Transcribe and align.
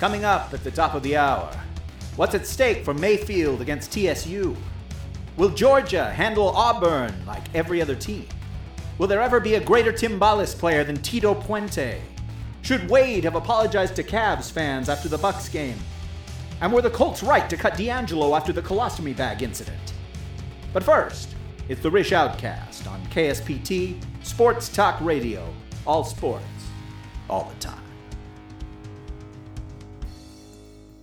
Coming 0.00 0.24
up 0.24 0.52
at 0.52 0.64
the 0.64 0.70
top 0.70 0.94
of 0.94 1.02
the 1.04 1.16
hour, 1.16 1.50
what's 2.16 2.34
at 2.34 2.46
stake 2.46 2.84
for 2.84 2.92
Mayfield 2.92 3.60
against 3.60 3.92
TSU? 3.92 4.56
Will 5.36 5.50
Georgia 5.50 6.10
handle 6.10 6.48
Auburn 6.48 7.14
like 7.26 7.42
every 7.54 7.80
other 7.80 7.94
team? 7.94 8.26
Will 8.98 9.06
there 9.06 9.22
ever 9.22 9.38
be 9.38 9.54
a 9.54 9.60
greater 9.60 9.92
Timbales 9.92 10.56
player 10.58 10.82
than 10.82 10.96
Tito 10.96 11.34
Puente? 11.34 12.00
Should 12.62 12.90
Wade 12.90 13.24
have 13.24 13.36
apologized 13.36 13.94
to 13.96 14.02
Cavs 14.02 14.50
fans 14.50 14.88
after 14.88 15.08
the 15.08 15.18
Bucks 15.18 15.48
game? 15.48 15.78
And 16.60 16.72
were 16.72 16.82
the 16.82 16.90
Colts 16.90 17.22
right 17.22 17.48
to 17.50 17.56
cut 17.56 17.76
D'Angelo 17.76 18.34
after 18.34 18.52
the 18.52 18.62
colostomy 18.62 19.16
bag 19.16 19.42
incident? 19.42 19.92
But 20.72 20.82
first, 20.82 21.34
it's 21.68 21.80
the 21.80 21.90
Rish 21.90 22.12
Outcast 22.12 22.86
on 22.88 23.04
KSPT 23.06 24.02
Sports 24.22 24.68
Talk 24.68 25.00
Radio. 25.00 25.46
All 25.86 26.04
sports, 26.04 26.44
all 27.28 27.52
the 27.52 27.60
time. 27.60 27.83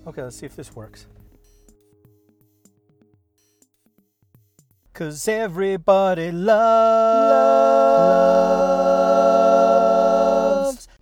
Okay, 0.08 0.24
let's 0.24 0.38
see 0.38 0.48
if 0.48 0.56
this 0.56 0.76
works. 0.76 1.06
Cause 4.94 5.28
everybody 5.28 6.32
loves 6.32 6.62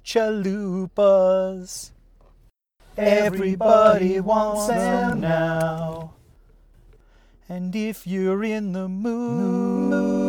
chalupas. 0.04 1.91
Everybody 2.98 4.20
wants 4.20 4.67
them 4.67 5.21
now. 5.21 6.13
And 7.48 7.73
if 7.76 8.05
you're 8.05 8.43
in 8.43 8.73
the 8.73 8.90
mood 8.90 10.20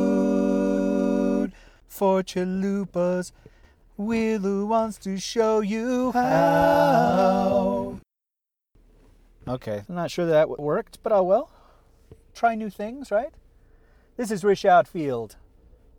for 1.87 2.23
chalupas, 2.23 3.33
Willow 3.97 4.65
wants 4.67 4.97
to 4.99 5.19
show 5.19 5.61
you 5.61 6.13
how. 6.13 7.99
Okay, 9.51 9.83
I'm 9.89 9.97
not 9.97 10.13
sure 10.13 10.27
that 10.27 10.49
worked, 10.49 11.03
but 11.03 11.13
oh 11.13 11.25
well. 11.25 11.51
Try 12.35 12.55
new 12.55 12.71
things, 12.71 13.11
right? 13.11 13.35
This 14.17 14.31
is 14.31 14.45
Rish 14.45 14.65
Outfield. 14.65 15.35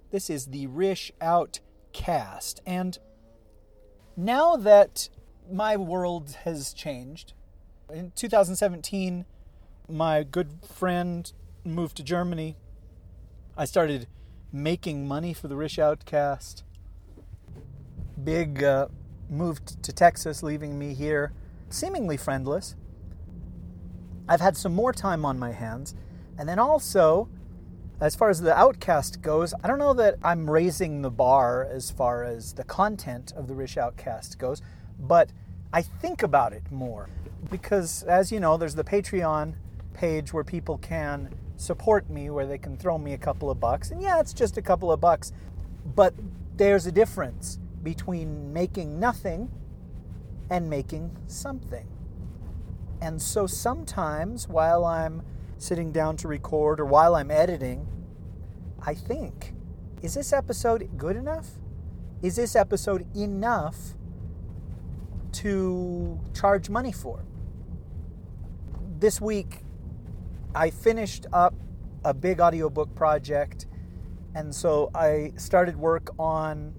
This 0.10 0.30
is 0.30 0.48
the 0.48 0.68
Rish 0.68 1.12
Outcast. 1.20 2.62
And 2.66 2.98
now 4.16 4.56
that 4.56 5.10
my 5.52 5.76
world 5.76 6.38
has 6.46 6.72
changed, 6.72 7.34
in 7.92 8.14
2017, 8.16 9.26
my 9.90 10.24
good 10.24 10.60
friend 10.64 11.30
moved 11.66 11.98
to 11.98 12.04
Germany. 12.04 12.56
I 13.58 13.66
started 13.66 14.08
making 14.54 15.10
money 15.10 15.34
for 15.34 15.50
the 15.50 15.58
Rish 15.58 15.78
Outcast. 15.78 16.64
Big 18.24 18.64
uh, 18.64 18.88
moved 19.30 19.84
to 19.84 19.92
Texas, 19.92 20.42
leaving 20.42 20.80
me 20.80 20.94
here 20.94 21.34
seemingly 21.74 22.18
friendless. 22.18 22.76
I've 24.28 24.42
had 24.42 24.56
some 24.56 24.74
more 24.74 24.94
time 24.94 25.26
on 25.26 25.40
my 25.40 25.52
hands. 25.52 25.96
And 26.38 26.48
then 26.48 26.60
also, 26.60 27.30
as 28.00 28.16
far 28.16 28.30
as 28.30 28.42
the 28.42 28.56
Outcast 28.56 29.22
goes, 29.22 29.54
I 29.64 29.68
don't 29.68 29.80
know 29.80 29.94
that 29.94 30.16
I'm 30.24 30.50
raising 30.50 31.02
the 31.02 31.12
bar 31.12 31.68
as 31.70 31.92
far 31.92 32.24
as 32.24 32.54
the 32.54 32.64
content 32.64 33.32
of 33.36 33.48
the 33.48 33.54
Rish 33.54 33.78
Outcast 33.78 34.40
goes, 34.40 34.62
but 35.00 35.32
I 35.74 35.82
think 35.82 36.24
about 36.24 36.54
it 36.54 36.64
more. 36.72 37.10
Because, 37.50 38.04
as 38.04 38.32
you 38.32 38.40
know, 38.40 38.58
there's 38.58 38.76
the 38.76 38.84
Patreon 38.84 39.54
page 39.94 40.34
where 40.34 40.44
people 40.44 40.78
can 40.78 41.34
support 41.58 42.10
me, 42.10 42.30
where 42.30 42.48
they 42.48 42.58
can 42.58 42.76
throw 42.76 42.98
me 42.98 43.14
a 43.14 43.18
couple 43.18 43.52
of 43.52 43.60
bucks. 43.60 43.92
And 43.92 44.02
yeah, 44.02 44.20
it's 44.20 44.34
just 44.34 44.58
a 44.58 44.62
couple 44.62 44.92
of 44.92 45.00
bucks, 45.00 45.32
but 45.96 46.14
there's 46.56 46.88
a 46.88 46.92
difference 46.92 47.60
between 47.84 48.52
making 48.52 49.00
nothing 49.00 49.50
and 50.50 50.70
making 50.70 51.16
something. 51.28 51.88
And 53.02 53.20
so 53.20 53.48
sometimes 53.48 54.48
while 54.48 54.86
I'm 54.86 55.24
sitting 55.58 55.92
down 55.92 56.18
to 56.18 56.28
record 56.28 56.80
or 56.80 56.86
while 56.86 57.16
I'm 57.16 57.32
editing, 57.32 57.88
I 58.82 58.94
think, 58.94 59.54
is 60.02 60.14
this 60.14 60.32
episode 60.32 60.88
good 60.98 61.16
enough? 61.16 61.48
Is 62.22 62.36
this 62.36 62.56
episode 62.56 63.06
enough 63.16 63.96
to 65.34 66.20
charge 66.34 66.70
money 66.70 66.92
for? 66.92 67.26
This 69.00 69.20
week, 69.20 69.62
I 70.54 70.70
finished 70.70 71.26
up 71.34 71.56
a 72.04 72.14
big 72.14 72.40
audiobook 72.40 72.94
project, 72.94 73.66
and 74.36 74.54
so 74.54 74.92
I 74.94 75.34
started 75.38 75.78
work 75.78 76.10
on 76.20 76.76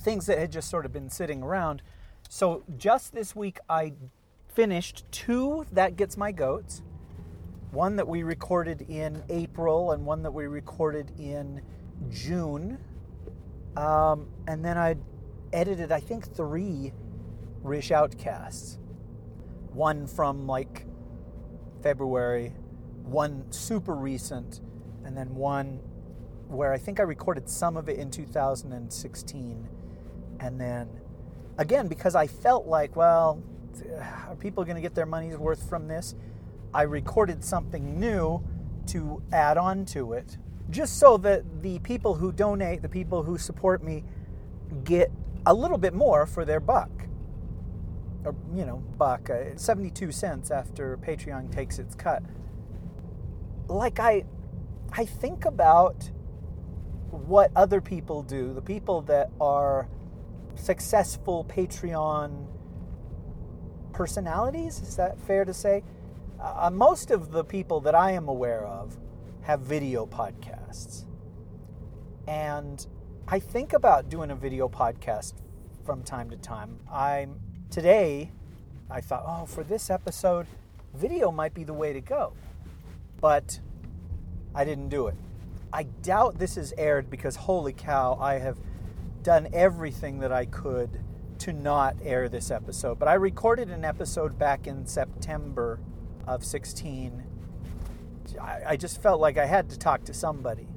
things 0.00 0.26
that 0.26 0.38
had 0.38 0.50
just 0.50 0.68
sort 0.68 0.86
of 0.86 0.92
been 0.92 1.10
sitting 1.10 1.42
around. 1.42 1.82
So 2.28 2.64
just 2.76 3.12
this 3.12 3.36
week, 3.36 3.58
I 3.68 3.92
finished 4.56 5.04
two 5.10 5.66
That 5.72 5.96
Gets 5.96 6.16
My 6.16 6.32
Goats, 6.32 6.82
one 7.72 7.96
that 7.96 8.08
we 8.08 8.22
recorded 8.22 8.86
in 8.88 9.22
April 9.28 9.92
and 9.92 10.06
one 10.06 10.22
that 10.22 10.30
we 10.30 10.46
recorded 10.46 11.12
in 11.18 11.60
June. 12.08 12.78
Um, 13.76 14.28
and 14.48 14.64
then 14.64 14.78
I 14.78 14.96
edited, 15.52 15.92
I 15.92 16.00
think, 16.00 16.34
three 16.34 16.94
Rish 17.62 17.90
Outcasts. 17.90 18.78
One 19.74 20.06
from 20.06 20.46
like 20.46 20.86
February, 21.82 22.54
one 23.04 23.44
super 23.52 23.94
recent, 23.94 24.62
and 25.04 25.14
then 25.14 25.34
one 25.34 25.80
where 26.48 26.72
I 26.72 26.78
think 26.78 26.98
I 26.98 27.02
recorded 27.02 27.46
some 27.50 27.76
of 27.76 27.90
it 27.90 27.98
in 27.98 28.10
2016. 28.10 29.68
And 30.40 30.58
then 30.58 30.88
again, 31.58 31.88
because 31.88 32.14
I 32.14 32.26
felt 32.26 32.66
like, 32.66 32.96
well, 32.96 33.42
are 34.28 34.36
people 34.36 34.64
going 34.64 34.76
to 34.76 34.82
get 34.82 34.94
their 34.94 35.06
money's 35.06 35.36
worth 35.36 35.68
from 35.68 35.88
this? 35.88 36.14
I 36.74 36.82
recorded 36.82 37.44
something 37.44 37.98
new 37.98 38.42
to 38.88 39.22
add 39.32 39.56
on 39.56 39.84
to 39.86 40.12
it, 40.12 40.36
just 40.70 40.98
so 40.98 41.16
that 41.18 41.62
the 41.62 41.78
people 41.80 42.14
who 42.14 42.32
donate, 42.32 42.82
the 42.82 42.88
people 42.88 43.22
who 43.22 43.38
support 43.38 43.82
me, 43.82 44.04
get 44.84 45.10
a 45.46 45.54
little 45.54 45.78
bit 45.78 45.94
more 45.94 46.26
for 46.26 46.44
their 46.44 46.60
buck. 46.60 46.90
Or, 48.24 48.34
you 48.54 48.64
know, 48.64 48.78
buck, 48.98 49.30
uh, 49.30 49.56
72 49.56 50.10
cents 50.10 50.50
after 50.50 50.96
Patreon 50.98 51.52
takes 51.52 51.78
its 51.78 51.94
cut. 51.94 52.22
Like, 53.68 54.00
I, 54.00 54.24
I 54.92 55.04
think 55.04 55.44
about 55.44 56.10
what 57.10 57.50
other 57.54 57.80
people 57.80 58.22
do, 58.22 58.52
the 58.52 58.62
people 58.62 59.02
that 59.02 59.30
are 59.40 59.88
successful 60.56 61.44
Patreon 61.44 62.46
personalities. 63.96 64.82
Is 64.82 64.96
that 64.96 65.18
fair 65.20 65.46
to 65.46 65.54
say? 65.54 65.82
Uh, 66.38 66.70
most 66.70 67.10
of 67.10 67.32
the 67.32 67.42
people 67.42 67.80
that 67.80 67.94
I 67.94 68.10
am 68.10 68.28
aware 68.28 68.66
of 68.66 68.98
have 69.40 69.60
video 69.60 70.04
podcasts. 70.04 71.04
And 72.28 72.86
I 73.26 73.38
think 73.38 73.72
about 73.72 74.10
doing 74.10 74.30
a 74.30 74.34
video 74.34 74.68
podcast 74.68 75.32
from 75.86 76.02
time 76.02 76.28
to 76.28 76.36
time. 76.36 76.78
I'm 76.92 77.40
today 77.70 78.32
I 78.90 79.00
thought, 79.00 79.24
"Oh, 79.26 79.46
for 79.46 79.64
this 79.64 79.88
episode, 79.88 80.46
video 80.94 81.32
might 81.32 81.54
be 81.54 81.64
the 81.64 81.74
way 81.74 81.94
to 81.94 82.00
go." 82.00 82.34
But 83.20 83.60
I 84.54 84.64
didn't 84.64 84.90
do 84.90 85.06
it. 85.06 85.16
I 85.72 85.84
doubt 85.84 86.38
this 86.38 86.58
is 86.58 86.74
aired 86.76 87.08
because 87.08 87.36
holy 87.36 87.72
cow, 87.72 88.18
I 88.20 88.34
have 88.40 88.58
done 89.22 89.48
everything 89.52 90.18
that 90.18 90.32
I 90.32 90.44
could 90.44 91.00
to 91.40 91.52
not 91.52 91.96
air 92.02 92.28
this 92.28 92.50
episode, 92.50 92.98
but 92.98 93.08
I 93.08 93.14
recorded 93.14 93.70
an 93.70 93.84
episode 93.84 94.38
back 94.38 94.66
in 94.66 94.86
September 94.86 95.80
of 96.26 96.44
16. 96.44 97.24
I, 98.40 98.60
I 98.66 98.76
just 98.76 99.02
felt 99.02 99.20
like 99.20 99.38
I 99.38 99.46
had 99.46 99.70
to 99.70 99.78
talk 99.78 100.04
to 100.04 100.14
somebody. 100.14 100.68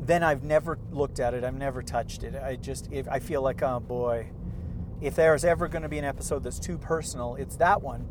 Then 0.00 0.22
I've 0.22 0.42
never 0.42 0.78
looked 0.90 1.20
at 1.20 1.34
it. 1.34 1.44
I've 1.44 1.56
never 1.56 1.82
touched 1.82 2.24
it. 2.24 2.34
I 2.34 2.56
just, 2.56 2.92
if, 2.92 3.08
I 3.08 3.18
feel 3.18 3.42
like, 3.42 3.62
oh 3.62 3.80
boy, 3.80 4.30
if 5.00 5.14
there's 5.14 5.44
ever 5.44 5.68
going 5.68 5.82
to 5.82 5.88
be 5.88 5.98
an 5.98 6.04
episode 6.04 6.42
that's 6.44 6.58
too 6.58 6.78
personal, 6.78 7.36
it's 7.36 7.56
that 7.56 7.82
one. 7.82 8.06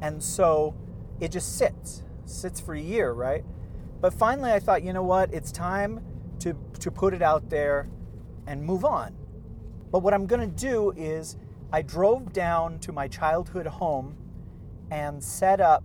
And 0.00 0.22
so 0.22 0.74
it 1.20 1.30
just 1.30 1.56
sits, 1.56 2.02
sits 2.24 2.60
for 2.60 2.74
a 2.74 2.80
year, 2.80 3.12
right? 3.12 3.44
But 4.00 4.12
finally, 4.12 4.50
I 4.50 4.58
thought, 4.58 4.82
you 4.82 4.92
know 4.92 5.04
what? 5.04 5.32
It's 5.32 5.52
time 5.52 6.00
to 6.40 6.56
to 6.80 6.90
put 6.90 7.14
it 7.14 7.22
out 7.22 7.48
there 7.50 7.88
and 8.48 8.64
move 8.64 8.84
on. 8.84 9.14
But 9.92 10.00
what 10.00 10.14
I'm 10.14 10.26
going 10.26 10.40
to 10.40 10.56
do 10.56 10.92
is 10.96 11.36
I 11.70 11.82
drove 11.82 12.32
down 12.32 12.78
to 12.80 12.92
my 12.92 13.06
childhood 13.08 13.66
home 13.66 14.16
and 14.90 15.22
set 15.22 15.60
up. 15.60 15.84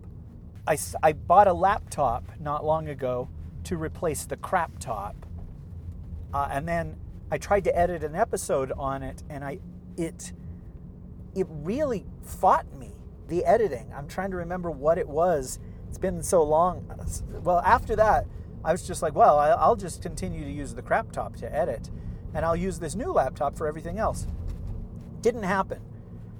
I, 0.65 0.77
I 1.03 1.11
bought 1.13 1.47
a 1.47 1.53
laptop 1.53 2.31
not 2.39 2.65
long 2.65 2.87
ago 2.87 3.29
to 3.65 3.77
replace 3.77 4.25
the 4.25 4.37
crap 4.37 4.79
top. 4.79 5.25
Uh, 6.33 6.47
and 6.49 6.67
then 6.67 6.95
I 7.31 7.37
tried 7.37 7.65
to 7.65 7.77
edit 7.77 8.03
an 8.03 8.15
episode 8.15 8.71
on 8.77 9.03
it, 9.03 9.23
and 9.29 9.43
I 9.43 9.59
it 9.97 10.31
it 11.35 11.47
really 11.49 12.05
fought 12.23 12.65
me 12.73 12.93
the 13.27 13.43
editing. 13.45 13.91
I'm 13.95 14.07
trying 14.07 14.31
to 14.31 14.37
remember 14.37 14.71
what 14.71 14.97
it 14.97 15.07
was. 15.07 15.59
It's 15.89 15.97
been 15.97 16.23
so 16.23 16.43
long. 16.43 16.85
Well, 17.43 17.59
after 17.59 17.95
that, 17.97 18.25
I 18.63 18.71
was 18.71 18.85
just 18.85 19.01
like, 19.01 19.15
well, 19.15 19.37
I'll 19.37 19.75
just 19.75 20.01
continue 20.01 20.43
to 20.43 20.51
use 20.51 20.73
the 20.73 20.81
crap 20.81 21.11
top 21.11 21.35
to 21.37 21.53
edit 21.53 21.89
and 22.33 22.45
I'll 22.45 22.55
use 22.55 22.79
this 22.79 22.95
new 22.95 23.11
laptop 23.11 23.57
for 23.57 23.67
everything 23.67 23.99
else. 23.99 24.27
Didn't 25.21 25.43
happen. 25.43 25.81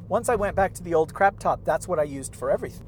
once 0.07 0.30
I 0.30 0.36
went 0.36 0.56
back 0.56 0.74
to 0.75 0.84
the 0.84 0.94
old 0.94 1.13
crap 1.13 1.39
top, 1.39 1.66
that's 1.66 1.88
what 1.88 2.00
I 2.00 2.04
used 2.04 2.36
for 2.36 2.50
everything. 2.50 2.88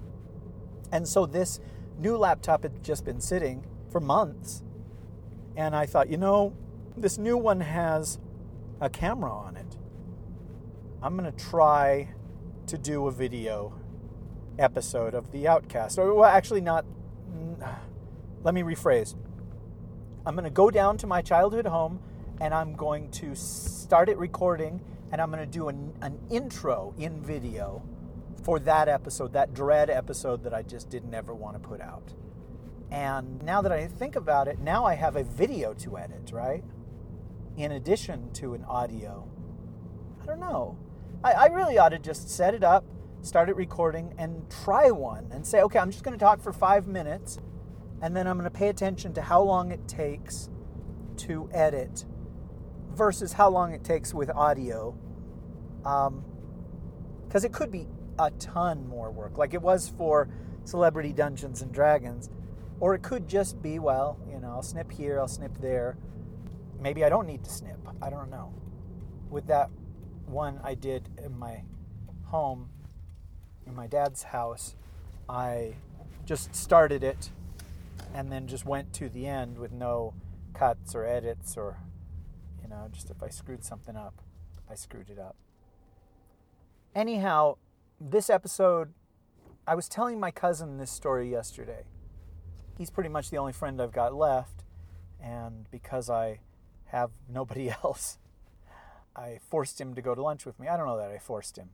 And 0.92 1.08
so 1.08 1.26
this 1.26 1.60
new 1.98 2.18
laptop 2.18 2.64
had 2.64 2.84
just 2.84 3.04
been 3.04 3.20
sitting 3.20 3.66
for 3.92 4.00
months. 4.00 4.64
And 5.56 5.76
I 5.76 5.86
thought, 5.86 6.10
you 6.10 6.18
know, 6.18 6.56
this 6.96 7.18
new 7.18 7.38
one 7.38 7.60
has 7.62 8.20
a 8.80 8.90
camera 8.90 9.34
on 9.34 9.58
it. 9.58 9.78
I'm 11.02 11.18
going 11.18 11.32
to 11.32 11.38
try 11.38 12.10
to 12.68 12.78
do 12.78 13.08
a 13.08 13.12
video 13.12 13.74
episode 14.58 15.14
of 15.14 15.32
The 15.32 15.48
Outcast. 15.48 15.98
Or, 15.98 16.14
well, 16.14 16.30
actually, 16.30 16.62
not. 16.62 16.86
Let 18.44 18.54
me 18.54 18.62
rephrase. 18.62 19.16
I'm 20.26 20.36
going 20.36 20.46
to 20.46 20.50
go 20.50 20.70
down 20.70 20.98
to 21.00 21.08
my 21.08 21.22
childhood 21.22 21.66
home 21.66 22.00
and 22.42 22.54
I'm 22.54 22.74
going 22.74 23.12
to 23.12 23.36
start 23.36 24.10
it 24.10 24.18
recording 24.18 24.82
and 25.12 25.22
I'm 25.22 25.32
going 25.32 25.44
to 25.44 25.52
do 25.52 25.70
an, 25.70 25.94
an 26.02 26.20
intro 26.30 26.94
in 26.98 27.22
video 27.22 27.84
for 28.44 28.60
that 28.60 28.88
episode, 28.88 29.34
that 29.34 29.54
dread 29.54 29.90
episode 29.90 30.44
that 30.44 30.54
I 30.54 30.62
just 30.62 30.90
didn't 30.90 31.14
ever 31.14 31.34
want 31.34 31.62
to 31.62 31.68
put 31.68 31.82
out. 31.82 32.14
And 32.92 33.42
now 33.44 33.62
that 33.62 33.72
I 33.72 33.88
think 33.88 34.16
about 34.16 34.48
it, 34.48 34.60
now 34.60 34.86
I 34.86 34.96
have 34.96 35.16
a 35.16 35.24
video 35.24 35.74
to 35.76 35.98
edit, 35.98 36.32
right? 36.32 36.64
In 37.58 37.74
addition 37.74 38.32
to 38.34 38.54
an 38.54 38.64
audio. 38.64 39.28
I 40.22 40.26
don't 40.26 40.40
know. 40.40 40.78
I, 41.24 41.32
I 41.34 41.46
really 41.48 41.78
ought 41.78 41.90
to 41.90 42.00
just 42.00 42.30
set 42.30 42.54
it 42.54 42.64
up, 42.64 42.86
start 43.22 43.50
it 43.50 43.56
recording, 43.56 44.14
and 44.18 44.50
try 44.64 44.90
one 44.92 45.28
and 45.32 45.46
say, 45.46 45.62
okay, 45.62 45.80
I'm 45.80 45.92
just 45.92 46.04
going 46.04 46.18
to 46.18 46.24
talk 46.24 46.42
for 46.42 46.54
five 46.54 46.88
minutes, 46.88 47.40
and 48.02 48.16
then 48.16 48.28
I'm 48.28 48.38
going 48.38 48.50
to 48.50 48.58
pay 48.58 48.70
attention 48.70 49.14
to 49.16 49.22
how 49.22 49.42
long 49.42 49.72
it 49.72 49.88
takes 49.88 50.50
to 51.18 51.50
edit 51.54 52.06
versus 52.92 53.34
how 53.34 53.50
long 53.50 53.74
it 53.74 53.84
takes 53.84 54.14
with 54.14 54.30
audio. 54.32 54.96
Because 55.82 56.08
um, 56.08 57.46
it 57.46 57.54
could 57.54 57.72
be 57.72 57.88
a 58.18 58.32
ton 58.32 58.88
more 58.88 59.12
work, 59.12 59.38
like 59.38 59.54
it 59.54 59.62
was 59.62 59.94
for 59.98 60.30
Celebrity 60.66 61.14
Dungeons 61.14 61.62
and 61.62 61.72
Dragons. 61.72 62.30
Or 62.80 62.96
it 62.96 63.02
could 63.02 63.28
just 63.28 63.62
be, 63.62 63.80
well, 63.80 64.18
you 64.30 64.40
know, 64.40 64.50
I'll 64.50 64.64
snip 64.64 64.92
here, 64.92 65.20
I'll 65.20 65.28
snip 65.28 65.58
there. 65.60 65.98
Maybe 66.80 67.04
I 67.04 67.10
don't 67.10 67.28
need 67.28 67.44
to 67.44 67.50
snip. 67.50 67.78
I 68.02 68.10
don't 68.10 68.30
know. 68.30 68.54
With 69.30 69.48
that 69.48 69.70
one 70.26 70.62
I 70.64 70.76
did 70.76 71.10
in 71.24 71.38
my 71.38 71.64
home, 72.26 72.70
in 73.66 73.76
my 73.76 73.88
dad's 73.88 74.24
house, 74.24 74.76
I 75.28 75.76
just 76.26 76.56
started 76.56 77.04
it 77.04 77.32
and 78.14 78.32
then 78.32 78.48
just 78.48 78.66
went 78.66 78.94
to 78.94 79.10
the 79.10 79.28
end 79.28 79.58
with 79.58 79.72
no 79.72 80.14
cuts 80.54 80.96
or 80.96 81.06
edits 81.06 81.58
or, 81.58 81.78
know, 82.70 82.88
just 82.92 83.10
if 83.10 83.22
I 83.22 83.30
screwed 83.30 83.64
something 83.64 83.96
up, 83.96 84.22
I 84.70 84.76
screwed 84.76 85.10
it 85.10 85.20
up. 85.20 85.36
Anyhow, 86.96 87.58
this 88.00 88.30
episode, 88.30 88.94
I 89.68 89.76
was 89.76 89.88
telling 89.88 90.20
my 90.20 90.32
cousin 90.32 90.78
this 90.78 90.92
story 90.92 91.30
yesterday. 91.30 91.84
He's 92.78 92.90
pretty 92.90 93.10
much 93.10 93.30
the 93.30 93.38
only 93.38 93.54
friend 93.54 93.82
I've 93.82 93.92
got 93.92 94.16
left, 94.16 94.64
and 95.22 95.70
because 95.70 96.10
I 96.10 96.40
have 96.86 97.12
nobody 97.28 97.70
else, 97.84 98.18
I 99.16 99.40
forced 99.50 99.80
him 99.82 99.94
to 99.96 100.02
go 100.02 100.16
to 100.16 100.22
lunch 100.22 100.46
with 100.46 100.60
me. 100.60 100.68
I 100.68 100.78
don't 100.78 100.88
know 100.88 100.98
that 100.98 101.12
I 101.12 101.18
forced 101.18 101.58
him, 101.58 101.72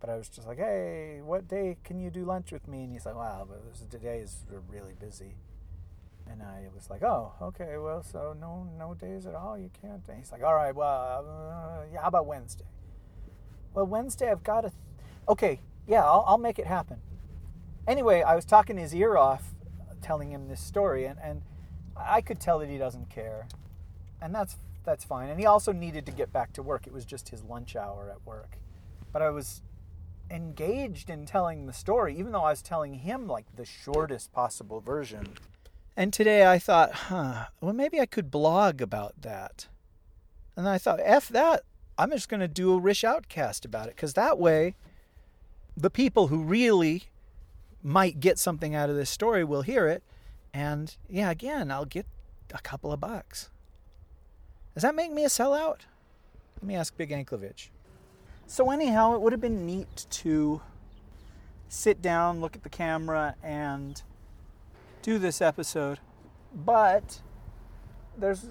but 0.00 0.08
I 0.08 0.16
was 0.16 0.28
just 0.28 0.46
like, 0.46 0.58
"Hey, 0.58 1.20
what 1.22 1.48
day 1.48 1.76
can 1.84 2.00
you 2.00 2.10
do 2.10 2.24
lunch 2.24 2.50
with 2.50 2.66
me?" 2.66 2.84
And 2.84 2.92
he's 2.92 3.04
like, 3.04 3.16
"Wow, 3.16 3.46
but 3.48 3.90
today 3.90 4.20
is 4.20 4.44
really 4.68 4.94
busy." 4.94 5.36
And 6.30 6.42
I 6.42 6.66
was 6.74 6.90
like, 6.90 7.02
"Oh, 7.02 7.32
okay. 7.40 7.76
Well, 7.78 8.02
so 8.02 8.34
no, 8.38 8.68
no 8.78 8.94
days 8.94 9.26
at 9.26 9.34
all. 9.34 9.58
You 9.58 9.70
can't." 9.80 10.06
And 10.08 10.18
he's 10.18 10.32
like, 10.32 10.42
"All 10.42 10.54
right. 10.54 10.74
Well, 10.74 11.24
uh, 11.26 11.84
yeah. 11.92 12.02
How 12.02 12.08
about 12.08 12.26
Wednesday?" 12.26 12.66
Well, 13.74 13.86
Wednesday 13.86 14.30
I've 14.30 14.42
got 14.42 14.62
to. 14.62 14.70
Th- 14.70 14.82
okay, 15.28 15.60
yeah, 15.86 16.04
I'll, 16.04 16.24
I'll 16.26 16.38
make 16.38 16.58
it 16.58 16.66
happen. 16.66 16.98
Anyway, 17.86 18.22
I 18.22 18.34
was 18.34 18.44
talking 18.44 18.76
his 18.76 18.94
ear 18.94 19.16
off, 19.16 19.54
telling 20.02 20.30
him 20.30 20.48
this 20.48 20.60
story, 20.60 21.06
and, 21.06 21.18
and 21.22 21.42
I 21.96 22.20
could 22.20 22.40
tell 22.40 22.58
that 22.58 22.68
he 22.68 22.76
doesn't 22.78 23.08
care, 23.08 23.48
and 24.20 24.34
that's 24.34 24.58
that's 24.84 25.04
fine. 25.04 25.28
And 25.30 25.40
he 25.40 25.46
also 25.46 25.72
needed 25.72 26.06
to 26.06 26.12
get 26.12 26.32
back 26.32 26.52
to 26.54 26.62
work. 26.62 26.86
It 26.86 26.92
was 26.92 27.04
just 27.04 27.30
his 27.30 27.42
lunch 27.42 27.76
hour 27.76 28.10
at 28.10 28.26
work, 28.26 28.58
but 29.12 29.22
I 29.22 29.30
was 29.30 29.62
engaged 30.30 31.08
in 31.08 31.24
telling 31.24 31.66
the 31.66 31.72
story, 31.72 32.16
even 32.18 32.32
though 32.32 32.44
I 32.44 32.50
was 32.50 32.62
telling 32.62 32.94
him 32.94 33.26
like 33.26 33.46
the 33.56 33.64
shortest 33.64 34.32
possible 34.32 34.80
version. 34.80 35.26
And 35.98 36.12
today 36.12 36.46
I 36.46 36.60
thought, 36.60 36.92
huh, 36.92 37.46
well, 37.60 37.72
maybe 37.72 37.98
I 37.98 38.06
could 38.06 38.30
blog 38.30 38.80
about 38.80 39.20
that. 39.22 39.66
And 40.54 40.68
I 40.68 40.78
thought, 40.78 41.00
F 41.02 41.26
that. 41.30 41.64
I'm 41.98 42.12
just 42.12 42.28
going 42.28 42.38
to 42.38 42.46
do 42.46 42.72
a 42.72 42.78
Rish 42.78 43.02
Outcast 43.02 43.64
about 43.64 43.88
it 43.88 43.96
because 43.96 44.14
that 44.14 44.38
way 44.38 44.76
the 45.76 45.90
people 45.90 46.28
who 46.28 46.44
really 46.44 47.06
might 47.82 48.20
get 48.20 48.38
something 48.38 48.76
out 48.76 48.88
of 48.88 48.94
this 48.94 49.10
story 49.10 49.42
will 49.42 49.62
hear 49.62 49.88
it. 49.88 50.04
And 50.54 50.96
yeah, 51.10 51.32
again, 51.32 51.72
I'll 51.72 51.84
get 51.84 52.06
a 52.54 52.60
couple 52.60 52.92
of 52.92 53.00
bucks. 53.00 53.50
Does 54.74 54.84
that 54.84 54.94
make 54.94 55.10
me 55.10 55.24
a 55.24 55.28
sellout? 55.28 55.80
Let 56.58 56.62
me 56.62 56.76
ask 56.76 56.96
Big 56.96 57.10
Anklevich. 57.10 57.70
So, 58.46 58.70
anyhow, 58.70 59.16
it 59.16 59.20
would 59.20 59.32
have 59.32 59.40
been 59.40 59.66
neat 59.66 60.06
to 60.10 60.60
sit 61.68 62.00
down, 62.00 62.40
look 62.40 62.54
at 62.54 62.62
the 62.62 62.68
camera, 62.68 63.34
and 63.42 64.00
do 65.02 65.18
this 65.18 65.40
episode. 65.40 66.00
But 66.54 67.20
there's 68.16 68.48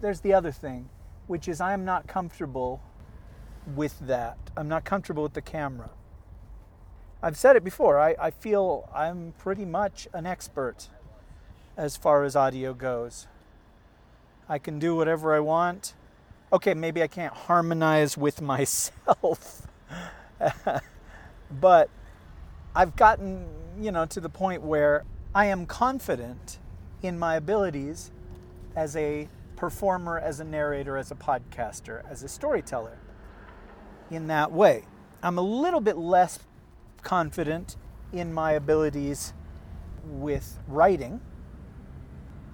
there's 0.00 0.20
the 0.20 0.32
other 0.32 0.52
thing, 0.52 0.88
which 1.26 1.48
is 1.48 1.60
I 1.60 1.72
am 1.72 1.84
not 1.84 2.06
comfortable 2.06 2.80
with 3.66 3.98
that. 4.00 4.38
I'm 4.56 4.68
not 4.68 4.84
comfortable 4.84 5.22
with 5.22 5.34
the 5.34 5.42
camera. 5.42 5.90
I've 7.22 7.36
said 7.36 7.56
it 7.56 7.64
before. 7.64 7.98
I, 7.98 8.14
I 8.18 8.30
feel 8.30 8.88
I'm 8.94 9.34
pretty 9.38 9.66
much 9.66 10.08
an 10.14 10.24
expert 10.24 10.88
as 11.76 11.96
far 11.96 12.24
as 12.24 12.34
audio 12.34 12.72
goes. 12.72 13.26
I 14.48 14.58
can 14.58 14.78
do 14.78 14.96
whatever 14.96 15.34
I 15.34 15.40
want. 15.40 15.94
Okay, 16.52 16.74
maybe 16.74 17.02
I 17.02 17.06
can't 17.06 17.34
harmonize 17.34 18.16
with 18.16 18.40
myself. 18.42 19.66
but 21.60 21.90
I've 22.74 22.96
gotten, 22.96 23.46
you 23.80 23.92
know, 23.92 24.06
to 24.06 24.20
the 24.20 24.28
point 24.28 24.62
where 24.62 25.04
I 25.34 25.46
am 25.46 25.64
confident 25.64 26.58
in 27.02 27.16
my 27.16 27.36
abilities 27.36 28.10
as 28.74 28.96
a 28.96 29.28
performer, 29.54 30.18
as 30.18 30.40
a 30.40 30.44
narrator, 30.44 30.96
as 30.96 31.12
a 31.12 31.14
podcaster, 31.14 32.02
as 32.10 32.24
a 32.24 32.28
storyteller 32.28 32.98
in 34.10 34.26
that 34.26 34.50
way. 34.50 34.84
I'm 35.22 35.38
a 35.38 35.42
little 35.42 35.80
bit 35.80 35.96
less 35.96 36.40
confident 37.02 37.76
in 38.12 38.32
my 38.32 38.52
abilities 38.52 39.32
with 40.04 40.58
writing, 40.66 41.20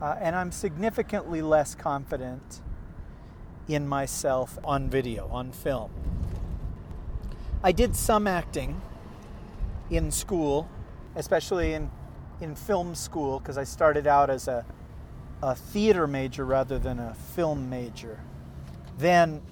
uh, 0.02 0.16
and 0.20 0.36
I'm 0.36 0.52
significantly 0.52 1.40
less 1.40 1.74
confident 1.74 2.60
in 3.68 3.88
myself 3.88 4.58
on 4.62 4.90
video, 4.90 5.28
on 5.28 5.50
film. 5.50 5.90
I 7.62 7.72
did 7.72 7.96
some 7.96 8.26
acting 8.26 8.82
in 9.90 10.10
school, 10.10 10.68
especially 11.14 11.72
in, 11.72 11.90
in 12.40 12.54
film 12.54 12.94
school, 12.94 13.38
because 13.38 13.58
I 13.58 13.64
started 13.64 14.06
out 14.06 14.30
as 14.30 14.48
a, 14.48 14.64
a 15.42 15.54
theater 15.54 16.06
major 16.06 16.44
rather 16.44 16.78
than 16.78 16.98
a 16.98 17.14
film 17.14 17.70
major. 17.70 18.20
Then, 18.98 19.42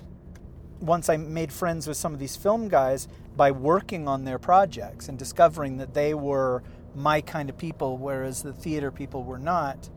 once 0.80 1.08
I 1.08 1.16
made 1.16 1.52
friends 1.52 1.86
with 1.86 1.96
some 1.96 2.12
of 2.12 2.18
these 2.18 2.36
film 2.36 2.68
guys, 2.68 3.08
by 3.36 3.50
working 3.50 4.06
on 4.06 4.24
their 4.24 4.38
projects 4.38 5.08
and 5.08 5.18
discovering 5.18 5.78
that 5.78 5.94
they 5.94 6.14
were 6.14 6.62
my 6.94 7.20
kind 7.20 7.50
of 7.50 7.58
people, 7.58 7.98
whereas 7.98 8.42
the 8.42 8.52
theater 8.52 8.90
people 8.90 9.24
were 9.24 9.38
not. 9.38 9.90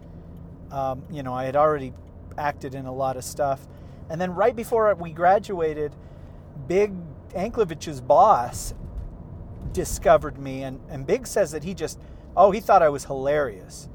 Um, 0.72 1.04
you 1.12 1.24
know, 1.24 1.34
I 1.34 1.46
had 1.46 1.56
already 1.56 1.94
acted 2.38 2.74
in 2.74 2.86
a 2.86 2.94
lot 2.94 3.18
of 3.18 3.24
stuff. 3.24 3.68
And 4.10 4.20
then 4.20 4.34
right 4.34 4.56
before 4.56 4.94
we 4.96 5.12
graduated, 5.12 5.94
Big 6.68 6.94
Anklevich's 7.36 8.02
boss 8.02 8.74
discovered 9.74 10.40
me, 10.40 10.64
and, 10.64 10.80
and 10.90 11.06
Big 11.06 11.28
says 11.28 11.52
that 11.52 11.64
he 11.64 11.74
just, 11.74 12.00
oh, 12.38 12.52
he 12.52 12.60
thought 12.60 12.84
I 12.84 12.90
was 12.90 13.06
hilarious. 13.06 13.90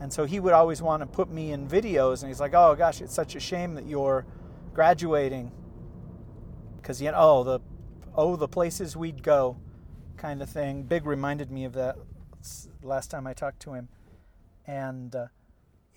And 0.00 0.12
so 0.12 0.24
he 0.24 0.38
would 0.38 0.52
always 0.52 0.80
want 0.80 1.02
to 1.02 1.06
put 1.06 1.28
me 1.28 1.50
in 1.50 1.66
videos, 1.66 2.22
and 2.22 2.28
he's 2.28 2.40
like, 2.40 2.54
oh 2.54 2.74
gosh, 2.76 3.00
it's 3.02 3.12
such 3.14 3.34
a 3.34 3.40
shame 3.40 3.74
that 3.74 3.86
you're 3.86 4.24
graduating. 4.72 5.50
Because, 6.76 7.02
you 7.02 7.10
know, 7.10 7.18
oh, 7.18 7.44
the 7.44 7.60
oh, 8.14 8.36
the 8.36 8.48
places 8.48 8.96
we'd 8.96 9.22
go 9.22 9.56
kind 10.16 10.40
of 10.40 10.48
thing. 10.48 10.84
Big 10.84 11.04
reminded 11.04 11.50
me 11.50 11.64
of 11.64 11.72
that 11.74 11.96
last 12.82 13.10
time 13.10 13.26
I 13.26 13.34
talked 13.34 13.60
to 13.60 13.74
him. 13.74 13.88
And 14.66 15.14
uh, 15.14 15.26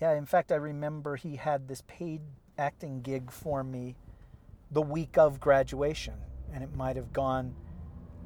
yeah, 0.00 0.14
in 0.14 0.26
fact, 0.26 0.50
I 0.50 0.56
remember 0.56 1.16
he 1.16 1.36
had 1.36 1.68
this 1.68 1.82
paid 1.86 2.22
acting 2.58 3.02
gig 3.02 3.30
for 3.30 3.62
me 3.62 3.96
the 4.70 4.82
week 4.82 5.16
of 5.16 5.38
graduation. 5.38 6.14
And 6.52 6.62
it 6.62 6.74
might 6.74 6.96
have 6.96 7.12
gone 7.12 7.54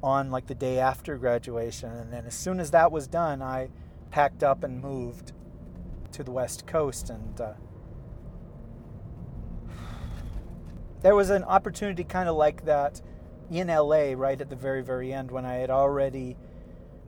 on 0.03 0.31
like 0.31 0.47
the 0.47 0.55
day 0.55 0.79
after 0.79 1.17
graduation. 1.17 1.91
And 1.91 2.11
then 2.11 2.25
as 2.25 2.35
soon 2.35 2.59
as 2.59 2.71
that 2.71 2.91
was 2.91 3.07
done, 3.07 3.41
I 3.41 3.69
packed 4.11 4.43
up 4.43 4.63
and 4.63 4.81
moved 4.81 5.33
to 6.13 6.23
the 6.23 6.31
West 6.31 6.67
Coast. 6.67 7.09
And 7.09 7.41
uh, 7.41 7.53
there 11.01 11.15
was 11.15 11.29
an 11.29 11.43
opportunity 11.43 12.03
kind 12.03 12.29
of 12.29 12.35
like 12.35 12.65
that 12.65 13.01
in 13.49 13.67
LA 13.67 14.13
right 14.15 14.39
at 14.39 14.49
the 14.49 14.55
very, 14.55 14.83
very 14.83 15.13
end 15.13 15.31
when 15.31 15.45
I 15.45 15.55
had 15.55 15.69
already 15.69 16.37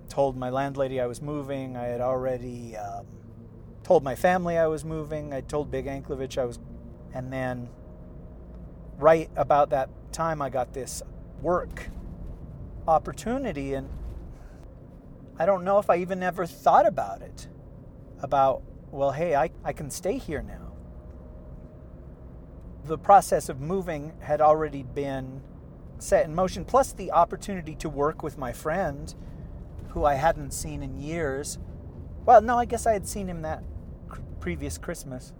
told 0.08 0.36
my 0.36 0.50
landlady 0.50 1.00
I 1.00 1.05
was 1.05 1.22
moving. 1.22 1.77
I 1.77 1.86
had 1.86 2.01
already 2.01 2.75
um, 2.75 3.05
told 3.84 4.03
my 4.03 4.15
family 4.15 4.58
I 4.58 4.67
was 4.67 4.84
moving. 4.84 5.34
I 5.34 5.41
told 5.41 5.69
Big 5.69 5.86
Anklevich 5.86 6.38
I 6.38 6.46
was, 6.46 6.60
and 7.13 7.31
then 7.31 7.69
right 8.98 9.29
about 9.36 9.69
that 9.69 9.89
time 10.12 10.41
I 10.41 10.50
got 10.50 10.74
this 10.74 11.03
work 11.41 11.89
opportunity, 12.89 13.74
and 13.74 13.89
I 15.38 15.46
don't 15.46 15.63
know 15.63 15.79
if 15.79 15.89
I 15.89 15.98
even 15.98 16.22
ever 16.24 16.46
thought 16.46 16.86
about 16.86 17.22
it. 17.22 17.48
About 18.22 18.63
well, 18.91 19.12
hey, 19.12 19.36
I, 19.36 19.51
I 19.63 19.74
can 19.74 19.89
stay 19.89 20.17
here 20.17 20.41
now. 20.41 20.74
The 22.86 22.98
process 22.98 23.50
of 23.50 23.62
moving 23.62 24.13
had 24.22 24.41
already 24.41 24.84
been 24.84 25.41
set 26.00 26.25
in 26.25 26.34
motion, 26.34 26.65
plus 26.65 26.91
the 26.93 27.12
opportunity 27.12 27.75
to 27.75 27.89
work 27.89 28.24
with 28.24 28.38
my 28.38 28.51
friend 28.51 29.13
who 29.89 30.05
I 30.05 30.15
hadn't 30.15 30.51
seen 30.51 30.81
in 30.81 31.00
years. 31.00 31.60
Well, 32.25 32.41
no, 32.41 32.58
I 32.58 32.65
guess 32.65 32.86
I 32.86 32.93
had 32.93 33.08
seen 33.08 33.27
him 33.27 33.41
that 33.43 33.63
previous 34.39 34.77
Christmas. 34.77 35.34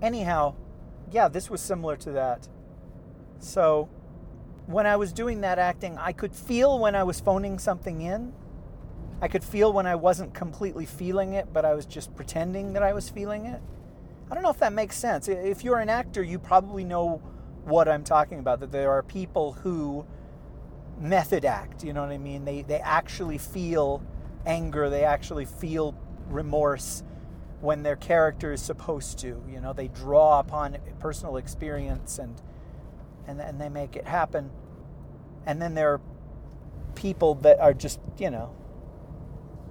Anyhow, 0.00 0.56
yeah, 1.10 1.28
this 1.28 1.50
was 1.50 1.60
similar 1.60 1.96
to 1.96 2.12
that. 2.12 2.48
So, 3.38 3.88
when 4.66 4.86
I 4.86 4.96
was 4.96 5.12
doing 5.12 5.40
that 5.42 5.58
acting, 5.58 5.98
I 5.98 6.12
could 6.12 6.34
feel 6.34 6.78
when 6.78 6.94
I 6.94 7.02
was 7.02 7.20
phoning 7.20 7.58
something 7.58 8.00
in. 8.00 8.32
I 9.20 9.28
could 9.28 9.44
feel 9.44 9.72
when 9.72 9.86
I 9.86 9.94
wasn't 9.94 10.34
completely 10.34 10.86
feeling 10.86 11.32
it, 11.34 11.52
but 11.52 11.64
I 11.64 11.74
was 11.74 11.86
just 11.86 12.14
pretending 12.14 12.72
that 12.72 12.82
I 12.82 12.92
was 12.92 13.08
feeling 13.08 13.46
it. 13.46 13.60
I 14.30 14.34
don't 14.34 14.42
know 14.42 14.50
if 14.50 14.58
that 14.58 14.72
makes 14.72 14.96
sense. 14.96 15.28
If 15.28 15.62
you're 15.62 15.78
an 15.78 15.88
actor, 15.88 16.22
you 16.22 16.38
probably 16.38 16.84
know 16.84 17.22
what 17.64 17.88
I'm 17.88 18.02
talking 18.02 18.38
about 18.38 18.60
that 18.60 18.72
there 18.72 18.90
are 18.90 19.02
people 19.02 19.52
who 19.52 20.06
method 20.98 21.44
act, 21.44 21.84
you 21.84 21.92
know 21.92 22.02
what 22.02 22.10
I 22.10 22.18
mean? 22.18 22.44
They 22.44 22.62
they 22.62 22.80
actually 22.80 23.38
feel 23.38 24.02
anger, 24.46 24.88
they 24.90 25.04
actually 25.04 25.44
feel 25.44 25.94
remorse 26.28 27.02
when 27.60 27.82
their 27.82 27.96
character 27.96 28.52
is 28.52 28.60
supposed 28.60 29.18
to. 29.20 29.42
You 29.48 29.60
know, 29.60 29.72
they 29.72 29.88
draw 29.88 30.40
upon 30.40 30.78
personal 30.98 31.36
experience 31.36 32.18
and 32.18 32.40
and 33.26 33.40
and 33.40 33.60
they 33.60 33.68
make 33.68 33.96
it 33.96 34.06
happen. 34.06 34.50
And 35.46 35.60
then 35.60 35.74
there 35.74 35.94
are 35.94 36.00
people 36.94 37.34
that 37.36 37.58
are 37.60 37.74
just, 37.74 38.00
you 38.18 38.30
know, 38.30 38.54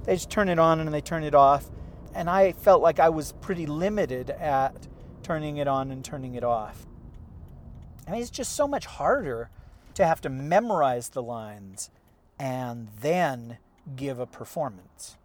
they 0.04 0.16
just 0.16 0.30
turn 0.30 0.50
it 0.50 0.60
on 0.60 0.80
and 0.80 0.94
they 0.94 1.02
turn 1.02 1.24
it 1.24 1.36
off. 1.36 1.70
And 2.14 2.30
I 2.30 2.52
felt 2.52 2.82
like 2.82 3.00
I 3.00 3.10
was 3.10 3.34
pretty 3.42 3.66
limited 3.66 4.32
at 4.32 4.88
turning 5.24 5.58
it 5.58 5.68
on 5.68 5.92
and 5.92 6.04
turning 6.04 6.36
it 6.36 6.44
off. 6.44 6.86
I 8.08 8.12
mean, 8.12 8.22
it's 8.22 8.30
just 8.30 8.56
so 8.56 8.68
much 8.68 8.86
harder 8.86 9.50
to 9.94 10.06
have 10.06 10.22
to 10.22 10.30
memorize 10.30 11.10
the 11.10 11.24
lines 11.24 11.90
and 12.40 12.90
then 13.00 13.60
give 13.96 14.20
a 14.20 14.26
performance. 14.26 15.18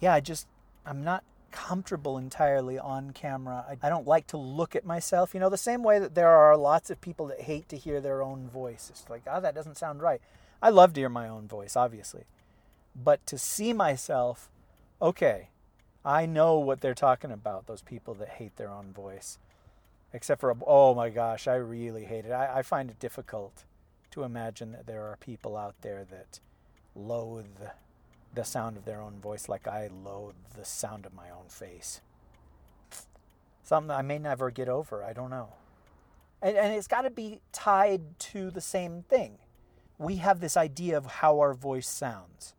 Yeah, 0.00 0.12
I 0.12 0.20
just, 0.20 0.46
I'm 0.84 1.02
not 1.04 1.24
comfortable 1.54 2.18
entirely 2.18 2.78
on 2.78 3.12
camera. 3.12 3.64
I, 3.68 3.86
I, 3.86 3.88
don't 3.88 4.08
like 4.08 4.26
to 4.28 4.36
look 4.36 4.74
at 4.74 4.84
myself. 4.84 5.34
You 5.34 5.40
know, 5.40 5.48
the 5.48 5.56
same 5.56 5.84
way 5.84 6.00
that 6.00 6.16
there 6.16 6.28
are 6.28 6.56
lots 6.56 6.90
of 6.90 7.00
people 7.00 7.28
that 7.28 7.42
hate 7.42 7.68
to 7.68 7.76
hear 7.76 8.00
their 8.00 8.22
own 8.22 8.48
voice. 8.48 8.88
It's 8.90 9.08
like, 9.08 9.22
oh, 9.30 9.40
that 9.40 9.54
doesn't 9.54 9.78
sound 9.78 10.02
right. 10.02 10.20
I 10.60 10.70
love 10.70 10.94
to 10.94 11.00
hear 11.00 11.08
my 11.08 11.28
own 11.28 11.46
voice, 11.46 11.76
obviously. 11.76 12.24
But 12.96 13.24
to 13.28 13.38
see 13.38 13.72
myself, 13.72 14.50
okay, 15.00 15.50
I 16.04 16.26
know 16.26 16.58
what 16.58 16.80
they're 16.80 16.92
talking 16.92 17.30
about, 17.30 17.68
those 17.68 17.82
people 17.82 18.14
that 18.14 18.30
hate 18.30 18.56
their 18.56 18.70
own 18.70 18.92
voice 18.92 19.38
except 20.12 20.40
for, 20.40 20.56
oh 20.66 20.94
my 20.94 21.10
gosh, 21.10 21.46
I 21.48 21.54
really 21.54 22.04
hate 22.04 22.24
it. 22.24 22.30
I, 22.30 22.58
I 22.58 22.62
find 22.62 22.88
it 22.88 22.98
difficult 23.00 23.64
to 24.12 24.22
imagine 24.22 24.72
that 24.72 24.86
there 24.86 25.02
are 25.02 25.16
people 25.20 25.56
out 25.56 25.74
there 25.82 26.04
that 26.10 26.40
loathe 26.94 27.68
the 28.34 28.44
sound 28.44 28.76
of 28.76 28.84
their 28.84 29.00
own 29.00 29.20
voice 29.20 29.48
like 29.48 29.66
I 29.66 29.88
loathe 29.88 30.34
the 30.56 30.64
sound 30.64 31.06
of 31.06 31.14
my 31.14 31.30
own 31.30 31.48
face. 31.48 32.00
Something 33.62 33.90
I 33.90 34.02
may 34.02 34.18
never 34.18 34.50
get 34.50 34.68
over. 34.68 35.02
I 35.02 35.12
don't 35.12 35.30
know. 35.30 35.54
And, 36.42 36.56
and 36.56 36.74
it's 36.74 36.88
got 36.88 37.02
to 37.02 37.10
be 37.10 37.40
tied 37.52 38.18
to 38.18 38.50
the 38.50 38.60
same 38.60 39.04
thing. 39.08 39.38
We 39.98 40.16
have 40.16 40.40
this 40.40 40.56
idea 40.56 40.98
of 40.98 41.06
how 41.06 41.38
our 41.38 41.54
voice 41.54 41.88
sounds 41.88 42.54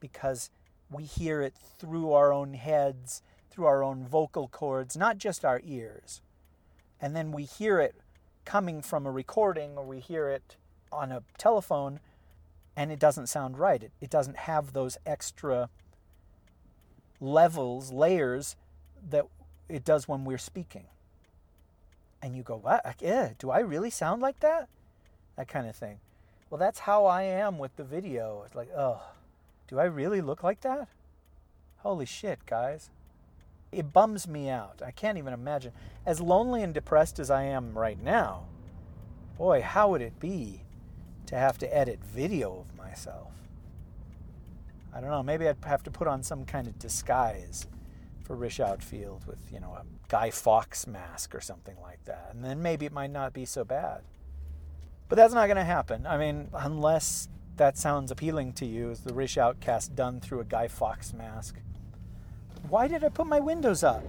because 0.00 0.50
we 0.90 1.04
hear 1.04 1.40
it 1.40 1.54
through 1.78 2.12
our 2.12 2.32
own 2.32 2.54
heads, 2.54 3.22
through 3.50 3.64
our 3.64 3.82
own 3.82 4.06
vocal 4.06 4.48
cords, 4.48 4.96
not 4.96 5.18
just 5.18 5.44
our 5.44 5.60
ears 5.64 6.20
and 7.04 7.14
then 7.14 7.32
we 7.32 7.44
hear 7.44 7.80
it 7.80 7.94
coming 8.46 8.80
from 8.80 9.04
a 9.04 9.10
recording 9.10 9.76
or 9.76 9.84
we 9.84 10.00
hear 10.00 10.30
it 10.30 10.56
on 10.90 11.12
a 11.12 11.22
telephone 11.36 12.00
and 12.76 12.90
it 12.90 12.98
doesn't 12.98 13.28
sound 13.28 13.58
right. 13.58 13.82
It, 13.82 13.92
it 14.00 14.10
doesn't 14.10 14.36
have 14.36 14.72
those 14.72 14.98
extra 15.06 15.68
levels, 17.20 17.92
layers 17.92 18.56
that 19.10 19.26
it 19.68 19.84
does 19.84 20.08
when 20.08 20.24
we're 20.24 20.38
speaking. 20.38 20.86
And 22.22 22.36
you 22.36 22.42
go, 22.42 22.56
what? 22.56 22.96
Yeah, 23.00 23.30
do 23.38 23.50
I 23.50 23.60
really 23.60 23.90
sound 23.90 24.22
like 24.22 24.40
that? 24.40 24.68
That 25.36 25.48
kind 25.48 25.68
of 25.68 25.76
thing. 25.76 26.00
Well, 26.48 26.58
that's 26.58 26.80
how 26.80 27.06
I 27.06 27.22
am 27.22 27.58
with 27.58 27.76
the 27.76 27.84
video. 27.84 28.42
It's 28.46 28.54
like, 28.54 28.70
oh, 28.76 29.02
do 29.68 29.78
I 29.78 29.84
really 29.84 30.20
look 30.20 30.42
like 30.42 30.62
that? 30.62 30.88
Holy 31.78 32.06
shit, 32.06 32.46
guys 32.46 32.90
it 33.74 33.92
bums 33.92 34.26
me 34.26 34.48
out. 34.48 34.80
I 34.84 34.90
can't 34.90 35.18
even 35.18 35.34
imagine. 35.34 35.72
As 36.06 36.20
lonely 36.20 36.62
and 36.62 36.72
depressed 36.72 37.18
as 37.18 37.30
I 37.30 37.44
am 37.44 37.76
right 37.76 38.00
now, 38.00 38.44
boy, 39.36 39.62
how 39.62 39.90
would 39.90 40.00
it 40.02 40.20
be 40.20 40.62
to 41.26 41.36
have 41.36 41.58
to 41.58 41.76
edit 41.76 42.00
video 42.04 42.60
of 42.68 42.76
myself? 42.76 43.32
I 44.94 45.00
don't 45.00 45.10
know. 45.10 45.22
Maybe 45.22 45.48
I'd 45.48 45.56
have 45.64 45.82
to 45.84 45.90
put 45.90 46.06
on 46.06 46.22
some 46.22 46.44
kind 46.44 46.66
of 46.66 46.78
disguise 46.78 47.66
for 48.24 48.36
Rish 48.36 48.60
Outfield 48.60 49.26
with, 49.26 49.38
you 49.52 49.60
know, 49.60 49.72
a 49.72 49.84
Guy 50.08 50.30
Fawkes 50.30 50.86
mask 50.86 51.34
or 51.34 51.40
something 51.40 51.76
like 51.82 52.04
that. 52.04 52.30
And 52.32 52.44
then 52.44 52.62
maybe 52.62 52.86
it 52.86 52.92
might 52.92 53.10
not 53.10 53.32
be 53.32 53.44
so 53.44 53.64
bad. 53.64 54.02
But 55.08 55.16
that's 55.16 55.34
not 55.34 55.46
going 55.46 55.56
to 55.56 55.64
happen. 55.64 56.06
I 56.06 56.16
mean, 56.16 56.48
unless 56.54 57.28
that 57.56 57.76
sounds 57.76 58.10
appealing 58.10 58.52
to 58.54 58.66
you, 58.66 58.90
is 58.90 59.00
the 59.00 59.12
Rish 59.12 59.36
Outcast 59.36 59.94
done 59.94 60.20
through 60.20 60.40
a 60.40 60.44
Guy 60.44 60.68
Fawkes 60.68 61.12
mask? 61.12 61.56
Why 62.68 62.88
did 62.88 63.04
I 63.04 63.08
put 63.08 63.26
my 63.26 63.40
windows 63.40 63.82
up? 63.82 64.04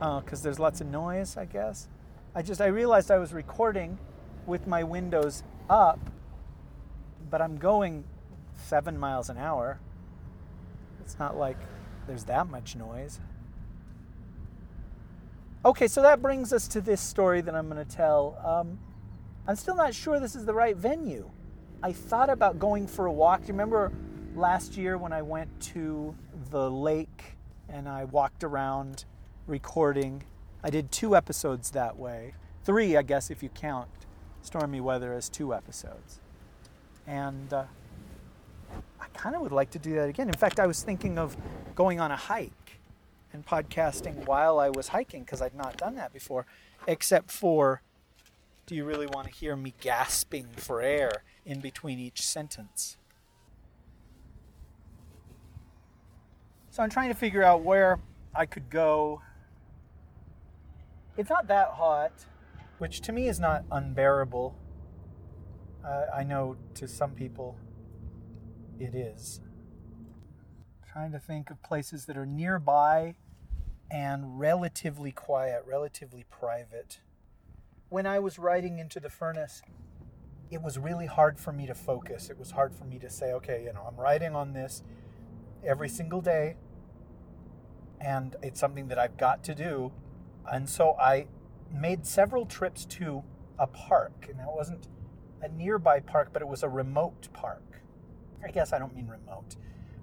Oh, 0.00 0.20
because 0.20 0.42
there's 0.42 0.58
lots 0.58 0.80
of 0.80 0.86
noise, 0.86 1.36
I 1.36 1.44
guess. 1.44 1.88
I 2.34 2.42
just 2.42 2.60
I 2.60 2.66
realized 2.66 3.10
I 3.10 3.18
was 3.18 3.32
recording 3.32 3.98
with 4.46 4.66
my 4.66 4.82
windows 4.82 5.42
up, 5.70 5.98
but 7.30 7.40
I'm 7.40 7.56
going 7.56 8.04
seven 8.64 8.98
miles 8.98 9.28
an 9.28 9.38
hour. 9.38 9.78
It's 11.00 11.18
not 11.18 11.36
like 11.36 11.58
there's 12.06 12.24
that 12.24 12.48
much 12.48 12.76
noise. 12.76 13.20
Okay, 15.64 15.86
so 15.86 16.02
that 16.02 16.20
brings 16.20 16.52
us 16.52 16.66
to 16.68 16.80
this 16.80 17.00
story 17.00 17.40
that 17.40 17.54
I'm 17.54 17.68
going 17.68 17.84
to 17.84 17.96
tell. 17.96 18.36
Um, 18.44 18.78
I'm 19.46 19.56
still 19.56 19.76
not 19.76 19.94
sure 19.94 20.18
this 20.18 20.34
is 20.34 20.44
the 20.44 20.54
right 20.54 20.76
venue. 20.76 21.30
I 21.82 21.92
thought 21.92 22.30
about 22.30 22.58
going 22.58 22.86
for 22.86 23.06
a 23.06 23.12
walk. 23.12 23.42
Do 23.42 23.46
you 23.48 23.52
remember 23.52 23.92
last 24.34 24.76
year 24.76 24.98
when 24.98 25.12
I 25.12 25.22
went 25.22 25.60
to 25.60 26.14
the 26.50 26.70
lake 26.70 27.36
and 27.68 27.88
I 27.88 28.04
walked 28.04 28.44
around 28.44 29.04
recording. 29.46 30.22
I 30.62 30.70
did 30.70 30.92
two 30.92 31.16
episodes 31.16 31.70
that 31.72 31.96
way. 31.96 32.34
Three, 32.64 32.96
I 32.96 33.02
guess, 33.02 33.30
if 33.30 33.42
you 33.42 33.48
count 33.48 33.88
Stormy 34.42 34.80
Weather 34.80 35.12
as 35.12 35.28
two 35.28 35.54
episodes. 35.54 36.20
And 37.06 37.52
uh, 37.52 37.64
I 39.00 39.06
kind 39.14 39.34
of 39.34 39.42
would 39.42 39.52
like 39.52 39.70
to 39.70 39.78
do 39.78 39.94
that 39.94 40.08
again. 40.08 40.28
In 40.28 40.34
fact, 40.34 40.60
I 40.60 40.66
was 40.66 40.82
thinking 40.82 41.18
of 41.18 41.36
going 41.74 42.00
on 42.00 42.10
a 42.10 42.16
hike 42.16 42.80
and 43.32 43.46
podcasting 43.46 44.26
while 44.26 44.58
I 44.58 44.68
was 44.68 44.88
hiking 44.88 45.22
because 45.22 45.40
I'd 45.40 45.54
not 45.54 45.76
done 45.76 45.94
that 45.96 46.12
before, 46.12 46.46
except 46.86 47.30
for 47.30 47.82
do 48.66 48.76
you 48.76 48.84
really 48.84 49.06
want 49.06 49.26
to 49.26 49.32
hear 49.32 49.56
me 49.56 49.74
gasping 49.80 50.46
for 50.56 50.80
air 50.80 51.24
in 51.44 51.60
between 51.60 51.98
each 51.98 52.22
sentence? 52.22 52.96
So 56.70 56.82
I'm 56.82 56.90
trying 56.90 57.08
to 57.08 57.14
figure 57.14 57.42
out 57.42 57.62
where 57.62 57.98
I 58.34 58.46
could 58.46 58.70
go. 58.70 59.20
It's 61.18 61.28
not 61.28 61.48
that 61.48 61.68
hot, 61.68 62.12
which 62.82 63.00
to 63.00 63.12
me 63.12 63.28
is 63.28 63.38
not 63.38 63.64
unbearable. 63.70 64.56
Uh, 65.86 66.06
I 66.12 66.24
know 66.24 66.56
to 66.74 66.88
some 66.88 67.12
people 67.12 67.56
it 68.80 68.92
is. 68.92 69.40
trying 70.92 71.12
to 71.12 71.20
think 71.20 71.48
of 71.48 71.62
places 71.62 72.06
that 72.06 72.16
are 72.16 72.26
nearby 72.26 73.14
and 73.88 74.36
relatively 74.40 75.12
quiet, 75.12 75.62
relatively 75.64 76.24
private. 76.28 76.98
When 77.88 78.04
I 78.04 78.18
was 78.18 78.36
writing 78.36 78.80
into 78.80 78.98
the 78.98 79.08
furnace, 79.08 79.62
it 80.50 80.60
was 80.60 80.76
really 80.76 81.06
hard 81.06 81.38
for 81.38 81.52
me 81.52 81.68
to 81.68 81.76
focus. 81.76 82.30
It 82.30 82.36
was 82.36 82.50
hard 82.50 82.74
for 82.74 82.84
me 82.84 82.98
to 82.98 83.08
say, 83.08 83.32
okay, 83.34 83.62
you 83.64 83.72
know, 83.72 83.86
I'm 83.88 83.94
writing 83.94 84.34
on 84.34 84.54
this 84.54 84.82
every 85.64 85.88
single 85.88 86.20
day. 86.20 86.56
And 88.00 88.34
it's 88.42 88.58
something 88.58 88.88
that 88.88 88.98
I've 88.98 89.16
got 89.16 89.44
to 89.44 89.54
do. 89.54 89.92
And 90.50 90.68
so 90.68 90.96
I 90.98 91.28
made 91.74 92.06
several 92.06 92.46
trips 92.46 92.84
to 92.86 93.22
a 93.58 93.66
park, 93.66 94.26
and 94.28 94.40
it 94.40 94.46
wasn't 94.46 94.88
a 95.42 95.48
nearby 95.48 96.00
park, 96.00 96.30
but 96.32 96.42
it 96.42 96.48
was 96.48 96.62
a 96.62 96.68
remote 96.68 97.28
park. 97.32 97.82
I 98.44 98.50
guess 98.50 98.72
I 98.72 98.78
don't 98.78 98.94
mean 98.94 99.08
remote. 99.08 99.56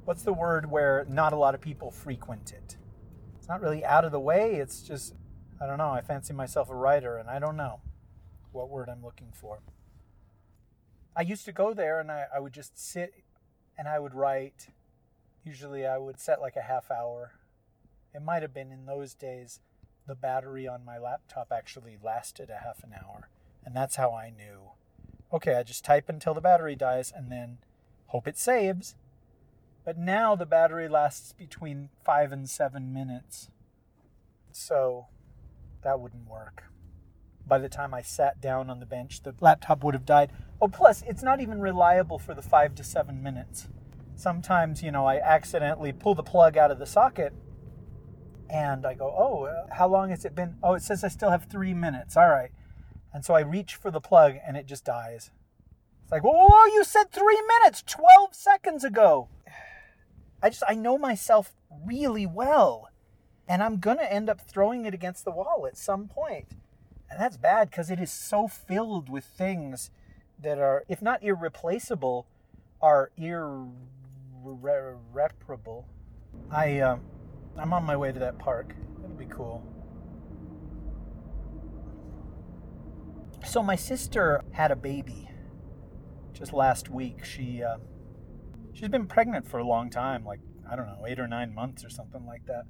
What's 0.05 0.23
the 0.23 0.33
word 0.33 0.69
where 0.69 1.05
not 1.09 1.33
a 1.33 1.37
lot 1.37 1.55
of 1.55 1.61
people 1.61 1.91
frequent 1.91 2.51
it? 2.51 2.77
It's 3.37 3.47
not 3.47 3.61
really 3.61 3.83
out 3.83 4.05
of 4.05 4.11
the 4.11 4.19
way, 4.19 4.55
it's 4.55 4.81
just, 4.81 5.13
I 5.61 5.67
don't 5.67 5.77
know, 5.77 5.89
I 5.89 6.01
fancy 6.01 6.33
myself 6.33 6.69
a 6.69 6.75
writer, 6.75 7.17
and 7.17 7.29
I 7.29 7.39
don't 7.39 7.57
know 7.57 7.81
what 8.51 8.69
word 8.69 8.89
I'm 8.89 9.03
looking 9.03 9.31
for. 9.33 9.59
I 11.15 11.21
used 11.21 11.45
to 11.45 11.51
go 11.51 11.73
there 11.73 11.99
and 11.99 12.11
I, 12.11 12.25
I 12.33 12.39
would 12.39 12.53
just 12.53 12.79
sit 12.79 13.13
and 13.77 13.87
I 13.87 13.99
would 13.99 14.13
write. 14.13 14.67
Usually 15.43 15.85
I 15.85 15.97
would 15.97 16.19
set 16.19 16.39
like 16.39 16.55
a 16.55 16.61
half 16.61 16.89
hour. 16.91 17.33
It 18.13 18.21
might 18.21 18.41
have 18.41 18.53
been 18.53 18.71
in 18.71 18.85
those 18.85 19.13
days 19.13 19.59
the 20.09 20.15
battery 20.15 20.67
on 20.67 20.83
my 20.83 20.97
laptop 20.97 21.51
actually 21.51 21.95
lasted 22.03 22.49
a 22.49 22.63
half 22.63 22.83
an 22.83 22.93
hour. 22.93 23.29
And 23.63 23.75
that's 23.75 23.95
how 23.95 24.11
I 24.11 24.31
knew. 24.31 24.71
Okay, 25.31 25.53
I 25.53 25.61
just 25.61 25.85
type 25.85 26.09
until 26.09 26.33
the 26.33 26.41
battery 26.41 26.75
dies 26.75 27.13
and 27.15 27.31
then 27.31 27.59
hope 28.07 28.27
it 28.27 28.35
saves. 28.35 28.95
But 29.85 29.99
now 29.99 30.35
the 30.35 30.47
battery 30.47 30.89
lasts 30.89 31.31
between 31.31 31.89
five 32.03 32.31
and 32.31 32.49
seven 32.49 32.91
minutes. 32.91 33.51
So 34.51 35.05
that 35.83 35.99
wouldn't 35.99 36.27
work. 36.27 36.63
By 37.45 37.59
the 37.59 37.69
time 37.69 37.93
I 37.93 38.01
sat 38.01 38.41
down 38.41 38.71
on 38.71 38.79
the 38.79 38.87
bench, 38.87 39.21
the 39.21 39.35
laptop 39.39 39.83
would 39.83 39.93
have 39.93 40.07
died. 40.07 40.31
Oh, 40.59 40.67
plus, 40.67 41.03
it's 41.05 41.21
not 41.21 41.39
even 41.39 41.61
reliable 41.61 42.17
for 42.17 42.33
the 42.33 42.41
five 42.41 42.73
to 42.75 42.83
seven 42.83 43.21
minutes. 43.21 43.67
Sometimes, 44.15 44.81
you 44.81 44.91
know, 44.91 45.05
I 45.05 45.19
accidentally 45.19 45.93
pull 45.93 46.15
the 46.15 46.23
plug 46.23 46.57
out 46.57 46.71
of 46.71 46.79
the 46.79 46.87
socket 46.87 47.31
and 48.49 48.85
I 48.85 48.93
go, 48.95 49.13
oh, 49.15 49.43
uh, 49.43 49.67
how 49.73 49.87
long 49.87 50.09
has 50.09 50.25
it 50.25 50.35
been? 50.35 50.57
Oh, 50.63 50.73
it 50.73 50.81
says 50.81 51.03
I 51.03 51.07
still 51.07 51.29
have 51.29 51.45
three 51.45 51.73
minutes. 51.73 52.17
All 52.17 52.29
right. 52.29 52.51
And 53.13 53.23
so 53.23 53.33
I 53.33 53.41
reach 53.41 53.75
for 53.75 53.91
the 53.91 54.01
plug 54.01 54.35
and 54.45 54.57
it 54.57 54.65
just 54.65 54.85
dies. 54.85 55.31
It's 56.03 56.11
like, 56.11 56.23
whoa, 56.23 56.65
you 56.65 56.83
said 56.83 57.11
three 57.11 57.41
minutes 57.59 57.83
12 57.85 58.33
seconds 58.33 58.83
ago. 58.83 59.29
I 60.43 60.49
just, 60.49 60.63
I 60.67 60.73
know 60.73 60.97
myself 60.97 61.53
really 61.85 62.25
well. 62.25 62.89
And 63.47 63.61
I'm 63.63 63.77
going 63.77 63.97
to 63.97 64.11
end 64.11 64.29
up 64.29 64.41
throwing 64.41 64.85
it 64.85 64.93
against 64.93 65.25
the 65.25 65.31
wall 65.31 65.65
at 65.67 65.77
some 65.77 66.07
point. 66.07 66.55
And 67.09 67.19
that's 67.19 67.37
bad 67.37 67.69
because 67.71 67.89
it 67.89 67.99
is 67.99 68.11
so 68.11 68.47
filled 68.47 69.09
with 69.09 69.25
things 69.25 69.89
that 70.41 70.59
are, 70.59 70.85
if 70.87 71.01
not 71.01 71.23
irreplaceable, 71.23 72.27
are 72.81 73.11
irreparable. 73.17 73.85
I, 76.51 76.79
uh, 76.79 76.97
I'm 77.57 77.73
on 77.73 77.83
my 77.83 77.97
way 77.97 78.11
to 78.11 78.19
that 78.19 78.37
park. 78.39 78.75
It'll 79.03 79.15
be 79.15 79.25
cool. 79.25 79.63
So 83.45 83.63
my 83.63 83.75
sister 83.75 84.41
had 84.51 84.71
a 84.71 84.75
baby 84.75 85.29
just 86.33 86.53
last 86.53 86.89
week. 86.89 87.23
She 87.23 87.63
uh, 87.63 87.77
she's 88.73 88.89
been 88.89 89.07
pregnant 89.07 89.47
for 89.47 89.59
a 89.59 89.65
long 89.65 89.89
time, 89.89 90.23
like 90.23 90.39
I 90.69 90.75
don't 90.75 90.85
know, 90.85 91.05
eight 91.07 91.19
or 91.19 91.27
nine 91.27 91.53
months 91.53 91.83
or 91.83 91.89
something 91.89 92.25
like 92.25 92.45
that. 92.45 92.65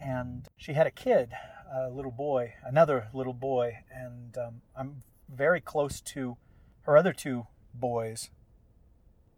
And 0.00 0.46
she 0.56 0.74
had 0.74 0.86
a 0.86 0.90
kid, 0.90 1.32
a 1.74 1.90
little 1.90 2.12
boy, 2.12 2.54
another 2.64 3.08
little 3.12 3.32
boy, 3.32 3.78
and 3.92 4.36
um, 4.38 4.62
I'm 4.76 5.02
very 5.28 5.60
close 5.60 6.00
to 6.00 6.36
her 6.82 6.96
other 6.96 7.12
two 7.12 7.46
boys. 7.72 8.30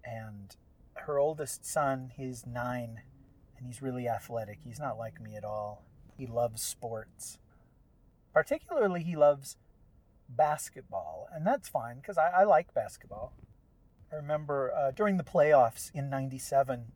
And 0.04 0.54
her 0.94 1.18
oldest 1.18 1.64
son, 1.64 2.12
he's 2.16 2.46
nine, 2.46 3.02
and 3.58 3.66
he's 3.66 3.82
really 3.82 4.08
athletic. 4.08 4.58
He's 4.64 4.78
not 4.78 4.98
like 4.98 5.20
me 5.20 5.36
at 5.36 5.44
all. 5.44 5.84
He 6.16 6.26
loves 6.26 6.62
sports. 6.62 7.38
Particularly, 8.32 9.02
he 9.02 9.16
loves 9.16 9.56
basketball, 10.28 11.28
and 11.32 11.46
that's 11.46 11.68
fine 11.68 11.96
because 11.96 12.18
I, 12.18 12.28
I, 12.28 12.44
like 12.44 12.74
basketball. 12.74 13.32
I 14.12 14.16
remember 14.16 14.72
uh, 14.72 14.90
during 14.90 15.16
the 15.16 15.24
playoffs 15.24 15.90
in 15.94 16.10
'97, 16.10 16.92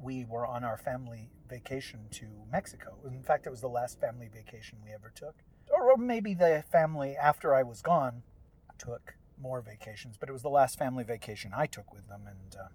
we 0.00 0.24
were 0.24 0.46
on 0.46 0.64
our 0.64 0.76
family 0.76 1.30
vacation 1.48 2.06
to 2.12 2.26
Mexico. 2.50 2.96
In 3.04 3.22
fact, 3.22 3.46
it 3.46 3.50
was 3.50 3.60
the 3.60 3.68
last 3.68 4.00
family 4.00 4.28
vacation 4.32 4.78
we 4.84 4.92
ever 4.92 5.12
took. 5.14 5.34
Or, 5.70 5.96
maybe 5.96 6.34
the 6.34 6.64
family 6.70 7.16
after 7.16 7.54
I 7.54 7.62
was 7.62 7.82
gone 7.82 8.22
took 8.78 9.14
more 9.40 9.60
vacations, 9.60 10.16
but 10.16 10.28
it 10.28 10.32
was 10.32 10.42
the 10.42 10.50
last 10.50 10.78
family 10.78 11.04
vacation 11.04 11.52
I 11.54 11.66
took 11.66 11.92
with 11.92 12.08
them, 12.08 12.22
and 12.26 12.56
uh, 12.56 12.68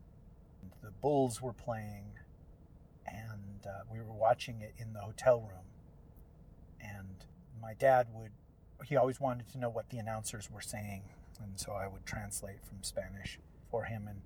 the 0.81 0.91
Bulls 0.91 1.41
were 1.41 1.53
playing 1.53 2.13
and 3.07 3.65
uh, 3.65 3.83
we 3.91 3.99
were 3.99 4.13
watching 4.13 4.61
it 4.61 4.73
in 4.77 4.93
the 4.93 5.01
hotel 5.01 5.41
room. 5.41 5.65
And 6.81 7.25
my 7.61 7.73
dad 7.73 8.07
would, 8.13 8.31
he 8.85 8.95
always 8.95 9.19
wanted 9.19 9.49
to 9.49 9.57
know 9.57 9.69
what 9.69 9.89
the 9.89 9.97
announcers 9.97 10.49
were 10.51 10.61
saying, 10.61 11.03
and 11.41 11.59
so 11.59 11.73
I 11.73 11.87
would 11.87 12.05
translate 12.05 12.63
from 12.63 12.83
Spanish 12.83 13.39
for 13.69 13.85
him. 13.85 14.07
And 14.07 14.21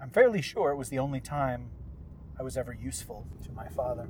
I'm 0.00 0.10
fairly 0.10 0.42
sure 0.42 0.70
it 0.70 0.76
was 0.76 0.88
the 0.88 0.98
only 0.98 1.20
time 1.20 1.70
I 2.38 2.42
was 2.42 2.56
ever 2.56 2.72
useful 2.72 3.26
to 3.44 3.52
my 3.52 3.68
father. 3.68 4.08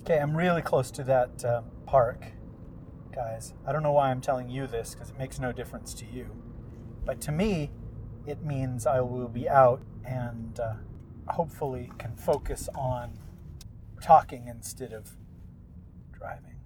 Okay, 0.00 0.18
I'm 0.18 0.36
really 0.36 0.60
close 0.60 0.90
to 0.92 1.04
that 1.04 1.44
uh, 1.44 1.62
park, 1.86 2.26
guys. 3.14 3.54
I 3.66 3.72
don't 3.72 3.82
know 3.82 3.92
why 3.92 4.10
I'm 4.10 4.20
telling 4.20 4.50
you 4.50 4.66
this 4.66 4.94
because 4.94 5.10
it 5.10 5.18
makes 5.18 5.38
no 5.38 5.52
difference 5.52 5.94
to 5.94 6.04
you. 6.04 6.26
But 7.06 7.20
to 7.22 7.32
me, 7.32 7.70
it 8.26 8.42
means 8.44 8.86
I 8.86 9.00
will 9.00 9.28
be 9.28 9.48
out 9.48 9.82
and 10.04 10.58
uh, 10.60 10.74
hopefully 11.28 11.90
can 11.98 12.14
focus 12.16 12.68
on 12.74 13.18
talking 14.02 14.48
instead 14.48 14.92
of 14.92 15.16
driving. 16.12 16.60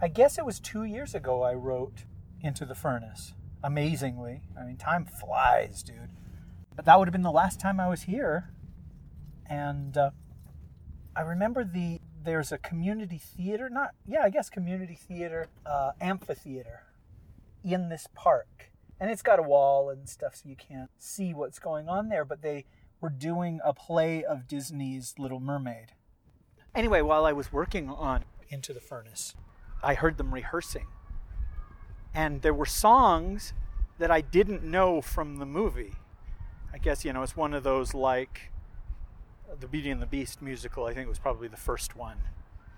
I 0.00 0.08
guess 0.08 0.38
it 0.38 0.44
was 0.44 0.60
two 0.60 0.84
years 0.84 1.14
ago 1.14 1.42
I 1.42 1.54
wrote 1.54 2.04
Into 2.40 2.64
the 2.64 2.74
Furnace. 2.74 3.34
Amazingly. 3.62 4.42
I 4.58 4.64
mean, 4.64 4.76
time 4.76 5.04
flies, 5.04 5.82
dude. 5.82 6.10
But 6.74 6.84
that 6.86 6.98
would 6.98 7.06
have 7.06 7.12
been 7.12 7.22
the 7.22 7.30
last 7.30 7.60
time 7.60 7.78
I 7.78 7.88
was 7.88 8.02
here. 8.02 8.50
And 9.48 9.96
uh, 9.96 10.10
I 11.14 11.20
remember 11.22 11.64
the 11.64 12.00
there's 12.24 12.52
a 12.52 12.58
community 12.58 13.18
theater, 13.18 13.68
not, 13.68 13.94
yeah, 14.06 14.22
I 14.22 14.30
guess 14.30 14.48
community 14.48 14.94
theater, 14.94 15.48
uh, 15.66 15.90
amphitheater 16.00 16.84
in 17.64 17.88
this 17.88 18.06
park 18.14 18.71
and 19.02 19.10
it's 19.10 19.20
got 19.20 19.40
a 19.40 19.42
wall 19.42 19.90
and 19.90 20.08
stuff 20.08 20.36
so 20.36 20.48
you 20.48 20.54
can't 20.54 20.88
see 20.96 21.34
what's 21.34 21.58
going 21.58 21.88
on 21.88 22.08
there 22.08 22.24
but 22.24 22.40
they 22.40 22.64
were 23.00 23.10
doing 23.10 23.58
a 23.64 23.74
play 23.74 24.22
of 24.22 24.46
disney's 24.46 25.14
little 25.18 25.40
mermaid. 25.40 25.88
Anyway 26.72 27.02
while 27.02 27.26
i 27.26 27.32
was 27.32 27.52
working 27.52 27.90
on 27.90 28.24
into 28.48 28.72
the 28.72 28.80
furnace 28.80 29.34
i 29.82 29.94
heard 29.94 30.16
them 30.16 30.32
rehearsing. 30.32 30.86
And 32.14 32.42
there 32.42 32.54
were 32.54 32.64
songs 32.64 33.52
that 33.98 34.12
i 34.12 34.20
didn't 34.20 34.62
know 34.62 35.00
from 35.00 35.38
the 35.38 35.46
movie. 35.46 35.94
I 36.72 36.78
guess 36.78 37.04
you 37.04 37.12
know 37.12 37.22
it's 37.22 37.36
one 37.36 37.54
of 37.54 37.64
those 37.64 37.94
like 37.94 38.52
the 39.58 39.66
beauty 39.66 39.90
and 39.90 40.00
the 40.00 40.06
beast 40.06 40.40
musical 40.40 40.86
i 40.86 40.94
think 40.94 41.06
it 41.06 41.10
was 41.10 41.18
probably 41.18 41.48
the 41.48 41.56
first 41.56 41.96
one 41.96 42.18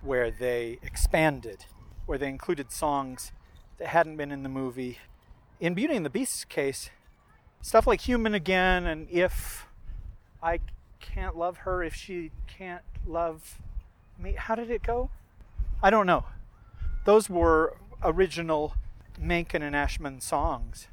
where 0.01 0.29
they 0.31 0.79
expanded 0.81 1.65
where 2.05 2.17
they 2.17 2.27
included 2.27 2.71
songs 2.71 3.31
that 3.77 3.89
hadn't 3.89 4.17
been 4.17 4.31
in 4.31 4.43
the 4.43 4.49
movie 4.49 4.97
in 5.59 5.73
Beauty 5.73 5.95
and 5.95 6.05
the 6.05 6.09
Beast's 6.09 6.45
case, 6.45 6.89
stuff 7.61 7.87
like 7.87 8.01
human 8.01 8.33
again 8.33 8.85
and 8.85 9.09
if 9.09 9.67
I 10.41 10.59
can't 10.99 11.35
love 11.35 11.57
her, 11.59 11.83
if 11.83 11.95
she 11.95 12.31
can't 12.47 12.83
love 13.05 13.59
me. 14.19 14.35
How 14.37 14.55
did 14.55 14.69
it 14.69 14.83
go? 14.83 15.09
I 15.81 15.89
don't 15.89 16.05
know. 16.05 16.25
Those 17.05 17.29
were 17.29 17.77
original 18.03 18.75
Menken 19.19 19.61
and 19.61 19.75
Ashman 19.75 20.21
songs 20.21 20.87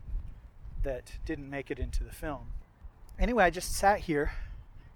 that 0.83 1.18
didn't 1.25 1.51
make 1.51 1.70
it 1.70 1.79
into 1.79 2.05
the 2.05 2.12
film. 2.12 2.53
Anyway, 3.18 3.44
I 3.44 3.51
just 3.51 3.75
sat 3.75 4.01
here 4.01 4.33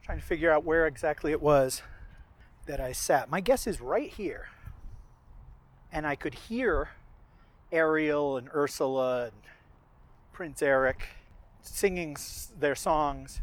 trying 0.02 0.18
to 0.18 0.24
figure 0.24 0.50
out 0.50 0.64
where 0.64 0.86
exactly 0.86 1.32
it 1.32 1.42
was 1.42 1.82
that 2.66 2.80
I 2.80 2.92
sat. 2.92 3.30
My 3.30 3.40
guess 3.40 3.66
is 3.66 3.80
right 3.80 4.10
here. 4.10 4.48
And 5.92 6.06
I 6.06 6.14
could 6.14 6.34
hear 6.34 6.90
Ariel 7.72 8.36
and 8.36 8.48
Ursula 8.54 9.24
and 9.26 9.32
Prince 10.36 10.60
Eric 10.60 11.08
singing 11.62 12.14
their 12.60 12.74
songs, 12.74 13.40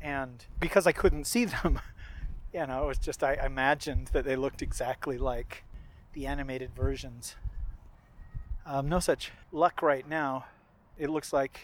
and 0.00 0.44
because 0.60 0.86
I 0.86 0.92
couldn't 0.92 1.24
see 1.24 1.46
them, 1.46 1.80
you 2.54 2.64
know, 2.64 2.84
it 2.84 2.86
was 2.86 2.98
just 2.98 3.24
I 3.24 3.34
imagined 3.44 4.10
that 4.12 4.24
they 4.24 4.36
looked 4.36 4.62
exactly 4.62 5.18
like 5.18 5.64
the 6.12 6.28
animated 6.28 6.70
versions. 6.76 7.34
Um, 8.64 8.88
no 8.88 9.00
such 9.00 9.32
luck 9.50 9.82
right 9.82 10.08
now. 10.08 10.44
It 10.96 11.10
looks 11.10 11.32
like 11.32 11.58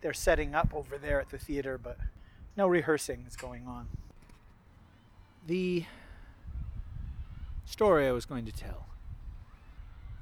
they're 0.00 0.12
setting 0.12 0.52
up 0.52 0.74
over 0.74 0.98
there 0.98 1.20
at 1.20 1.30
the 1.30 1.38
theater, 1.38 1.78
but 1.78 1.96
no 2.56 2.66
rehearsing 2.66 3.24
is 3.28 3.36
going 3.36 3.68
on. 3.68 3.86
The 5.46 5.84
story 7.66 8.08
I 8.08 8.10
was 8.10 8.26
going 8.26 8.46
to 8.46 8.52
tell. 8.52 8.86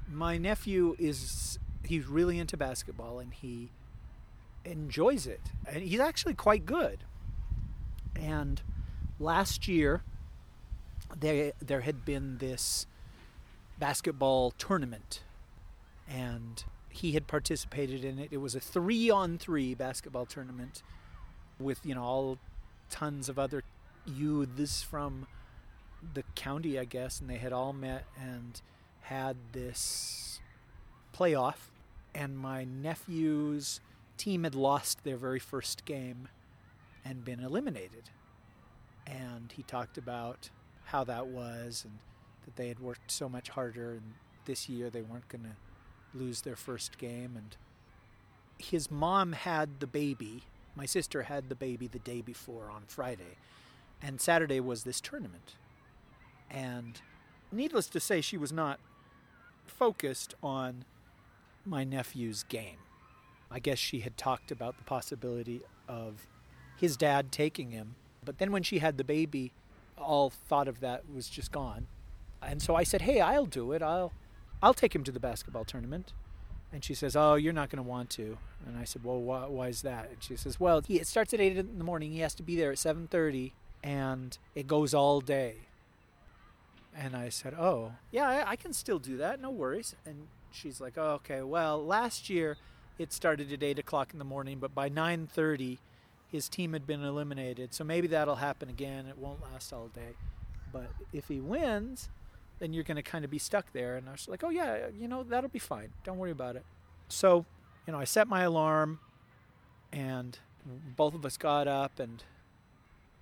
My 0.07 0.37
nephew 0.37 0.95
is 0.99 1.57
he's 1.83 2.05
really 2.05 2.39
into 2.39 2.57
basketball 2.57 3.19
and 3.19 3.33
he 3.33 3.69
enjoys 4.65 5.25
it. 5.25 5.41
And 5.65 5.83
he's 5.83 5.99
actually 5.99 6.33
quite 6.33 6.65
good. 6.65 7.03
And 8.15 8.61
last 9.19 9.67
year, 9.67 10.03
there 11.17 11.53
there 11.61 11.81
had 11.81 12.05
been 12.05 12.37
this 12.37 12.85
basketball 13.79 14.51
tournament. 14.51 15.23
And 16.07 16.63
he 16.89 17.11
had 17.11 17.27
participated 17.27 18.03
in 18.03 18.19
it. 18.19 18.29
It 18.31 18.37
was 18.37 18.55
a 18.55 18.59
three 18.59 19.09
on 19.09 19.37
three 19.37 19.75
basketball 19.75 20.25
tournament 20.25 20.81
with, 21.59 21.85
you 21.85 21.95
know, 21.95 22.03
all 22.03 22.37
tons 22.89 23.29
of 23.29 23.37
other 23.37 23.63
youths 24.05 24.81
from 24.81 25.27
the 26.13 26.23
county, 26.35 26.79
I 26.79 26.85
guess, 26.85 27.19
and 27.19 27.29
they 27.29 27.37
had 27.37 27.53
all 27.53 27.73
met 27.73 28.05
and 28.19 28.61
had 29.01 29.37
this 29.51 30.39
playoff. 31.13 31.68
And 32.13 32.37
my 32.37 32.65
nephew's 32.65 33.79
team 34.17 34.43
had 34.43 34.55
lost 34.55 35.03
their 35.03 35.17
very 35.17 35.39
first 35.39 35.85
game 35.85 36.27
and 37.05 37.23
been 37.23 37.39
eliminated. 37.39 38.09
And 39.07 39.51
he 39.51 39.63
talked 39.63 39.97
about 39.97 40.49
how 40.85 41.03
that 41.03 41.27
was 41.27 41.85
and 41.85 41.99
that 42.45 42.55
they 42.55 42.67
had 42.67 42.79
worked 42.79 43.11
so 43.11 43.29
much 43.29 43.49
harder 43.49 43.91
and 43.91 44.13
this 44.45 44.67
year 44.67 44.89
they 44.89 45.01
weren't 45.01 45.27
going 45.29 45.43
to 45.43 46.17
lose 46.17 46.41
their 46.41 46.55
first 46.55 46.97
game 46.97 47.35
and 47.37 47.55
his 48.57 48.89
mom 48.89 49.33
had 49.33 49.79
the 49.79 49.87
baby 49.87 50.43
my 50.75 50.85
sister 50.85 51.23
had 51.23 51.49
the 51.49 51.55
baby 51.55 51.87
the 51.87 51.99
day 51.99 52.21
before 52.21 52.71
on 52.71 52.81
Friday 52.87 53.37
and 54.01 54.19
Saturday 54.19 54.59
was 54.59 54.83
this 54.83 54.99
tournament 54.99 55.53
and 56.49 57.01
needless 57.51 57.87
to 57.87 57.99
say 57.99 58.19
she 58.21 58.37
was 58.37 58.51
not 58.51 58.79
focused 59.67 60.33
on 60.41 60.83
my 61.69 61.83
nephew's 61.83 62.43
game 62.43 62.77
I 63.51 63.59
guess 63.59 63.79
she 63.79 64.01
had 64.01 64.15
talked 64.17 64.51
about 64.51 64.77
the 64.77 64.83
possibility 64.83 65.61
of 65.87 66.27
his 66.77 66.97
dad 66.97 67.31
taking 67.31 67.71
him 67.71 67.95
but 68.23 68.37
then 68.37 68.51
when 68.51 68.63
she 68.63 68.79
had 68.79 68.97
the 68.97 69.03
baby 69.03 69.51
all 69.99 70.29
thought 70.29 70.67
of 70.67 70.79
that 70.79 71.03
was 71.13 71.29
just 71.29 71.51
gone. 71.51 71.87
And 72.41 72.61
so 72.61 72.75
I 72.75 72.83
said, 72.83 73.01
"Hey, 73.01 73.19
I'll 73.19 73.45
do 73.45 73.71
it. 73.73 73.81
I'll 73.81 74.13
I'll 74.61 74.73
take 74.73 74.95
him 74.95 75.03
to 75.03 75.11
the 75.11 75.19
basketball 75.19 75.65
tournament." 75.65 76.13
And 76.71 76.83
she 76.83 76.93
says, 76.93 77.15
"Oh, 77.15 77.35
you're 77.35 77.53
not 77.53 77.69
going 77.69 77.83
to 77.83 77.89
want 77.89 78.09
to." 78.11 78.37
And 78.65 78.77
I 78.77 78.83
said, 78.83 79.03
"Well, 79.03 79.19
why, 79.19 79.45
why 79.47 79.67
is 79.67 79.81
that?" 79.81 80.09
And 80.09 80.23
she 80.23 80.35
says, 80.35 80.59
"Well, 80.59 80.81
he, 80.81 80.99
it 80.99 81.07
starts 81.07 81.33
at 81.33 81.39
eight 81.39 81.57
in 81.57 81.77
the 81.77 81.83
morning. 81.83 82.11
He 82.11 82.19
has 82.19 82.33
to 82.35 82.43
be 82.43 82.55
there 82.55 82.71
at 82.71 82.79
seven 82.79 83.07
thirty, 83.07 83.53
and 83.83 84.37
it 84.55 84.67
goes 84.67 84.93
all 84.93 85.21
day." 85.21 85.55
And 86.95 87.15
I 87.15 87.29
said, 87.29 87.53
"Oh, 87.53 87.93
yeah, 88.11 88.27
I, 88.27 88.51
I 88.51 88.55
can 88.55 88.73
still 88.73 88.99
do 88.99 89.17
that. 89.17 89.41
No 89.41 89.49
worries." 89.49 89.95
And 90.05 90.27
she's 90.51 90.79
like, 90.81 90.97
"Oh, 90.97 91.11
okay. 91.13 91.41
Well, 91.41 91.83
last 91.83 92.29
year 92.29 92.57
it 92.97 93.13
started 93.13 93.51
at 93.51 93.63
eight 93.63 93.79
o'clock 93.79 94.13
in 94.13 94.19
the 94.19 94.25
morning, 94.25 94.59
but 94.59 94.75
by 94.75 94.89
nine 94.89 95.27
thirty, 95.27 95.79
his 96.31 96.47
team 96.49 96.73
had 96.73 96.85
been 96.85 97.03
eliminated. 97.03 97.73
So 97.73 97.83
maybe 97.83 98.07
that'll 98.07 98.35
happen 98.35 98.69
again. 98.69 99.07
It 99.07 99.17
won't 99.17 99.41
last 99.41 99.73
all 99.73 99.87
day. 99.87 100.13
But 100.71 100.89
if 101.11 101.27
he 101.27 101.39
wins, 101.39 102.09
then 102.59 102.73
you're 102.73 102.83
going 102.83 102.97
to 102.97 103.01
kind 103.03 103.25
of 103.25 103.31
be 103.31 103.39
stuck 103.39 103.71
there. 103.73 103.95
And 103.95 104.07
I 104.07 104.11
was 104.11 104.27
like, 104.27 104.43
oh, 104.43 104.49
yeah, 104.49 104.87
you 104.97 105.07
know, 105.07 105.23
that'll 105.23 105.49
be 105.49 105.59
fine. 105.59 105.89
Don't 106.03 106.17
worry 106.17 106.31
about 106.31 106.55
it. 106.55 106.63
So, 107.07 107.45
you 107.87 107.93
know, 107.93 107.99
I 107.99 108.03
set 108.03 108.27
my 108.27 108.43
alarm 108.43 108.99
and 109.91 110.37
both 110.95 111.15
of 111.15 111.25
us 111.25 111.37
got 111.37 111.67
up. 111.67 111.99
And 111.99 112.23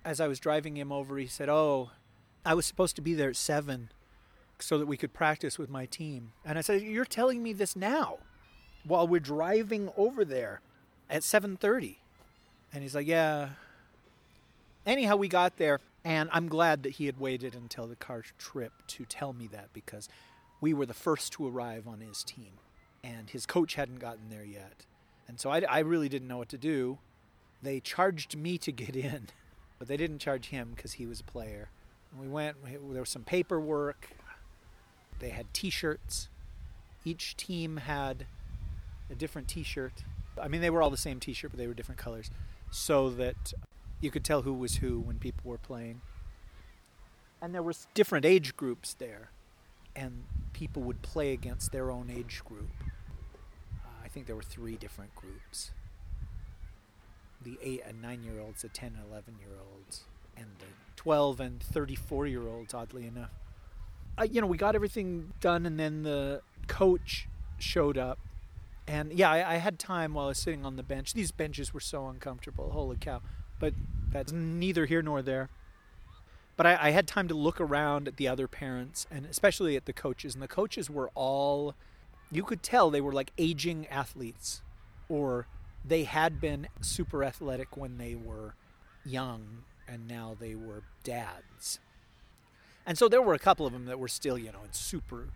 as 0.04 0.20
I 0.20 0.28
was 0.28 0.38
driving 0.38 0.76
him 0.76 0.92
over, 0.92 1.16
he 1.16 1.26
said, 1.26 1.48
oh, 1.48 1.90
I 2.44 2.54
was 2.54 2.66
supposed 2.66 2.96
to 2.96 3.02
be 3.02 3.14
there 3.14 3.30
at 3.30 3.36
seven 3.36 3.90
so 4.60 4.78
that 4.78 4.86
we 4.86 4.96
could 4.96 5.12
practice 5.12 5.58
with 5.58 5.70
my 5.70 5.86
team. 5.86 6.32
And 6.44 6.58
I 6.58 6.60
said, 6.60 6.82
you're 6.82 7.04
telling 7.04 7.42
me 7.42 7.52
this 7.52 7.76
now 7.76 8.18
while 8.84 9.06
we're 9.06 9.20
driving 9.20 9.90
over 9.96 10.24
there 10.24 10.60
at 11.10 11.22
730 11.22 11.98
and 12.72 12.82
he's 12.82 12.94
like, 12.94 13.06
Yeah. 13.06 13.50
Anyhow, 14.86 15.16
we 15.16 15.28
got 15.28 15.58
there, 15.58 15.80
and 16.02 16.30
I'm 16.32 16.48
glad 16.48 16.82
that 16.84 16.92
he 16.92 17.06
had 17.06 17.20
waited 17.20 17.54
until 17.54 17.86
the 17.86 17.96
car 17.96 18.22
trip 18.38 18.72
to 18.86 19.04
tell 19.04 19.34
me 19.34 19.46
that 19.48 19.70
because 19.74 20.08
we 20.62 20.72
were 20.72 20.86
the 20.86 20.94
first 20.94 21.32
to 21.34 21.46
arrive 21.46 21.86
on 21.86 22.00
his 22.00 22.22
team, 22.24 22.52
and 23.04 23.28
his 23.28 23.44
coach 23.44 23.74
hadn't 23.74 23.98
gotten 23.98 24.30
there 24.30 24.44
yet. 24.44 24.86
And 25.26 25.38
so 25.38 25.50
I, 25.50 25.60
I 25.68 25.80
really 25.80 26.08
didn't 26.08 26.28
know 26.28 26.38
what 26.38 26.48
to 26.50 26.58
do. 26.58 26.98
They 27.62 27.80
charged 27.80 28.34
me 28.34 28.56
to 28.58 28.72
get 28.72 28.96
in, 28.96 29.28
but 29.78 29.88
they 29.88 29.98
didn't 29.98 30.20
charge 30.20 30.46
him 30.46 30.72
because 30.74 30.94
he 30.94 31.04
was 31.04 31.20
a 31.20 31.24
player. 31.24 31.68
And 32.10 32.20
we 32.20 32.28
went, 32.28 32.56
there 32.64 33.00
was 33.00 33.10
some 33.10 33.24
paperwork, 33.24 34.08
they 35.18 35.30
had 35.30 35.52
t 35.52 35.70
shirts. 35.70 36.28
Each 37.04 37.36
team 37.36 37.78
had 37.78 38.26
a 39.10 39.14
different 39.14 39.48
t 39.48 39.62
shirt. 39.62 40.04
I 40.40 40.48
mean, 40.48 40.60
they 40.60 40.70
were 40.70 40.82
all 40.82 40.90
the 40.90 40.96
same 40.96 41.20
t 41.20 41.32
shirt, 41.32 41.50
but 41.50 41.58
they 41.58 41.66
were 41.66 41.74
different 41.74 42.00
colors 42.00 42.30
so 42.70 43.10
that 43.10 43.52
you 44.00 44.10
could 44.10 44.24
tell 44.24 44.42
who 44.42 44.52
was 44.52 44.76
who 44.76 45.00
when 45.00 45.18
people 45.18 45.50
were 45.50 45.58
playing. 45.58 46.00
And 47.40 47.54
there 47.54 47.62
were 47.62 47.74
different 47.94 48.24
age 48.24 48.56
groups 48.56 48.94
there, 48.94 49.30
and 49.94 50.24
people 50.52 50.82
would 50.82 51.02
play 51.02 51.32
against 51.32 51.72
their 51.72 51.90
own 51.90 52.10
age 52.14 52.42
group. 52.44 52.70
Uh, 53.84 54.04
I 54.04 54.08
think 54.08 54.26
there 54.26 54.36
were 54.36 54.42
three 54.42 54.76
different 54.76 55.14
groups 55.14 55.70
the 57.40 57.58
8 57.62 57.82
and 57.86 58.02
9 58.02 58.24
year 58.24 58.40
olds, 58.40 58.62
the 58.62 58.68
10 58.68 58.94
and 58.96 59.10
11 59.10 59.36
year 59.38 59.56
olds, 59.72 60.02
and 60.36 60.46
the 60.58 60.66
12 60.96 61.40
and 61.40 61.62
34 61.62 62.26
year 62.26 62.48
olds, 62.48 62.74
oddly 62.74 63.06
enough. 63.06 63.30
Uh, 64.18 64.24
you 64.24 64.40
know, 64.40 64.46
we 64.46 64.56
got 64.56 64.74
everything 64.74 65.32
done, 65.40 65.64
and 65.64 65.78
then 65.78 66.02
the 66.02 66.42
coach 66.66 67.28
showed 67.58 67.96
up 67.96 68.18
and 68.88 69.12
yeah, 69.12 69.30
I, 69.30 69.54
I, 69.54 69.56
had 69.56 69.78
time 69.78 70.14
while 70.14 70.24
I 70.24 70.28
was 70.28 70.38
sitting 70.38 70.64
on 70.64 70.76
the 70.76 70.82
bench. 70.82 71.12
These 71.12 71.30
benches 71.30 71.74
were 71.74 71.80
so 71.80 72.08
uncomfortable. 72.08 72.70
Holy 72.70 72.96
cow. 72.96 73.20
But 73.60 73.74
that's 74.10 74.32
neither 74.32 74.86
here 74.86 75.02
nor 75.02 75.20
there. 75.20 75.50
But 76.56 76.66
I, 76.66 76.78
I 76.80 76.90
had 76.90 77.06
time 77.06 77.28
to 77.28 77.34
look 77.34 77.60
around 77.60 78.08
at 78.08 78.16
the 78.16 78.26
other 78.26 78.48
parents 78.48 79.06
and 79.10 79.26
especially 79.26 79.76
at 79.76 79.84
the 79.84 79.92
coaches. 79.92 80.32
And 80.32 80.42
the 80.42 80.48
coaches 80.48 80.88
were 80.88 81.10
all, 81.14 81.74
you 82.32 82.42
could 82.42 82.62
tell 82.62 82.90
they 82.90 83.02
were 83.02 83.12
like 83.12 83.30
aging 83.36 83.86
athletes 83.88 84.62
or 85.08 85.46
they 85.84 86.04
had 86.04 86.40
been 86.40 86.68
super 86.80 87.22
athletic 87.22 87.76
when 87.76 87.98
they 87.98 88.14
were 88.14 88.54
young 89.04 89.64
and 89.86 90.08
now 90.08 90.34
they 90.38 90.54
were 90.54 90.82
dads. 91.04 91.78
And 92.88 92.96
so 92.96 93.06
there 93.06 93.20
were 93.20 93.34
a 93.34 93.38
couple 93.38 93.66
of 93.66 93.74
them 93.74 93.84
that 93.84 93.98
were 93.98 94.08
still, 94.08 94.38
you 94.38 94.50
know, 94.50 94.62
in 94.64 94.72
super 94.72 95.28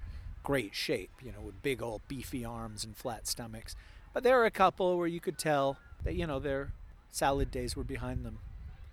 great 0.42 0.74
shape, 0.74 1.10
you 1.22 1.32
know, 1.32 1.42
with 1.42 1.62
big 1.62 1.82
old 1.82 2.00
beefy 2.08 2.46
arms 2.46 2.82
and 2.82 2.96
flat 2.96 3.26
stomachs. 3.26 3.76
But 4.14 4.22
there 4.22 4.40
are 4.40 4.46
a 4.46 4.50
couple 4.50 4.96
where 4.96 5.06
you 5.06 5.20
could 5.20 5.36
tell 5.36 5.76
that, 6.02 6.14
you 6.14 6.26
know, 6.26 6.38
their 6.38 6.72
salad 7.10 7.50
days 7.50 7.76
were 7.76 7.84
behind 7.84 8.24
them. 8.24 8.38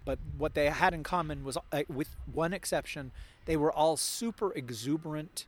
But 0.03 0.19
what 0.37 0.55
they 0.55 0.65
had 0.65 0.93
in 0.93 1.03
common 1.03 1.45
was, 1.45 1.57
uh, 1.71 1.83
with 1.87 2.17
one 2.31 2.51
exception, 2.51 3.13
they 3.45 3.55
were 3.55 3.71
all 3.71 3.95
super 3.95 4.51
exuberant, 4.51 5.45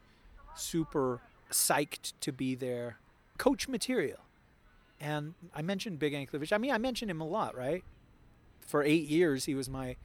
super 0.56 1.20
psyched 1.52 2.14
to 2.22 2.32
be 2.32 2.56
there. 2.56 2.96
Coach 3.38 3.68
material. 3.68 4.20
And 5.02 5.34
I 5.54 5.62
mentioned 5.62 6.00
Big 6.00 6.14
Anklevich. 6.14 6.54
I 6.54 6.58
mean, 6.58 6.72
I 6.72 6.78
mentioned 6.78 7.12
him 7.12 7.20
a 7.20 7.28
lot, 7.28 7.58
right? 7.58 7.84
For 8.62 8.84
eight 8.84 9.10
years, 9.10 9.46
he 9.46 9.54
was 9.54 9.68
my, 9.68 9.98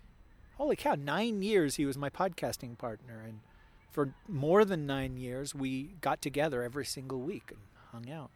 holy 0.56 0.76
cow, 0.76 0.94
nine 0.94 1.42
years 1.42 1.76
he 1.76 1.86
was 1.86 1.96
my 1.96 2.10
podcasting 2.10 2.76
partner. 2.76 3.22
And 3.24 3.40
for 3.90 4.14
more 4.28 4.64
than 4.64 4.86
nine 4.86 5.16
years, 5.16 5.54
we 5.54 5.94
got 6.00 6.20
together 6.20 6.62
every 6.62 6.84
single 6.84 7.20
week 7.20 7.50
and 7.50 7.60
hung 7.92 8.10
out. 8.12 8.30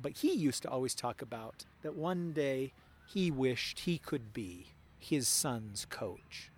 But 0.00 0.18
he 0.18 0.32
used 0.32 0.62
to 0.62 0.70
always 0.70 0.94
talk 0.94 1.20
about 1.20 1.64
that 1.82 1.96
one 1.96 2.32
day 2.32 2.72
he 3.06 3.30
wished 3.30 3.80
he 3.80 3.98
could 3.98 4.32
be 4.32 4.68
his 4.98 5.26
son's 5.26 5.84
coach. 5.84 6.50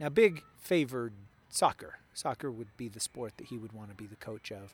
Now, 0.00 0.08
Big 0.08 0.42
favored 0.56 1.12
soccer. 1.48 1.98
Soccer 2.14 2.50
would 2.50 2.76
be 2.76 2.88
the 2.88 3.00
sport 3.00 3.36
that 3.36 3.48
he 3.48 3.58
would 3.58 3.72
want 3.72 3.90
to 3.90 3.94
be 3.94 4.06
the 4.06 4.16
coach 4.16 4.50
of. 4.50 4.72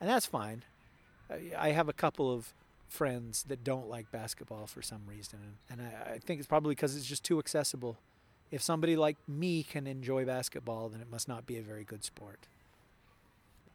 And 0.00 0.08
that's 0.08 0.26
fine. 0.26 0.64
I 1.58 1.70
have 1.70 1.88
a 1.88 1.92
couple 1.92 2.32
of 2.32 2.54
friends 2.88 3.44
that 3.48 3.64
don't 3.64 3.88
like 3.88 4.10
basketball 4.12 4.66
for 4.66 4.80
some 4.80 5.02
reason. 5.06 5.58
And 5.68 5.82
I 5.82 6.18
think 6.18 6.38
it's 6.38 6.48
probably 6.48 6.74
because 6.74 6.96
it's 6.96 7.06
just 7.06 7.24
too 7.24 7.38
accessible 7.38 7.98
if 8.50 8.62
somebody 8.62 8.96
like 8.96 9.16
me 9.28 9.62
can 9.62 9.86
enjoy 9.86 10.24
basketball, 10.24 10.88
then 10.88 11.00
it 11.00 11.10
must 11.10 11.28
not 11.28 11.46
be 11.46 11.58
a 11.58 11.62
very 11.62 11.84
good 11.84 12.04
sport. 12.04 12.46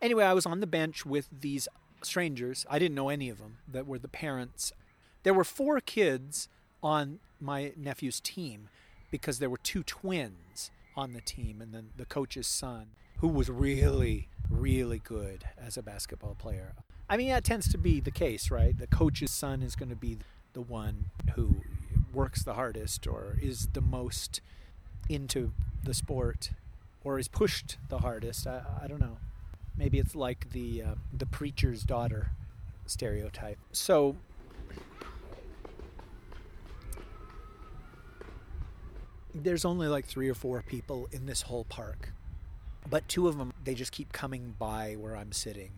Anyway, 0.01 0.23
I 0.23 0.33
was 0.33 0.45
on 0.45 0.59
the 0.59 0.67
bench 0.67 1.05
with 1.05 1.27
these 1.41 1.67
strangers. 2.01 2.65
I 2.69 2.79
didn't 2.79 2.95
know 2.95 3.09
any 3.09 3.29
of 3.29 3.37
them 3.37 3.57
that 3.71 3.85
were 3.85 3.99
the 3.99 4.07
parents. 4.07 4.73
There 5.23 5.33
were 5.33 5.43
four 5.43 5.79
kids 5.79 6.49
on 6.81 7.19
my 7.39 7.73
nephew's 7.75 8.19
team 8.19 8.69
because 9.11 9.39
there 9.39 9.49
were 9.49 9.57
two 9.57 9.83
twins 9.83 10.71
on 10.95 11.13
the 11.13 11.21
team 11.21 11.61
and 11.61 11.73
then 11.73 11.89
the 11.97 12.05
coach's 12.05 12.47
son 12.47 12.87
who 13.19 13.27
was 13.27 13.49
really 13.49 14.27
really 14.49 14.99
good 14.99 15.45
as 15.57 15.77
a 15.77 15.81
basketball 15.81 16.35
player. 16.35 16.73
I 17.09 17.17
mean, 17.17 17.29
that 17.29 17.43
tends 17.43 17.69
to 17.69 17.77
be 17.77 17.99
the 17.99 18.11
case, 18.11 18.51
right? 18.51 18.77
The 18.77 18.87
coach's 18.87 19.31
son 19.31 19.61
is 19.61 19.75
going 19.75 19.89
to 19.89 19.95
be 19.95 20.17
the 20.53 20.61
one 20.61 21.05
who 21.35 21.61
works 22.13 22.43
the 22.43 22.55
hardest 22.55 23.07
or 23.07 23.37
is 23.41 23.69
the 23.73 23.81
most 23.81 24.41
into 25.13 25.51
the 25.83 25.93
sport 25.93 26.51
or 27.03 27.19
is 27.19 27.27
pushed 27.27 27.77
the 27.89 27.99
hardest. 27.99 28.47
I, 28.47 28.61
I 28.81 28.87
don't 28.87 28.99
know. 28.99 29.17
Maybe 29.77 29.99
it's 29.99 30.15
like 30.15 30.51
the 30.51 30.83
uh, 30.83 30.95
the 31.13 31.25
preacher's 31.25 31.83
daughter 31.83 32.31
stereotype. 32.85 33.57
So 33.71 34.15
there's 39.33 39.63
only 39.63 39.87
like 39.87 40.05
three 40.05 40.29
or 40.29 40.33
four 40.33 40.61
people 40.61 41.07
in 41.11 41.25
this 41.25 41.43
whole 41.43 41.63
park, 41.63 42.11
but 42.89 43.07
two 43.07 43.27
of 43.27 43.37
them 43.37 43.53
they 43.63 43.73
just 43.73 43.91
keep 43.91 44.11
coming 44.11 44.55
by 44.59 44.95
where 44.99 45.15
I'm 45.15 45.31
sitting, 45.31 45.71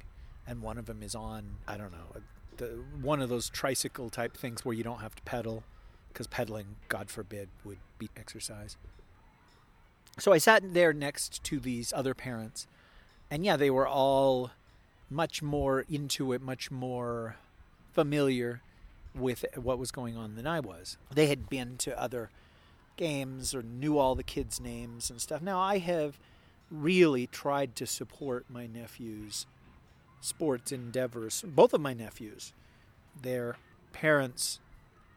and 0.48 0.62
one 0.62 0.78
of 0.78 0.88
them 0.88 1.04
is 1.04 1.16
on 1.16 1.58
I 1.68 1.78
don't 1.78 1.92
know 1.92 2.22
the, 2.58 2.84
one 3.02 3.22
of 3.22 3.30
those 3.30 3.50
tricycle 3.50 4.10
type 4.10 4.36
things 4.36 4.66
where 4.66 4.74
you 4.74 4.84
don't 4.84 5.00
have 5.00 5.16
to 5.16 5.24
pedal 5.24 5.64
because 6.10 6.28
pedaling, 6.28 6.76
God 6.90 7.10
forbid, 7.10 7.50
would 7.64 7.80
be 7.98 8.10
exercise. 8.16 8.78
So 10.20 10.32
I 10.32 10.38
sat 10.38 10.74
there 10.74 10.94
next 10.94 11.44
to 11.46 11.60
these 11.60 11.92
other 11.92 12.14
parents, 12.14 12.68
and 13.32 13.44
yeah, 13.44 13.58
they 13.58 13.70
were 13.70 13.88
all 13.88 14.52
much 15.10 15.42
more 15.42 15.86
into 15.90 16.34
it, 16.34 16.42
much 16.42 16.70
more 16.70 17.38
familiar 17.92 18.62
with 19.16 19.46
what 19.56 19.80
was 19.80 19.92
going 19.92 20.16
on 20.18 20.36
than 20.36 20.48
I 20.48 20.60
was. 20.60 20.98
They 21.14 21.28
had 21.28 21.50
been 21.50 21.78
to 21.78 22.00
other 22.00 22.30
games 22.96 23.54
or 23.54 23.64
knew 23.64 23.98
all 23.98 24.16
the 24.16 24.24
kids' 24.24 24.60
names 24.60 25.10
and 25.10 25.20
stuff. 25.20 25.42
Now 25.42 25.60
I 25.60 25.80
have 25.80 26.20
really 26.70 27.28
tried 27.28 27.76
to 27.78 27.86
support 27.86 28.46
my 28.50 28.68
nephews' 28.68 29.46
sports 30.22 30.72
endeavors. 30.72 31.44
Both 31.46 31.74
of 31.74 31.82
my 31.82 31.94
nephews, 31.94 32.54
their 33.20 33.58
parents 33.92 34.60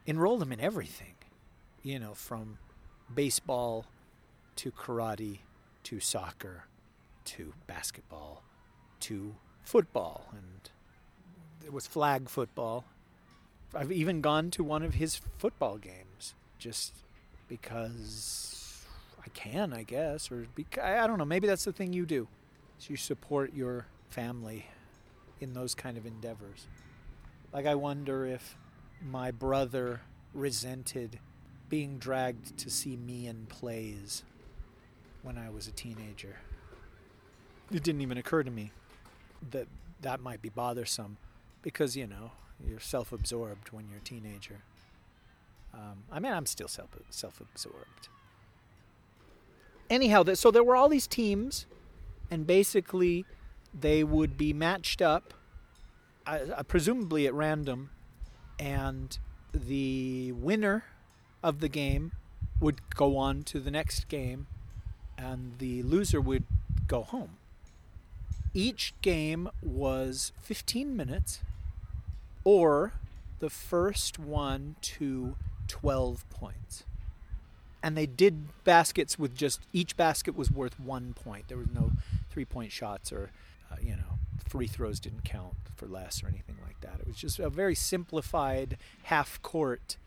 enrolled 0.05 0.41
them 0.41 0.51
in 0.51 0.59
everything, 0.59 1.15
you 1.83 1.99
know, 1.99 2.13
from 2.13 2.57
baseball 3.13 3.85
to 4.57 4.71
karate 4.71 5.39
to 5.83 5.99
soccer 5.99 6.65
to 7.25 7.53
basketball 7.65 8.43
to 8.99 9.35
football 9.63 10.25
and 10.31 10.69
it 11.65 11.73
was 11.73 11.85
flag 11.85 12.29
football. 12.29 12.85
I've 13.75 13.91
even 13.91 14.21
gone 14.21 14.51
to 14.51 14.63
one 14.63 14.83
of 14.83 14.93
his 14.93 15.19
football 15.37 15.77
games 15.77 16.33
just 16.57 16.93
because 17.49 18.85
I 19.23 19.29
can, 19.29 19.73
I 19.73 19.83
guess, 19.83 20.31
or 20.31 20.47
because, 20.55 20.83
I 20.83 21.05
don't 21.05 21.17
know. 21.17 21.25
Maybe 21.25 21.47
that's 21.47 21.65
the 21.65 21.73
thing 21.73 21.91
you 21.91 22.05
do. 22.05 22.29
Is 22.79 22.89
you 22.89 22.95
support 22.95 23.53
your 23.53 23.85
family 24.09 24.67
in 25.41 25.53
those 25.53 25.75
kind 25.75 25.97
of 25.97 26.05
endeavors. 26.05 26.67
Like 27.53 27.65
I 27.65 27.75
wonder 27.75 28.25
if 28.25 28.55
my 29.01 29.31
brother 29.31 30.01
resented 30.33 31.19
being 31.69 31.97
dragged 31.97 32.57
to 32.57 32.69
see 32.69 32.95
me 32.95 33.27
in 33.27 33.45
plays 33.47 34.23
when 35.23 35.37
I 35.37 35.49
was 35.49 35.67
a 35.67 35.71
teenager. 35.71 36.37
It 37.71 37.83
didn't 37.83 38.01
even 38.01 38.17
occur 38.17 38.43
to 38.43 38.51
me 38.51 38.71
that 39.51 39.67
that 40.01 40.21
might 40.21 40.41
be 40.41 40.49
bothersome 40.49 41.17
because, 41.61 41.97
you 41.97 42.07
know, 42.07 42.31
you're 42.65 42.79
self 42.79 43.11
absorbed 43.11 43.71
when 43.71 43.87
you're 43.89 43.99
a 43.99 44.01
teenager. 44.01 44.59
Um, 45.73 46.03
I 46.11 46.19
mean, 46.19 46.31
I'm 46.31 46.45
still 46.45 46.67
self 46.67 47.41
absorbed. 47.41 48.09
Anyhow, 49.89 50.23
so 50.33 50.51
there 50.51 50.63
were 50.63 50.75
all 50.75 50.89
these 50.89 51.07
teams, 51.07 51.65
and 52.29 52.45
basically 52.45 53.25
they 53.73 54.03
would 54.03 54.37
be 54.37 54.53
matched 54.53 55.01
up, 55.01 55.33
uh, 56.25 56.39
uh, 56.55 56.63
presumably 56.63 57.25
at 57.25 57.33
random, 57.33 57.89
and 58.59 59.17
the 59.53 60.31
winner 60.33 60.83
of 61.43 61.59
the 61.59 61.69
game 61.69 62.11
would 62.59 62.89
go 62.95 63.17
on 63.17 63.43
to 63.43 63.59
the 63.59 63.71
next 63.71 64.07
game, 64.07 64.47
and 65.17 65.53
the 65.59 65.83
loser 65.83 66.21
would 66.21 66.43
go 66.87 67.03
home. 67.03 67.37
Each 68.53 68.93
game 69.01 69.49
was 69.61 70.31
15 70.41 70.95
minutes, 70.95 71.41
or 72.43 72.93
the 73.39 73.49
first 73.49 74.17
one 74.17 74.75
to 74.81 75.35
12 75.67 76.27
points. 76.29 76.83
And 77.83 77.95
they 77.95 78.05
did 78.05 78.63
baskets 78.63 79.19
with 79.19 79.35
just 79.35 79.61
each 79.73 79.95
basket 79.95 80.35
was 80.35 80.51
worth 80.51 80.79
one 80.79 81.13
point. 81.13 81.47
There 81.47 81.57
was 81.57 81.67
no 81.73 81.91
three 82.29 82.45
point 82.45 82.71
shots 82.71 83.11
or, 83.11 83.31
uh, 83.71 83.75
you 83.81 83.95
know, 83.95 84.17
free 84.47 84.67
throws 84.67 84.99
didn't 84.99 85.23
count 85.23 85.55
for 85.75 85.85
less 85.87 86.23
or 86.23 86.27
anything 86.27 86.57
like 86.65 86.79
that. 86.81 86.99
It 86.99 87.07
was 87.07 87.17
just 87.17 87.39
a 87.39 87.49
very 87.49 87.75
simplified 87.75 88.77
half 89.03 89.41
court 89.41 89.97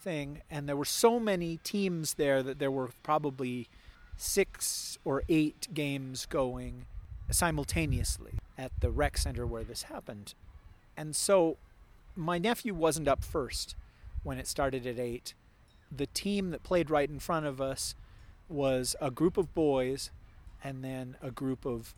thing. 0.00 0.42
And 0.50 0.68
there 0.68 0.76
were 0.76 0.84
so 0.84 1.18
many 1.18 1.58
teams 1.64 2.14
there 2.14 2.42
that 2.42 2.58
there 2.58 2.70
were 2.70 2.90
probably 3.02 3.68
six 4.16 4.98
or 5.04 5.22
eight 5.28 5.68
games 5.74 6.26
going 6.26 6.86
simultaneously 7.30 8.34
at 8.56 8.72
the 8.80 8.90
rec 8.90 9.16
center 9.16 9.46
where 9.46 9.64
this 9.64 9.84
happened. 9.84 10.34
And 10.96 11.16
so 11.16 11.56
my 12.14 12.38
nephew 12.38 12.74
wasn't 12.74 13.08
up 13.08 13.24
first 13.24 13.74
when 14.22 14.38
it 14.38 14.46
started 14.46 14.86
at 14.86 14.98
8. 14.98 15.34
The 15.90 16.06
team 16.06 16.50
that 16.50 16.62
played 16.62 16.90
right 16.90 17.08
in 17.08 17.18
front 17.18 17.46
of 17.46 17.60
us 17.60 17.94
was 18.48 18.94
a 19.00 19.10
group 19.10 19.36
of 19.36 19.54
boys 19.54 20.10
and 20.62 20.84
then 20.84 21.16
a 21.22 21.30
group 21.30 21.66
of 21.66 21.94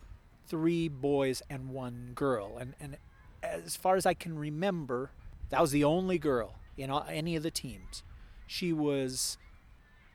three 0.47 0.87
boys 0.87 1.41
and 1.49 1.69
one 1.69 2.11
girl. 2.15 2.57
And, 2.57 2.73
and 2.79 2.97
as 3.43 3.75
far 3.75 3.95
as 3.95 4.05
I 4.05 4.13
can 4.13 4.37
remember, 4.37 5.11
that 5.49 5.61
was 5.61 5.71
the 5.71 5.83
only 5.83 6.17
girl 6.17 6.55
in 6.77 6.91
any 6.91 7.35
of 7.35 7.43
the 7.43 7.51
teams. 7.51 8.03
She 8.45 8.71
was 8.71 9.37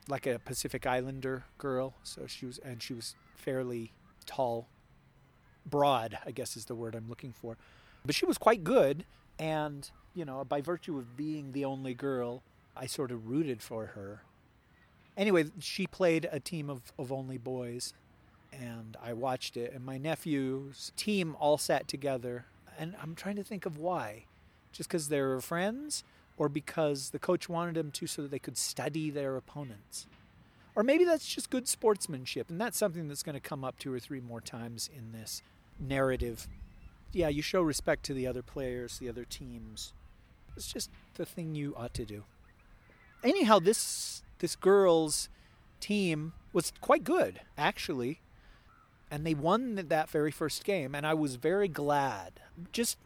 like 0.07 0.25
a 0.25 0.39
Pacific 0.39 0.85
Islander 0.85 1.45
girl, 1.57 1.93
so 2.03 2.27
she 2.27 2.45
was, 2.45 2.57
and 2.59 2.81
she 2.81 2.93
was 2.93 3.15
fairly 3.35 3.91
tall, 4.25 4.67
broad, 5.65 6.17
I 6.25 6.31
guess 6.31 6.55
is 6.55 6.65
the 6.65 6.75
word 6.75 6.95
I'm 6.95 7.09
looking 7.09 7.33
for. 7.33 7.57
But 8.05 8.15
she 8.15 8.25
was 8.25 8.37
quite 8.37 8.63
good, 8.63 9.05
and 9.39 9.89
you 10.13 10.25
know, 10.25 10.43
by 10.43 10.61
virtue 10.61 10.97
of 10.97 11.17
being 11.17 11.51
the 11.51 11.65
only 11.65 11.93
girl, 11.93 12.43
I 12.75 12.85
sort 12.85 13.11
of 13.11 13.29
rooted 13.29 13.61
for 13.61 13.87
her. 13.87 14.23
Anyway, 15.15 15.45
she 15.59 15.87
played 15.87 16.27
a 16.31 16.39
team 16.39 16.69
of, 16.69 16.91
of 16.97 17.11
only 17.11 17.37
boys, 17.37 17.93
and 18.51 18.97
I 19.03 19.13
watched 19.13 19.57
it. 19.57 19.73
And 19.73 19.85
my 19.85 19.97
nephew's 19.97 20.91
team 20.95 21.35
all 21.39 21.57
sat 21.57 21.87
together, 21.87 22.45
and 22.77 22.95
I'm 23.01 23.15
trying 23.15 23.35
to 23.35 23.43
think 23.43 23.65
of 23.65 23.77
why. 23.77 24.25
Just 24.71 24.89
because 24.89 25.09
they 25.09 25.21
were 25.21 25.39
friends, 25.39 26.03
or 26.37 26.49
because 26.49 27.11
the 27.11 27.19
coach 27.19 27.47
wanted 27.47 27.75
them 27.75 27.91
to 27.91 28.07
so 28.07 28.21
that 28.21 28.31
they 28.31 28.39
could 28.39 28.57
study 28.57 29.09
their 29.09 29.35
opponents. 29.35 30.07
Or 30.75 30.83
maybe 30.83 31.03
that's 31.05 31.27
just 31.27 31.49
good 31.49 31.67
sportsmanship, 31.67 32.49
and 32.49 32.59
that's 32.59 32.77
something 32.77 33.07
that's 33.07 33.23
going 33.23 33.35
to 33.35 33.39
come 33.39 33.63
up 33.63 33.77
two 33.77 33.93
or 33.93 33.99
three 33.99 34.19
more 34.19 34.41
times 34.41 34.89
in 34.95 35.11
this 35.11 35.43
narrative. 35.79 36.47
Yeah, 37.11 37.27
you 37.27 37.43
show 37.43 37.61
respect 37.61 38.03
to 38.05 38.13
the 38.13 38.25
other 38.25 38.41
players, 38.41 38.97
the 38.97 39.07
other 39.07 39.23
teams, 39.23 39.93
it's 40.55 40.71
just 40.71 40.89
the 41.15 41.25
thing 41.25 41.55
you 41.55 41.73
ought 41.75 41.93
to 41.95 42.05
do. 42.05 42.23
Anyhow, 43.23 43.59
this 43.59 44.23
this 44.39 44.55
girls' 44.55 45.29
team 45.79 46.33
was 46.51 46.73
quite 46.81 47.03
good, 47.03 47.41
actually. 47.57 48.19
And 49.09 49.25
they 49.25 49.35
won 49.35 49.75
that 49.75 50.09
very 50.09 50.31
first 50.31 50.63
game, 50.63 50.95
and 50.95 51.05
I 51.05 51.13
was 51.13 51.35
very 51.35 51.67
glad. 51.67 52.39
Just 52.71 52.97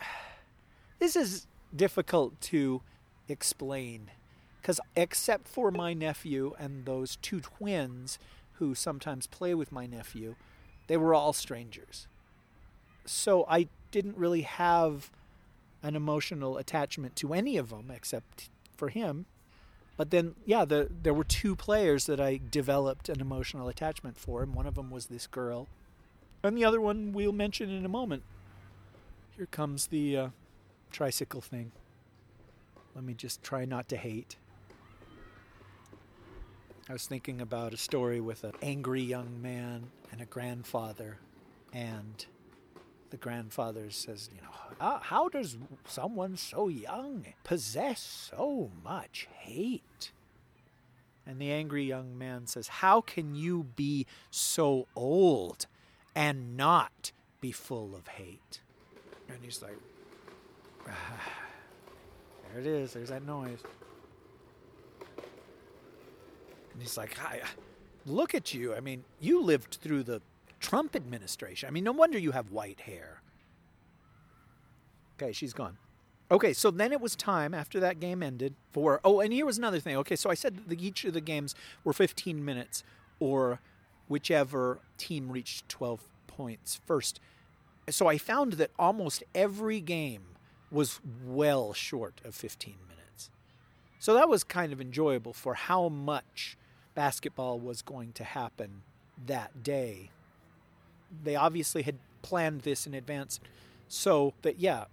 this 0.98 1.16
is 1.16 1.46
difficult 1.74 2.40
to 2.40 2.82
explain 3.28 4.10
because 4.60 4.80
except 4.96 5.48
for 5.48 5.70
my 5.70 5.94
nephew 5.94 6.54
and 6.58 6.84
those 6.84 7.16
two 7.16 7.40
twins 7.40 8.18
who 8.54 8.74
sometimes 8.74 9.26
play 9.26 9.54
with 9.54 9.72
my 9.72 9.86
nephew, 9.86 10.34
they 10.88 10.96
were 10.96 11.14
all 11.14 11.32
strangers. 11.32 12.06
So 13.06 13.46
I 13.48 13.68
didn't 13.90 14.18
really 14.18 14.42
have 14.42 15.10
an 15.82 15.96
emotional 15.96 16.58
attachment 16.58 17.16
to 17.16 17.32
any 17.32 17.56
of 17.56 17.70
them 17.70 17.90
except 17.90 18.50
for 18.76 18.90
him. 18.90 19.26
But 19.96 20.10
then, 20.10 20.34
yeah, 20.44 20.64
the, 20.64 20.88
there 21.02 21.14
were 21.14 21.24
two 21.24 21.56
players 21.56 22.06
that 22.06 22.20
I 22.20 22.38
developed 22.50 23.08
an 23.08 23.20
emotional 23.20 23.68
attachment 23.68 24.18
for, 24.18 24.42
and 24.42 24.54
one 24.54 24.66
of 24.66 24.74
them 24.74 24.90
was 24.90 25.06
this 25.06 25.26
girl, 25.26 25.66
and 26.42 26.56
the 26.56 26.64
other 26.64 26.80
one 26.80 27.12
we'll 27.12 27.32
mention 27.32 27.70
in 27.70 27.84
a 27.84 27.88
moment. 27.88 28.22
Here 29.36 29.46
comes 29.46 29.86
the 29.86 30.16
uh, 30.16 30.28
tricycle 30.90 31.40
thing. 31.40 31.72
Let 32.94 33.04
me 33.04 33.14
just 33.14 33.42
try 33.42 33.64
not 33.64 33.88
to 33.88 33.96
hate. 33.96 34.36
I 36.88 36.92
was 36.92 37.06
thinking 37.06 37.40
about 37.40 37.74
a 37.74 37.76
story 37.76 38.20
with 38.20 38.44
an 38.44 38.54
angry 38.62 39.02
young 39.02 39.42
man 39.42 39.90
and 40.10 40.20
a 40.22 40.24
grandfather, 40.24 41.18
and 41.72 42.24
the 43.10 43.18
grandfather 43.18 43.90
says, 43.90 44.30
you 44.34 44.40
know, 44.40 44.98
how, 45.00 45.28
does 45.28 45.58
someone 45.86 46.36
so 46.36 46.68
young 46.68 47.26
possess 47.44 48.00
so 48.00 48.70
much 48.82 49.28
hate? 49.38 50.12
And 51.26 51.38
the 51.38 51.52
angry 51.52 51.84
young 51.84 52.16
man 52.16 52.46
says, 52.46 52.68
How 52.68 53.02
can 53.02 53.34
you 53.34 53.64
be 53.76 54.06
so 54.30 54.86
old 54.96 55.66
and 56.14 56.56
not 56.56 57.12
be 57.40 57.52
full 57.52 57.94
of 57.94 58.08
hate? 58.08 58.60
And 59.28 59.38
he's 59.42 59.60
like, 59.60 59.76
There 62.50 62.62
it 62.62 62.66
is. 62.66 62.94
There's 62.94 63.10
that 63.10 63.26
noise. 63.26 63.58
And 66.72 66.80
he's 66.80 66.96
like, 66.96 67.14
Hi, 67.18 67.40
uh, 67.42 67.46
Look 68.08 68.34
at 68.34 68.54
you. 68.54 68.74
I 68.74 68.80
mean, 68.80 69.04
you 69.20 69.42
lived 69.42 69.78
through 69.82 70.04
the 70.04 70.22
Trump 70.60 70.96
administration. 70.96 71.68
I 71.68 71.70
mean, 71.70 71.84
no 71.84 71.92
wonder 71.92 72.18
you 72.18 72.32
have 72.32 72.50
white 72.50 72.80
hair. 72.80 73.20
Okay, 75.20 75.32
she's 75.32 75.52
gone. 75.52 75.76
Okay, 76.30 76.52
so 76.52 76.70
then 76.70 76.92
it 76.92 77.00
was 77.00 77.16
time 77.16 77.54
after 77.54 77.80
that 77.80 78.00
game 78.00 78.22
ended 78.22 78.54
for. 78.72 79.00
Oh, 79.04 79.20
and 79.20 79.32
here 79.32 79.46
was 79.46 79.58
another 79.58 79.80
thing. 79.80 79.96
Okay, 79.98 80.16
so 80.16 80.30
I 80.30 80.34
said 80.34 80.68
that 80.68 80.80
each 80.80 81.04
of 81.04 81.12
the 81.12 81.20
games 81.20 81.54
were 81.84 81.92
15 81.92 82.44
minutes 82.44 82.82
or 83.18 83.60
whichever 84.08 84.80
team 84.96 85.30
reached 85.30 85.68
12 85.68 86.02
points 86.26 86.80
first. 86.86 87.20
So 87.90 88.06
I 88.06 88.18
found 88.18 88.54
that 88.54 88.70
almost 88.78 89.22
every 89.34 89.80
game 89.80 90.22
was 90.70 91.00
well 91.24 91.72
short 91.72 92.20
of 92.24 92.34
15 92.34 92.74
minutes. 92.88 93.30
So 93.98 94.14
that 94.14 94.28
was 94.28 94.44
kind 94.44 94.72
of 94.72 94.80
enjoyable 94.80 95.32
for 95.32 95.54
how 95.54 95.88
much 95.88 96.56
basketball 96.94 97.58
was 97.58 97.82
going 97.82 98.12
to 98.12 98.24
happen 98.24 98.82
that 99.26 99.62
day. 99.62 100.10
They 101.22 101.36
obviously 101.36 101.82
had 101.82 101.96
planned 102.22 102.62
this 102.62 102.86
in 102.86 102.94
advance 102.94 103.40
so 103.88 104.34
that, 104.42 104.58
yeah, 104.58 104.84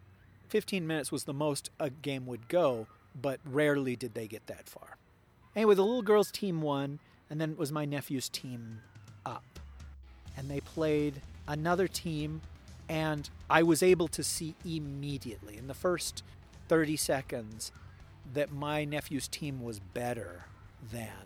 15 0.49 0.87
minutes 0.87 1.11
was 1.11 1.25
the 1.25 1.33
most 1.33 1.69
a 1.79 1.89
game 1.89 2.25
would 2.25 2.47
go, 2.47 2.87
but 3.19 3.39
rarely 3.45 3.95
did 3.95 4.13
they 4.13 4.27
get 4.27 4.47
that 4.47 4.67
far. 4.69 4.97
Anyway, 5.55 5.75
the 5.75 5.83
little 5.83 6.01
girls' 6.01 6.31
team 6.31 6.61
won, 6.61 6.99
and 7.29 7.39
then 7.39 7.51
it 7.51 7.57
was 7.57 7.71
my 7.71 7.85
nephew's 7.85 8.29
team 8.29 8.79
up. 9.25 9.43
And 10.37 10.49
they 10.49 10.59
played 10.59 11.21
another 11.47 11.87
team, 11.87 12.41
and 12.87 13.29
I 13.49 13.63
was 13.63 13.81
able 13.81 14.07
to 14.09 14.23
see 14.23 14.55
immediately 14.65 15.57
in 15.57 15.67
the 15.67 15.73
first 15.73 16.23
30 16.67 16.97
seconds 16.97 17.71
that 18.33 18.51
my 18.51 18.85
nephew's 18.85 19.27
team 19.27 19.63
was 19.63 19.79
better 19.79 20.45
than 20.91 21.25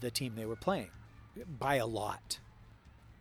the 0.00 0.10
team 0.10 0.34
they 0.36 0.46
were 0.46 0.56
playing 0.56 0.90
by 1.58 1.76
a 1.76 1.86
lot. 1.86 2.38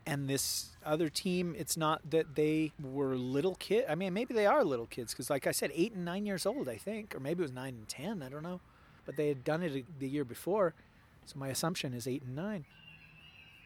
And 0.05 0.27
this 0.27 0.75
other 0.86 1.07
team, 1.09 1.55
it's 1.57 1.77
not 1.77 2.09
that 2.12 2.36
they 2.36 2.73
were 2.81 3.15
little 3.15 3.55
kids. 3.55 3.86
I 3.89 3.95
mean, 3.95 4.13
maybe 4.13 4.33
they 4.33 4.45
are 4.45 4.63
little 4.63 4.86
kids 4.86 5.13
because, 5.13 5.29
like 5.29 5.47
I 5.47 5.51
said, 5.51 5.71
eight 5.73 5.93
and 5.93 6.03
nine 6.03 6.25
years 6.25 6.45
old, 6.45 6.67
I 6.67 6.75
think, 6.75 7.15
or 7.15 7.21
maybe 7.21 7.39
it 7.39 7.43
was 7.43 7.53
nine 7.53 7.75
and 7.75 7.88
ten. 7.88 8.21
I 8.21 8.27
don't 8.27 8.43
know, 8.43 8.59
but 9.05 9.15
they 9.15 9.29
had 9.29 9.45
done 9.45 9.63
it 9.63 9.99
the 9.99 10.09
year 10.09 10.25
before, 10.25 10.73
so 11.25 11.39
my 11.39 11.47
assumption 11.47 11.93
is 11.93 12.05
eight 12.05 12.23
and 12.23 12.36
nine. 12.36 12.65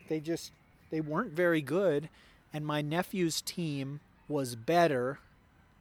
They 0.10 0.20
just 0.20 0.52
they 0.92 1.02
weren't 1.02 1.32
very 1.32 1.62
good, 1.62 2.08
and 2.54 2.66
my 2.66 2.82
nephew's 2.82 3.42
team 3.42 4.00
was 4.28 4.56
better 4.56 5.20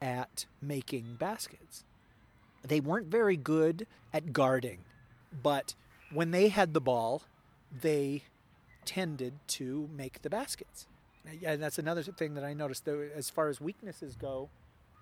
at 0.01 0.47
making 0.61 1.17
baskets. 1.19 1.85
They 2.63 2.81
weren't 2.81 3.07
very 3.07 3.37
good 3.37 3.87
at 4.13 4.33
guarding, 4.33 4.81
but 5.43 5.75
when 6.13 6.31
they 6.31 6.49
had 6.49 6.75
the 6.75 6.81
ball, 6.81 7.23
they 7.81 8.23
tended 8.85 9.35
to 9.49 9.89
make 9.95 10.23
the 10.23 10.31
baskets. 10.31 10.87
And 11.45 11.61
that's 11.61 11.79
another 11.79 12.03
thing 12.03 12.35
that 12.35 12.45
I 12.45 12.55
noticed. 12.55 12.87
As 12.87 13.31
far 13.31 13.49
as 13.49 13.61
weaknesses 13.61 14.15
go, 14.15 14.49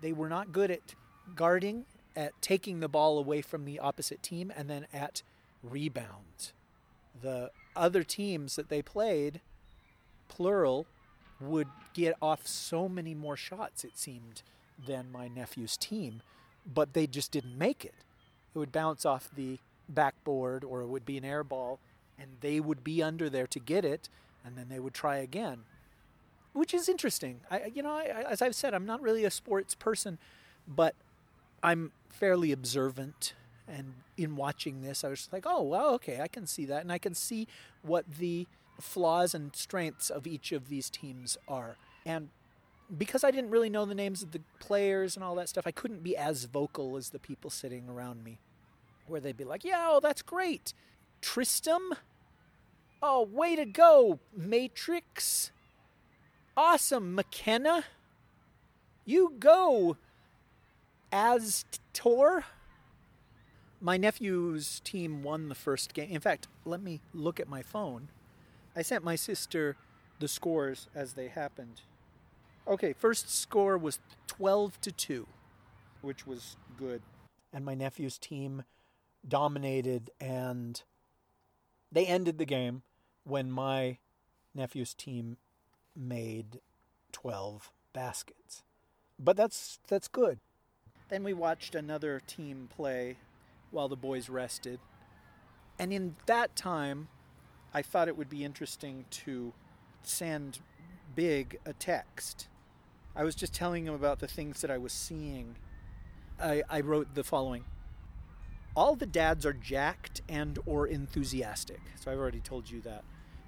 they 0.00 0.12
were 0.12 0.28
not 0.28 0.52
good 0.52 0.70
at 0.70 0.94
guarding, 1.34 1.84
at 2.16 2.32
taking 2.40 2.80
the 2.80 2.88
ball 2.88 3.18
away 3.18 3.42
from 3.42 3.64
the 3.64 3.78
opposite 3.78 4.22
team, 4.22 4.52
and 4.56 4.70
then 4.70 4.86
at 4.92 5.22
rebounds. 5.62 6.52
The 7.20 7.50
other 7.76 8.02
teams 8.02 8.56
that 8.56 8.68
they 8.68 8.80
played, 8.80 9.40
plural, 10.28 10.86
would 11.48 11.68
get 11.92 12.14
off 12.20 12.46
so 12.46 12.88
many 12.88 13.14
more 13.14 13.36
shots, 13.36 13.84
it 13.84 13.96
seemed, 13.96 14.42
than 14.86 15.12
my 15.12 15.28
nephew's 15.28 15.76
team, 15.76 16.22
but 16.66 16.92
they 16.92 17.06
just 17.06 17.30
didn't 17.30 17.56
make 17.56 17.84
it. 17.84 17.94
It 18.54 18.58
would 18.58 18.72
bounce 18.72 19.04
off 19.04 19.28
the 19.34 19.58
backboard 19.88 20.64
or 20.64 20.80
it 20.80 20.86
would 20.86 21.04
be 21.04 21.18
an 21.18 21.24
air 21.24 21.44
ball 21.44 21.78
and 22.18 22.30
they 22.40 22.60
would 22.60 22.84
be 22.84 23.02
under 23.02 23.28
there 23.28 23.46
to 23.46 23.58
get 23.58 23.84
it, 23.84 24.08
and 24.44 24.56
then 24.56 24.68
they 24.68 24.78
would 24.78 24.94
try 24.94 25.16
again, 25.16 25.60
which 26.52 26.72
is 26.72 26.88
interesting. 26.88 27.40
I, 27.50 27.72
you 27.74 27.82
know, 27.82 27.90
I, 27.90 28.24
as 28.28 28.40
I've 28.40 28.54
said, 28.54 28.74
I'm 28.74 28.86
not 28.86 29.02
really 29.02 29.24
a 29.24 29.30
sports 29.30 29.74
person, 29.74 30.18
but 30.68 30.94
I'm 31.62 31.92
fairly 32.08 32.52
observant. 32.52 33.34
And 33.66 33.94
in 34.16 34.36
watching 34.36 34.82
this, 34.82 35.02
I 35.02 35.08
was 35.08 35.28
like, 35.32 35.44
oh, 35.46 35.62
well, 35.62 35.94
okay, 35.94 36.20
I 36.20 36.28
can 36.28 36.46
see 36.46 36.66
that, 36.66 36.82
and 36.82 36.92
I 36.92 36.98
can 36.98 37.14
see 37.14 37.48
what 37.82 38.04
the 38.18 38.46
flaws 38.80 39.34
and 39.34 39.54
strengths 39.54 40.10
of 40.10 40.26
each 40.26 40.52
of 40.52 40.68
these 40.68 40.90
teams 40.90 41.36
are. 41.48 41.76
And 42.04 42.28
because 42.96 43.24
I 43.24 43.30
didn't 43.30 43.50
really 43.50 43.70
know 43.70 43.84
the 43.84 43.94
names 43.94 44.22
of 44.22 44.32
the 44.32 44.40
players 44.60 45.16
and 45.16 45.24
all 45.24 45.34
that 45.36 45.48
stuff, 45.48 45.66
I 45.66 45.70
couldn't 45.70 46.02
be 46.02 46.16
as 46.16 46.44
vocal 46.44 46.96
as 46.96 47.10
the 47.10 47.18
people 47.18 47.50
sitting 47.50 47.88
around 47.88 48.22
me, 48.24 48.38
where 49.06 49.20
they'd 49.20 49.36
be 49.36 49.44
like, 49.44 49.64
yeah, 49.64 49.86
oh, 49.88 50.00
that's 50.00 50.22
great. 50.22 50.74
Tristram. 51.20 51.94
Oh, 53.02 53.22
way 53.22 53.56
to 53.56 53.64
go, 53.64 54.20
Matrix. 54.36 55.50
Awesome, 56.56 57.14
McKenna. 57.14 57.84
You 59.04 59.34
go, 59.38 59.96
Aztor. 61.12 62.44
My 63.80 63.96
nephew's 63.98 64.80
team 64.80 65.22
won 65.22 65.48
the 65.48 65.54
first 65.54 65.92
game. 65.92 66.10
In 66.10 66.20
fact, 66.20 66.48
let 66.64 66.80
me 66.80 67.00
look 67.12 67.38
at 67.38 67.48
my 67.48 67.62
phone. 67.62 68.08
I 68.76 68.82
sent 68.82 69.04
my 69.04 69.16
sister 69.16 69.76
the 70.18 70.28
scores 70.28 70.88
as 70.94 71.14
they 71.14 71.28
happened. 71.28 71.82
Okay, 72.66 72.92
first 72.92 73.30
score 73.30 73.76
was 73.76 73.98
12 74.26 74.80
to 74.80 74.92
2, 74.92 75.26
which 76.02 76.26
was 76.26 76.56
good. 76.76 77.02
And 77.52 77.64
my 77.64 77.74
nephew's 77.74 78.18
team 78.18 78.64
dominated 79.26 80.10
and 80.20 80.82
they 81.92 82.06
ended 82.06 82.38
the 82.38 82.44
game 82.44 82.82
when 83.24 83.50
my 83.50 83.98
nephew's 84.54 84.94
team 84.94 85.36
made 85.96 86.60
12 87.12 87.70
baskets. 87.92 88.64
But 89.18 89.36
that's 89.36 89.78
that's 89.86 90.08
good. 90.08 90.40
Then 91.08 91.22
we 91.22 91.32
watched 91.32 91.74
another 91.74 92.20
team 92.26 92.68
play 92.74 93.18
while 93.70 93.88
the 93.88 93.96
boys 93.96 94.28
rested. 94.28 94.80
And 95.78 95.92
in 95.92 96.16
that 96.26 96.56
time, 96.56 97.08
I 97.74 97.82
thought 97.82 98.08
it 98.08 98.16
would 98.16 98.30
be 98.30 98.44
interesting 98.44 99.04
to 99.10 99.52
send 100.02 100.60
Big 101.14 101.58
a 101.66 101.72
text. 101.72 102.48
I 103.14 103.24
was 103.24 103.34
just 103.34 103.52
telling 103.52 103.86
him 103.86 103.94
about 103.94 104.20
the 104.20 104.26
things 104.26 104.60
that 104.62 104.70
I 104.70 104.78
was 104.78 104.92
seeing. 104.92 105.56
I, 106.40 106.62
I 106.68 106.80
wrote 106.80 107.14
the 107.14 107.22
following 107.22 107.64
all 108.76 108.96
the 108.96 109.06
dads 109.06 109.46
are 109.46 109.52
jacked 109.52 110.20
and 110.28 110.58
or 110.66 110.86
enthusiastic. 110.86 111.80
So 112.00 112.10
I've 112.10 112.18
already 112.18 112.40
told 112.40 112.70
you 112.70 112.80
that. 112.82 113.04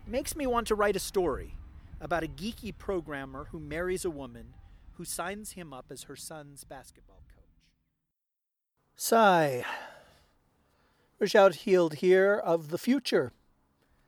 makes 0.06 0.36
me 0.36 0.46
want 0.46 0.68
to 0.68 0.74
write 0.74 0.96
a 0.96 1.00
story 1.00 1.54
about 2.00 2.22
a 2.22 2.28
geeky 2.28 2.76
programmer 2.76 3.48
who 3.50 3.58
marries 3.58 4.04
a 4.04 4.10
woman 4.10 4.54
who 4.92 5.04
signs 5.04 5.52
him 5.52 5.72
up 5.72 5.86
as 5.90 6.04
her 6.04 6.16
son's 6.16 6.64
basketball 6.64 7.22
coach. 7.34 7.44
Sigh. 8.94 9.64
Rish 11.18 11.34
Outfield 11.34 11.94
here 11.94 12.34
of 12.34 12.70
the 12.70 12.78
future. 12.78 13.32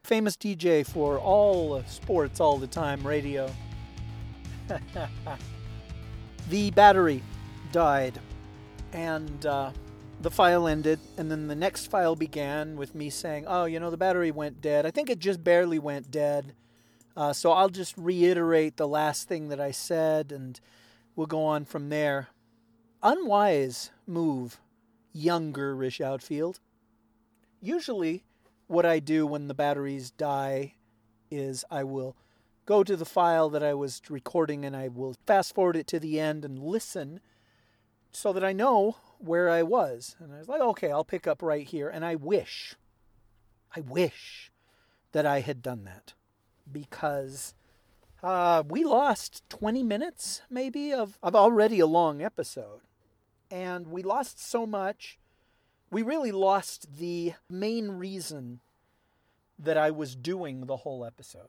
Famous 0.08 0.38
DJ 0.38 0.86
for 0.86 1.18
all 1.18 1.82
sports 1.82 2.40
all 2.40 2.56
the 2.56 2.66
time 2.66 3.06
radio. 3.06 3.52
the 6.48 6.70
battery 6.70 7.22
died 7.72 8.18
and 8.94 9.44
uh, 9.44 9.70
the 10.22 10.30
file 10.30 10.66
ended, 10.66 10.98
and 11.18 11.30
then 11.30 11.46
the 11.46 11.54
next 11.54 11.90
file 11.90 12.16
began 12.16 12.78
with 12.78 12.94
me 12.94 13.10
saying, 13.10 13.44
Oh, 13.46 13.66
you 13.66 13.78
know, 13.78 13.90
the 13.90 13.98
battery 13.98 14.30
went 14.30 14.62
dead. 14.62 14.86
I 14.86 14.90
think 14.90 15.10
it 15.10 15.18
just 15.18 15.44
barely 15.44 15.78
went 15.78 16.10
dead. 16.10 16.54
Uh, 17.14 17.34
so 17.34 17.52
I'll 17.52 17.68
just 17.68 17.94
reiterate 17.98 18.78
the 18.78 18.88
last 18.88 19.28
thing 19.28 19.50
that 19.50 19.60
I 19.60 19.72
said, 19.72 20.32
and 20.32 20.58
we'll 21.16 21.26
go 21.26 21.44
on 21.44 21.66
from 21.66 21.90
there. 21.90 22.28
Unwise 23.02 23.90
move, 24.06 24.58
younger 25.12 25.76
Rish 25.76 26.00
Outfield. 26.00 26.60
Usually, 27.60 28.24
what 28.68 28.86
I 28.86 29.00
do 29.00 29.26
when 29.26 29.48
the 29.48 29.54
batteries 29.54 30.10
die 30.10 30.74
is 31.30 31.64
I 31.70 31.84
will 31.84 32.16
go 32.66 32.84
to 32.84 32.96
the 32.96 33.04
file 33.04 33.48
that 33.50 33.62
I 33.62 33.74
was 33.74 34.02
recording 34.08 34.64
and 34.64 34.76
I 34.76 34.88
will 34.88 35.16
fast 35.26 35.54
forward 35.54 35.74
it 35.74 35.86
to 35.88 35.98
the 35.98 36.20
end 36.20 36.44
and 36.44 36.58
listen 36.58 37.20
so 38.12 38.32
that 38.32 38.44
I 38.44 38.52
know 38.52 38.96
where 39.18 39.48
I 39.48 39.62
was. 39.62 40.16
And 40.20 40.34
I 40.34 40.38
was 40.38 40.48
like, 40.48 40.60
okay, 40.60 40.90
I'll 40.90 41.04
pick 41.04 41.26
up 41.26 41.42
right 41.42 41.66
here. 41.66 41.88
And 41.88 42.04
I 42.04 42.14
wish, 42.14 42.74
I 43.74 43.80
wish 43.80 44.52
that 45.12 45.26
I 45.26 45.40
had 45.40 45.62
done 45.62 45.84
that 45.84 46.12
because 46.70 47.54
uh, 48.22 48.62
we 48.68 48.84
lost 48.84 49.48
20 49.48 49.82
minutes 49.82 50.42
maybe 50.50 50.92
of, 50.92 51.18
of 51.22 51.34
already 51.34 51.80
a 51.80 51.86
long 51.86 52.22
episode. 52.22 52.80
And 53.50 53.86
we 53.86 54.02
lost 54.02 54.46
so 54.46 54.66
much. 54.66 55.18
We 55.90 56.02
really 56.02 56.32
lost 56.32 56.98
the 56.98 57.34
main 57.48 57.92
reason 57.92 58.60
that 59.58 59.76
I 59.76 59.90
was 59.90 60.14
doing 60.14 60.66
the 60.66 60.78
whole 60.78 61.04
episode. 61.04 61.48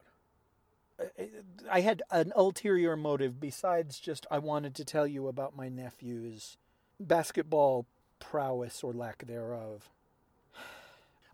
I 1.69 1.81
had 1.81 2.01
an 2.11 2.33
ulterior 2.35 2.97
motive 2.97 3.39
besides 3.39 3.99
just 3.99 4.25
I 4.29 4.39
wanted 4.39 4.75
to 4.75 4.85
tell 4.85 5.07
you 5.07 5.27
about 5.27 5.55
my 5.55 5.69
nephew's 5.69 6.57
basketball 6.99 7.85
prowess 8.19 8.83
or 8.83 8.93
lack 8.93 9.25
thereof. 9.25 9.89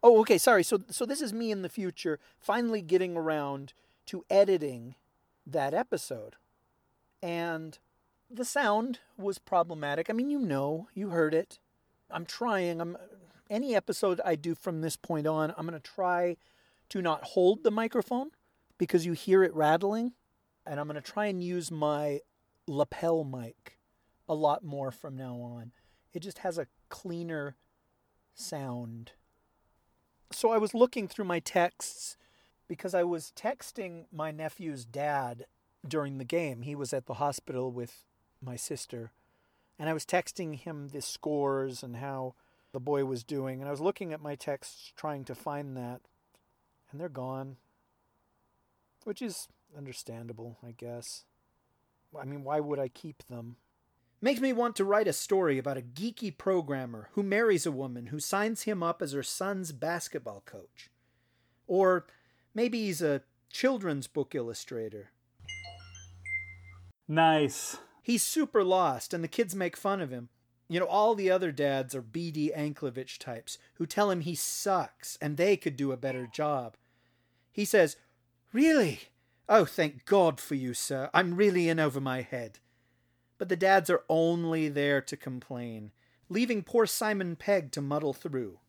Oh, 0.04 0.20
okay, 0.20 0.38
sorry. 0.38 0.62
So 0.62 0.84
so 0.92 1.04
this 1.04 1.20
is 1.20 1.34
me 1.34 1.50
in 1.50 1.64
the 1.64 1.70
future 1.70 2.20
finally 2.38 2.84
getting 2.84 3.18
around 3.18 3.74
to 4.06 4.24
editing 4.30 4.94
that 5.48 5.74
episode. 5.74 6.36
And 7.24 7.80
the 8.30 8.46
sound 8.46 9.00
was 9.18 9.40
problematic. 9.40 10.08
I 10.08 10.14
mean, 10.14 10.30
you 10.30 10.38
know, 10.38 10.90
you 10.94 11.10
heard 11.10 11.34
it. 11.34 11.58
I'm 12.12 12.26
trying. 12.26 12.80
I'm 12.82 12.98
any 13.50 13.76
episode 13.76 14.20
I 14.26 14.36
do 14.36 14.56
from 14.56 14.82
this 14.82 14.96
point 14.96 15.28
on, 15.28 15.54
I'm 15.58 15.68
going 15.68 15.80
to 15.80 15.92
try 15.92 16.38
to 16.90 17.02
not 17.02 17.24
hold 17.24 17.64
the 17.64 17.72
microphone 17.72 18.32
because 18.78 19.06
you 19.06 19.14
hear 19.14 19.44
it 19.44 19.54
rattling. 19.56 20.14
and 20.66 20.80
I'm 20.80 20.88
going 20.88 21.02
to 21.02 21.12
try 21.12 21.28
and 21.28 21.44
use 21.44 21.72
my 21.72 22.22
lapel 22.68 23.24
mic 23.24 23.78
a 24.28 24.34
lot 24.34 24.64
more 24.64 24.92
from 24.92 25.16
now 25.16 25.36
on. 25.36 25.72
It 26.14 26.22
just 26.22 26.40
has 26.40 26.58
a 26.58 26.68
cleaner 26.90 27.56
sound. 28.34 29.12
So 30.32 30.52
I 30.52 30.58
was 30.58 30.74
looking 30.74 31.08
through 31.08 31.26
my 31.26 31.40
texts 31.40 32.18
because 32.68 32.96
I 32.96 33.04
was 33.04 33.32
texting 33.36 34.06
my 34.12 34.32
nephew's 34.32 34.86
dad 34.86 35.46
during 35.88 36.18
the 36.18 36.26
game. 36.26 36.64
He 36.64 36.74
was 36.74 36.94
at 36.94 37.06
the 37.06 37.16
hospital 37.16 37.72
with 37.72 38.06
my 38.42 38.56
sister, 38.56 39.12
and 39.78 39.90
I 39.90 39.94
was 39.94 40.06
texting 40.06 40.56
him 40.56 40.90
the 40.90 41.02
scores 41.02 41.84
and 41.84 41.98
how 41.98 42.36
the 42.72 42.80
boy 42.80 43.06
was 43.06 43.24
doing. 43.24 43.60
And 43.60 43.68
I 43.68 43.72
was 43.72 43.82
looking 43.82 44.14
at 44.14 44.22
my 44.22 44.36
texts 44.36 44.92
trying 44.96 45.24
to 45.26 45.36
find 45.36 45.76
that, 45.78 46.02
and 46.92 47.00
they're 47.00 47.10
gone, 47.10 47.58
which 49.04 49.22
is 49.22 49.48
understandable, 49.78 50.58
I 50.66 50.72
guess. 50.72 51.26
I 52.18 52.26
mean, 52.26 52.44
why 52.44 52.60
would 52.60 52.80
I 52.80 52.88
keep 52.88 53.24
them? 53.28 53.58
Makes 54.22 54.42
me 54.42 54.54
want 54.54 54.76
to 54.78 54.86
write 54.86 55.08
a 55.08 55.14
story 55.14 55.58
about 55.58 55.78
a 55.78 55.82
geeky 55.82 56.36
programmer 56.36 57.10
who 57.14 57.24
marries 57.24 57.66
a 57.66 57.72
woman 57.72 58.08
who 58.08 58.20
signs 58.20 58.64
him 58.64 58.82
up 58.82 59.02
as 59.02 59.12
her 59.12 59.24
son's 59.24 59.72
basketball 59.72 60.42
coach. 60.46 60.90
Or 61.68 62.06
maybe 62.54 62.86
he's 62.86 63.02
a 63.02 63.22
children's 63.52 64.08
book 64.08 64.34
illustrator. 64.34 65.12
Nice. 67.08 67.78
He's 68.06 68.22
super 68.22 68.64
lost, 68.64 69.16
and 69.16 69.24
the 69.24 69.28
kids 69.28 69.56
make 69.56 69.76
fun 69.76 70.00
of 70.00 70.12
him. 70.12 70.30
You 70.70 70.80
know, 70.80 70.86
all 70.86 71.16
the 71.16 71.32
other 71.32 71.52
dads 71.52 71.96
are 71.96 72.04
B.D. 72.04 72.52
Anklevich 72.56 73.18
types 73.18 73.58
who 73.74 73.88
tell 73.88 74.12
him 74.12 74.22
he 74.22 74.36
sucks 74.36 75.18
and 75.20 75.38
they 75.38 75.58
could 75.58 75.76
do 75.76 75.92
a 75.92 75.98
better 75.98 76.28
job. 76.28 76.78
He 77.52 77.66
says, 77.66 77.98
Really? 78.54 79.00
Oh, 79.50 79.66
thank 79.66 80.06
God 80.06 80.40
for 80.40 80.54
you, 80.54 80.76
sir. 80.76 81.10
I'm 81.16 81.34
really 81.34 81.68
in 81.68 81.80
over 81.80 82.00
my 82.00 82.22
head. 82.22 82.60
But 83.40 83.50
the 83.50 83.56
dads 83.56 83.90
are 83.90 84.04
only 84.08 84.70
there 84.70 85.02
to 85.02 85.18
complain, 85.18 85.92
leaving 86.30 86.62
poor 86.62 86.86
Simon 86.86 87.36
Pegg 87.36 87.72
to 87.72 87.82
muddle 87.82 88.14
through. 88.14 88.60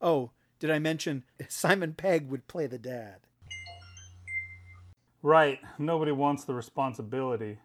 Oh, 0.00 0.30
did 0.60 0.70
I 0.70 0.78
mention 0.78 1.24
Simon 1.48 1.94
Pegg 1.94 2.30
would 2.30 2.46
play 2.46 2.68
the 2.68 2.78
dad? 2.78 3.16
Right. 5.24 5.58
Nobody 5.76 6.12
wants 6.12 6.44
the 6.44 6.54
responsibility. 6.54 7.58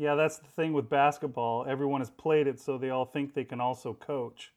Yeah, 0.00 0.14
that's 0.14 0.38
the 0.38 0.48
thing 0.48 0.72
with 0.72 0.88
basketball. 0.88 1.66
Everyone 1.68 2.00
has 2.00 2.08
played 2.08 2.46
it, 2.46 2.58
so 2.58 2.78
they 2.78 2.88
all 2.88 3.04
think 3.04 3.34
they 3.34 3.44
can 3.44 3.60
also 3.60 3.92
coach. 3.92 4.50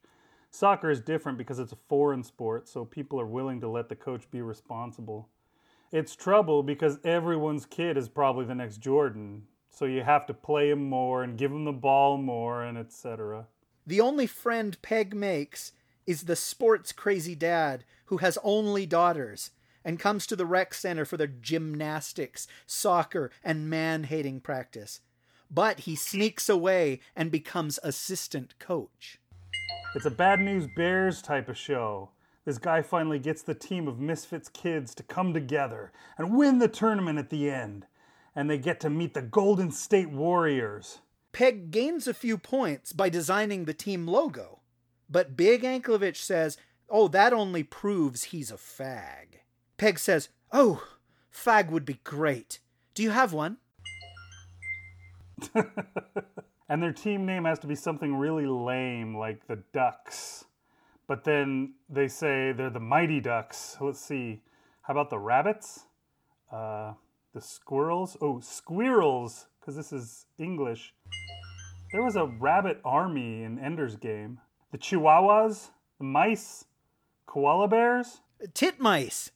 Soccer 0.50 0.88
is 0.88 1.02
different 1.02 1.36
because 1.36 1.58
it's 1.58 1.74
a 1.74 1.78
foreign 1.86 2.22
sport, 2.22 2.66
so 2.66 2.86
people 2.86 3.20
are 3.20 3.26
willing 3.26 3.60
to 3.60 3.68
let 3.68 3.90
the 3.90 3.94
coach 3.94 4.30
be 4.30 4.40
responsible. 4.40 5.28
It's 5.92 6.16
trouble 6.16 6.62
because 6.62 6.98
everyone's 7.04 7.66
kid 7.66 7.98
is 7.98 8.08
probably 8.08 8.46
the 8.46 8.54
next 8.54 8.78
Jordan, 8.78 9.42
so 9.68 9.84
you 9.84 10.02
have 10.02 10.24
to 10.28 10.32
play 10.32 10.70
him 10.70 10.88
more 10.88 11.22
and 11.22 11.36
give 11.36 11.52
him 11.52 11.66
the 11.66 11.72
ball 11.72 12.16
more 12.16 12.62
and 12.62 12.78
etc. 12.78 13.46
The 13.86 14.00
only 14.00 14.26
friend 14.26 14.80
Pegg 14.80 15.14
makes 15.14 15.72
is 16.06 16.22
the 16.22 16.36
sports 16.36 16.90
crazy 16.90 17.34
dad 17.34 17.84
who 18.06 18.16
has 18.16 18.38
only 18.42 18.86
daughters 18.86 19.50
and 19.84 20.00
comes 20.00 20.26
to 20.28 20.36
the 20.36 20.46
rec 20.46 20.72
center 20.72 21.04
for 21.04 21.18
their 21.18 21.26
gymnastics, 21.26 22.46
soccer, 22.66 23.30
and 23.42 23.68
man 23.68 24.04
hating 24.04 24.40
practice. 24.40 25.00
But 25.54 25.80
he 25.80 25.94
sneaks 25.94 26.48
away 26.48 26.98
and 27.14 27.30
becomes 27.30 27.78
assistant 27.84 28.58
coach. 28.58 29.20
It's 29.94 30.04
a 30.04 30.10
bad 30.10 30.40
news 30.40 30.66
bears 30.74 31.22
type 31.22 31.48
of 31.48 31.56
show. 31.56 32.10
This 32.44 32.58
guy 32.58 32.82
finally 32.82 33.20
gets 33.20 33.42
the 33.42 33.54
team 33.54 33.86
of 33.86 34.00
Misfits 34.00 34.48
kids 34.48 34.94
to 34.96 35.04
come 35.04 35.32
together 35.32 35.92
and 36.18 36.36
win 36.36 36.58
the 36.58 36.66
tournament 36.66 37.20
at 37.20 37.30
the 37.30 37.48
end. 37.50 37.86
And 38.34 38.50
they 38.50 38.58
get 38.58 38.80
to 38.80 38.90
meet 38.90 39.14
the 39.14 39.22
Golden 39.22 39.70
State 39.70 40.10
Warriors. 40.10 40.98
Pegg 41.32 41.70
gains 41.70 42.08
a 42.08 42.14
few 42.14 42.36
points 42.36 42.92
by 42.92 43.08
designing 43.08 43.64
the 43.64 43.74
team 43.74 44.08
logo. 44.08 44.60
But 45.08 45.36
Big 45.36 45.62
Anklevich 45.62 46.16
says, 46.16 46.56
oh, 46.90 47.06
that 47.08 47.32
only 47.32 47.62
proves 47.62 48.24
he's 48.24 48.50
a 48.50 48.56
fag. 48.56 49.40
Pegg 49.76 50.00
says, 50.00 50.30
oh, 50.52 50.82
fag 51.32 51.70
would 51.70 51.84
be 51.84 52.00
great. 52.02 52.58
Do 52.94 53.02
you 53.04 53.10
have 53.10 53.32
one? 53.32 53.58
and 56.68 56.82
their 56.82 56.92
team 56.92 57.26
name 57.26 57.44
has 57.44 57.58
to 57.60 57.66
be 57.66 57.74
something 57.74 58.16
really 58.16 58.46
lame, 58.46 59.16
like 59.16 59.46
the 59.46 59.62
Ducks. 59.72 60.44
But 61.06 61.24
then 61.24 61.74
they 61.88 62.08
say 62.08 62.52
they're 62.52 62.70
the 62.70 62.80
Mighty 62.80 63.20
Ducks. 63.20 63.76
Let's 63.80 64.00
see. 64.00 64.42
How 64.82 64.92
about 64.92 65.10
the 65.10 65.18
Rabbits? 65.18 65.84
Uh, 66.50 66.94
the 67.34 67.40
Squirrels? 67.40 68.16
Oh, 68.20 68.40
Squirrels, 68.40 69.48
because 69.60 69.76
this 69.76 69.92
is 69.92 70.26
English. 70.38 70.94
There 71.92 72.02
was 72.02 72.16
a 72.16 72.26
rabbit 72.26 72.80
army 72.84 73.42
in 73.42 73.58
Ender's 73.58 73.96
Game. 73.96 74.40
The 74.72 74.78
Chihuahuas? 74.78 75.70
The 75.98 76.04
Mice? 76.04 76.64
Koala 77.26 77.68
Bears? 77.68 78.20
Titmice. 78.52 79.30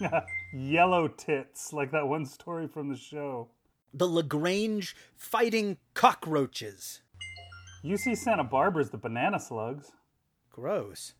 Yellow 0.52 1.08
tits, 1.08 1.72
like 1.72 1.90
that 1.92 2.06
one 2.06 2.26
story 2.26 2.68
from 2.68 2.88
the 2.88 2.96
show. 2.96 3.48
The 3.96 4.06
LaGrange 4.06 4.94
fighting 5.16 5.78
cockroaches. 5.94 7.00
UC 7.82 8.18
Santa 8.18 8.44
Barbara's 8.44 8.90
the 8.90 8.98
banana 8.98 9.40
slugs. 9.40 9.90
Gross. 10.50 11.14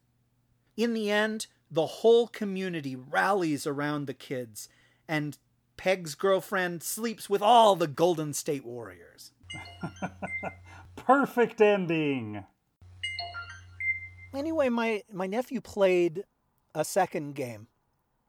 In 0.76 0.92
the 0.92 1.10
end, 1.10 1.46
the 1.70 1.86
whole 1.86 2.26
community 2.26 2.94
rallies 2.94 3.66
around 3.66 4.06
the 4.06 4.12
kids, 4.12 4.68
and 5.08 5.38
Pegg's 5.78 6.14
girlfriend 6.14 6.82
sleeps 6.82 7.30
with 7.30 7.40
all 7.40 7.76
the 7.76 7.86
Golden 7.86 8.34
State 8.34 8.66
Warriors. 8.66 9.32
Perfect 10.96 11.62
ending. 11.62 12.44
Anyway, 14.34 14.68
my, 14.68 15.02
my 15.10 15.26
nephew 15.26 15.62
played 15.62 16.24
a 16.74 16.84
second 16.84 17.36
game, 17.36 17.68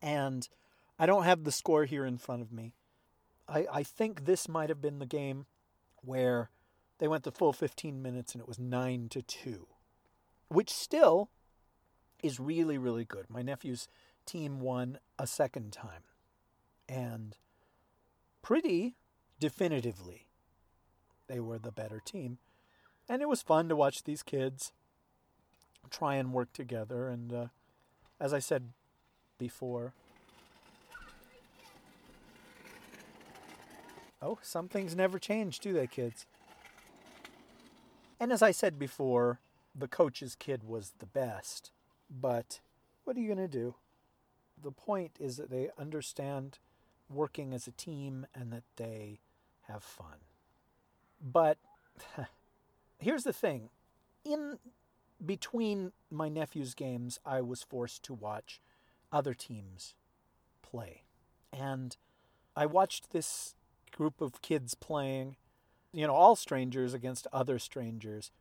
and 0.01 0.47
I 0.97 1.05
don't 1.05 1.23
have 1.23 1.43
the 1.43 1.51
score 1.51 1.83
here 1.83 2.05
in 2.05 2.17
front 2.17 2.41
of 2.41 2.53
me. 2.53 2.75
I, 3.47 3.65
I 3.71 3.83
think 3.83 4.25
this 4.25 4.47
might 4.47 4.69
have 4.69 4.81
been 4.81 4.99
the 4.99 5.05
game 5.05 5.45
where 6.01 6.49
they 6.99 7.07
went 7.07 7.23
the 7.23 7.31
full 7.31 7.53
15 7.53 8.01
minutes 8.01 8.33
and 8.33 8.41
it 8.41 8.47
was 8.47 8.59
9 8.59 9.09
to 9.09 9.21
2, 9.21 9.67
which 10.49 10.69
still 10.69 11.29
is 12.21 12.39
really, 12.39 12.77
really 12.77 13.05
good. 13.05 13.29
My 13.29 13.41
nephew's 13.41 13.87
team 14.25 14.59
won 14.59 14.99
a 15.17 15.27
second 15.27 15.71
time 15.71 16.03
and 16.89 17.37
pretty 18.41 18.95
definitively 19.39 20.27
they 21.27 21.39
were 21.39 21.59
the 21.59 21.71
better 21.71 22.01
team. 22.03 22.39
And 23.09 23.21
it 23.21 23.29
was 23.29 23.41
fun 23.41 23.69
to 23.69 23.75
watch 23.75 24.03
these 24.03 24.23
kids 24.23 24.73
try 25.89 26.15
and 26.15 26.33
work 26.33 26.51
together. 26.53 27.07
And 27.07 27.33
uh, 27.33 27.45
as 28.19 28.33
I 28.33 28.39
said 28.39 28.69
before, 29.37 29.93
Oh, 34.21 34.39
some 34.41 34.67
things 34.67 34.95
never 34.95 35.19
change, 35.19 35.59
do 35.59 35.73
they, 35.73 35.87
kids? 35.87 36.25
And 38.19 38.31
as 38.31 38.41
I 38.41 38.51
said 38.51 38.79
before, 38.79 39.39
the 39.75 39.87
coach's 39.87 40.35
kid 40.35 40.63
was 40.63 40.93
the 40.97 41.05
best. 41.05 41.71
But 42.09 42.59
what 43.03 43.15
are 43.15 43.19
you 43.19 43.27
going 43.27 43.37
to 43.37 43.47
do? 43.47 43.75
The 44.61 44.71
point 44.71 45.11
is 45.19 45.37
that 45.37 45.51
they 45.51 45.69
understand 45.77 46.57
working 47.09 47.53
as 47.53 47.67
a 47.67 47.71
team 47.71 48.25
and 48.33 48.51
that 48.51 48.63
they 48.75 49.19
have 49.67 49.83
fun. 49.83 50.17
But 51.21 51.57
here's 52.97 53.23
the 53.23 53.33
thing 53.33 53.69
in 54.25 54.57
between 55.23 55.91
my 56.11 56.29
nephew's 56.29 56.73
games, 56.73 57.19
I 57.25 57.41
was 57.41 57.63
forced 57.63 58.03
to 58.03 58.13
watch 58.13 58.61
other 59.11 59.33
teams 59.33 59.95
play. 60.61 61.03
And 61.51 61.95
I 62.55 62.65
watched 62.65 63.11
this 63.11 63.55
group 63.97 64.21
of 64.21 64.41
kids 64.43 64.75
playing, 64.75 65.35
you 65.91 66.05
know, 66.05 66.13
all 66.13 66.35
strangers 66.35 66.93
against 66.93 67.25
other 67.33 67.57
strangers. 67.57 68.31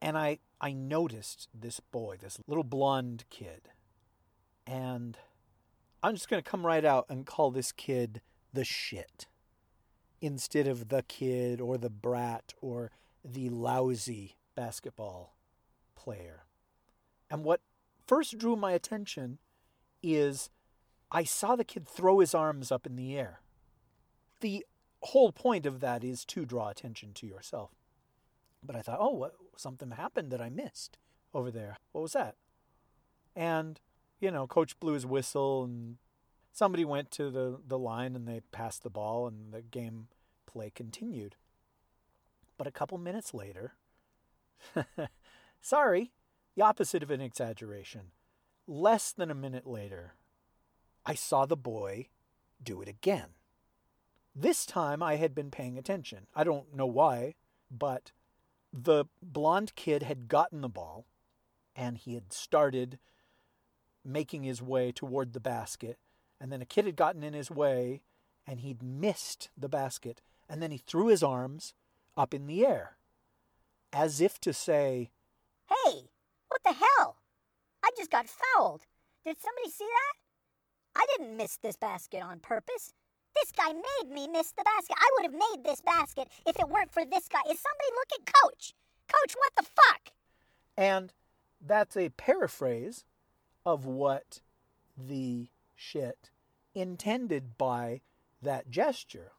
And 0.00 0.16
I, 0.16 0.38
I 0.60 0.72
noticed 0.72 1.48
this 1.52 1.78
boy, 1.78 2.16
this 2.20 2.40
little 2.46 2.64
blonde 2.64 3.24
kid. 3.28 3.68
And 4.66 5.18
I'm 6.02 6.14
just 6.14 6.30
going 6.30 6.42
to 6.42 6.50
come 6.50 6.66
right 6.66 6.84
out 6.84 7.04
and 7.10 7.26
call 7.26 7.50
this 7.50 7.70
kid 7.70 8.22
the 8.52 8.64
shit 8.64 9.26
instead 10.20 10.66
of 10.66 10.88
the 10.88 11.02
kid 11.02 11.60
or 11.60 11.76
the 11.76 11.90
brat 11.90 12.54
or 12.62 12.90
the 13.22 13.50
lousy 13.50 14.36
basketball 14.54 15.34
player. 15.94 16.44
And 17.30 17.44
what 17.44 17.60
first 18.06 18.38
drew 18.38 18.56
my 18.56 18.72
attention 18.72 19.38
is 20.02 20.48
I 21.10 21.24
saw 21.24 21.56
the 21.56 21.64
kid 21.64 21.86
throw 21.86 22.20
his 22.20 22.34
arms 22.34 22.72
up 22.72 22.86
in 22.86 22.96
the 22.96 23.16
air. 23.16 23.40
The 24.40 24.64
whole 25.02 25.32
point 25.32 25.66
of 25.66 25.80
that 25.80 26.04
is 26.04 26.24
to 26.26 26.44
draw 26.44 26.68
attention 26.68 27.12
to 27.14 27.26
yourself. 27.26 27.70
But 28.62 28.76
I 28.76 28.82
thought, 28.82 28.98
oh, 29.00 29.14
what, 29.14 29.34
something 29.56 29.90
happened 29.92 30.30
that 30.32 30.40
I 30.40 30.48
missed 30.48 30.98
over 31.32 31.50
there. 31.50 31.76
What 31.92 32.02
was 32.02 32.12
that? 32.12 32.34
And, 33.36 33.80
you 34.20 34.30
know, 34.30 34.46
coach 34.46 34.78
blew 34.80 34.94
his 34.94 35.06
whistle 35.06 35.64
and 35.64 35.96
somebody 36.52 36.84
went 36.84 37.10
to 37.12 37.30
the, 37.30 37.60
the 37.66 37.78
line 37.78 38.16
and 38.16 38.26
they 38.26 38.40
passed 38.50 38.82
the 38.82 38.90
ball 38.90 39.26
and 39.26 39.52
the 39.52 39.62
game 39.62 40.08
play 40.46 40.70
continued. 40.74 41.36
But 42.56 42.66
a 42.66 42.72
couple 42.72 42.98
minutes 42.98 43.32
later, 43.32 43.74
sorry, 45.60 46.10
the 46.56 46.62
opposite 46.62 47.04
of 47.04 47.10
an 47.12 47.20
exaggeration, 47.20 48.10
less 48.66 49.12
than 49.12 49.30
a 49.30 49.34
minute 49.34 49.66
later, 49.66 50.14
I 51.06 51.14
saw 51.14 51.46
the 51.46 51.56
boy 51.56 52.08
do 52.60 52.82
it 52.82 52.88
again. 52.88 53.37
This 54.40 54.64
time 54.64 55.02
I 55.02 55.16
had 55.16 55.34
been 55.34 55.50
paying 55.50 55.76
attention. 55.76 56.28
I 56.32 56.44
don't 56.44 56.72
know 56.72 56.86
why, 56.86 57.34
but 57.72 58.12
the 58.72 59.06
blonde 59.20 59.74
kid 59.74 60.04
had 60.04 60.28
gotten 60.28 60.60
the 60.60 60.68
ball 60.68 61.06
and 61.74 61.98
he 61.98 62.14
had 62.14 62.32
started 62.32 63.00
making 64.04 64.44
his 64.44 64.62
way 64.62 64.92
toward 64.92 65.32
the 65.32 65.40
basket. 65.40 65.98
And 66.40 66.52
then 66.52 66.62
a 66.62 66.66
kid 66.66 66.84
had 66.84 66.94
gotten 66.94 67.24
in 67.24 67.34
his 67.34 67.50
way 67.50 68.02
and 68.46 68.60
he'd 68.60 68.80
missed 68.80 69.50
the 69.58 69.68
basket. 69.68 70.20
And 70.48 70.62
then 70.62 70.70
he 70.70 70.78
threw 70.78 71.08
his 71.08 71.24
arms 71.24 71.74
up 72.16 72.32
in 72.32 72.46
the 72.46 72.64
air 72.64 72.96
as 73.92 74.20
if 74.20 74.40
to 74.42 74.52
say, 74.52 75.10
Hey, 75.68 76.10
what 76.46 76.62
the 76.64 76.74
hell? 76.74 77.16
I 77.82 77.90
just 77.96 78.12
got 78.12 78.28
fouled. 78.28 78.82
Did 79.24 79.36
somebody 79.40 79.68
see 79.68 79.84
that? 79.84 81.00
I 81.00 81.06
didn't 81.16 81.36
miss 81.36 81.56
this 81.56 81.76
basket 81.76 82.22
on 82.22 82.38
purpose. 82.38 82.94
This 83.40 83.52
guy 83.52 83.72
made 83.72 84.12
me 84.12 84.28
miss 84.28 84.52
the 84.52 84.64
basket. 84.64 84.96
I 84.98 85.10
would 85.16 85.30
have 85.30 85.32
made 85.32 85.64
this 85.64 85.80
basket 85.80 86.28
if 86.46 86.58
it 86.58 86.68
weren't 86.68 86.92
for 86.92 87.04
this 87.04 87.28
guy. 87.28 87.40
Is 87.50 87.60
somebody 87.60 87.90
look 87.94 88.20
at 88.20 88.32
Coach? 88.42 88.74
Coach, 89.08 89.34
what 89.36 89.52
the 89.56 89.62
fuck? 89.62 90.12
And 90.76 91.12
that's 91.64 91.96
a 91.96 92.10
paraphrase 92.10 93.04
of 93.64 93.84
what 93.84 94.40
the 94.96 95.48
shit 95.74 96.30
intended 96.74 97.58
by 97.58 98.00
that 98.42 98.70
gesture. 98.70 99.32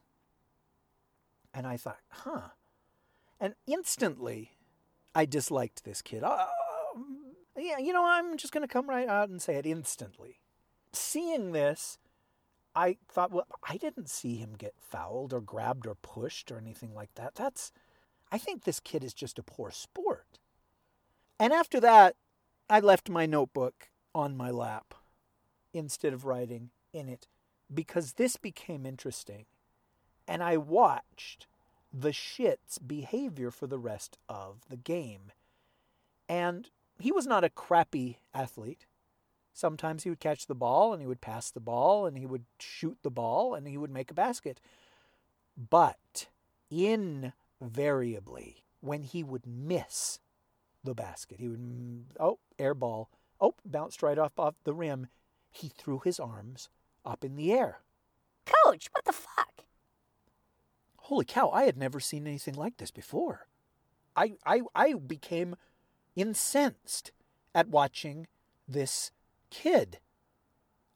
And 1.52 1.66
I 1.66 1.76
thought, 1.76 2.00
huh. 2.08 2.48
And 3.40 3.54
instantly, 3.66 4.52
I 5.14 5.24
disliked 5.24 5.84
this 5.84 6.02
kid. 6.02 6.22
Uh, 6.22 6.46
yeah, 7.56 7.78
you 7.78 7.92
know, 7.92 8.06
I'm 8.06 8.36
just 8.36 8.52
going 8.52 8.66
to 8.66 8.72
come 8.72 8.88
right 8.88 9.08
out 9.08 9.28
and 9.28 9.40
say 9.40 9.56
it 9.56 9.66
instantly. 9.66 10.40
Seeing 10.92 11.52
this, 11.52 11.98
I 12.74 12.96
thought, 13.08 13.32
well, 13.32 13.46
I 13.68 13.76
didn't 13.76 14.08
see 14.08 14.36
him 14.36 14.54
get 14.56 14.74
fouled 14.78 15.32
or 15.32 15.40
grabbed 15.40 15.86
or 15.86 15.96
pushed 15.96 16.50
or 16.50 16.58
anything 16.58 16.94
like 16.94 17.14
that. 17.16 17.34
That's, 17.34 17.72
I 18.30 18.38
think 18.38 18.64
this 18.64 18.80
kid 18.80 19.02
is 19.02 19.14
just 19.14 19.38
a 19.38 19.42
poor 19.42 19.70
sport. 19.70 20.38
And 21.38 21.52
after 21.52 21.80
that, 21.80 22.16
I 22.68 22.80
left 22.80 23.08
my 23.08 23.26
notebook 23.26 23.88
on 24.14 24.36
my 24.36 24.50
lap 24.50 24.94
instead 25.72 26.12
of 26.12 26.24
writing 26.24 26.70
in 26.92 27.08
it 27.08 27.26
because 27.72 28.12
this 28.12 28.36
became 28.36 28.86
interesting. 28.86 29.46
And 30.28 30.42
I 30.42 30.56
watched 30.56 31.46
the 31.92 32.12
shit's 32.12 32.78
behavior 32.78 33.50
for 33.50 33.66
the 33.66 33.78
rest 33.78 34.18
of 34.28 34.60
the 34.68 34.76
game. 34.76 35.32
And 36.28 36.70
he 37.00 37.10
was 37.10 37.26
not 37.26 37.42
a 37.42 37.50
crappy 37.50 38.18
athlete. 38.32 38.86
Sometimes 39.60 40.04
he 40.04 40.08
would 40.08 40.20
catch 40.20 40.46
the 40.46 40.54
ball 40.54 40.94
and 40.94 41.02
he 41.02 41.06
would 41.06 41.20
pass 41.20 41.50
the 41.50 41.60
ball 41.60 42.06
and 42.06 42.16
he 42.16 42.24
would 42.24 42.46
shoot 42.58 42.96
the 43.02 43.10
ball 43.10 43.54
and 43.54 43.68
he 43.68 43.76
would 43.76 43.90
make 43.90 44.10
a 44.10 44.14
basket. 44.14 44.58
But 45.54 46.28
invariably, 46.70 48.64
when 48.80 49.02
he 49.02 49.22
would 49.22 49.46
miss 49.46 50.18
the 50.82 50.94
basket, 50.94 51.40
he 51.40 51.48
would, 51.48 51.60
mm, 51.60 52.04
oh, 52.18 52.38
air 52.58 52.72
ball, 52.72 53.10
oh, 53.38 53.54
bounced 53.62 54.02
right 54.02 54.16
off, 54.16 54.38
off 54.38 54.54
the 54.64 54.72
rim, 54.72 55.08
he 55.50 55.68
threw 55.68 55.98
his 55.98 56.18
arms 56.18 56.70
up 57.04 57.22
in 57.22 57.36
the 57.36 57.52
air. 57.52 57.80
Coach, 58.46 58.88
what 58.92 59.04
the 59.04 59.12
fuck? 59.12 59.64
Holy 60.96 61.26
cow, 61.26 61.50
I 61.50 61.64
had 61.64 61.76
never 61.76 62.00
seen 62.00 62.26
anything 62.26 62.54
like 62.54 62.78
this 62.78 62.90
before. 62.90 63.46
I, 64.16 64.36
I, 64.46 64.62
I 64.74 64.94
became 64.94 65.54
incensed 66.16 67.12
at 67.54 67.68
watching 67.68 68.26
this 68.66 69.10
kid. 69.50 69.98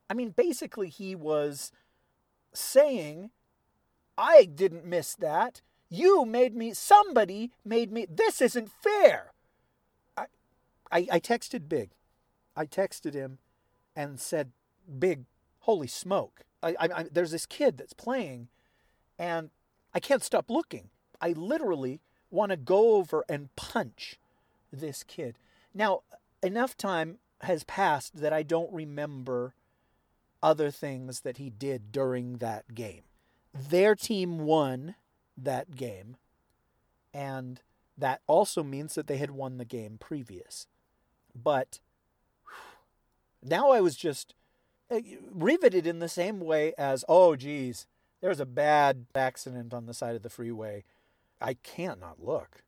I 0.09 0.15
mean, 0.15 0.31
basically, 0.31 0.89
he 0.89 1.15
was 1.15 1.73
saying, 2.53 3.31
I 4.17 4.45
didn't 4.45 4.85
miss 4.85 5.15
that. 5.17 5.61
You 5.89 6.25
made 6.25 6.55
me, 6.55 6.75
somebody 6.75 7.53
made 7.65 7.93
me, 7.93 8.07
this 8.09 8.41
isn't 8.41 8.71
fair. 8.71 9.33
I, 10.17 10.27
I, 10.91 11.07
I 11.13 11.21
texted 11.21 11.69
Big. 11.69 11.91
I 12.57 12.67
texted 12.67 13.15
him 13.15 13.39
and 13.97 14.21
said, 14.21 14.53
Big, 14.99 15.25
holy 15.61 15.89
smoke. 15.89 16.43
I, 16.63 16.75
I, 16.81 17.05
there's 17.11 17.31
this 17.31 17.47
kid 17.47 17.79
that's 17.79 17.93
playing, 17.93 18.49
and 19.19 19.51
I 19.93 20.01
can't 20.01 20.23
stop 20.23 20.51
looking. 20.51 20.91
I 21.21 21.33
literally 21.33 22.01
want 22.31 22.51
to 22.51 22.57
go 22.57 22.97
over 22.97 23.25
and 23.29 23.55
punch 23.57 24.19
this 24.73 25.03
kid. 25.05 25.39
Now, 25.75 26.01
enough 26.43 26.77
time 26.77 27.19
has 27.45 27.65
passed 27.65 28.17
that 28.17 28.33
I 28.33 28.43
don't 28.43 28.73
remember 28.73 29.55
other 30.43 30.71
things 30.71 31.21
that 31.21 31.39
he 31.39 31.51
did 31.51 31.91
during 31.91 32.39
that 32.39 32.75
game. 32.75 33.03
Their 33.55 33.95
team 33.95 34.41
won 34.41 34.97
that 35.37 35.75
game, 35.75 36.17
and 37.13 37.61
that 37.97 38.21
also 38.27 38.63
means 38.63 38.95
that 38.95 39.07
they 39.07 39.17
had 39.17 39.31
won 39.31 39.59
the 39.59 39.65
game 39.65 39.97
previous. 39.99 40.67
But 41.35 41.81
now 43.43 43.71
I 43.71 43.81
was 43.81 43.97
just 43.97 44.35
uh, 44.91 45.01
riveted 45.33 45.87
in 45.87 45.99
the 45.99 46.09
same 46.09 46.41
way 46.41 46.75
as, 46.77 47.05
oh, 47.09 47.37
geez, 47.37 47.87
there 48.21 48.31
was 48.31 48.41
a 48.41 48.47
bad 48.47 49.07
accident 49.15 49.73
on 49.73 49.87
the 49.87 49.95
side 49.95 50.17
of 50.17 50.23
the 50.23 50.31
freeway. 50.31 50.85
I 51.41 51.55
can't 51.55 52.01
not 52.01 52.25
look. 52.25 52.63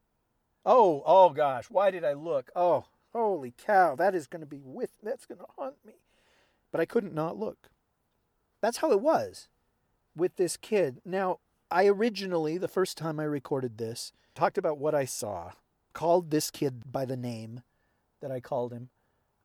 Oh, 0.64 1.02
oh 1.06 1.30
gosh, 1.30 1.66
why 1.70 1.90
did 1.90 2.04
I 2.04 2.12
look? 2.12 2.50
Oh, 2.56 2.86
holy 3.12 3.54
cow, 3.56 3.94
that 3.96 4.14
is 4.14 4.26
going 4.26 4.40
to 4.40 4.46
be 4.46 4.60
with, 4.62 4.90
that's 5.02 5.26
going 5.26 5.38
to 5.38 5.46
haunt 5.56 5.76
me. 5.84 5.94
But 6.72 6.80
I 6.80 6.84
couldn't 6.84 7.14
not 7.14 7.38
look. 7.38 7.70
That's 8.60 8.78
how 8.78 8.92
it 8.92 9.00
was 9.00 9.48
with 10.16 10.36
this 10.36 10.56
kid. 10.56 11.00
Now, 11.04 11.38
I 11.70 11.86
originally, 11.86 12.58
the 12.58 12.68
first 12.68 12.96
time 12.96 13.18
I 13.20 13.24
recorded 13.24 13.78
this, 13.78 14.12
talked 14.34 14.58
about 14.58 14.78
what 14.78 14.94
I 14.94 15.04
saw, 15.04 15.52
called 15.92 16.30
this 16.30 16.50
kid 16.50 16.90
by 16.90 17.04
the 17.04 17.16
name 17.16 17.62
that 18.20 18.30
I 18.30 18.40
called 18.40 18.72
him, 18.72 18.90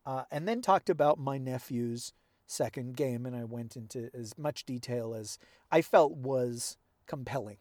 uh, 0.06 0.24
and 0.32 0.48
then 0.48 0.62
talked 0.62 0.90
about 0.90 1.20
my 1.20 1.38
nephew's 1.38 2.14
second 2.46 2.96
game. 2.96 3.26
And 3.26 3.36
I 3.36 3.44
went 3.44 3.76
into 3.76 4.10
as 4.14 4.38
much 4.38 4.66
detail 4.66 5.14
as 5.14 5.38
I 5.72 5.82
felt 5.82 6.14
was 6.14 6.78
compelling. 7.08 7.58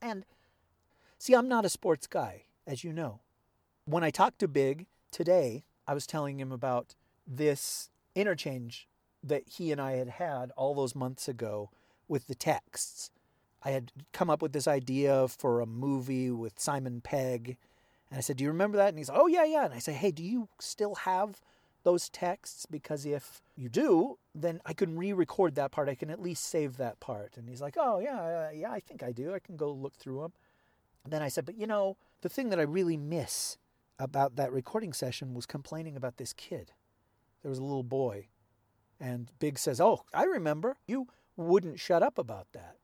And 0.00 0.24
see, 1.18 1.34
I'm 1.34 1.48
not 1.48 1.64
a 1.64 1.70
sports 1.70 2.06
guy 2.06 2.44
as 2.66 2.84
you 2.84 2.92
know. 2.92 3.20
When 3.84 4.04
I 4.04 4.10
talked 4.10 4.38
to 4.40 4.48
Big 4.48 4.86
today, 5.12 5.64
I 5.86 5.94
was 5.94 6.06
telling 6.06 6.40
him 6.40 6.50
about 6.50 6.94
this 7.26 7.90
interchange 8.14 8.88
that 9.22 9.44
he 9.46 9.70
and 9.70 9.80
I 9.80 9.92
had 9.92 10.08
had 10.08 10.50
all 10.56 10.74
those 10.74 10.94
months 10.94 11.28
ago 11.28 11.70
with 12.08 12.26
the 12.26 12.34
texts. 12.34 13.10
I 13.64 13.70
had 13.70 13.92
come 14.12 14.28
up 14.28 14.42
with 14.42 14.52
this 14.52 14.66
idea 14.66 15.28
for 15.28 15.60
a 15.60 15.66
movie 15.66 16.30
with 16.30 16.58
Simon 16.58 17.00
Pegg. 17.00 17.56
And 18.10 18.18
I 18.18 18.20
said, 18.20 18.36
Do 18.36 18.44
you 18.44 18.50
remember 18.50 18.76
that? 18.78 18.88
And 18.88 18.98
he's, 18.98 19.08
like, 19.08 19.18
Oh, 19.20 19.28
yeah, 19.28 19.44
yeah. 19.44 19.64
And 19.64 19.74
I 19.74 19.78
say, 19.78 19.92
Hey, 19.92 20.10
do 20.10 20.24
you 20.24 20.48
still 20.58 20.96
have 20.96 21.40
those 21.84 22.08
texts? 22.08 22.66
Because 22.66 23.06
if 23.06 23.40
you 23.56 23.68
do, 23.68 24.18
then 24.34 24.60
I 24.66 24.72
can 24.72 24.98
re 24.98 25.12
record 25.12 25.54
that 25.54 25.70
part. 25.70 25.88
I 25.88 25.94
can 25.94 26.10
at 26.10 26.20
least 26.20 26.44
save 26.44 26.76
that 26.78 26.98
part. 26.98 27.36
And 27.36 27.48
he's 27.48 27.62
like, 27.62 27.76
Oh, 27.78 28.00
yeah, 28.00 28.20
uh, 28.20 28.50
yeah, 28.52 28.72
I 28.72 28.80
think 28.80 29.02
I 29.02 29.12
do. 29.12 29.32
I 29.32 29.38
can 29.38 29.56
go 29.56 29.70
look 29.70 29.94
through 29.94 30.22
them. 30.22 30.32
And 31.04 31.12
then 31.12 31.22
I 31.22 31.28
said, 31.28 31.46
But 31.46 31.56
you 31.56 31.66
know, 31.66 31.96
the 32.22 32.28
thing 32.28 32.48
that 32.50 32.58
I 32.58 32.64
really 32.64 32.96
miss 32.96 33.58
about 33.98 34.36
that 34.36 34.52
recording 34.52 34.92
session 34.92 35.34
was 35.34 35.46
complaining 35.46 35.96
about 35.96 36.16
this 36.16 36.32
kid. 36.32 36.72
There 37.42 37.50
was 37.50 37.58
a 37.58 37.64
little 37.64 37.82
boy, 37.82 38.28
and 39.00 39.30
Big 39.38 39.58
says, 39.58 39.80
Oh, 39.80 40.04
I 40.14 40.24
remember. 40.24 40.76
You 40.86 41.08
wouldn't 41.36 41.80
shut 41.80 42.02
up 42.02 42.18
about 42.18 42.48
that. 42.52 42.76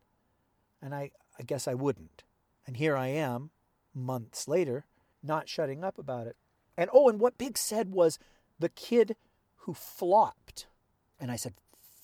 And 0.81 0.95
I, 0.95 1.11
I 1.39 1.43
guess 1.43 1.69
I 1.69 1.75
wouldn't. 1.75 2.25
And 2.67 2.77
here 2.77 2.97
I 2.97 3.09
am, 3.09 3.51
months 3.95 4.49
later, 4.49 4.85
not 5.23 5.49
shutting 5.49 5.85
up 5.85 5.99
about 5.99 6.27
it. 6.27 6.37
And 6.77 6.91
oh, 6.93 7.09
and 7.09 7.21
what 7.21 7.39
Big 7.39 7.59
said 7.59 7.91
was 7.93 8.19
the 8.59 8.69
kid 8.69 9.17
who 9.57 9.75
flopped. 9.75 10.67
And 11.21 11.31
I 11.31 11.37
said, 11.37 11.55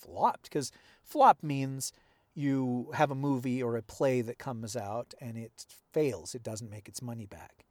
flopped? 0.01 0.45
Because 0.45 0.73
flop 1.03 1.43
means 1.43 1.93
you 2.35 2.91
have 2.95 3.11
a 3.11 3.15
movie 3.15 3.63
or 3.63 3.77
a 3.77 3.83
play 3.83 4.21
that 4.21 4.39
comes 4.39 4.77
out 4.77 5.15
and 5.21 5.39
it 5.39 5.67
fails, 5.93 6.35
it 6.35 6.43
doesn't 6.43 6.71
make 6.71 6.89
its 6.89 7.01
money 7.01 7.27
back. 7.27 7.64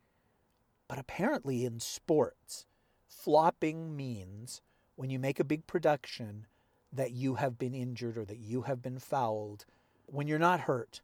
But 0.87 0.99
apparently 0.99 1.65
in 1.65 1.79
sports, 1.79 2.65
flopping 3.07 3.95
means 3.95 4.61
when 4.95 5.09
you 5.09 5.19
make 5.19 5.39
a 5.39 5.45
big 5.45 5.65
production 5.65 6.45
that 6.91 7.11
you 7.11 7.35
have 7.35 7.57
been 7.57 7.73
injured 7.73 8.17
or 8.17 8.25
that 8.25 8.37
you 8.37 8.63
have 8.63 8.81
been 8.81 8.99
fouled, 8.99 9.65
when 10.05 10.27
you're 10.27 10.37
not 10.37 10.61
hurt, 10.61 11.01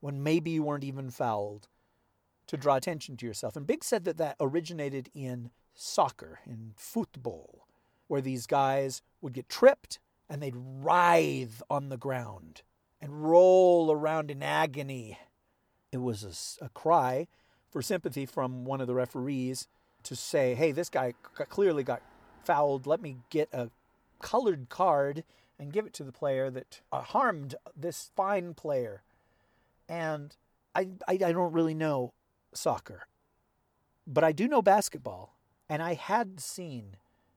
when 0.00 0.22
maybe 0.22 0.50
you 0.50 0.62
weren't 0.62 0.84
even 0.84 1.10
fouled, 1.10 1.68
to 2.46 2.56
draw 2.56 2.76
attention 2.76 3.16
to 3.16 3.26
yourself. 3.26 3.56
And 3.56 3.66
Big 3.66 3.82
said 3.82 4.04
that 4.04 4.18
that 4.18 4.36
originated 4.40 5.10
in 5.14 5.50
soccer, 5.74 6.40
in 6.46 6.72
football, 6.76 7.66
where 8.06 8.20
these 8.20 8.46
guys 8.46 9.02
would 9.20 9.32
get 9.32 9.48
tripped 9.48 9.98
and 10.28 10.40
they'd 10.40 10.54
writhe 10.56 11.62
on 11.68 11.88
the 11.88 11.96
ground 11.96 12.62
and 13.00 13.28
roll 13.28 13.90
around 13.90 14.30
in 14.30 14.42
agony. 14.42 15.18
It 15.92 15.98
was 15.98 16.58
a 16.62 16.68
cry 16.68 17.26
for 17.76 17.82
sympathy 17.82 18.24
from 18.24 18.64
one 18.64 18.80
of 18.80 18.86
the 18.86 18.94
referees 18.94 19.68
to 20.02 20.16
say, 20.16 20.54
hey, 20.54 20.72
this 20.72 20.88
guy 20.88 21.12
clearly 21.50 21.84
got 21.84 22.00
fouled. 22.42 22.86
Let 22.86 23.02
me 23.02 23.18
get 23.28 23.50
a 23.52 23.68
colored 24.18 24.70
card 24.70 25.24
and 25.58 25.74
give 25.74 25.84
it 25.84 25.92
to 25.92 26.02
the 26.02 26.10
player 26.10 26.48
that 26.48 26.80
uh, 26.90 27.02
harmed 27.02 27.54
this 27.76 28.10
fine 28.16 28.54
player. 28.54 29.02
And 29.90 30.34
I, 30.74 30.88
I, 31.06 31.18
I 31.22 31.32
don't 31.32 31.52
really 31.52 31.74
know 31.74 32.14
soccer, 32.54 33.08
but 34.06 34.24
I 34.24 34.32
do 34.32 34.48
know 34.48 34.62
basketball. 34.62 35.36
And 35.68 35.82
I 35.82 35.92
had 35.92 36.40
seen 36.40 36.96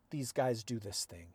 these 0.10 0.32
guys 0.32 0.64
do 0.64 0.80
this 0.80 1.04
thing 1.04 1.34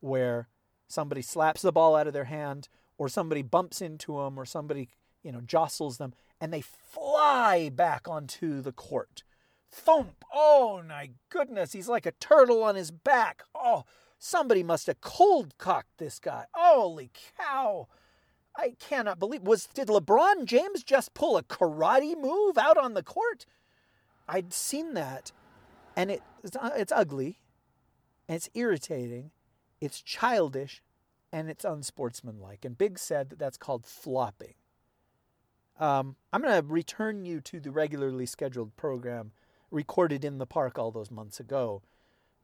where 0.00 0.48
somebody 0.88 1.20
slaps 1.20 1.60
the 1.60 1.70
ball 1.70 1.94
out 1.94 2.06
of 2.06 2.14
their 2.14 2.24
hand 2.24 2.70
or 2.96 3.10
somebody 3.10 3.42
bumps 3.42 3.82
into 3.82 4.16
them 4.16 4.40
or 4.40 4.46
somebody 4.46 4.88
you 5.22 5.30
know 5.30 5.40
jostles 5.42 5.98
them 5.98 6.14
and 6.42 6.52
they 6.52 6.60
fly 6.60 7.70
back 7.72 8.08
onto 8.08 8.60
the 8.60 8.72
court. 8.72 9.22
Thump! 9.70 10.24
Oh 10.34 10.82
my 10.86 11.10
goodness 11.30 11.72
he's 11.72 11.88
like 11.88 12.04
a 12.04 12.12
turtle 12.12 12.64
on 12.64 12.74
his 12.74 12.90
back. 12.90 13.44
Oh 13.54 13.84
somebody 14.18 14.64
must 14.64 14.88
have 14.88 15.00
cold 15.00 15.56
cocked 15.56 15.98
this 15.98 16.18
guy. 16.18 16.46
Holy 16.52 17.12
cow. 17.38 17.86
I 18.56 18.74
cannot 18.80 19.20
believe 19.20 19.42
was 19.42 19.66
did 19.66 19.86
lebron 19.86 20.44
james 20.44 20.82
just 20.82 21.14
pull 21.14 21.36
a 21.36 21.44
karate 21.44 22.20
move 22.20 22.58
out 22.58 22.76
on 22.76 22.94
the 22.94 23.04
court? 23.04 23.46
I'd 24.28 24.52
seen 24.52 24.94
that 24.94 25.30
and 25.96 26.10
it, 26.10 26.22
it's, 26.42 26.56
uh, 26.56 26.70
it's 26.76 26.92
ugly 26.92 27.38
and 28.28 28.34
it's 28.34 28.50
irritating 28.54 29.30
it's 29.80 30.00
childish 30.00 30.80
and 31.32 31.50
it's 31.50 31.64
unsportsmanlike. 31.64 32.64
And 32.64 32.78
Big 32.78 32.98
said 33.00 33.30
that 33.30 33.38
that's 33.38 33.58
called 33.58 33.84
flopping. 33.84 34.54
Um, 35.78 36.16
I'm 36.32 36.42
going 36.42 36.60
to 36.60 36.66
return 36.66 37.24
you 37.24 37.40
to 37.42 37.60
the 37.60 37.70
regularly 37.70 38.26
scheduled 38.26 38.76
program 38.76 39.32
recorded 39.70 40.24
in 40.24 40.38
the 40.38 40.46
park 40.46 40.78
all 40.78 40.90
those 40.90 41.10
months 41.10 41.40
ago. 41.40 41.82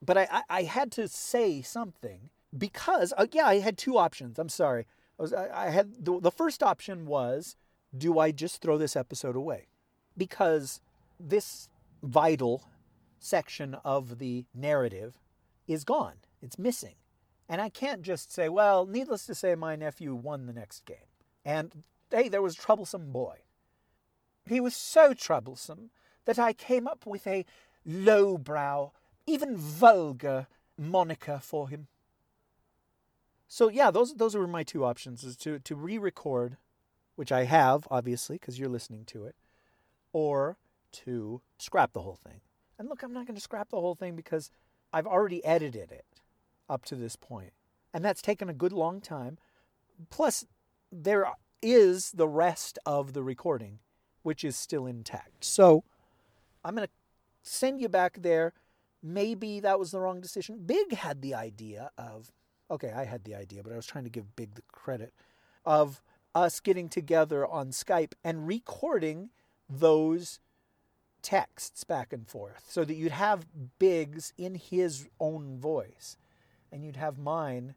But 0.01 0.17
I, 0.17 0.29
I, 0.31 0.43
I 0.49 0.63
had 0.63 0.91
to 0.93 1.09
say 1.09 1.63
something 1.63 2.31
because, 2.57 3.13
uh, 3.17 3.27
yeah, 3.33 3.47
I 3.47 3.59
had 3.59 3.77
two 3.77 3.99
options. 3.99 4.39
I'm 4.39 4.49
sorry. 4.49 4.87
I, 5.19 5.23
was, 5.23 5.33
I, 5.33 5.67
I 5.67 5.71
had 5.71 6.05
the, 6.05 6.21
the 6.21 6.31
first 6.31 6.63
option 6.63 7.07
was 7.07 7.57
do 7.97 8.19
I 8.19 8.33
just 8.33 8.61
throw 8.61 8.79
this 8.79 8.97
episode 8.97 9.37
away? 9.37 9.69
Because 10.17 10.81
this 11.19 11.69
vital 12.03 12.65
section 13.19 13.75
of 13.85 14.19
the 14.19 14.45
narrative 14.55 15.19
is 15.67 15.85
gone, 15.85 16.15
it's 16.43 16.59
missing. 16.59 16.95
And 17.49 17.61
I 17.61 17.71
can't 17.71 18.03
just 18.03 18.31
say, 18.33 18.49
well, 18.49 18.85
needless 18.85 19.25
to 19.27 19.35
say, 19.35 19.55
my 19.55 19.75
nephew 19.75 20.15
won 20.15 20.47
the 20.47 20.53
next 20.53 20.85
game. 20.85 20.97
And 21.45 21.83
hey, 22.11 22.29
there 22.29 22.43
was 22.43 22.55
a 22.55 22.59
troublesome 22.59 23.11
boy. 23.11 23.39
He 24.47 24.61
was 24.61 24.75
so 24.75 25.13
troublesome 25.15 25.91
that 26.25 26.39
I 26.39 26.53
came 26.53 26.87
up 26.87 27.07
with 27.07 27.27
a 27.27 27.45
lowbrow, 27.85 28.93
even 29.27 29.57
vulgar 29.57 30.47
moniker 30.77 31.39
for 31.43 31.69
him. 31.69 31.89
So 33.47 33.69
yeah, 33.69 33.91
those 33.91 34.15
those 34.15 34.35
were 34.35 34.47
my 34.47 34.63
two 34.63 34.85
options: 34.85 35.25
is 35.25 35.37
to 35.39 35.59
to 35.59 35.75
re-record, 35.75 36.57
which 37.17 37.33
I 37.33 37.45
have 37.45 37.89
obviously 37.91 38.37
because 38.37 38.59
you're 38.59 38.69
listening 38.69 39.05
to 39.07 39.25
it, 39.25 39.37
or 40.13 40.59
to 40.93 41.41
scrap 41.59 41.93
the 41.93 42.03
whole 42.03 42.19
thing. 42.23 42.41
And 42.79 42.89
look, 42.89 43.03
I'm 43.03 43.13
not 43.13 43.27
going 43.27 43.35
to 43.35 43.41
scrap 43.41 43.71
the 43.71 43.81
whole 43.81 43.95
thing 43.95 44.15
because 44.15 44.51
I've 44.93 45.07
already 45.07 45.45
edited 45.45 45.91
it 45.91 46.07
up 46.69 46.85
to 46.87 46.95
this 46.95 47.17
point. 47.17 47.53
And 47.93 48.05
that's 48.05 48.23
taken 48.23 48.49
a 48.49 48.55
good 48.55 48.73
long 48.73 49.01
time. 49.01 49.39
Plus, 50.11 50.47
there 50.93 51.27
is 51.63 52.13
the 52.13 52.29
rest 52.29 52.79
of 52.87 53.13
the 53.13 53.23
recording, 53.23 53.79
which 54.23 54.45
is 54.45 54.57
still 54.57 54.87
intact. 54.87 55.45
So 55.45 55.85
I'm 56.65 56.75
going 56.75 56.87
to 56.87 56.93
send 57.43 57.81
you 57.81 57.89
back 57.89 58.23
there. 58.23 58.53
Maybe 59.03 59.61
that 59.61 59.79
was 59.79 59.91
the 59.91 60.01
wrong 60.01 60.21
decision. 60.21 60.63
Big 60.67 60.93
had 60.95 61.23
the 61.23 61.35
idea 61.35 61.91
of, 61.97 62.33
okay, 62.71 62.93
I 62.93 63.05
had 63.05 63.25
the 63.25 63.35
idea, 63.35 63.63
but 63.63 63.73
I 63.73 63.77
was 63.77 63.87
trying 63.87 64.05
to 64.05 64.11
give 64.11 64.37
Big 64.37 64.55
the 64.55 64.63
credit 64.73 65.13
of 65.65 66.03
us 66.35 66.61
getting 66.61 66.89
together 66.89 67.47
on 67.47 67.71
Skype 67.71 68.13
and 68.25 68.47
recording 68.47 69.31
those 69.69 70.41
texts 71.23 71.85
back 71.85 72.13
and 72.13 72.27
forth 72.29 72.65
so 72.69 72.85
that 72.85 72.95
you'd 72.95 73.13
have 73.13 73.47
Big's 73.79 74.33
in 74.39 74.55
his 74.55 75.09
own 75.19 75.59
voice 75.59 76.17
and 76.71 76.85
you'd 76.85 76.97
have 76.97 77.19
mine 77.19 77.75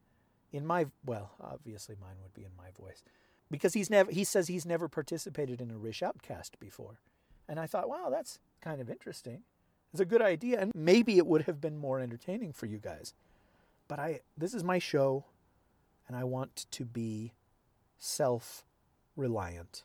in 0.51 0.65
my 0.65 0.85
well 1.05 1.31
obviously 1.41 1.95
mine 1.99 2.15
would 2.21 2.33
be 2.33 2.43
in 2.43 2.51
my 2.57 2.69
voice 2.79 3.03
because 3.51 3.73
he's 3.73 3.89
never 3.89 4.11
he 4.11 4.23
says 4.23 4.47
he's 4.47 4.65
never 4.65 4.87
participated 4.87 5.61
in 5.61 5.69
a 5.69 5.77
Rish 5.77 6.01
Outcast 6.01 6.59
before. 6.59 6.99
And 7.47 7.59
I 7.59 7.67
thought 7.67 7.89
wow 7.89 8.09
that's 8.09 8.39
kind 8.61 8.81
of 8.81 8.89
interesting. 8.89 9.43
It's 9.93 10.01
a 10.01 10.05
good 10.05 10.21
idea. 10.21 10.59
And 10.59 10.71
maybe 10.73 11.17
it 11.17 11.27
would 11.27 11.43
have 11.43 11.59
been 11.59 11.77
more 11.77 11.99
entertaining 11.99 12.53
for 12.53 12.65
you 12.65 12.77
guys. 12.77 13.13
But 13.87 13.99
I 13.99 14.21
this 14.37 14.53
is 14.53 14.63
my 14.63 14.79
show 14.79 15.25
and 16.07 16.15
I 16.15 16.23
want 16.23 16.65
to 16.71 16.85
be 16.85 17.33
self 17.99 18.65
reliant 19.15 19.83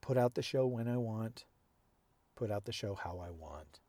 put 0.00 0.18
out 0.18 0.34
the 0.34 0.42
show 0.42 0.66
when 0.66 0.88
I 0.88 0.96
want. 0.96 1.44
Put 2.34 2.50
out 2.50 2.64
the 2.64 2.72
show 2.72 2.94
how 2.94 3.22
I 3.24 3.30
want. 3.30 3.80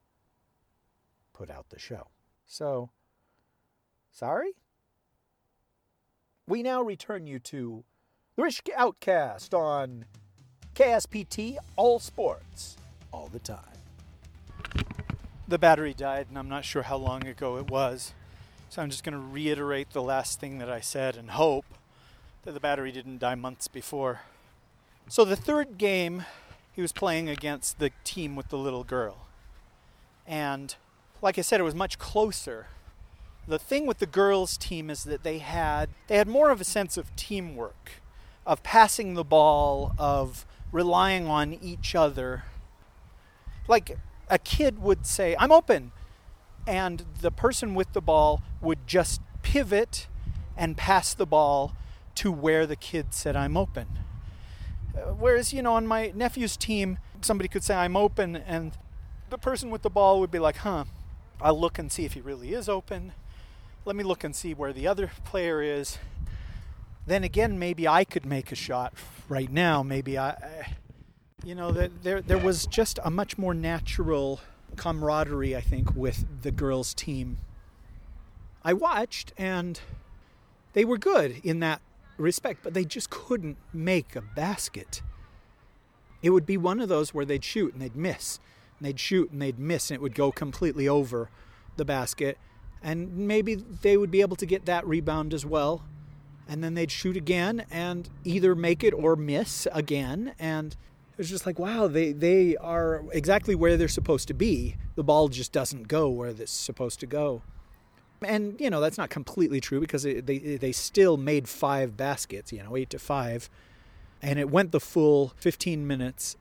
Put 1.33 1.49
out 1.49 1.69
the 1.69 1.79
show. 1.79 2.07
So 2.45 2.91
Sorry? 4.15 4.53
We 6.47 6.63
now 6.63 6.81
return 6.81 7.27
you 7.27 7.37
to 7.39 7.83
the 8.35 8.43
Rish 8.43 8.61
Outcast 8.75 9.53
on 9.53 10.05
KSPT 10.75 11.57
All 11.75 11.99
Sports 11.99 12.77
all 13.11 13.29
the 13.31 13.39
time. 13.39 13.59
The 15.47 15.57
battery 15.57 15.93
died, 15.93 16.27
and 16.29 16.37
I'm 16.37 16.49
not 16.49 16.65
sure 16.65 16.83
how 16.83 16.97
long 16.97 17.25
ago 17.27 17.57
it 17.57 17.69
was. 17.69 18.13
So 18.69 18.81
I'm 18.81 18.89
just 18.89 19.03
going 19.03 19.13
to 19.13 19.19
reiterate 19.19 19.91
the 19.91 20.01
last 20.01 20.39
thing 20.39 20.57
that 20.57 20.69
I 20.69 20.81
said 20.81 21.15
and 21.15 21.31
hope 21.31 21.65
that 22.43 22.53
the 22.53 22.59
battery 22.59 22.91
didn't 22.91 23.19
die 23.19 23.35
months 23.35 23.67
before. 23.67 24.21
So 25.07 25.23
the 25.23 25.35
third 25.35 25.77
game, 25.77 26.25
he 26.73 26.81
was 26.81 26.91
playing 26.91 27.29
against 27.29 27.79
the 27.79 27.91
team 28.03 28.35
with 28.35 28.49
the 28.49 28.57
little 28.57 28.83
girl. 28.83 29.27
And 30.27 30.75
like 31.21 31.37
I 31.37 31.41
said, 31.41 31.59
it 31.59 31.63
was 31.63 31.75
much 31.75 31.99
closer 31.99 32.67
the 33.47 33.59
thing 33.59 33.85
with 33.85 33.99
the 33.99 34.05
girls 34.05 34.57
team 34.57 34.89
is 34.89 35.03
that 35.03 35.23
they 35.23 35.37
had 35.37 35.89
they 36.07 36.17
had 36.17 36.27
more 36.27 36.49
of 36.49 36.59
a 36.59 36.63
sense 36.63 36.97
of 36.97 37.15
teamwork 37.15 38.01
of 38.45 38.63
passing 38.63 39.13
the 39.13 39.23
ball 39.23 39.93
of 39.97 40.45
relying 40.71 41.27
on 41.27 41.53
each 41.53 41.95
other. 41.95 42.43
Like 43.67 43.97
a 44.29 44.37
kid 44.37 44.81
would 44.81 45.05
say 45.05 45.35
i'm 45.39 45.51
open 45.51 45.91
and 46.67 47.05
the 47.21 47.31
person 47.31 47.75
with 47.75 47.93
the 47.93 48.01
ball 48.01 48.41
would 48.61 48.87
just 48.87 49.21
pivot 49.43 50.07
and 50.57 50.75
pass 50.75 51.13
the 51.13 51.25
ball 51.25 51.73
to 52.15 52.31
where 52.31 52.65
the 52.65 52.75
kid 52.75 53.13
said 53.13 53.35
i'm 53.35 53.55
open. 53.55 53.87
Whereas 55.17 55.53
you 55.53 55.61
know 55.61 55.73
on 55.73 55.85
my 55.87 56.11
nephew's 56.15 56.57
team 56.57 56.97
somebody 57.21 57.47
could 57.47 57.63
say 57.63 57.75
i'm 57.75 57.95
open 57.95 58.35
and 58.35 58.77
the 59.29 59.37
person 59.37 59.69
with 59.69 59.81
the 59.81 59.89
ball 59.89 60.19
would 60.19 60.31
be 60.31 60.39
like 60.39 60.57
huh 60.57 60.85
i'll 61.41 61.59
look 61.59 61.77
and 61.77 61.91
see 61.91 62.05
if 62.05 62.13
he 62.13 62.21
really 62.21 62.53
is 62.53 62.67
open. 62.69 63.13
Let 63.83 63.95
me 63.95 64.03
look 64.03 64.23
and 64.23 64.35
see 64.35 64.55
where 64.55 64.73
the 64.73 64.87
other 64.87 65.11
player 65.25 65.61
is. 65.61 65.99
Then 67.05 67.23
again, 67.23 67.59
maybe 67.59 67.87
I 67.87 68.03
could 68.03 68.25
make 68.25 68.51
a 68.51 68.55
shot 68.55 68.93
right 69.29 69.51
now. 69.51 69.83
Maybe 69.83 70.17
I, 70.17 70.75
you 71.43 71.53
know, 71.53 71.71
there 71.71 72.21
there 72.21 72.37
was 72.37 72.65
just 72.65 72.99
a 73.03 73.11
much 73.11 73.37
more 73.37 73.53
natural 73.53 74.41
camaraderie, 74.75 75.55
I 75.55 75.61
think, 75.61 75.95
with 75.95 76.25
the 76.41 76.51
girls' 76.51 76.93
team. 76.93 77.37
I 78.63 78.73
watched, 78.73 79.33
and 79.37 79.79
they 80.73 80.83
were 80.83 80.97
good 80.97 81.41
in 81.43 81.59
that 81.59 81.81
respect, 82.17 82.61
but 82.63 82.73
they 82.73 82.85
just 82.85 83.09
couldn't 83.09 83.57
make 83.71 84.15
a 84.15 84.21
basket. 84.21 85.01
It 86.23 86.31
would 86.31 86.45
be 86.45 86.57
one 86.57 86.79
of 86.79 86.89
those 86.89 87.13
where 87.13 87.25
they'd 87.25 87.43
shoot 87.43 87.73
and 87.73 87.81
they'd 87.81 87.95
miss, 87.95 88.39
and 88.79 88.87
they'd 88.87 88.99
shoot 88.99 89.29
and 89.31 89.39
they'd 89.39 89.59
miss, 89.59 89.91
and 89.91 89.95
it 89.95 90.01
would 90.01 90.15
go 90.15 90.31
completely 90.31 90.87
over 90.87 91.29
the 91.77 91.85
basket 91.85 92.39
and 92.85 93.17
maybe 93.17 93.55
they 93.55 93.97
would 93.97 94.11
be 94.11 94.21
able 94.21 94.35
to 94.35 94.45
get 94.45 94.65
that 94.67 94.85
rebound 94.85 95.33
as 95.33 95.43
well. 95.43 95.83
And 96.47 96.63
then 96.63 96.75
they'd 96.75 96.91
shoot 96.91 97.17
again 97.17 97.65
and 97.71 98.09
either 98.23 98.55
make 98.55 98.83
it 98.83 98.91
or 98.91 99.15
miss 99.15 99.67
again. 99.71 100.33
And 100.37 100.73
it 100.73 101.17
was 101.17 101.29
just 101.29 101.45
like, 101.45 101.57
wow, 101.57 101.87
they, 101.87 102.11
they 102.11 102.55
are 102.57 103.03
exactly 103.11 103.55
where 103.55 103.77
they're 103.77 103.87
supposed 103.87 104.27
to 104.27 104.33
be. 104.33 104.75
The 104.95 105.03
ball 105.03 105.27
just 105.29 105.51
doesn't 105.51 105.87
go 105.87 106.09
where 106.09 106.29
it's 106.29 106.51
supposed 106.51 106.99
to 106.99 107.05
go. 107.05 107.41
And, 108.21 108.59
you 108.59 108.69
know, 108.69 108.79
that's 108.79 108.97
not 108.97 109.09
completely 109.09 109.59
true 109.59 109.79
because 109.79 110.03
they, 110.03 110.19
they 110.19 110.71
still 110.71 111.17
made 111.17 111.49
five 111.49 111.97
baskets, 111.97 112.53
you 112.53 112.63
know, 112.63 112.75
eight 112.75 112.89
to 112.91 112.99
five. 112.99 113.49
And 114.21 114.39
it 114.39 114.49
went 114.49 114.71
the 114.71 114.79
full 114.79 115.33
15 115.37 115.85
minutes. 115.85 116.37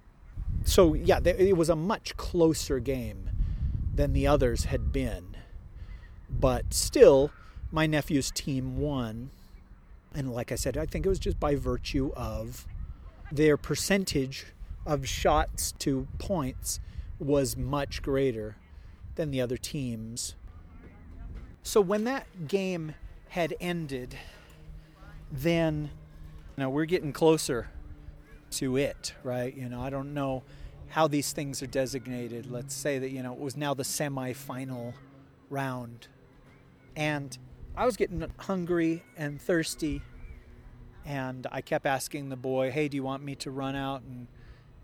So, 0.64 0.94
yeah, 0.94 1.20
it 1.24 1.56
was 1.56 1.68
a 1.68 1.76
much 1.76 2.16
closer 2.16 2.78
game 2.78 3.30
than 3.94 4.12
the 4.12 4.26
others 4.26 4.64
had 4.64 4.92
been 4.92 5.34
but 6.40 6.74
still, 6.74 7.30
my 7.70 7.86
nephew's 7.86 8.30
team 8.30 8.76
won. 8.76 9.30
And 10.14 10.32
like 10.32 10.52
I 10.52 10.54
said, 10.54 10.76
I 10.76 10.86
think 10.86 11.06
it 11.06 11.08
was 11.08 11.18
just 11.18 11.40
by 11.40 11.56
virtue 11.56 12.12
of 12.14 12.66
their 13.32 13.56
percentage 13.56 14.46
of 14.86 15.08
shots 15.08 15.72
to 15.80 16.06
points 16.18 16.78
was 17.18 17.56
much 17.56 18.02
greater 18.02 18.56
than 19.16 19.30
the 19.30 19.40
other 19.40 19.56
teams. 19.56 20.36
So 21.62 21.80
when 21.80 22.04
that 22.04 22.48
game 22.48 22.94
had 23.28 23.54
ended, 23.60 24.16
then 25.32 25.90
you 26.56 26.62
know, 26.62 26.70
we're 26.70 26.84
getting 26.84 27.12
closer 27.12 27.68
to 28.52 28.76
it, 28.76 29.14
right? 29.24 29.56
You 29.56 29.68
know, 29.68 29.80
I 29.80 29.90
don't 29.90 30.14
know 30.14 30.44
how 30.88 31.08
these 31.08 31.32
things 31.32 31.62
are 31.62 31.66
designated. 31.66 32.50
Let's 32.50 32.74
say 32.74 32.98
that, 33.00 33.10
you 33.10 33.22
know, 33.22 33.32
it 33.32 33.40
was 33.40 33.56
now 33.56 33.74
the 33.74 33.82
semifinal 33.82 34.94
round. 35.50 36.06
And 36.94 37.36
I 37.76 37.86
was 37.86 37.96
getting 37.96 38.24
hungry 38.38 39.02
and 39.16 39.40
thirsty. 39.40 40.02
And 41.04 41.46
I 41.50 41.60
kept 41.60 41.86
asking 41.86 42.28
the 42.28 42.36
boy, 42.36 42.70
hey, 42.70 42.88
do 42.88 42.96
you 42.96 43.02
want 43.02 43.22
me 43.22 43.34
to 43.36 43.50
run 43.50 43.76
out? 43.76 44.02
And 44.02 44.26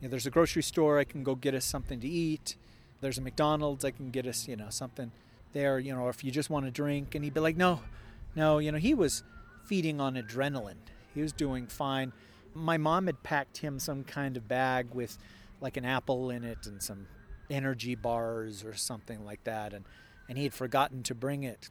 you 0.01 0.09
know, 0.09 0.11
there's 0.11 0.27
a 0.27 0.31
grocery 0.31 0.63
store, 0.63 0.99
I 0.99 1.05
can 1.05 1.23
go 1.23 1.35
get 1.35 1.55
us 1.55 1.65
something 1.65 2.01
to 2.01 2.09
eat. 2.09 2.57
There's 3.01 3.17
a 3.17 3.23
McDonald's, 3.23 3.85
I 3.85 3.91
can 3.91 4.11
get 4.11 4.27
us, 4.27 4.47
you 4.47 4.57
know, 4.57 4.69
something 4.71 5.13
there, 5.53 5.79
you 5.79 5.95
know, 5.95 6.09
if 6.09 6.23
you 6.25 6.31
just 6.31 6.51
want 6.51 6.67
a 6.67 6.71
drink. 6.71 7.15
And 7.15 7.25
he'd 7.25 7.33
be 7.33 7.41
like, 7.41 7.57
no, 7.57 7.81
no, 8.35 8.59
you 8.59 8.73
know, 8.73 8.79
he 8.79 8.93
was 8.93 9.23
feeding 9.65 10.01
on 10.01 10.15
adrenaline. 10.17 10.83
He 11.15 11.23
was 11.23 11.33
doing 11.33 11.67
fine. 11.67 12.13
My 12.55 12.77
mom 12.77 13.07
had 13.07 13.23
packed 13.23 13.59
him 13.59 13.79
some 13.79 14.05
kind 14.05 14.37
of 14.37 14.49
bag 14.49 14.89
with 14.93 15.17
like 15.61 15.77
an 15.77 15.85
apple 15.85 16.31
in 16.31 16.45
it 16.45 16.67
and 16.67 16.83
some 16.83 17.07
energy 17.49 17.95
bars 17.95 18.65
or 18.65 18.75
something 18.75 19.25
like 19.25 19.45
that. 19.45 19.73
And, 19.73 19.85
and 20.29 20.37
he 20.37 20.45
had 20.45 20.55
forgotten 20.55 21.03
to 21.05 21.15
bring 21.15 21.45
it, 21.45 21.71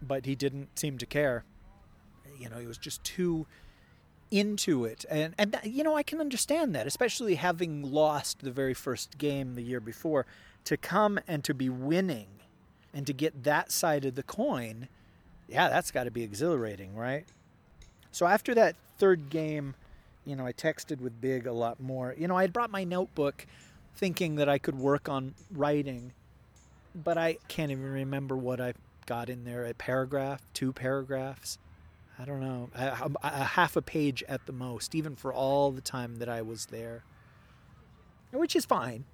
but 0.00 0.26
he 0.26 0.34
didn't 0.34 0.78
seem 0.78 0.98
to 0.98 1.06
care. 1.06 1.44
You 2.38 2.48
know, 2.48 2.58
he 2.58 2.66
was 2.66 2.78
just 2.78 3.02
too 3.04 3.46
into 4.30 4.84
it. 4.84 5.04
And, 5.08 5.34
and 5.38 5.52
that, 5.52 5.66
you 5.66 5.82
know, 5.82 5.96
I 5.96 6.02
can 6.02 6.20
understand 6.20 6.74
that, 6.74 6.86
especially 6.86 7.36
having 7.36 7.82
lost 7.82 8.40
the 8.40 8.50
very 8.50 8.74
first 8.74 9.18
game 9.18 9.54
the 9.54 9.62
year 9.62 9.80
before, 9.80 10.26
to 10.64 10.76
come 10.76 11.18
and 11.26 11.42
to 11.44 11.54
be 11.54 11.68
winning 11.68 12.28
and 12.92 13.06
to 13.06 13.12
get 13.12 13.44
that 13.44 13.72
side 13.72 14.04
of 14.04 14.14
the 14.14 14.22
coin. 14.22 14.88
Yeah, 15.48 15.68
that's 15.68 15.90
got 15.90 16.04
to 16.04 16.10
be 16.10 16.22
exhilarating, 16.22 16.94
right? 16.94 17.24
So 18.12 18.26
after 18.26 18.54
that 18.54 18.76
third 18.98 19.30
game, 19.30 19.74
you 20.24 20.36
know, 20.36 20.44
I 20.44 20.52
texted 20.52 21.00
with 21.00 21.20
Big 21.20 21.46
a 21.46 21.52
lot 21.52 21.80
more. 21.80 22.14
You 22.18 22.28
know, 22.28 22.36
I 22.36 22.42
had 22.42 22.52
brought 22.52 22.70
my 22.70 22.84
notebook 22.84 23.46
thinking 23.96 24.36
that 24.36 24.48
I 24.48 24.58
could 24.58 24.78
work 24.78 25.08
on 25.08 25.34
writing, 25.50 26.12
but 26.94 27.16
I 27.16 27.38
can't 27.48 27.70
even 27.70 27.90
remember 27.90 28.36
what 28.36 28.60
I 28.60 28.74
got 29.08 29.30
in 29.30 29.44
there 29.44 29.64
a 29.64 29.72
paragraph, 29.72 30.42
two 30.52 30.70
paragraphs. 30.70 31.58
I 32.18 32.24
don't 32.24 32.40
know, 32.40 32.68
a, 32.74 33.10
a, 33.22 33.44
half 33.44 33.76
a 33.76 33.82
page 33.82 34.22
at 34.28 34.44
the 34.46 34.52
most, 34.52 34.94
even 34.94 35.14
for 35.16 35.32
all 35.32 35.70
the 35.70 35.80
time 35.80 36.16
that 36.16 36.28
I 36.28 36.42
was 36.42 36.66
there, 36.66 37.04
which 38.32 38.54
is 38.56 38.64
fine. 38.64 39.04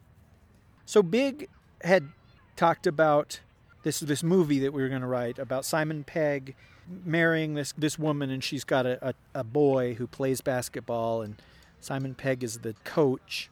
So 0.87 1.03
Big 1.03 1.49
had 1.83 2.09
talked 2.57 2.87
about 2.87 3.41
this 3.83 4.01
this 4.01 4.23
movie 4.23 4.59
that 4.61 4.73
we 4.73 4.83
were 4.83 4.89
going 4.89 5.03
to 5.03 5.07
write 5.07 5.39
about 5.39 5.67
Simon 5.67 6.03
Pegg 6.03 6.57
marrying 7.05 7.55
this 7.55 7.73
this 7.77 7.99
woman, 7.99 8.31
and 8.31 8.43
she's 8.43 8.65
got 8.65 8.87
a, 8.87 9.09
a, 9.09 9.15
a 9.35 9.45
boy 9.45 9.95
who 9.95 10.07
plays 10.07 10.41
basketball, 10.41 11.23
and 11.23 11.41
Simon 11.81 12.15
Pegg 12.15 12.43
is 12.43 12.61
the 12.61 12.75
coach. 12.85 13.51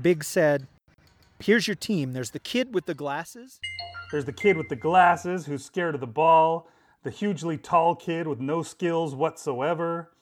Big 0.00 0.22
said, 0.22 0.68
"Here's 1.40 1.66
your 1.66 1.76
team. 1.76 2.12
There's 2.12 2.30
the 2.32 2.38
kid 2.38 2.74
with 2.74 2.86
the 2.86 2.94
glasses." 2.94 3.60
There's 4.10 4.24
the 4.24 4.32
kid 4.32 4.56
with 4.56 4.68
the 4.68 4.76
glasses 4.76 5.46
who's 5.46 5.64
scared 5.64 5.94
of 5.94 6.00
the 6.00 6.06
ball, 6.06 6.68
the 7.02 7.10
hugely 7.10 7.58
tall 7.58 7.94
kid 7.94 8.26
with 8.26 8.40
no 8.40 8.62
skills 8.62 9.14
whatsoever, 9.14 10.12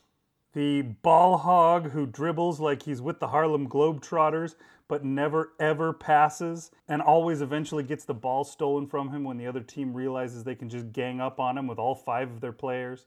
the 0.52 0.82
ball 0.82 1.36
hog 1.36 1.90
who 1.90 2.06
dribbles 2.06 2.60
like 2.60 2.82
he's 2.84 3.02
with 3.02 3.20
the 3.20 3.28
Harlem 3.28 3.68
Globetrotters 3.68 4.54
but 4.88 5.04
never 5.04 5.52
ever 5.58 5.92
passes 5.92 6.70
and 6.88 7.02
always 7.02 7.40
eventually 7.40 7.82
gets 7.82 8.04
the 8.04 8.14
ball 8.14 8.44
stolen 8.44 8.86
from 8.86 9.10
him 9.10 9.24
when 9.24 9.36
the 9.36 9.46
other 9.46 9.60
team 9.60 9.92
realizes 9.92 10.44
they 10.44 10.54
can 10.54 10.68
just 10.68 10.92
gang 10.92 11.20
up 11.20 11.40
on 11.40 11.58
him 11.58 11.66
with 11.66 11.78
all 11.78 11.94
five 11.94 12.30
of 12.30 12.40
their 12.40 12.52
players. 12.52 13.06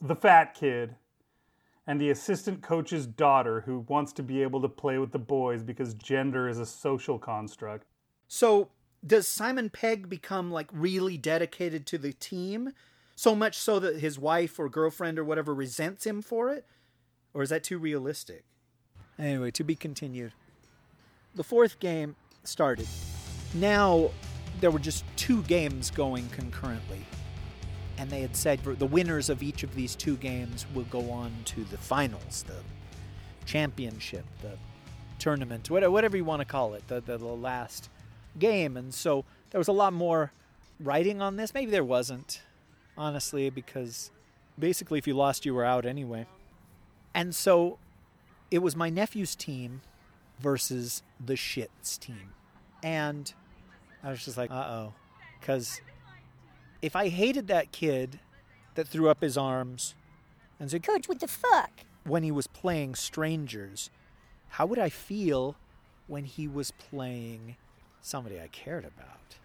The 0.00 0.16
fat 0.16 0.54
kid. 0.54 0.96
And 1.86 2.00
the 2.00 2.10
assistant 2.10 2.62
coach's 2.62 3.06
daughter 3.06 3.60
who 3.60 3.80
wants 3.88 4.12
to 4.14 4.22
be 4.22 4.42
able 4.42 4.60
to 4.62 4.68
play 4.68 4.98
with 4.98 5.12
the 5.12 5.18
boys 5.18 5.62
because 5.62 5.94
gender 5.94 6.48
is 6.48 6.58
a 6.58 6.66
social 6.66 7.18
construct. 7.18 7.86
So, 8.26 8.70
does 9.06 9.28
Simon 9.28 9.70
Pegg 9.70 10.08
become 10.08 10.50
like 10.50 10.68
really 10.72 11.16
dedicated 11.16 11.86
to 11.86 11.98
the 11.98 12.12
team? 12.12 12.72
So 13.14 13.36
much 13.36 13.56
so 13.56 13.78
that 13.78 14.00
his 14.00 14.18
wife 14.18 14.58
or 14.58 14.68
girlfriend 14.68 15.18
or 15.18 15.24
whatever 15.24 15.54
resents 15.54 16.04
him 16.04 16.22
for 16.22 16.52
it? 16.52 16.66
Or 17.32 17.42
is 17.42 17.50
that 17.50 17.62
too 17.62 17.78
realistic? 17.78 18.44
Anyway, 19.18 19.50
to 19.52 19.62
be 19.62 19.76
continued 19.76 20.32
the 21.36 21.44
fourth 21.44 21.78
game 21.78 22.16
started. 22.44 22.88
Now 23.54 24.10
there 24.60 24.70
were 24.70 24.78
just 24.78 25.04
two 25.16 25.42
games 25.42 25.90
going 25.90 26.28
concurrently. 26.30 27.04
And 27.98 28.10
they 28.10 28.20
had 28.20 28.36
said 28.36 28.60
the 28.62 28.86
winners 28.86 29.30
of 29.30 29.42
each 29.42 29.62
of 29.62 29.74
these 29.74 29.94
two 29.94 30.16
games 30.16 30.66
will 30.74 30.84
go 30.84 31.10
on 31.10 31.32
to 31.46 31.64
the 31.64 31.78
finals, 31.78 32.44
the 32.46 32.56
championship, 33.46 34.24
the 34.42 34.58
tournament, 35.18 35.70
whatever 35.70 36.16
you 36.16 36.24
want 36.24 36.40
to 36.40 36.44
call 36.44 36.74
it, 36.74 36.86
the, 36.88 37.00
the, 37.00 37.16
the 37.16 37.24
last 37.24 37.88
game. 38.38 38.76
And 38.76 38.92
so 38.92 39.24
there 39.50 39.58
was 39.58 39.68
a 39.68 39.72
lot 39.72 39.92
more 39.92 40.32
writing 40.78 41.22
on 41.22 41.36
this. 41.36 41.54
Maybe 41.54 41.70
there 41.70 41.84
wasn't, 41.84 42.42
honestly, 42.98 43.48
because 43.48 44.10
basically 44.58 44.98
if 44.98 45.06
you 45.06 45.14
lost, 45.14 45.46
you 45.46 45.54
were 45.54 45.64
out 45.64 45.86
anyway. 45.86 46.26
And 47.14 47.34
so 47.34 47.78
it 48.50 48.58
was 48.58 48.76
my 48.76 48.90
nephew's 48.90 49.34
team 49.34 49.80
versus 50.38 51.02
the 51.24 51.34
shits 51.34 51.98
team. 51.98 52.34
And 52.82 53.32
I 54.02 54.10
was 54.10 54.24
just 54.24 54.36
like, 54.36 54.50
uh 54.50 54.54
oh. 54.54 54.92
Because 55.40 55.80
if 56.82 56.96
I 56.96 57.08
hated 57.08 57.48
that 57.48 57.72
kid 57.72 58.20
that 58.74 58.88
threw 58.88 59.08
up 59.08 59.20
his 59.20 59.36
arms 59.36 59.94
and 60.60 60.70
said, 60.70 60.82
Coach, 60.82 61.08
what 61.08 61.20
the 61.20 61.28
fuck? 61.28 61.70
When 62.04 62.22
he 62.22 62.30
was 62.30 62.46
playing 62.46 62.94
strangers, 62.94 63.90
how 64.50 64.66
would 64.66 64.78
I 64.78 64.88
feel 64.88 65.56
when 66.06 66.24
he 66.24 66.46
was 66.46 66.70
playing 66.70 67.56
somebody 68.00 68.40
I 68.40 68.48
cared 68.48 68.84
about? 68.84 69.36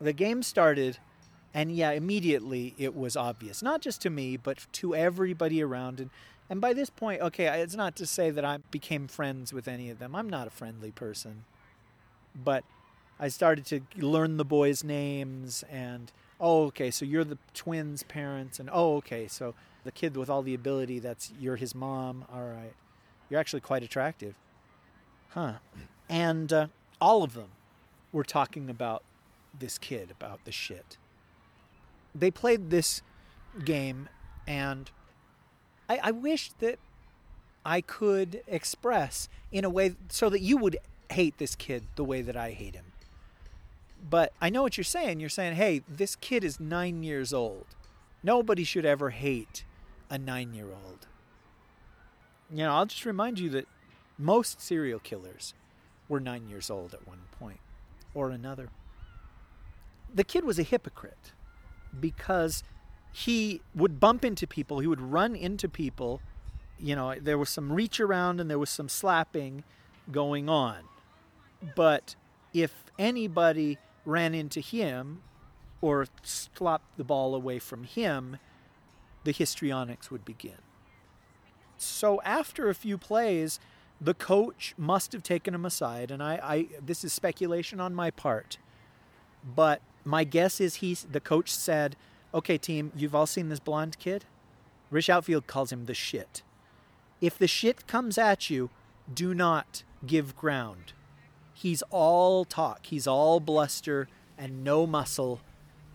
The 0.00 0.12
game 0.12 0.42
started, 0.42 0.98
and 1.52 1.72
yeah, 1.72 1.90
immediately 1.90 2.74
it 2.78 2.94
was 2.94 3.16
obvious, 3.16 3.62
not 3.62 3.80
just 3.80 4.00
to 4.02 4.10
me, 4.10 4.36
but 4.36 4.66
to 4.74 4.94
everybody 4.94 5.62
around. 5.62 5.98
And 5.98 6.10
and 6.50 6.60
by 6.60 6.72
this 6.72 6.88
point, 6.88 7.20
okay, 7.20 7.60
it's 7.60 7.74
not 7.74 7.94
to 7.96 8.06
say 8.06 8.30
that 8.30 8.44
I 8.44 8.58
became 8.70 9.06
friends 9.06 9.52
with 9.52 9.68
any 9.68 9.90
of 9.90 9.98
them. 9.98 10.14
I'm 10.14 10.30
not 10.30 10.46
a 10.46 10.50
friendly 10.50 10.90
person. 10.90 11.44
But 12.34 12.64
I 13.20 13.28
started 13.28 13.66
to 13.66 13.80
learn 13.96 14.36
the 14.36 14.44
boys' 14.44 14.84
names 14.84 15.64
and 15.70 16.12
oh, 16.40 16.66
okay, 16.66 16.90
so 16.90 17.04
you're 17.04 17.24
the 17.24 17.38
twins' 17.54 18.02
parents 18.02 18.60
and 18.60 18.70
oh, 18.72 18.96
okay, 18.96 19.26
so 19.26 19.54
the 19.84 19.92
kid 19.92 20.16
with 20.16 20.30
all 20.30 20.42
the 20.42 20.54
ability 20.54 20.98
that's 20.98 21.32
you're 21.40 21.56
his 21.56 21.74
mom. 21.74 22.24
All 22.32 22.44
right. 22.44 22.74
You're 23.28 23.40
actually 23.40 23.60
quite 23.60 23.82
attractive. 23.82 24.34
Huh. 25.30 25.54
And 26.08 26.52
uh, 26.52 26.66
all 27.00 27.22
of 27.22 27.34
them 27.34 27.50
were 28.12 28.24
talking 28.24 28.70
about 28.70 29.02
this 29.58 29.78
kid, 29.78 30.10
about 30.10 30.44
the 30.44 30.52
shit. 30.52 30.96
They 32.14 32.30
played 32.30 32.70
this 32.70 33.02
game 33.64 34.08
and 34.46 34.90
I, 35.88 36.00
I 36.04 36.10
wish 36.10 36.52
that 36.60 36.78
I 37.64 37.80
could 37.80 38.42
express 38.46 39.28
in 39.52 39.64
a 39.64 39.70
way 39.70 39.94
so 40.08 40.30
that 40.30 40.40
you 40.40 40.56
would 40.56 40.78
hate 41.10 41.38
this 41.38 41.54
kid 41.54 41.84
the 41.96 42.04
way 42.04 42.22
that 42.22 42.36
I 42.36 42.52
hate 42.52 42.74
him. 42.74 42.87
But 44.10 44.32
I 44.40 44.50
know 44.50 44.62
what 44.62 44.76
you're 44.76 44.84
saying. 44.84 45.20
You're 45.20 45.28
saying, 45.28 45.56
hey, 45.56 45.82
this 45.88 46.16
kid 46.16 46.44
is 46.44 46.60
nine 46.60 47.02
years 47.02 47.32
old. 47.32 47.66
Nobody 48.22 48.64
should 48.64 48.86
ever 48.86 49.10
hate 49.10 49.64
a 50.10 50.18
nine 50.18 50.54
year 50.54 50.66
old. 50.66 51.06
You 52.50 52.58
know, 52.58 52.72
I'll 52.72 52.86
just 52.86 53.04
remind 53.04 53.38
you 53.38 53.50
that 53.50 53.66
most 54.18 54.60
serial 54.60 54.98
killers 54.98 55.54
were 56.08 56.20
nine 56.20 56.48
years 56.48 56.70
old 56.70 56.94
at 56.94 57.06
one 57.06 57.20
point 57.38 57.60
or 58.14 58.30
another. 58.30 58.70
The 60.12 60.24
kid 60.24 60.44
was 60.44 60.58
a 60.58 60.62
hypocrite 60.62 61.32
because 61.98 62.64
he 63.12 63.60
would 63.74 64.00
bump 64.00 64.24
into 64.24 64.46
people, 64.46 64.80
he 64.80 64.86
would 64.86 65.00
run 65.00 65.36
into 65.36 65.68
people. 65.68 66.20
You 66.78 66.94
know, 66.96 67.14
there 67.20 67.36
was 67.36 67.50
some 67.50 67.72
reach 67.72 68.00
around 68.00 68.40
and 68.40 68.48
there 68.48 68.58
was 68.58 68.70
some 68.70 68.88
slapping 68.88 69.64
going 70.10 70.48
on. 70.48 70.78
But 71.74 72.14
if 72.54 72.72
anybody 72.98 73.78
ran 74.08 74.34
into 74.34 74.60
him 74.60 75.22
or 75.80 76.06
slopped 76.22 76.96
the 76.96 77.04
ball 77.04 77.34
away 77.34 77.58
from 77.58 77.84
him, 77.84 78.38
the 79.24 79.32
histrionics 79.32 80.10
would 80.10 80.24
begin. 80.24 80.58
So 81.76 82.20
after 82.22 82.68
a 82.68 82.74
few 82.74 82.98
plays, 82.98 83.60
the 84.00 84.14
coach 84.14 84.74
must 84.76 85.12
have 85.12 85.22
taken 85.22 85.54
him 85.54 85.64
aside, 85.64 86.10
and 86.10 86.22
I, 86.22 86.40
I 86.42 86.66
this 86.84 87.04
is 87.04 87.12
speculation 87.12 87.80
on 87.80 87.94
my 87.94 88.10
part, 88.10 88.58
but 89.44 89.82
my 90.04 90.24
guess 90.24 90.60
is 90.60 90.76
he 90.76 90.94
the 90.94 91.20
coach 91.20 91.52
said, 91.52 91.96
okay, 92.32 92.58
team, 92.58 92.92
you've 92.96 93.14
all 93.14 93.26
seen 93.26 93.48
this 93.48 93.60
blonde 93.60 93.98
kid? 93.98 94.24
Rish 94.90 95.08
Outfield 95.08 95.46
calls 95.46 95.70
him 95.70 95.84
the 95.84 95.94
shit. 95.94 96.42
If 97.20 97.36
the 97.36 97.48
shit 97.48 97.86
comes 97.86 98.16
at 98.16 98.48
you, 98.48 98.70
do 99.12 99.34
not 99.34 99.82
give 100.06 100.36
ground. 100.36 100.92
He's 101.58 101.82
all 101.90 102.44
talk, 102.44 102.86
he's 102.86 103.08
all 103.08 103.40
bluster 103.40 104.06
and 104.38 104.62
no 104.62 104.86
muscle. 104.86 105.40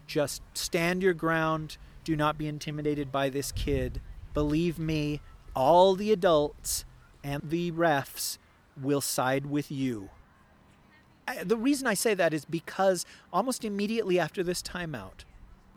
Just 0.05 0.41
stand 0.53 1.01
your 1.01 1.13
ground. 1.13 1.77
Do 2.03 2.17
not 2.17 2.37
be 2.37 2.49
intimidated 2.49 3.13
by 3.13 3.29
this 3.29 3.53
kid. 3.53 4.01
Believe 4.33 4.77
me, 4.77 5.21
all 5.55 5.95
the 5.95 6.11
adults 6.11 6.83
and 7.23 7.49
the 7.49 7.71
refs 7.71 8.39
will 8.75 8.99
side 8.99 9.45
with 9.45 9.71
you. 9.71 10.09
The 11.45 11.55
reason 11.55 11.87
I 11.87 11.93
say 11.93 12.13
that 12.13 12.33
is 12.33 12.43
because 12.43 13.05
almost 13.31 13.63
immediately 13.63 14.19
after 14.19 14.43
this 14.43 14.61
timeout, 14.61 15.23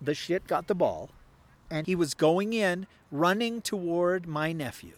the 0.02 0.14
shit 0.14 0.48
got 0.48 0.66
the 0.66 0.74
ball 0.74 1.10
and 1.70 1.86
he 1.86 1.94
was 1.94 2.12
going 2.12 2.52
in, 2.52 2.88
running 3.12 3.60
toward 3.60 4.26
my 4.26 4.52
nephew, 4.52 4.96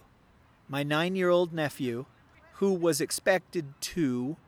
my 0.66 0.82
nine 0.82 1.14
year 1.14 1.28
old 1.28 1.52
nephew, 1.52 2.06
who 2.54 2.72
was 2.72 3.02
expected 3.02 3.74
to 3.82 4.38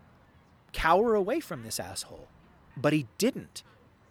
cower 0.72 1.14
away 1.14 1.40
from 1.40 1.62
this 1.62 1.80
asshole. 1.80 2.28
But 2.76 2.92
he 2.92 3.06
didn't. 3.18 3.62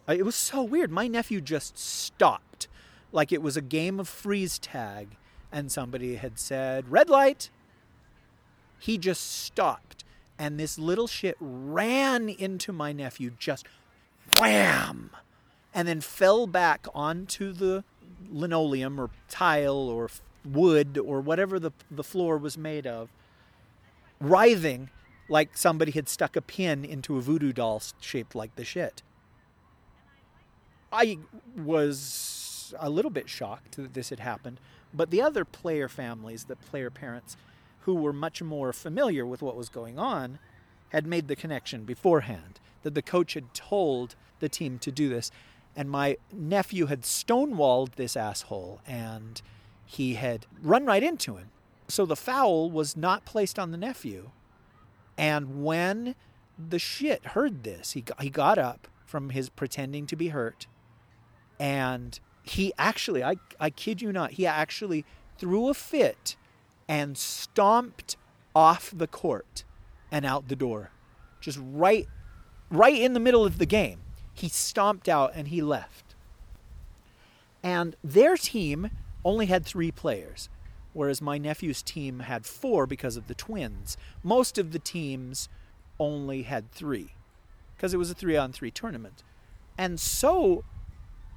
Uh, 0.08 0.14
It 0.14 0.24
was 0.24 0.34
so 0.34 0.62
weird. 0.62 0.90
My 0.90 1.08
nephew 1.08 1.40
just 1.40 1.78
stopped, 1.78 2.68
like 3.12 3.32
it 3.32 3.42
was 3.42 3.56
a 3.56 3.62
game 3.62 3.98
of 4.00 4.08
freeze 4.08 4.58
tag, 4.58 5.16
and 5.52 5.70
somebody 5.70 6.16
had 6.16 6.38
said, 6.38 6.90
Red 6.90 7.08
light! 7.08 7.50
He 8.78 8.96
just 8.96 9.30
stopped, 9.42 10.04
and 10.38 10.58
this 10.58 10.78
little 10.78 11.06
shit 11.06 11.36
ran 11.40 12.28
into 12.28 12.72
my 12.72 12.92
nephew, 12.92 13.32
just 13.38 13.66
wham! 14.36 15.10
And 15.74 15.86
then 15.86 16.00
fell 16.00 16.46
back 16.46 16.86
onto 16.94 17.52
the 17.52 17.84
linoleum 18.30 19.00
or 19.00 19.10
tile 19.28 19.88
or 19.88 20.08
wood 20.44 20.98
or 20.98 21.20
whatever 21.20 21.58
the, 21.58 21.72
the 21.90 22.02
floor 22.02 22.38
was 22.38 22.56
made 22.56 22.86
of, 22.86 23.10
writhing 24.20 24.90
like 25.30 25.56
somebody 25.56 25.92
had 25.92 26.08
stuck 26.08 26.36
a 26.36 26.42
pin 26.42 26.84
into 26.84 27.16
a 27.16 27.20
voodoo 27.20 27.52
doll 27.52 27.80
shaped 28.00 28.34
like 28.34 28.54
the 28.56 28.64
shit. 28.64 29.02
I 30.92 31.18
was 31.56 32.74
a 32.78 32.90
little 32.90 33.10
bit 33.10 33.28
shocked 33.28 33.76
that 33.76 33.94
this 33.94 34.10
had 34.10 34.20
happened, 34.20 34.58
but 34.92 35.10
the 35.10 35.22
other 35.22 35.44
player 35.44 35.88
families, 35.88 36.44
the 36.44 36.56
player 36.56 36.90
parents, 36.90 37.36
who 37.82 37.94
were 37.94 38.12
much 38.12 38.42
more 38.42 38.72
familiar 38.72 39.24
with 39.24 39.40
what 39.40 39.56
was 39.56 39.68
going 39.68 39.98
on, 39.98 40.38
had 40.90 41.06
made 41.06 41.28
the 41.28 41.36
connection 41.36 41.84
beforehand 41.84 42.58
that 42.82 42.94
the 42.94 43.02
coach 43.02 43.34
had 43.34 43.54
told 43.54 44.16
the 44.40 44.48
team 44.48 44.78
to 44.80 44.90
do 44.90 45.08
this. 45.08 45.30
And 45.76 45.88
my 45.88 46.16
nephew 46.32 46.86
had 46.86 47.02
stonewalled 47.02 47.94
this 47.94 48.16
asshole 48.16 48.80
and 48.86 49.40
he 49.86 50.14
had 50.14 50.46
run 50.60 50.84
right 50.84 51.02
into 51.02 51.36
him. 51.36 51.50
So 51.88 52.04
the 52.04 52.16
foul 52.16 52.70
was 52.70 52.96
not 52.96 53.24
placed 53.24 53.58
on 53.58 53.70
the 53.70 53.76
nephew. 53.76 54.30
And 55.20 55.62
when 55.62 56.14
the 56.58 56.78
shit 56.78 57.24
heard 57.26 57.62
this, 57.62 57.92
he 57.92 58.00
got, 58.00 58.22
he 58.22 58.30
got 58.30 58.56
up 58.58 58.88
from 59.04 59.30
his 59.30 59.50
pretending 59.50 60.06
to 60.06 60.16
be 60.16 60.28
hurt 60.28 60.66
and 61.60 62.18
he 62.42 62.72
actually 62.78 63.22
I, 63.22 63.36
I 63.60 63.70
kid 63.70 64.00
you 64.00 64.12
not 64.12 64.32
he 64.32 64.46
actually 64.46 65.04
threw 65.36 65.68
a 65.68 65.74
fit 65.74 66.36
and 66.88 67.16
stomped 67.18 68.16
off 68.56 68.92
the 68.96 69.06
court 69.06 69.64
and 70.10 70.24
out 70.24 70.48
the 70.48 70.56
door. 70.56 70.90
Just 71.40 71.58
right 71.62 72.08
right 72.70 72.98
in 72.98 73.12
the 73.12 73.20
middle 73.20 73.44
of 73.44 73.58
the 73.58 73.66
game 73.66 74.00
he 74.32 74.48
stomped 74.48 75.08
out 75.08 75.32
and 75.34 75.48
he 75.48 75.60
left. 75.60 76.14
And 77.62 77.94
their 78.02 78.38
team 78.38 78.90
only 79.22 79.46
had 79.46 79.66
three 79.66 79.90
players 79.90 80.48
whereas 80.92 81.22
my 81.22 81.38
nephew's 81.38 81.82
team 81.82 82.20
had 82.20 82.46
four 82.46 82.86
because 82.86 83.16
of 83.16 83.26
the 83.26 83.34
twins 83.34 83.96
most 84.22 84.58
of 84.58 84.72
the 84.72 84.78
teams 84.78 85.48
only 85.98 86.42
had 86.42 86.70
three 86.72 87.14
because 87.76 87.94
it 87.94 87.98
was 87.98 88.10
a 88.10 88.14
three 88.14 88.36
on 88.36 88.52
three 88.52 88.70
tournament 88.70 89.22
and 89.80 89.98
so 89.98 90.64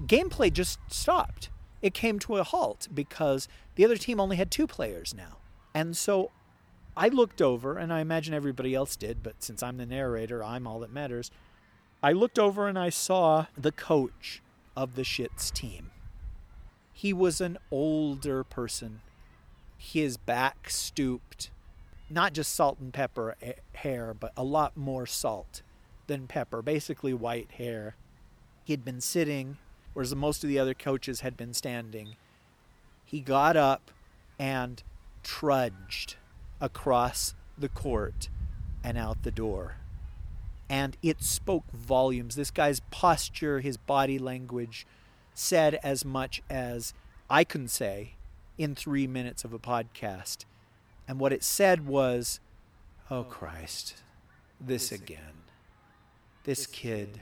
gameplay 0.05 0.51
just 0.51 0.79
stopped. 0.89 1.49
It 1.81 1.93
came 1.93 2.19
to 2.19 2.37
a 2.37 2.43
halt 2.43 2.87
because 2.93 3.47
the 3.75 3.85
other 3.85 3.97
team 3.97 4.19
only 4.19 4.37
had 4.37 4.51
two 4.51 4.67
players 4.67 5.13
now. 5.13 5.37
And 5.73 5.97
so 5.97 6.31
I 6.95 7.07
looked 7.07 7.41
over, 7.41 7.77
and 7.77 7.91
I 7.91 8.01
imagine 8.01 8.33
everybody 8.33 8.75
else 8.75 8.95
did, 8.95 9.23
but 9.23 9.41
since 9.41 9.63
I'm 9.63 9.77
the 9.77 9.85
narrator, 9.85 10.43
I'm 10.43 10.67
all 10.67 10.79
that 10.81 10.91
matters. 10.91 11.31
I 12.01 12.11
looked 12.11 12.37
over 12.37 12.67
and 12.67 12.77
I 12.77 12.89
saw 12.89 13.47
the 13.57 13.71
coach 13.71 14.41
of 14.75 14.95
the 14.95 15.03
shits 15.03 15.51
team. 15.51 15.91
He 16.91 17.13
was 17.13 17.41
an 17.41 17.57
older 17.71 18.43
person. 18.43 19.01
His 19.83 20.15
back 20.15 20.69
stooped. 20.69 21.51
Not 22.09 22.31
just 22.31 22.55
salt 22.55 22.79
and 22.79 22.93
pepper 22.93 23.35
eh, 23.41 23.53
hair, 23.73 24.13
but 24.17 24.31
a 24.37 24.43
lot 24.43 24.77
more 24.77 25.05
salt 25.05 25.61
than 26.07 26.25
pepper, 26.25 26.61
basically 26.61 27.13
white 27.13 27.51
hair. 27.51 27.97
He 28.63 28.71
had 28.71 28.85
been 28.85 29.01
sitting, 29.01 29.57
whereas 29.93 30.15
most 30.15 30.41
of 30.41 30.47
the 30.47 30.57
other 30.57 30.73
coaches 30.73 31.19
had 31.19 31.35
been 31.35 31.53
standing. 31.53 32.15
He 33.03 33.19
got 33.19 33.57
up 33.57 33.91
and 34.39 34.81
trudged 35.21 36.15
across 36.61 37.35
the 37.57 37.69
court 37.69 38.29
and 38.85 38.97
out 38.97 39.23
the 39.23 39.31
door. 39.31 39.75
And 40.69 40.95
it 41.03 41.21
spoke 41.21 41.69
volumes. 41.73 42.35
This 42.35 42.51
guy's 42.51 42.79
posture, 42.89 43.59
his 43.59 43.75
body 43.75 44.17
language, 44.17 44.87
said 45.33 45.75
as 45.83 46.05
much 46.05 46.41
as 46.49 46.93
I 47.29 47.43
can 47.43 47.67
say 47.67 48.15
in 48.57 48.75
three 48.75 49.07
minutes 49.07 49.43
of 49.43 49.53
a 49.53 49.59
podcast. 49.59 50.45
And 51.07 51.19
what 51.19 51.33
it 51.33 51.43
said 51.43 51.87
was, 51.87 52.39
Oh, 53.09 53.19
oh 53.19 53.23
Christ, 53.23 54.01
this 54.59 54.91
again. 54.91 55.43
This 56.43 56.65
kid. 56.65 57.21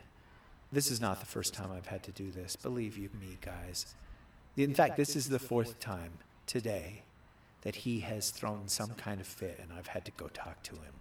This 0.71 0.89
is 0.89 1.01
not 1.01 1.19
the 1.19 1.25
first 1.25 1.53
time 1.53 1.69
I've 1.71 1.87
had 1.87 2.03
to 2.03 2.11
do 2.11 2.31
this. 2.31 2.55
Believe 2.55 2.97
you 2.97 3.09
me, 3.19 3.37
guys. 3.41 3.95
In 4.55 4.73
fact, 4.73 4.97
this 4.97 5.15
is 5.15 5.29
the 5.29 5.39
fourth 5.39 5.79
time 5.79 6.13
today 6.45 7.03
that 7.61 7.75
he 7.77 8.01
has 8.01 8.31
thrown 8.31 8.67
some 8.67 8.91
kind 8.91 9.21
of 9.21 9.27
fit, 9.27 9.59
and 9.61 9.71
I've 9.71 9.87
had 9.87 10.05
to 10.05 10.11
go 10.11 10.27
talk 10.27 10.63
to 10.63 10.71
him. 10.73 10.93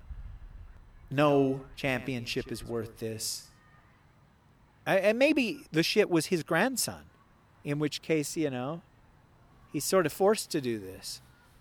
No 1.11 1.63
championship 1.77 2.53
is 2.53 2.65
worth 2.65 2.99
this. 2.99 3.49
And 4.87 5.19
maybe 5.19 5.67
the 5.73 5.83
shit 5.83 6.11
was 6.11 6.27
his 6.27 6.43
grandson, 6.43 7.05
in 7.65 7.79
which 7.79 8.03
case, 8.03 8.37
you 8.37 8.51
know, 8.51 8.83
he's 9.73 9.85
sort 9.85 10.07
of 10.07 10.13
forced 10.13 10.51
to 10.51 10.61
do 10.61 10.79
this. 10.79 11.21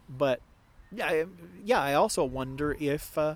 But 0.10 0.42
yeah, 0.92 1.08
I- 1.08 1.26
yeah, 1.64 1.80
I 1.82 1.94
also 1.94 2.24
wonder 2.24 2.76
if 2.80 3.18
uh, 3.18 3.36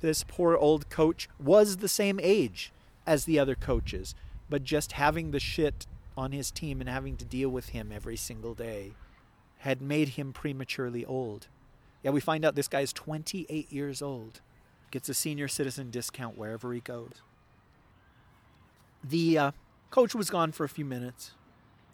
this 0.00 0.24
poor 0.26 0.56
old 0.56 0.88
coach 0.90 1.28
was 1.38 1.78
the 1.78 1.88
same 1.88 2.18
age 2.22 2.72
as 3.06 3.24
the 3.24 3.38
other 3.38 3.54
coaches, 3.54 4.14
but 4.48 4.64
just 4.64 4.92
having 4.92 5.30
the 5.30 5.40
shit 5.40 5.86
on 6.16 6.32
his 6.32 6.50
team 6.50 6.80
and 6.80 6.88
having 6.88 7.16
to 7.16 7.24
deal 7.24 7.48
with 7.48 7.70
him 7.70 7.90
every 7.92 8.16
single 8.16 8.54
day 8.54 8.92
had 9.58 9.80
made 9.82 10.10
him 10.10 10.32
prematurely 10.32 11.04
old. 11.04 11.46
Yeah, 12.02 12.10
we 12.12 12.20
find 12.20 12.44
out 12.44 12.54
this 12.54 12.68
guy's 12.68 12.92
28 12.94 13.70
years 13.70 14.00
old, 14.00 14.40
gets 14.90 15.08
a 15.10 15.14
senior 15.14 15.48
citizen 15.48 15.90
discount 15.90 16.38
wherever 16.38 16.72
he 16.72 16.80
goes. 16.80 17.20
The 19.04 19.38
uh, 19.38 19.50
coach 19.90 20.14
was 20.14 20.30
gone 20.30 20.52
for 20.52 20.64
a 20.64 20.68
few 20.68 20.84
minutes, 20.84 21.32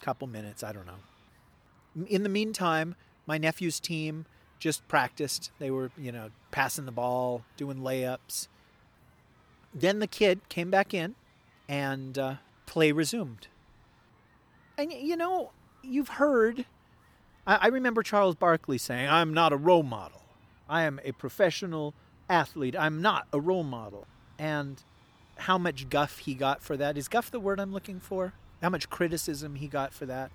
a 0.01 0.05
couple 0.05 0.27
minutes, 0.29 0.63
I 0.63 0.73
don't 0.73 0.87
know. 0.87 1.01
In 2.09 2.23
the 2.23 2.29
meantime, 2.29 2.95
my 3.27 3.39
nephew's 3.39 3.81
team 3.81 4.27
just 4.59 4.87
practiced. 4.89 5.51
They 5.59 5.71
were, 5.71 5.91
you 5.97 6.13
know, 6.13 6.31
passing 6.51 6.87
the 6.87 6.93
ball, 6.93 7.45
doing 7.57 7.79
layups. 7.79 8.49
Then 9.75 9.99
the 9.99 10.07
kid 10.07 10.49
came 10.49 10.71
back 10.71 10.95
in 10.95 11.15
and 11.69 12.19
uh, 12.19 12.35
play 12.67 12.93
resumed. 12.93 13.49
And 14.79 14.93
you 14.93 15.17
know, 15.17 15.53
you've 15.83 16.11
heard, 16.11 16.67
I, 17.47 17.57
I 17.57 17.67
remember 17.69 18.03
Charles 18.03 18.35
Barkley 18.35 18.79
saying, 18.79 19.09
I'm 19.09 19.33
not 19.33 19.53
a 19.53 19.57
role 19.57 19.83
model. 19.83 20.23
I 20.69 20.83
am 20.83 21.01
a 21.05 21.13
professional 21.13 21.95
athlete. 22.29 22.77
I'm 22.77 23.01
not 23.01 23.27
a 23.33 23.41
role 23.41 23.65
model. 23.65 24.07
And 24.39 24.83
how 25.39 25.59
much 25.59 25.89
guff 25.89 26.19
he 26.19 26.35
got 26.35 26.63
for 26.63 26.77
that. 26.77 26.97
Is 26.97 27.09
guff 27.09 27.31
the 27.31 27.41
word 27.41 27.61
I'm 27.61 27.73
looking 27.73 28.01
for? 28.01 28.33
How 28.63 28.71
much 28.71 28.89
criticism 28.89 29.57
he 29.57 29.69
got 29.69 29.93
for 29.93 30.07
that? 30.07 30.31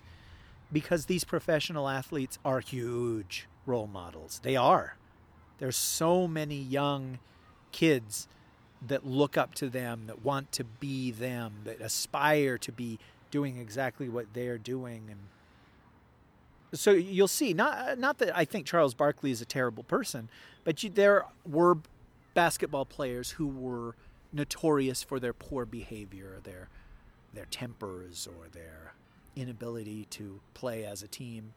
Because 0.72 1.06
these 1.06 1.24
professional 1.24 1.90
athletes 1.90 2.40
are 2.46 2.60
huge 2.60 3.48
role 3.66 3.88
models. 3.88 4.40
They 4.44 4.56
are. 4.56 4.96
There's 5.60 5.76
so 5.76 6.28
many 6.28 6.56
young 6.56 7.20
kids 7.72 8.28
that 8.86 9.06
look 9.06 9.38
up 9.38 9.54
to 9.56 9.70
them, 9.70 10.08
that 10.08 10.24
want 10.24 10.52
to 10.54 10.64
be 10.64 11.12
them, 11.12 11.62
that 11.66 11.82
aspire 11.82 12.58
to 12.60 12.72
be 12.72 12.98
doing 13.30 13.58
exactly 13.58 14.10
what 14.10 14.34
they're 14.34 14.58
doing 14.58 15.04
and 15.10 15.20
so 16.74 16.92
you'll 16.92 17.28
see 17.28 17.54
not 17.54 18.00
not 18.00 18.18
that 18.20 18.36
I 18.36 18.46
think 18.46 18.66
Charles 18.66 18.94
Barkley 18.94 19.32
is 19.32 19.42
a 19.42 19.46
terrible 19.46 19.84
person, 19.84 20.30
but 20.64 20.84
you, 20.84 20.90
there 20.90 21.26
were 21.46 21.80
basketball 22.34 22.86
players 22.86 23.32
who 23.32 23.48
were 23.48 23.96
notorious 24.32 25.04
for 25.04 25.20
their 25.20 25.34
poor 25.34 25.66
behavior, 25.66 26.40
their 26.44 26.70
their 27.34 27.46
tempers 27.46 28.28
or 28.28 28.48
their 28.50 28.94
inability 29.36 30.06
to 30.12 30.42
play 30.54 30.86
as 30.86 31.04
a 31.04 31.08
team. 31.08 31.54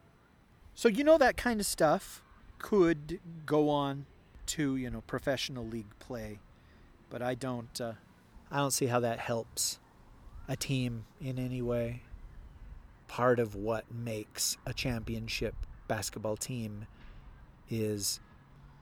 So 0.75 0.89
you 0.89 1.05
know 1.05 1.19
that 1.19 1.37
kind 1.37 1.61
of 1.61 1.67
stuff 1.67 2.23
could 2.59 3.21
go 3.47 3.69
on 3.69 4.07
to 4.47 4.77
you 4.77 4.91
know 4.91 5.03
professional 5.03 5.67
league 5.67 5.99
play, 5.99 6.41
but 7.11 7.23
I 7.23 7.35
don't. 7.35 7.81
Uh, 7.81 7.93
I 8.51 8.59
don't 8.59 8.71
see 8.71 8.87
how 8.87 9.01
that 9.01 9.19
helps 9.19 9.79
a 10.49 10.57
team 10.57 11.07
in 11.21 11.39
any 11.39 11.63
way. 11.63 12.03
Part 13.09 13.39
of 13.39 13.55
what 13.55 13.93
makes 13.93 14.57
a 14.67 14.73
championship 14.73 15.55
basketball 15.89 16.37
team 16.37 16.87
is 17.71 18.21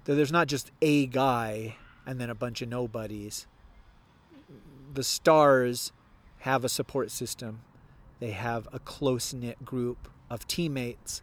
that 0.04 0.14
there's 0.14 0.32
not 0.32 0.48
just 0.48 0.70
a 0.80 1.06
guy 1.06 1.76
and 2.06 2.20
then 2.20 2.28
a 2.28 2.34
bunch 2.34 2.62
of 2.62 2.68
nobodies. 2.68 3.46
The 4.92 5.04
stars 5.04 5.92
have 6.40 6.64
a 6.64 6.68
support 6.68 7.10
system. 7.10 7.62
They 8.22 8.30
have 8.30 8.68
a 8.72 8.78
close 8.78 9.34
knit 9.34 9.64
group 9.64 10.06
of 10.30 10.46
teammates 10.46 11.22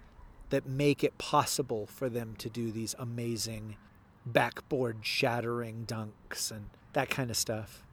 that 0.49 0.67
make 0.67 1.01
it 1.01 1.17
possible 1.17 1.85
for 1.85 2.09
them 2.09 2.35
to 2.39 2.49
do 2.49 2.73
these 2.73 2.93
amazing 2.99 3.77
backboard 4.25 4.97
shattering 5.03 5.85
dunks 5.87 6.51
and 6.51 6.71
that 6.91 7.09
kind 7.09 7.29
of 7.29 7.37
stuff. 7.37 7.85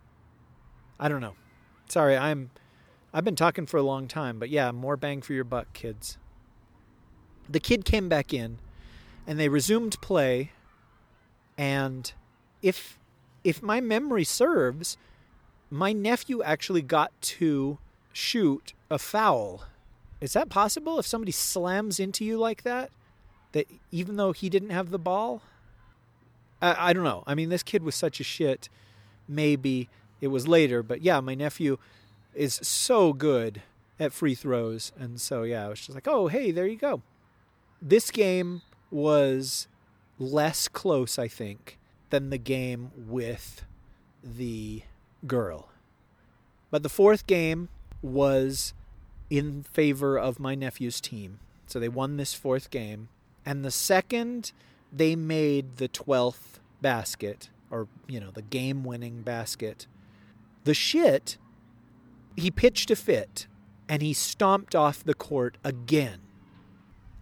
I 0.98 1.08
don't 1.08 1.20
know. 1.20 1.34
Sorry, 1.88 2.16
I'm 2.16 2.50
I've 3.14 3.22
been 3.22 3.36
talking 3.36 3.64
for 3.64 3.76
a 3.76 3.82
long 3.84 4.08
time, 4.08 4.40
but 4.40 4.50
yeah, 4.50 4.72
more 4.72 4.96
bang 4.96 5.22
for 5.22 5.34
your 5.34 5.44
buck, 5.44 5.72
kids. 5.72 6.18
The 7.48 7.60
kid 7.60 7.84
came 7.84 8.08
back 8.08 8.34
in 8.34 8.58
and 9.24 9.38
they 9.38 9.48
resumed 9.48 10.00
play 10.00 10.50
and 11.56 12.12
if 12.60 12.98
if 13.44 13.62
my 13.62 13.80
memory 13.80 14.24
serves, 14.24 14.96
my 15.70 15.92
nephew 15.92 16.42
actually 16.42 16.82
got 16.82 17.12
to 17.20 17.78
shoot 18.12 18.72
a 18.90 18.98
foul. 18.98 19.64
Is 20.20 20.32
that 20.32 20.48
possible 20.48 20.98
if 20.98 21.06
somebody 21.06 21.32
slams 21.32 22.00
into 22.00 22.24
you 22.24 22.38
like 22.38 22.62
that? 22.62 22.90
That 23.52 23.66
even 23.90 24.16
though 24.16 24.32
he 24.32 24.48
didn't 24.48 24.70
have 24.70 24.90
the 24.90 24.98
ball? 24.98 25.42
I, 26.60 26.90
I 26.90 26.92
don't 26.92 27.04
know. 27.04 27.22
I 27.26 27.34
mean, 27.34 27.48
this 27.48 27.62
kid 27.62 27.82
was 27.82 27.94
such 27.94 28.20
a 28.20 28.24
shit. 28.24 28.68
Maybe 29.28 29.88
it 30.20 30.28
was 30.28 30.48
later, 30.48 30.82
but 30.82 31.02
yeah, 31.02 31.20
my 31.20 31.34
nephew 31.34 31.78
is 32.34 32.54
so 32.62 33.12
good 33.12 33.62
at 33.98 34.12
free 34.12 34.34
throws. 34.34 34.92
And 34.98 35.20
so, 35.20 35.42
yeah, 35.42 35.66
I 35.66 35.68
was 35.68 35.80
just 35.80 35.94
like, 35.94 36.08
oh, 36.08 36.28
hey, 36.28 36.50
there 36.50 36.66
you 36.66 36.76
go. 36.76 37.02
This 37.80 38.10
game 38.10 38.62
was 38.90 39.68
less 40.18 40.68
close, 40.68 41.18
I 41.18 41.28
think, 41.28 41.78
than 42.10 42.30
the 42.30 42.38
game 42.38 42.90
with 42.96 43.64
the 44.22 44.82
girl. 45.26 45.68
But 46.70 46.82
the 46.82 46.88
fourth 46.88 47.26
game 47.26 47.68
was 48.06 48.74
in 49.30 49.62
favor 49.62 50.18
of 50.18 50.38
my 50.38 50.54
nephew's 50.54 51.00
team. 51.00 51.38
So 51.66 51.78
they 51.80 51.88
won 51.88 52.16
this 52.16 52.34
fourth 52.34 52.70
game. 52.70 53.08
And 53.44 53.64
the 53.64 53.70
second 53.70 54.52
they 54.92 55.16
made 55.16 55.76
the 55.76 55.88
12th 55.88 56.58
basket, 56.80 57.50
or, 57.70 57.88
you 58.06 58.20
know, 58.20 58.30
the 58.30 58.42
game 58.42 58.84
winning 58.84 59.22
basket, 59.22 59.86
the 60.64 60.74
shit, 60.74 61.36
he 62.36 62.50
pitched 62.50 62.90
a 62.90 62.96
fit 62.96 63.46
and 63.88 64.02
he 64.02 64.12
stomped 64.12 64.74
off 64.74 65.04
the 65.04 65.14
court 65.14 65.58
again. 65.64 66.20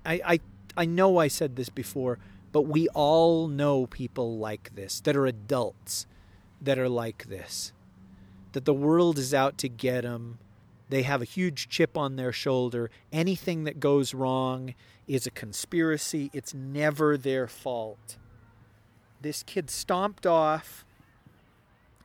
I, 0.05 0.21
I, 0.25 0.41
I 0.77 0.85
know 0.85 1.19
I 1.19 1.29
said 1.29 1.57
this 1.57 1.69
before, 1.69 2.19
but 2.53 2.63
we 2.63 2.89
all 2.89 3.49
know 3.49 3.87
people 3.87 4.39
like 4.39 4.75
this 4.75 5.01
that 5.01 5.17
are 5.17 5.27
adults 5.27 6.07
that 6.61 6.79
are 6.79 6.89
like 6.89 7.27
this. 7.29 7.73
That 8.53 8.65
the 8.65 8.75
world 8.75 9.19
is 9.19 9.35
out 9.35 9.59
to 9.59 9.69
get 9.69 10.03
them. 10.03 10.39
They 10.89 11.03
have 11.03 11.23
a 11.23 11.27
huge 11.27 11.69
chip 11.69 11.97
on 11.97 12.17
their 12.17 12.33
shoulder. 12.33 12.91
Anything 13.13 13.65
that 13.65 13.81
goes 13.81 14.13
wrong 14.15 14.75
is 15.07 15.27
a 15.27 15.31
conspiracy. 15.31 16.31
It's 16.33 16.53
never 16.53 17.17
their 17.17 17.47
fault. 17.47 18.17
This 19.21 19.43
kid 19.43 19.71
stomped 19.71 20.27
off, 20.27 20.85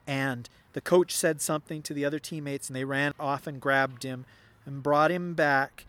and 0.07 0.49
the 0.73 0.81
coach 0.81 1.15
said 1.15 1.41
something 1.41 1.81
to 1.83 1.93
the 1.93 2.05
other 2.05 2.19
teammates, 2.19 2.67
and 2.67 2.75
they 2.75 2.85
ran 2.85 3.13
off 3.19 3.47
and 3.47 3.59
grabbed 3.59 4.03
him 4.03 4.25
and 4.65 4.81
brought 4.81 5.11
him 5.11 5.33
back. 5.33 5.85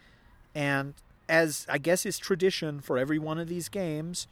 And 0.55 0.95
as 1.29 1.67
I 1.69 1.79
guess 1.79 2.05
is 2.05 2.19
tradition 2.19 2.81
for 2.81 2.99
every 2.99 3.19
one 3.19 3.39
of 3.39 3.49
these 3.49 3.69
games, 3.69 4.27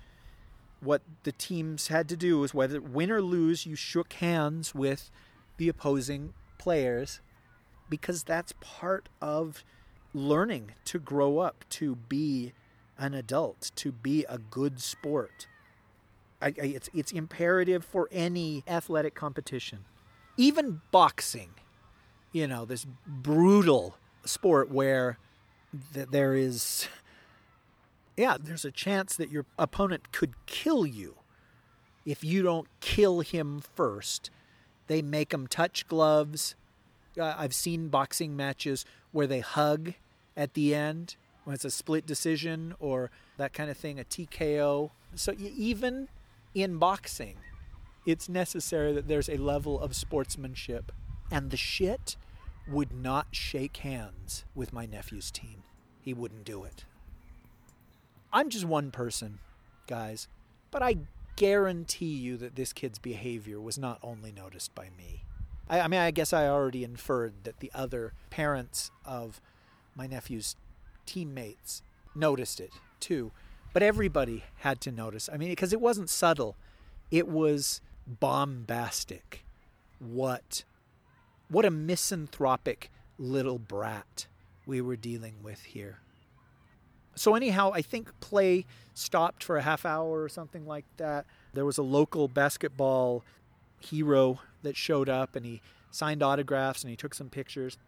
what 0.80 1.02
the 1.22 1.32
teams 1.32 1.88
had 1.88 2.08
to 2.08 2.16
do 2.16 2.40
was 2.40 2.54
whether 2.54 2.80
win 2.80 3.10
or 3.10 3.22
lose, 3.22 3.66
you 3.66 3.76
shook 3.76 4.14
hands 4.14 4.74
with 4.74 5.10
the 5.56 5.68
opposing 5.68 6.34
players 6.58 7.20
because 7.88 8.22
that's 8.22 8.52
part 8.60 9.08
of 9.20 9.64
learning 10.14 10.72
to 10.86 10.98
grow 10.98 11.38
up, 11.38 11.64
to 11.70 11.96
be 11.96 12.52
an 12.98 13.14
adult, 13.14 13.70
to 13.76 13.92
be 13.92 14.24
a 14.28 14.38
good 14.38 14.80
sport. 14.80 15.46
I, 16.40 16.46
I, 16.46 16.52
it's, 16.56 16.90
it's 16.94 17.12
imperative 17.12 17.84
for 17.84 18.08
any 18.10 18.64
athletic 18.66 19.14
competition. 19.14 19.84
Even 20.36 20.80
boxing, 20.90 21.50
you 22.32 22.46
know, 22.46 22.64
this 22.64 22.86
brutal 23.06 23.96
sport 24.24 24.70
where 24.70 25.18
th- 25.94 26.08
there 26.10 26.34
is 26.34 26.88
yeah, 28.18 28.36
there's 28.38 28.64
a 28.64 28.72
chance 28.72 29.14
that 29.14 29.30
your 29.30 29.46
opponent 29.58 30.10
could 30.10 30.34
kill 30.46 30.84
you 30.84 31.14
if 32.04 32.24
you 32.24 32.42
don't 32.42 32.66
kill 32.80 33.20
him 33.20 33.60
first. 33.60 34.30
They 34.88 35.02
make 35.02 35.28
them 35.28 35.46
touch 35.46 35.86
gloves. 35.86 36.56
Uh, 37.18 37.34
I've 37.36 37.54
seen 37.54 37.88
boxing 37.88 38.36
matches 38.36 38.84
where 39.12 39.26
they 39.26 39.40
hug 39.40 39.94
at 40.36 40.54
the 40.54 40.74
end 40.74 41.16
when 41.44 41.54
it's 41.54 41.64
a 41.64 41.70
split 41.70 42.06
decision 42.06 42.74
or 42.78 43.10
that 43.38 43.52
kind 43.52 43.70
of 43.70 43.76
thing, 43.76 43.98
a 43.98 44.04
TKO. 44.04 44.90
So 45.14 45.34
even 45.38 46.08
in 46.54 46.78
boxing, 46.78 47.36
it's 48.06 48.28
necessary 48.28 48.92
that 48.92 49.08
there's 49.08 49.28
a 49.28 49.36
level 49.36 49.80
of 49.80 49.96
sportsmanship. 49.96 50.92
And 51.30 51.50
the 51.50 51.56
shit 51.56 52.16
would 52.66 52.92
not 52.92 53.28
shake 53.32 53.78
hands 53.78 54.44
with 54.54 54.72
my 54.72 54.86
nephew's 54.86 55.30
team. 55.30 55.62
He 56.00 56.14
wouldn't 56.14 56.44
do 56.44 56.64
it. 56.64 56.84
I'm 58.32 58.50
just 58.50 58.64
one 58.64 58.90
person, 58.90 59.38
guys, 59.86 60.28
but 60.70 60.82
I 60.82 60.96
guarantee 61.36 62.16
you 62.16 62.36
that 62.38 62.56
this 62.56 62.72
kid's 62.72 62.98
behavior 62.98 63.60
was 63.60 63.78
not 63.78 63.98
only 64.02 64.32
noticed 64.32 64.74
by 64.74 64.88
me. 64.98 65.24
I, 65.68 65.80
I, 65.80 65.88
mean, 65.88 66.00
I 66.00 66.10
guess 66.10 66.32
I 66.32 66.48
already 66.48 66.84
inferred 66.84 67.44
that 67.44 67.60
the 67.60 67.70
other 67.74 68.12
parents 68.30 68.90
of 69.04 69.40
my 69.94 70.06
nephew's 70.06 70.56
teammates 71.06 71.82
noticed 72.14 72.60
it 72.60 72.70
too, 73.00 73.32
but 73.72 73.82
everybody 73.82 74.44
had 74.58 74.80
to 74.82 74.92
notice. 74.92 75.28
I 75.32 75.36
mean, 75.36 75.50
because 75.50 75.72
it 75.72 75.80
wasn't 75.80 76.10
subtle, 76.10 76.56
it 77.10 77.28
was 77.28 77.80
bombastic. 78.06 79.44
What, 79.98 80.64
what 81.48 81.64
a 81.64 81.70
misanthropic 81.70 82.90
little 83.18 83.58
brat 83.58 84.26
we 84.66 84.80
were 84.80 84.96
dealing 84.96 85.42
with 85.42 85.62
here 85.62 86.00
so 87.18 87.34
anyhow, 87.34 87.72
I 87.74 87.82
think 87.82 88.08
play 88.20 88.64
stopped 88.94 89.42
for 89.42 89.56
a 89.56 89.62
half 89.62 89.84
hour 89.84 90.22
or 90.22 90.28
something 90.28 90.66
like 90.66 90.84
that. 90.96 91.26
There 91.52 91.64
was 91.64 91.78
a 91.78 91.82
local 91.82 92.28
basketball 92.28 93.24
hero 93.80 94.40
that 94.62 94.76
showed 94.76 95.08
up 95.08 95.36
and 95.36 95.44
he 95.44 95.60
signed 95.90 96.22
autographs 96.22 96.82
and 96.82 96.90
he 96.90 96.96
took 96.96 97.14
some 97.14 97.28
pictures. 97.28 97.78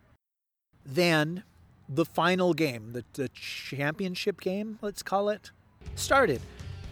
Then 0.85 1.45
the 1.89 2.05
final 2.05 2.55
game, 2.55 2.93
the, 2.93 3.05
the 3.15 3.29
championship 3.31 4.41
game, 4.41 4.79
let's 4.81 5.03
call 5.03 5.29
it, 5.29 5.51
started. 5.95 6.41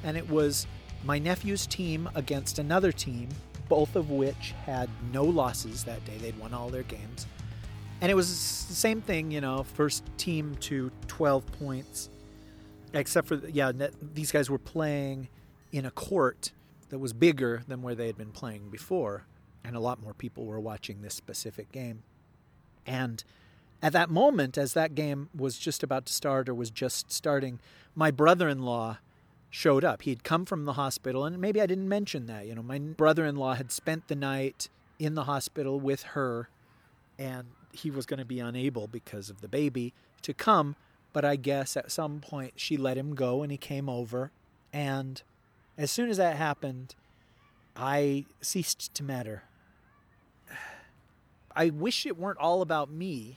And 0.04 0.16
it 0.16 0.28
was 0.28 0.66
my 1.04 1.18
nephew's 1.18 1.66
team 1.66 2.08
against 2.14 2.58
another 2.58 2.92
team, 2.92 3.28
both 3.68 3.96
of 3.96 4.10
which 4.10 4.54
had 4.66 4.88
no 5.12 5.24
losses 5.24 5.84
that 5.84 6.04
day. 6.04 6.16
They'd 6.18 6.38
won 6.38 6.52
all 6.52 6.68
their 6.68 6.82
games. 6.82 7.26
And 8.00 8.10
it 8.10 8.14
was 8.14 8.66
the 8.66 8.74
same 8.74 9.00
thing, 9.00 9.30
you 9.30 9.40
know, 9.40 9.64
first 9.64 10.04
team 10.16 10.56
to 10.60 10.90
12 11.08 11.44
points 11.58 12.10
except 12.92 13.28
for 13.28 13.36
yeah, 13.48 13.72
these 14.14 14.32
guys 14.32 14.50
were 14.50 14.58
playing 14.58 15.28
in 15.72 15.84
a 15.84 15.90
court 15.90 16.52
that 16.88 16.98
was 16.98 17.12
bigger 17.12 17.62
than 17.68 17.82
where 17.82 17.94
they 17.94 18.06
had 18.06 18.16
been 18.16 18.30
playing 18.30 18.70
before, 18.70 19.24
and 19.68 19.76
a 19.76 19.80
lot 19.80 20.02
more 20.02 20.14
people 20.14 20.44
were 20.44 20.58
watching 20.58 21.02
this 21.02 21.14
specific 21.14 21.70
game. 21.70 22.02
And 22.84 23.22
at 23.80 23.92
that 23.92 24.10
moment, 24.10 24.58
as 24.58 24.72
that 24.72 24.96
game 24.96 25.28
was 25.36 25.58
just 25.58 25.84
about 25.84 26.06
to 26.06 26.12
start 26.12 26.48
or 26.48 26.54
was 26.54 26.70
just 26.70 27.12
starting, 27.12 27.60
my 27.94 28.10
brother 28.10 28.48
in 28.48 28.62
law 28.62 28.98
showed 29.50 29.84
up. 29.84 30.02
He'd 30.02 30.24
come 30.24 30.44
from 30.44 30.64
the 30.64 30.72
hospital, 30.72 31.24
and 31.24 31.38
maybe 31.38 31.60
I 31.60 31.66
didn't 31.66 31.88
mention 31.88 32.26
that. 32.26 32.46
You 32.46 32.56
know, 32.56 32.62
my 32.62 32.78
brother 32.78 33.24
in 33.24 33.36
law 33.36 33.54
had 33.54 33.70
spent 33.70 34.08
the 34.08 34.16
night 34.16 34.68
in 34.98 35.14
the 35.14 35.24
hospital 35.24 35.78
with 35.78 36.02
her, 36.02 36.48
and 37.18 37.46
he 37.72 37.90
was 37.90 38.04
going 38.04 38.18
to 38.18 38.26
be 38.26 38.40
unable 38.40 38.88
because 38.88 39.30
of 39.30 39.40
the 39.40 39.48
baby 39.48 39.94
to 40.22 40.34
come 40.34 40.74
but 41.12 41.24
I 41.24 41.36
guess 41.36 41.76
at 41.76 41.90
some 41.90 42.20
point 42.20 42.54
she 42.56 42.76
let 42.76 42.96
him 42.96 43.14
go 43.14 43.42
and 43.42 43.50
he 43.50 43.58
came 43.58 43.88
over. 43.88 44.30
And 44.72 45.20
as 45.76 45.90
soon 45.90 46.10
as 46.10 46.16
that 46.18 46.36
happened, 46.36 46.94
I 47.76 48.26
ceased 48.40 48.94
to 48.94 49.02
matter. 49.02 49.44
I 51.58 51.70
wish 51.70 52.06
it 52.06 52.16
weren't 52.16 52.38
all 52.38 52.62
about 52.62 52.88
me. 52.88 53.36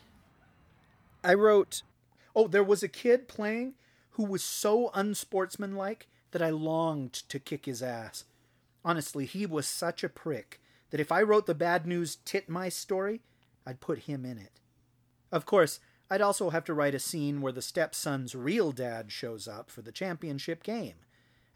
I 1.23 1.33
wrote, 1.33 1.81
oh, 2.35 2.47
there 2.47 2.63
was 2.63 2.83
a 2.83 2.87
kid 2.87 3.27
playing 3.27 3.73
who 4.11 4.23
was 4.23 4.43
so 4.43 4.91
unsportsmanlike 4.93 6.07
that 6.29 6.41
I 6.43 6.51
longed 6.51 7.13
to 7.13 7.39
kick 7.39 7.65
his 7.65 7.81
ass. 7.81 8.25
Honestly, 8.85 9.25
he 9.25 9.47
was 9.47 9.65
such 9.65 10.03
a 10.03 10.09
prick 10.09 10.61
that 10.91 10.99
if 10.99 11.11
I 11.11 11.23
wrote 11.23 11.47
the 11.47 11.55
bad 11.55 11.87
news 11.87 12.19
titmice 12.23 12.73
story, 12.73 13.21
I'd 13.65 13.81
put 13.81 13.99
him 13.99 14.23
in 14.23 14.37
it. 14.37 14.59
Of 15.31 15.47
course, 15.47 15.79
I'd 16.07 16.21
also 16.21 16.51
have 16.51 16.65
to 16.65 16.75
write 16.75 16.93
a 16.93 16.99
scene 16.99 17.41
where 17.41 17.51
the 17.51 17.61
stepson's 17.63 18.35
real 18.35 18.71
dad 18.71 19.11
shows 19.11 19.47
up 19.47 19.71
for 19.71 19.81
the 19.81 19.91
championship 19.91 20.61
game, 20.61 20.97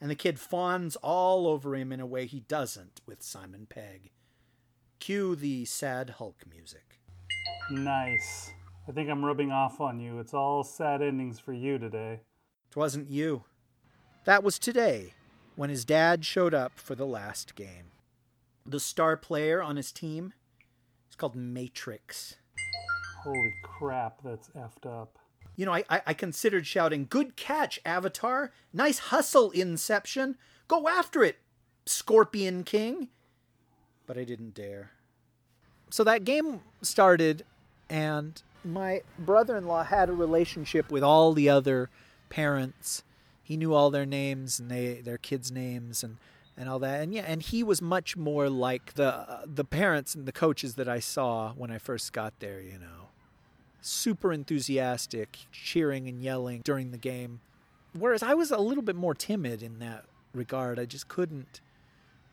and 0.02 0.10
the 0.10 0.16
kid 0.16 0.40
fawns 0.40 0.96
all 0.96 1.46
over 1.46 1.76
him 1.76 1.92
in 1.92 2.00
a 2.00 2.08
way 2.08 2.26
he 2.26 2.40
doesn't 2.40 3.02
with 3.06 3.22
Simon 3.22 3.68
Pegg. 3.70 4.10
Cue 5.00 5.36
the 5.36 5.66
sad 5.66 6.12
Hulk 6.12 6.44
music. 6.50 7.00
Nice. 7.70 8.52
I 8.88 8.92
think 8.92 9.10
I'm 9.10 9.26
rubbing 9.26 9.52
off 9.52 9.82
on 9.82 10.00
you. 10.00 10.20
It's 10.20 10.34
all 10.34 10.64
sad 10.64 11.02
endings 11.02 11.40
for 11.40 11.54
you 11.54 11.78
today. 11.78 12.22
Twasn't 12.72 13.10
you. 13.10 13.44
That 14.26 14.44
was 14.44 14.60
today, 14.60 15.14
when 15.56 15.70
his 15.70 15.86
dad 15.86 16.26
showed 16.26 16.54
up 16.54 16.80
for 16.80 16.96
the 16.96 17.06
last 17.06 17.56
game. 17.56 17.92
The 18.66 18.80
star 18.80 19.16
player 19.18 19.62
on 19.62 19.76
his 19.76 19.92
team 19.92 20.34
is 21.10 21.16
called 21.16 21.36
Matrix. 21.36 22.36
Holy 23.24 23.54
crap, 23.64 24.22
that's 24.24 24.50
effed 24.50 24.86
up. 24.86 25.18
You 25.56 25.66
know, 25.66 25.74
I, 25.74 25.84
I, 25.90 26.02
I 26.08 26.14
considered 26.14 26.68
shouting, 26.68 27.08
Good 27.10 27.36
catch, 27.36 27.80
Avatar! 27.86 28.52
Nice 28.74 29.00
hustle, 29.00 29.52
Inception! 29.52 30.38
Go 30.68 30.88
after 30.88 31.24
it, 31.24 31.38
Scorpion 31.86 32.64
King! 32.64 33.10
But 34.08 34.18
I 34.18 34.24
didn't 34.24 34.54
dare. 34.54 34.92
So 35.90 36.04
that 36.04 36.24
game 36.24 36.62
started, 36.82 37.44
and 37.90 38.42
my 38.64 39.02
brother 39.20 39.56
in 39.58 39.66
law 39.66 39.84
had 39.84 40.10
a 40.10 40.14
relationship 40.14 40.92
with 40.92 41.04
all 41.04 41.34
the 41.34 41.50
other 41.50 41.90
parents. 42.30 43.04
He 43.44 43.58
knew 43.58 43.74
all 43.74 43.92
their 43.92 44.06
names 44.06 44.60
and 44.60 44.72
they 44.72 45.02
their 45.02 45.20
kids' 45.20 45.52
names 45.52 46.04
and, 46.04 46.18
and 46.58 46.68
all 46.68 46.80
that. 46.80 47.02
And 47.02 47.14
yeah, 47.14 47.26
and 47.28 47.42
he 47.42 47.64
was 47.64 47.82
much 47.82 48.18
more 48.18 48.50
like 48.50 48.96
the 48.96 49.42
the 49.46 49.64
parents 49.64 50.16
and 50.16 50.26
the 50.26 50.32
coaches 50.32 50.76
that 50.76 50.90
I 50.90 51.00
saw 51.00 51.54
when 51.54 51.72
I 51.72 51.78
first 51.78 52.12
got 52.12 52.40
there, 52.40 52.60
you 52.60 52.80
know. 52.80 53.10
Super 53.82 54.34
enthusiastic, 54.34 55.38
cheering 55.52 56.08
and 56.08 56.20
yelling 56.20 56.62
during 56.64 56.90
the 56.90 56.98
game. 56.98 57.42
Whereas 57.94 58.24
I 58.24 58.34
was 58.34 58.50
a 58.50 58.58
little 58.58 58.84
bit 58.84 58.96
more 58.96 59.14
timid 59.14 59.62
in 59.62 59.78
that 59.80 60.06
regard. 60.34 60.80
I 60.80 60.86
just 60.86 61.08
couldn't 61.08 61.62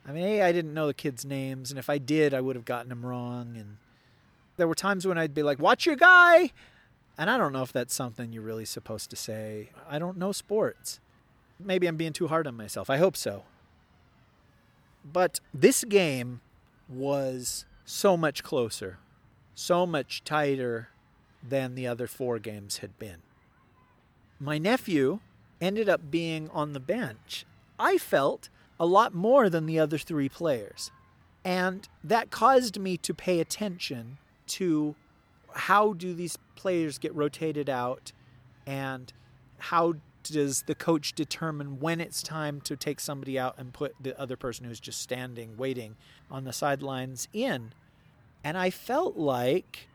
I 0.07 0.13
mean, 0.13 0.25
A, 0.25 0.43
I 0.43 0.53
didn't 0.53 0.75
know 0.75 0.87
the 0.87 0.95
kids' 0.95 1.25
names, 1.25 1.71
and 1.71 1.79
if 1.79 1.89
I 1.89 1.99
did, 1.99 2.35
I 2.35 2.41
would 2.41 2.57
have 2.57 2.65
gotten 2.65 2.89
them 2.89 3.07
wrong. 3.07 3.57
And 3.57 3.77
there 4.57 4.67
were 4.67 4.75
times 4.75 5.07
when 5.07 5.19
I'd 5.19 5.35
be 5.35 5.43
like, 5.43 5.59
"Watch 5.59 5.87
your 5.87 5.97
guy," 5.97 6.53
and 7.17 7.31
I 7.31 7.39
don't 7.39 7.53
know 7.53 7.63
if 7.63 7.73
that's 7.73 7.95
something 7.95 8.33
you're 8.33 8.43
really 8.43 8.65
supposed 8.65 9.11
to 9.11 9.17
say. 9.17 9.71
I 9.89 9.99
don't 9.99 10.19
know 10.19 10.33
sports. 10.33 10.99
Maybe 11.61 11.87
I'm 11.87 11.97
being 11.97 12.13
too 12.13 12.29
hard 12.29 12.47
on 12.47 12.57
myself. 12.57 12.91
I 12.91 12.97
hope 12.97 13.17
so. 13.17 13.45
But 15.05 15.41
this 15.55 15.85
game 15.85 16.41
was 16.89 17.65
so 17.85 18.17
much 18.17 18.43
closer, 18.43 18.99
so 19.55 19.87
much 19.87 20.25
tighter 20.25 20.89
than 21.43 21.75
the 21.75 21.87
other 21.87 22.07
four 22.07 22.39
games 22.39 22.79
had 22.79 22.99
been. 22.99 23.23
My 24.41 24.59
nephew 24.59 25.21
ended 25.61 25.89
up 25.89 26.11
being 26.11 26.49
on 26.51 26.73
the 26.73 26.81
bench. 26.81 27.45
I 27.79 27.99
felt 27.99 28.49
a 28.83 28.87
lot 28.87 29.15
more 29.15 29.49
than 29.49 29.67
the 29.67 29.79
other 29.79 29.97
three 29.97 30.29
players. 30.29 30.91
And 31.45 31.89
that 32.03 32.33
caused 32.33 32.81
me 32.81 32.97
to 32.97 33.15
pay 33.15 33.39
attention 33.39 34.19
to 34.49 34.97
how 35.55 35.93
do 35.93 36.13
these 36.13 36.37
players 36.57 36.99
get 36.99 37.15
rotated 37.15 37.71
out 37.71 38.11
and 38.67 39.13
how 39.59 39.95
does 40.25 40.63
the 40.63 40.75
coach 40.75 41.13
determine 41.13 41.79
when 41.79 42.01
it's 42.01 42.25
time 42.25 42.61
to 42.63 42.77
take 42.77 42.99
somebody 42.99 43.39
out 43.39 43.55
and 43.57 43.73
put 43.73 43.95
the 44.01 44.21
other 44.21 44.37
person 44.37 44.65
who's 44.67 44.81
just 44.81 45.01
standing 45.01 45.57
waiting 45.57 45.95
on 46.31 46.45
the 46.45 46.53
sidelines 46.53 47.27
in 47.33 47.73
and 48.45 48.57
i 48.57 48.71
felt 48.71 49.17
like 49.17 49.89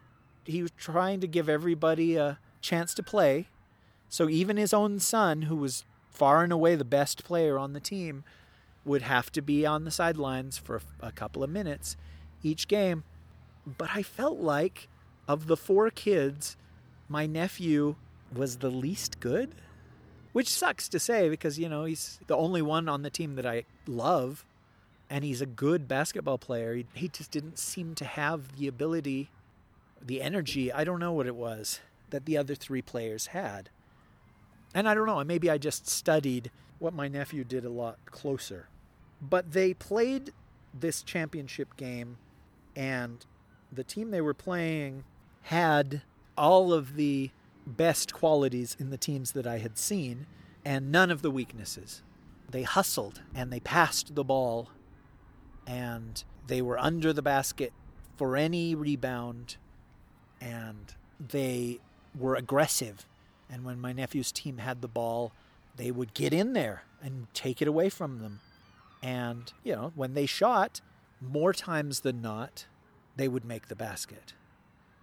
he 0.44 0.62
was 0.62 0.72
trying 0.78 1.22
to 1.22 1.28
give 1.28 1.48
everybody 1.48 2.18
a 2.18 2.38
chance 2.60 2.94
to 2.94 3.02
play 3.02 3.48
so 4.10 4.28
even 4.28 4.58
his 4.58 4.74
own 4.74 5.00
son 5.00 5.44
who 5.44 5.56
was 5.56 5.86
far 6.10 6.44
and 6.44 6.52
away 6.52 6.76
the 6.76 6.84
best 6.84 7.24
player 7.24 7.58
on 7.58 7.72
the 7.72 7.80
team 7.80 8.26
would 8.88 9.04
have 9.04 9.32
to 9.34 9.42
be 9.42 9.66
on 9.66 9.84
the 9.84 9.92
sidelines 9.92 10.58
for 10.58 10.82
a 11.02 11.12
couple 11.12 11.44
of 11.44 11.50
minutes 11.50 11.98
each 12.42 12.68
game. 12.68 13.04
But 13.66 13.90
I 13.94 14.02
felt 14.02 14.40
like 14.40 14.88
of 15.28 15.48
the 15.48 15.58
four 15.58 15.90
kids, 15.90 16.56
my 17.10 17.26
nephew 17.26 17.96
was 18.34 18.58
the 18.58 18.70
least 18.70 19.20
good, 19.20 19.54
which 20.32 20.50
sucks 20.50 20.88
to 20.90 21.00
say 21.00 21.30
because, 21.30 21.60
you 21.60 21.68
know, 21.68 21.84
he's 21.84 22.20
the 22.28 22.38
only 22.38 22.62
one 22.62 22.88
on 22.88 23.02
the 23.02 23.10
team 23.10 23.36
that 23.36 23.46
I 23.46 23.66
love 23.86 24.46
and 25.10 25.24
he's 25.24 25.42
a 25.42 25.46
good 25.46 25.88
basketball 25.88 26.38
player. 26.38 26.76
He, 26.76 26.86
he 26.94 27.08
just 27.08 27.32
didn't 27.32 27.60
seem 27.60 27.96
to 27.96 28.06
have 28.06 28.58
the 28.58 28.68
ability, 28.68 29.30
the 30.02 30.22
energy, 30.22 30.72
I 30.72 30.84
don't 30.84 31.00
know 31.00 31.14
what 31.14 31.28
it 31.28 31.36
was, 31.36 31.80
that 32.10 32.26
the 32.26 32.38
other 32.38 32.56
three 32.56 32.82
players 32.82 33.28
had. 33.28 33.70
And 34.74 34.88
I 34.88 34.94
don't 34.94 35.08
know, 35.08 35.24
maybe 35.24 35.50
I 35.50 35.58
just 35.58 35.88
studied 35.88 36.52
what 36.80 36.94
my 36.94 37.08
nephew 37.08 37.44
did 37.44 37.66
a 37.66 37.70
lot 37.70 37.98
closer. 38.06 38.68
But 39.22 39.52
they 39.52 39.74
played 39.74 40.32
this 40.74 41.02
championship 41.02 41.76
game, 41.76 42.18
and 42.76 43.26
the 43.72 43.84
team 43.84 44.12
they 44.12 44.22
were 44.22 44.34
playing 44.34 45.04
had 45.44 46.02
all 46.38 46.74
of 46.74 46.96
the 46.96 47.32
best 47.66 48.14
qualities 48.14 48.78
in 48.80 48.90
the 48.90 48.98
teams 48.98 49.32
that 49.34 49.48
I 49.48 49.58
had 49.58 49.78
seen 49.78 50.28
and 50.64 50.92
none 50.92 51.12
of 51.12 51.22
the 51.22 51.32
weaknesses. 51.32 52.02
They 52.50 52.64
hustled 52.64 53.22
and 53.36 53.52
they 53.52 53.60
passed 53.60 54.16
the 54.16 54.24
ball 54.24 54.70
and 55.66 56.24
they 56.48 56.62
were 56.62 56.78
under 56.80 57.12
the 57.12 57.22
basket 57.22 57.74
for 58.16 58.38
any 58.38 58.74
rebound 58.74 59.58
and 60.40 60.94
they 61.20 61.80
were 62.18 62.36
aggressive. 62.36 63.06
And 63.50 63.66
when 63.66 63.80
my 63.80 63.92
nephew's 63.92 64.32
team 64.32 64.60
had 64.60 64.82
the 64.82 64.88
ball, 64.88 65.34
they 65.76 65.92
would 65.92 66.14
get 66.14 66.34
in 66.34 66.54
there 66.54 66.84
and 67.02 67.28
take 67.34 67.62
it 67.62 67.68
away 67.68 67.90
from 67.90 68.20
them. 68.20 68.40
And, 69.02 69.52
you 69.64 69.74
know, 69.76 69.92
when 69.96 70.14
they 70.14 70.26
shot, 70.26 70.82
more 71.22 71.54
times 71.54 72.02
than 72.02 72.22
not, 72.22 72.66
they 73.16 73.28
would 73.28 73.46
make 73.46 73.68
the 73.68 73.76
basket. 73.76 74.34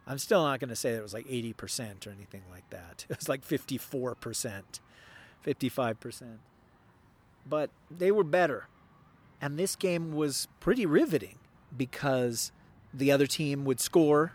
I'm 0.06 0.18
still 0.18 0.42
not 0.42 0.60
going 0.60 0.68
to 0.68 0.76
say 0.76 0.92
that 0.92 0.98
it 0.98 1.02
was 1.02 1.14
like 1.14 1.26
80% 1.26 2.06
or 2.06 2.10
anything 2.10 2.42
like 2.50 2.68
that. 2.70 3.06
It 3.10 3.16
was 3.16 3.28
like 3.28 3.46
54%, 3.46 4.62
55%. 5.44 6.22
But 7.46 7.70
they 7.90 8.10
were 8.10 8.24
better. 8.24 8.68
And 9.40 9.58
this 9.58 9.76
game 9.76 10.12
was 10.12 10.48
pretty 10.60 10.86
riveting 10.86 11.38
because 11.76 12.52
the 12.92 13.10
other 13.10 13.26
team 13.26 13.64
would 13.64 13.80
score, 13.80 14.32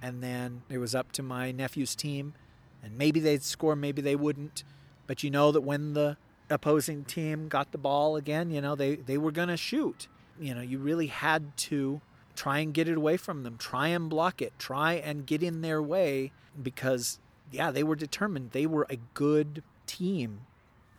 and 0.00 0.22
then 0.22 0.62
it 0.68 0.78
was 0.78 0.94
up 0.94 1.12
to 1.12 1.22
my 1.22 1.50
nephew's 1.50 1.94
team. 1.94 2.34
And 2.82 2.96
maybe 2.96 3.20
they'd 3.20 3.42
score, 3.42 3.74
maybe 3.74 4.00
they 4.00 4.16
wouldn't. 4.16 4.64
But 5.06 5.22
you 5.22 5.30
know 5.30 5.50
that 5.52 5.62
when 5.62 5.94
the 5.94 6.16
opposing 6.50 7.04
team 7.04 7.48
got 7.48 7.72
the 7.72 7.78
ball 7.78 8.16
again, 8.16 8.50
you 8.50 8.60
know, 8.60 8.74
they, 8.74 8.96
they 8.96 9.18
were 9.18 9.32
going 9.32 9.48
to 9.48 9.56
shoot. 9.56 10.08
You 10.38 10.54
know, 10.54 10.60
you 10.60 10.78
really 10.78 11.08
had 11.08 11.56
to 11.58 12.00
try 12.34 12.58
and 12.58 12.74
get 12.74 12.88
it 12.88 12.96
away 12.96 13.16
from 13.16 13.42
them, 13.42 13.56
try 13.56 13.88
and 13.88 14.08
block 14.10 14.42
it, 14.42 14.52
try 14.58 14.94
and 14.94 15.26
get 15.26 15.42
in 15.42 15.62
their 15.62 15.82
way 15.82 16.32
because, 16.62 17.18
yeah, 17.50 17.70
they 17.70 17.82
were 17.82 17.96
determined. 17.96 18.50
They 18.50 18.66
were 18.66 18.86
a 18.90 18.98
good 19.14 19.62
team. 19.86 20.42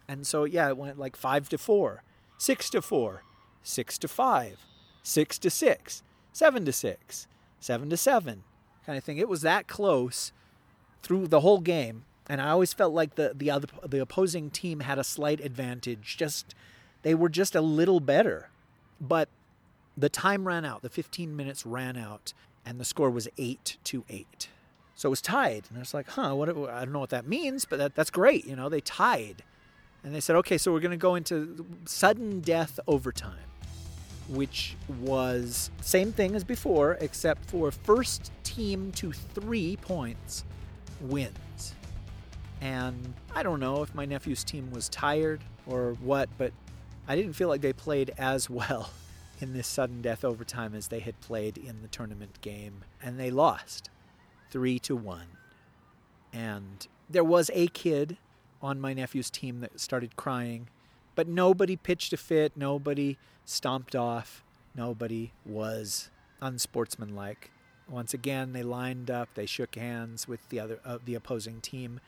And 0.07 0.25
so, 0.25 0.43
yeah, 0.43 0.69
it 0.69 0.77
went 0.77 0.97
like 0.97 1.15
five 1.15 1.49
to 1.49 1.57
four, 1.57 2.03
six 2.37 2.69
to 2.71 2.81
four, 2.81 3.23
six 3.61 3.97
to 3.99 4.07
five, 4.07 4.65
six 5.03 5.37
to 5.39 5.49
six, 5.49 6.01
seven 6.33 6.65
to 6.65 6.71
six, 6.71 7.27
seven 7.59 7.89
to 7.89 7.97
seven 7.97 8.43
kind 8.85 8.97
of 8.97 9.03
thing. 9.03 9.17
It 9.17 9.29
was 9.29 9.41
that 9.41 9.67
close 9.67 10.31
through 11.03 11.27
the 11.27 11.41
whole 11.41 11.59
game 11.59 12.05
and 12.29 12.41
I 12.41 12.49
always 12.49 12.73
felt 12.73 12.93
like 12.93 13.15
the 13.15 13.33
the 13.35 13.49
other 13.49 13.67
the 13.85 14.01
opposing 14.01 14.49
team 14.49 14.81
had 14.81 14.99
a 14.99 15.03
slight 15.03 15.39
advantage. 15.39 16.17
Just 16.17 16.53
they 17.03 17.15
were 17.15 17.29
just 17.29 17.55
a 17.55 17.61
little 17.61 17.99
better, 17.99 18.49
but 18.99 19.29
the 19.95 20.09
time 20.09 20.47
ran 20.47 20.65
out. 20.65 20.81
The 20.81 20.89
15 20.89 21.35
minutes 21.35 21.65
ran 21.65 21.97
out, 21.97 22.33
and 22.65 22.79
the 22.79 22.85
score 22.85 23.09
was 23.09 23.27
eight 23.37 23.77
to 23.85 24.03
eight. 24.09 24.49
So 24.95 25.09
it 25.09 25.11
was 25.11 25.21
tied, 25.21 25.65
and 25.69 25.77
I 25.77 25.81
was 25.81 25.93
like, 25.93 26.09
"Huh? 26.09 26.35
What? 26.35 26.49
I 26.49 26.83
don't 26.83 26.91
know 26.91 26.99
what 26.99 27.11
that 27.11 27.27
means, 27.27 27.65
but 27.65 27.79
that, 27.79 27.95
that's 27.95 28.09
great. 28.09 28.45
You 28.45 28.55
know, 28.55 28.69
they 28.69 28.81
tied." 28.81 29.43
And 30.03 30.13
they 30.13 30.19
said, 30.19 30.35
"Okay, 30.37 30.57
so 30.57 30.71
we're 30.71 30.79
going 30.79 30.91
to 30.91 30.97
go 30.97 31.15
into 31.15 31.65
sudden 31.85 32.41
death 32.41 32.79
overtime." 32.87 33.39
which 34.29 34.75
was 34.99 35.71
same 35.79 36.11
thing 36.11 36.35
as 36.35 36.43
before 36.43 36.97
except 36.99 37.49
for 37.49 37.71
first 37.71 38.29
team 38.43 38.91
to 38.91 39.13
3 39.13 39.77
points 39.77 40.43
wins. 40.99 41.75
And 42.61 43.13
I 43.35 43.43
don't 43.43 43.59
know 43.59 43.83
if 43.83 43.93
my 43.93 44.05
nephew's 44.05 44.43
team 44.43 44.71
was 44.71 44.89
tired 44.89 45.41
or 45.67 45.93
what, 46.01 46.29
but 46.37 46.53
I 47.07 47.15
didn't 47.15 47.33
feel 47.33 47.47
like 47.47 47.61
they 47.61 47.73
played 47.73 48.13
as 48.17 48.49
well 48.49 48.91
in 49.39 49.53
this 49.53 49.67
sudden 49.67 50.01
death 50.01 50.25
overtime 50.25 50.73
as 50.73 50.87
they 50.87 50.99
had 50.99 51.19
played 51.21 51.57
in 51.57 51.81
the 51.81 51.87
tournament 51.87 52.41
game. 52.41 52.83
And 53.01 53.19
they 53.19 53.29
lost 53.29 53.89
3 54.49 54.79
to 54.79 54.95
1. 54.95 55.21
And 56.33 56.87
there 57.09 57.23
was 57.23 57.51
a 57.53 57.67
kid 57.67 58.17
on 58.61 58.81
my 58.81 58.93
nephew's 58.93 59.29
team 59.29 59.61
that 59.61 59.79
started 59.79 60.15
crying, 60.15 60.67
but 61.15 61.27
nobody 61.27 61.75
pitched 61.75 62.13
a 62.13 62.17
fit, 62.17 62.53
nobody 62.55 63.17
stomped 63.45 63.95
off, 63.95 64.43
nobody 64.75 65.31
was 65.45 66.09
unsportsmanlike. 66.41 67.51
Once 67.87 68.13
again, 68.13 68.53
they 68.53 68.63
lined 68.63 69.09
up, 69.09 69.29
they 69.35 69.45
shook 69.45 69.75
hands 69.75 70.27
with 70.27 70.47
the 70.49 70.59
other 70.59 70.79
uh, 70.83 70.97
the 71.03 71.15
opposing 71.15 71.61
team. 71.61 71.99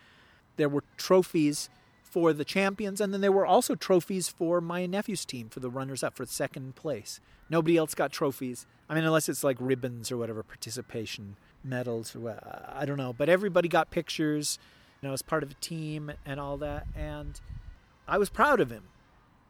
There 0.60 0.68
were 0.68 0.84
trophies 0.98 1.70
for 2.04 2.34
the 2.34 2.44
champions, 2.44 3.00
and 3.00 3.14
then 3.14 3.22
there 3.22 3.32
were 3.32 3.46
also 3.46 3.76
trophies 3.76 4.28
for 4.28 4.60
my 4.60 4.86
nephew's 4.86 5.24
team 5.24 5.48
for 5.48 5.62
the 5.62 5.70
runners 5.70 6.04
up 6.04 6.18
for 6.18 6.26
second 6.26 6.76
place. 6.76 7.22
Nobody 7.50 7.78
else 7.78 7.96
got 7.96 8.12
trophies. 8.12 8.68
I 8.90 8.94
mean, 8.94 9.06
unless 9.06 9.30
it's 9.30 9.42
like 9.42 9.56
ribbons 9.62 10.12
or 10.12 10.18
whatever, 10.18 10.44
participation 10.44 11.38
medals 11.64 12.14
or 12.14 12.20
what, 12.20 12.68
I 12.76 12.86
don't 12.86 12.98
know. 12.98 13.14
But 13.14 13.30
everybody 13.30 13.70
got 13.70 13.90
pictures, 13.90 14.60
you 15.02 15.08
know, 15.08 15.14
as 15.14 15.22
part 15.22 15.44
of 15.44 15.52
a 15.52 15.56
team 15.56 16.12
and 16.26 16.42
all 16.42 16.58
that. 16.58 16.88
And 16.94 17.40
I 18.06 18.18
was 18.18 18.30
proud 18.30 18.60
of 18.60 18.70
him. 18.70 18.84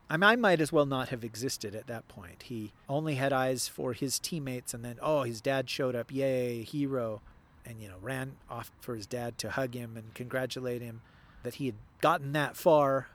I, 0.08 0.18
mean, 0.18 0.24
I 0.24 0.36
might 0.36 0.62
as 0.62 0.72
well 0.72 0.86
not 0.86 1.10
have 1.10 1.24
existed 1.24 1.74
at 1.74 1.88
that 1.88 2.08
point. 2.08 2.44
He 2.44 2.72
only 2.88 3.16
had 3.16 3.34
eyes 3.34 3.68
for 3.68 3.94
his 3.94 4.20
teammates, 4.20 4.76
and 4.76 4.86
then, 4.86 5.00
oh, 5.02 5.24
his 5.24 5.42
dad 5.42 5.72
showed 5.72 5.96
up. 5.96 6.12
Yay, 6.12 6.62
hero. 6.62 7.22
And, 7.70 7.80
you 7.80 7.88
know, 7.88 7.98
ran 8.02 8.38
off 8.50 8.72
for 8.82 8.96
his 8.96 9.06
dad 9.06 9.38
to 9.38 9.52
hug 9.52 9.76
him 9.76 9.96
and 9.96 10.14
congratulate 10.16 10.82
him 10.82 11.02
that 11.44 11.56
he 11.56 11.68
had 11.68 11.76
gotten 12.02 12.32
that 12.34 12.58
far. 12.58 13.10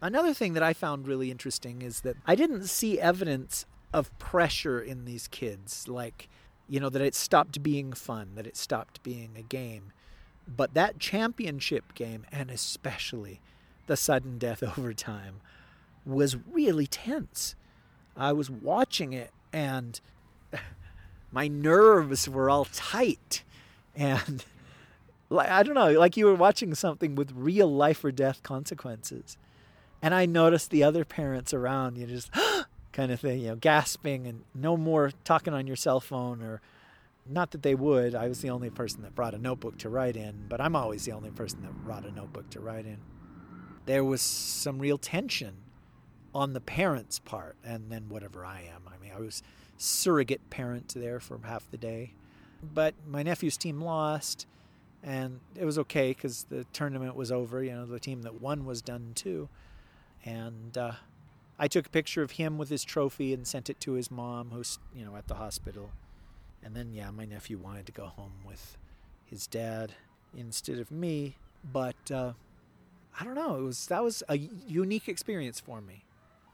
Another 0.00 0.32
thing 0.32 0.54
that 0.54 0.62
I 0.62 0.72
found 0.72 1.06
really 1.06 1.30
interesting 1.30 1.82
is 1.82 2.00
that 2.00 2.16
I 2.26 2.34
didn't 2.34 2.64
see 2.64 2.98
evidence 2.98 3.66
of 3.92 4.16
pressure 4.18 4.80
in 4.80 5.04
these 5.04 5.28
kids, 5.28 5.86
like, 5.86 6.28
you 6.68 6.80
know, 6.80 6.88
that 6.88 7.02
it 7.02 7.14
stopped 7.14 7.62
being 7.62 7.92
fun, 7.92 8.30
that 8.34 8.46
it 8.46 8.56
stopped 8.56 9.02
being 9.02 9.30
a 9.36 9.42
game. 9.42 9.92
But 10.48 10.74
that 10.74 10.98
championship 10.98 11.94
game, 11.94 12.26
and 12.32 12.50
especially 12.50 13.40
the 13.86 13.96
sudden 13.96 14.38
death 14.38 14.62
overtime, 14.78 15.40
was 16.04 16.36
really 16.50 16.86
tense. 16.86 17.54
I 18.16 18.32
was 18.32 18.50
watching 18.50 19.12
it 19.12 19.30
and 19.52 20.00
my 21.32 21.48
nerves 21.48 22.28
were 22.28 22.50
all 22.50 22.66
tight 22.66 23.43
and 23.96 24.44
like 25.30 25.48
I 25.48 25.62
don't 25.62 25.74
know, 25.74 25.92
like 25.92 26.16
you 26.16 26.26
were 26.26 26.34
watching 26.34 26.74
something 26.74 27.14
with 27.14 27.32
real 27.34 27.72
life 27.72 28.04
or 28.04 28.12
death 28.12 28.42
consequences. 28.42 29.36
And 30.02 30.14
I 30.14 30.26
noticed 30.26 30.70
the 30.70 30.84
other 30.84 31.04
parents 31.04 31.54
around, 31.54 31.96
you 31.96 32.06
just 32.06 32.30
kind 32.92 33.10
of 33.10 33.20
thing, 33.20 33.40
you 33.40 33.48
know, 33.48 33.56
gasping 33.56 34.26
and 34.26 34.44
no 34.54 34.76
more 34.76 35.12
talking 35.24 35.54
on 35.54 35.66
your 35.66 35.76
cell 35.76 36.00
phone 36.00 36.42
or 36.42 36.60
not 37.26 37.52
that 37.52 37.62
they 37.62 37.74
would. 37.74 38.14
I 38.14 38.28
was 38.28 38.40
the 38.40 38.50
only 38.50 38.70
person 38.70 39.02
that 39.02 39.14
brought 39.14 39.34
a 39.34 39.38
notebook 39.38 39.78
to 39.78 39.88
write 39.88 40.16
in, 40.16 40.44
but 40.48 40.60
I'm 40.60 40.76
always 40.76 41.04
the 41.04 41.12
only 41.12 41.30
person 41.30 41.62
that 41.62 41.72
brought 41.84 42.04
a 42.04 42.10
notebook 42.10 42.50
to 42.50 42.60
write 42.60 42.84
in. 42.86 42.98
There 43.86 44.04
was 44.04 44.20
some 44.20 44.78
real 44.78 44.98
tension 44.98 45.54
on 46.34 46.52
the 46.52 46.60
parents' 46.60 47.18
part, 47.18 47.56
and 47.64 47.90
then 47.90 48.08
whatever 48.08 48.44
I 48.44 48.62
am. 48.74 48.82
I 48.92 49.02
mean, 49.02 49.12
I 49.16 49.20
was 49.20 49.42
surrogate 49.76 50.50
parent 50.50 50.92
there 50.94 51.20
for 51.20 51.38
half 51.44 51.70
the 51.70 51.76
day. 51.76 52.14
But 52.72 52.94
my 53.06 53.22
nephew's 53.22 53.56
team 53.56 53.80
lost, 53.80 54.46
and 55.02 55.40
it 55.54 55.64
was 55.64 55.78
okay 55.80 56.10
because 56.10 56.44
the 56.44 56.64
tournament 56.72 57.16
was 57.16 57.32
over. 57.32 57.62
You 57.62 57.72
know, 57.72 57.86
the 57.86 58.00
team 58.00 58.22
that 58.22 58.40
won 58.40 58.64
was 58.64 58.82
done 58.82 59.12
too. 59.14 59.48
And 60.24 60.76
uh, 60.78 60.92
I 61.58 61.68
took 61.68 61.86
a 61.86 61.90
picture 61.90 62.22
of 62.22 62.32
him 62.32 62.56
with 62.56 62.70
his 62.70 62.84
trophy 62.84 63.34
and 63.34 63.46
sent 63.46 63.68
it 63.68 63.80
to 63.80 63.92
his 63.92 64.10
mom, 64.10 64.50
who's 64.50 64.78
you 64.94 65.04
know 65.04 65.16
at 65.16 65.28
the 65.28 65.34
hospital. 65.34 65.90
And 66.62 66.74
then, 66.74 66.94
yeah, 66.94 67.10
my 67.10 67.26
nephew 67.26 67.58
wanted 67.58 67.84
to 67.86 67.92
go 67.92 68.06
home 68.06 68.32
with 68.46 68.78
his 69.26 69.46
dad 69.46 69.92
instead 70.34 70.78
of 70.78 70.90
me. 70.90 71.36
But 71.62 72.10
uh, 72.10 72.32
I 73.20 73.24
don't 73.24 73.34
know. 73.34 73.56
It 73.56 73.62
was 73.62 73.86
that 73.88 74.02
was 74.02 74.22
a 74.28 74.36
unique 74.36 75.08
experience 75.08 75.60
for 75.60 75.80
me 75.80 76.04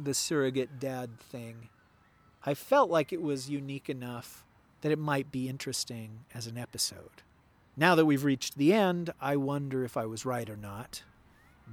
the 0.05 0.15
surrogate 0.15 0.79
dad 0.79 1.19
thing, 1.19 1.69
I 2.45 2.55
felt 2.55 2.91
like 2.91 3.13
it 3.13 3.23
was 3.23 3.51
unique 3.51 3.89
enough 3.89 4.45
that 4.81 4.93
it 4.93 4.99
might 4.99 5.31
be 5.31 5.49
interesting 5.49 6.25
as 6.35 6.47
an 6.47 6.59
episode. 6.59 7.23
Now 7.77 7.95
that 7.95 8.07
we've 8.07 8.25
reached 8.25 8.59
the 8.59 8.73
end, 8.73 9.13
I 9.21 9.37
wonder 9.37 9.85
if 9.85 9.97
I 9.97 10.07
was 10.07 10.27
right 10.27 10.49
or 10.49 10.57
not. 10.57 11.03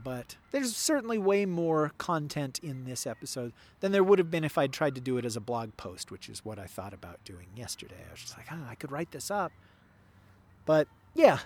But 0.03 0.35
there's 0.51 0.75
certainly 0.75 1.17
way 1.17 1.45
more 1.45 1.91
content 1.97 2.59
in 2.61 2.85
this 2.85 3.07
episode 3.07 3.51
than 3.79 3.91
there 3.91 4.03
would 4.03 4.19
have 4.19 4.29
been 4.29 4.43
if 4.43 4.57
I'd 4.57 4.71
tried 4.71 4.93
to 4.95 5.01
do 5.01 5.17
it 5.17 5.25
as 5.25 5.35
a 5.35 5.41
blog 5.41 5.75
post, 5.75 6.11
which 6.11 6.29
is 6.29 6.45
what 6.45 6.59
I 6.59 6.65
thought 6.65 6.93
about 6.93 7.23
doing 7.23 7.47
yesterday. 7.55 7.95
I 8.07 8.11
was 8.11 8.21
just 8.21 8.37
like, 8.37 8.45
ah, 8.51 8.69
I 8.69 8.75
could 8.75 8.91
write 8.91 9.11
this 9.11 9.31
up. 9.31 9.51
But 10.65 10.87
yeah, 11.15 11.39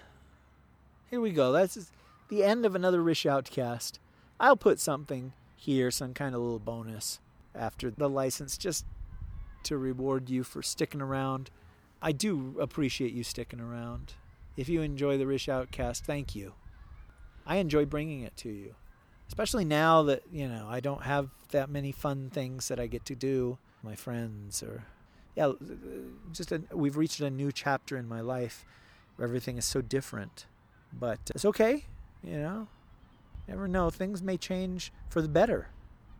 here 1.10 1.22
we 1.22 1.32
go. 1.32 1.54
That's 1.54 1.92
the 2.28 2.44
end 2.44 2.66
of 2.66 2.76
another 2.76 3.02
Rish 3.02 3.26
Outcast. 3.26 4.00
I'll 4.40 4.58
put 4.58 4.80
something 4.80 5.32
here, 5.56 5.90
some 5.90 6.14
kind 6.14 6.36
of 6.36 6.42
little 6.42 6.60
bonus 6.60 7.20
after 7.56 7.90
the 7.90 8.10
license 8.10 8.58
just 8.58 8.86
to 9.66 9.78
reward 9.78 10.30
you 10.30 10.44
for 10.44 10.62
sticking 10.62 11.02
around. 11.02 11.50
I 12.02 12.12
do 12.12 12.56
appreciate 12.60 13.14
you 13.14 13.24
sticking 13.24 13.60
around. 13.60 14.14
If 14.58 14.70
you 14.70 14.82
enjoy 14.82 15.18
the 15.18 15.28
Rish 15.28 15.48
Outcast, 15.48 16.06
thank 16.06 16.36
you. 16.36 16.54
I 17.46 17.58
enjoy 17.58 17.86
bringing 17.86 18.22
it 18.22 18.36
to 18.38 18.50
you, 18.50 18.76
especially 19.28 19.66
now 19.66 20.04
that, 20.04 20.24
you 20.32 20.48
know, 20.48 20.68
I 20.70 20.80
don't 20.80 21.04
have 21.04 21.30
that 21.52 21.70
many 21.70 21.92
fun 21.92 22.30
things 22.30 22.68
that 22.68 22.80
I 22.80 22.88
get 22.88 23.06
to 23.06 23.16
do, 23.16 23.58
my 23.84 23.96
friends 23.96 24.62
or 24.62 24.84
yeah, 25.36 25.54
just 26.34 26.52
a, 26.52 26.62
we've 26.74 26.98
reached 26.98 27.22
a 27.22 27.30
new 27.30 27.52
chapter 27.52 27.98
in 27.98 28.08
my 28.08 28.20
life 28.22 28.66
where 29.16 29.28
everything 29.28 29.58
is 29.58 29.66
so 29.66 29.82
different. 29.82 30.46
But 30.94 31.20
it's 31.34 31.46
okay, 31.46 31.86
you 32.22 32.38
know 32.38 32.68
never 33.52 33.68
know. 33.68 33.90
Things 33.90 34.24
may 34.24 34.38
change 34.38 34.92
for 35.10 35.22
the 35.22 35.28
better. 35.28 35.68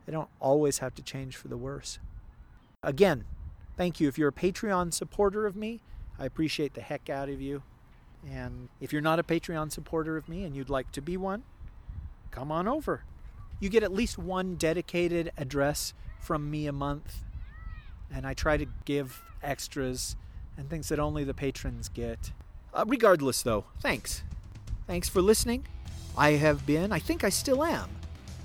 They 0.06 0.12
don't 0.12 0.28
always 0.40 0.78
have 0.78 0.94
to 0.96 1.02
change 1.02 1.36
for 1.36 1.48
the 1.48 1.56
worse. 1.56 1.98
Again, 2.84 3.24
thank 3.76 4.00
you. 4.00 4.08
If 4.08 4.18
you're 4.18 4.30
a 4.30 4.32
Patreon 4.32 4.92
supporter 4.92 5.46
of 5.46 5.54
me, 5.54 5.80
I 6.18 6.26
appreciate 6.26 6.74
the 6.74 6.80
heck 6.80 7.08
out 7.08 7.28
of 7.28 7.40
you. 7.40 7.62
And 8.28 8.68
if 8.80 8.92
you're 8.92 9.02
not 9.02 9.20
a 9.20 9.22
Patreon 9.22 9.70
supporter 9.70 10.16
of 10.16 10.28
me 10.28 10.44
and 10.44 10.56
you'd 10.56 10.68
like 10.68 10.90
to 10.92 11.00
be 11.00 11.16
one, 11.16 11.44
come 12.32 12.50
on 12.50 12.66
over. 12.66 13.04
You 13.60 13.68
get 13.68 13.84
at 13.84 13.92
least 13.92 14.18
one 14.18 14.56
dedicated 14.56 15.30
address 15.36 15.94
from 16.18 16.50
me 16.50 16.66
a 16.66 16.72
month. 16.72 17.20
And 18.12 18.26
I 18.26 18.34
try 18.34 18.56
to 18.56 18.66
give 18.84 19.22
extras 19.44 20.16
and 20.56 20.68
things 20.68 20.88
that 20.88 20.98
only 20.98 21.22
the 21.22 21.34
patrons 21.34 21.88
get. 21.88 22.32
Uh, 22.74 22.84
regardless, 22.86 23.42
though, 23.42 23.64
thanks. 23.80 24.24
Thanks 24.88 25.08
for 25.08 25.22
listening. 25.22 25.66
I 26.18 26.32
have 26.32 26.66
been, 26.66 26.90
I 26.90 26.98
think 26.98 27.22
I 27.22 27.28
still 27.28 27.62
am, 27.62 27.88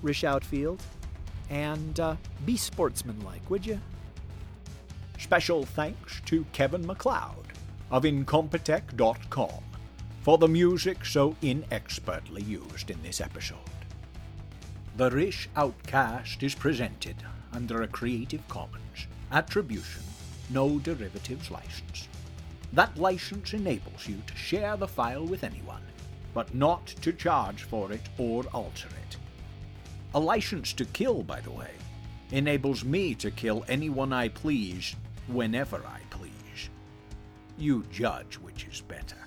Rish 0.04 0.24
Outfield. 0.24 0.82
And 1.50 2.00
uh, 2.00 2.16
be 2.46 2.56
sportsmanlike, 2.56 3.50
would 3.50 3.66
you? 3.66 3.80
Special 5.18 5.66
thanks 5.66 6.22
to 6.26 6.46
Kevin 6.54 6.86
MacLeod 6.86 7.48
of 7.90 8.04
Incompetech.com 8.04 9.64
for 10.22 10.38
the 10.38 10.48
music 10.48 11.06
so 11.06 11.36
inexpertly 11.42 12.44
used 12.44 12.92
in 12.92 13.02
this 13.02 13.20
episode. 13.22 13.58
The 14.96 15.10
Rish 15.10 15.50
Outcast 15.56 16.44
is 16.44 16.56
presented 16.56 17.16
under 17.54 17.82
a 17.82 17.88
Creative 17.88 18.46
Commons 18.48 19.08
Attribution 19.32 20.04
No 20.50 20.80
Derivatives 20.80 21.50
license. 21.50 22.08
That 22.74 22.98
license 22.98 23.54
enables 23.54 24.08
you 24.08 24.22
to 24.28 24.36
share 24.36 24.78
the 24.78 24.88
file 24.88 25.26
with 25.26 25.44
anyone 25.44 25.82
but 26.38 26.54
not 26.54 26.86
to 26.86 27.12
charge 27.12 27.64
for 27.64 27.92
it 27.92 28.10
or 28.20 28.44
alter 28.54 28.90
it. 28.90 29.18
A 30.14 30.20
license 30.20 30.72
to 30.74 30.86
kill, 30.86 31.24
by 31.24 31.42
the 31.42 31.50
way, 31.50 31.72
enables 32.32 32.84
me 32.84 33.16
to 33.16 33.32
kill 33.32 33.66
anyone 33.68 34.14
I 34.14 34.28
please 34.28 34.96
whenever 35.28 35.78
I 35.78 36.00
please. 36.10 36.70
You 37.58 37.84
judge 37.92 38.36
which 38.36 38.66
is 38.66 38.82
better. 38.82 39.18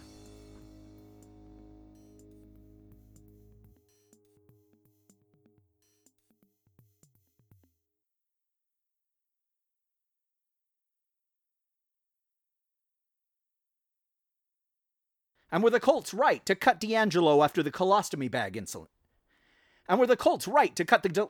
And 15.53 15.65
were 15.65 15.71
the 15.71 15.81
Colts 15.81 16.15
right 16.15 16.47
to 16.47 16.55
cut 16.55 16.81
DeAngelo 16.81 17.45
after 17.45 17.63
the 17.63 17.73
colostomy 17.73 18.31
bag 18.31 18.57
incident? 18.57 18.91
And 19.89 19.99
were 19.99 20.07
the 20.07 20.17
Colts 20.17 20.47
right 20.47 20.77
to 20.77 20.85
cut 20.85 21.03
the 21.03 21.29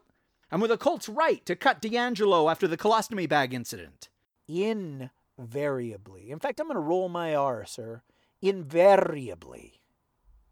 and 0.53 0.61
were 0.61 0.69
the 0.69 0.77
Colts 0.77 1.09
right 1.09 1.45
to 1.47 1.57
cut 1.57 1.81
DeAngelo 1.81 2.51
after 2.51 2.69
the 2.69 2.77
colostomy 2.77 3.27
bag 3.27 3.55
incident? 3.55 4.10
Invariably. 4.51 6.31
In 6.31 6.39
fact, 6.39 6.61
I'm 6.61 6.67
going 6.67 6.75
to 6.75 6.81
roll 6.81 7.09
my 7.09 7.35
R, 7.35 7.65
sir. 7.65 8.03
Invariably. 8.43 9.81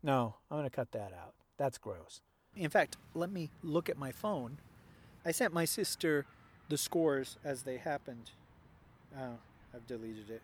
No, 0.02 0.36
I'm 0.50 0.58
going 0.58 0.70
to 0.70 0.74
cut 0.74 0.92
that 0.92 1.12
out. 1.12 1.34
That's 1.56 1.78
gross. 1.78 2.20
In 2.56 2.70
fact, 2.70 2.96
let 3.14 3.30
me 3.30 3.50
look 3.62 3.88
at 3.88 3.98
my 3.98 4.12
phone. 4.12 4.58
I 5.24 5.32
sent 5.32 5.52
my 5.52 5.64
sister 5.64 6.26
the 6.68 6.78
scores 6.78 7.36
as 7.44 7.62
they 7.62 7.76
happened. 7.78 8.30
Oh, 9.18 9.38
I've 9.74 9.86
deleted 9.86 10.30
it. 10.30 10.42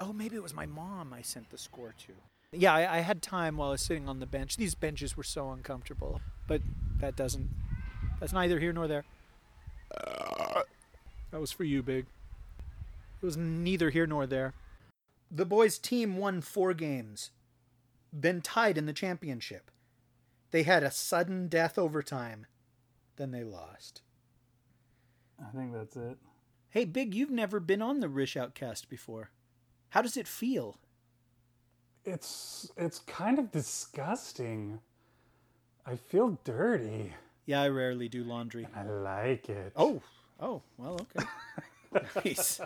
Oh, 0.00 0.12
maybe 0.12 0.36
it 0.36 0.42
was 0.42 0.54
my 0.54 0.66
mom 0.66 1.12
I 1.12 1.22
sent 1.22 1.50
the 1.50 1.58
score 1.58 1.94
to. 2.06 2.12
Yeah, 2.52 2.74
I, 2.74 2.98
I 2.98 3.00
had 3.00 3.22
time 3.22 3.56
while 3.56 3.68
I 3.68 3.72
was 3.72 3.80
sitting 3.80 4.08
on 4.08 4.20
the 4.20 4.26
bench. 4.26 4.56
These 4.56 4.74
benches 4.74 5.16
were 5.16 5.22
so 5.22 5.50
uncomfortable, 5.50 6.20
but 6.46 6.60
that 6.98 7.16
doesn't. 7.16 7.48
That's 8.20 8.32
neither 8.32 8.58
here 8.58 8.72
nor 8.72 8.86
there. 8.86 9.04
That 11.30 11.40
was 11.40 11.50
for 11.50 11.64
you, 11.64 11.82
Big. 11.82 12.06
It 13.22 13.26
was 13.26 13.36
neither 13.36 13.90
here 13.90 14.06
nor 14.06 14.26
there. 14.26 14.52
The 15.30 15.46
boys' 15.46 15.78
team 15.78 16.16
won 16.16 16.40
four 16.40 16.74
games, 16.74 17.30
then 18.12 18.42
tied 18.42 18.76
in 18.76 18.86
the 18.86 18.92
championship. 18.92 19.70
They 20.50 20.64
had 20.64 20.82
a 20.82 20.90
sudden 20.90 21.46
death 21.46 21.78
overtime, 21.78 22.46
then 23.16 23.30
they 23.30 23.44
lost. 23.44 24.02
I 25.40 25.56
think 25.56 25.72
that's 25.72 25.96
it. 25.96 26.18
Hey, 26.70 26.84
Big, 26.84 27.14
you've 27.14 27.30
never 27.30 27.60
been 27.60 27.80
on 27.80 28.00
the 28.00 28.08
Rish 28.08 28.36
Outcast 28.36 28.88
before. 28.88 29.30
How 29.90 30.02
does 30.02 30.16
it 30.16 30.26
feel? 30.26 30.78
It's 32.04 32.72
it's 32.76 32.98
kind 33.00 33.38
of 33.38 33.52
disgusting. 33.52 34.80
I 35.86 35.96
feel 35.96 36.38
dirty. 36.44 37.14
Yeah, 37.46 37.62
I 37.62 37.68
rarely 37.68 38.08
do 38.08 38.24
laundry. 38.24 38.66
I 38.74 38.84
like 38.84 39.48
it. 39.48 39.72
Oh, 39.76 40.02
oh, 40.40 40.62
well, 40.76 41.00
okay. 41.16 41.26
nice. 42.24 42.60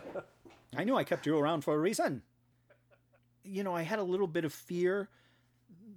I 0.75 0.85
knew 0.85 0.97
I 0.97 1.05
kept 1.05 1.27
you 1.27 1.39
around 1.39 1.63
for 1.63 1.75
a 1.75 1.79
reason. 1.79 2.23
You 3.43 3.63
know, 3.63 3.75
I 3.75 3.83
had 3.83 3.99
a 3.99 4.05
little 4.05 4.27
bit 4.27 4.45
of 4.45 4.53
fear 4.53 5.09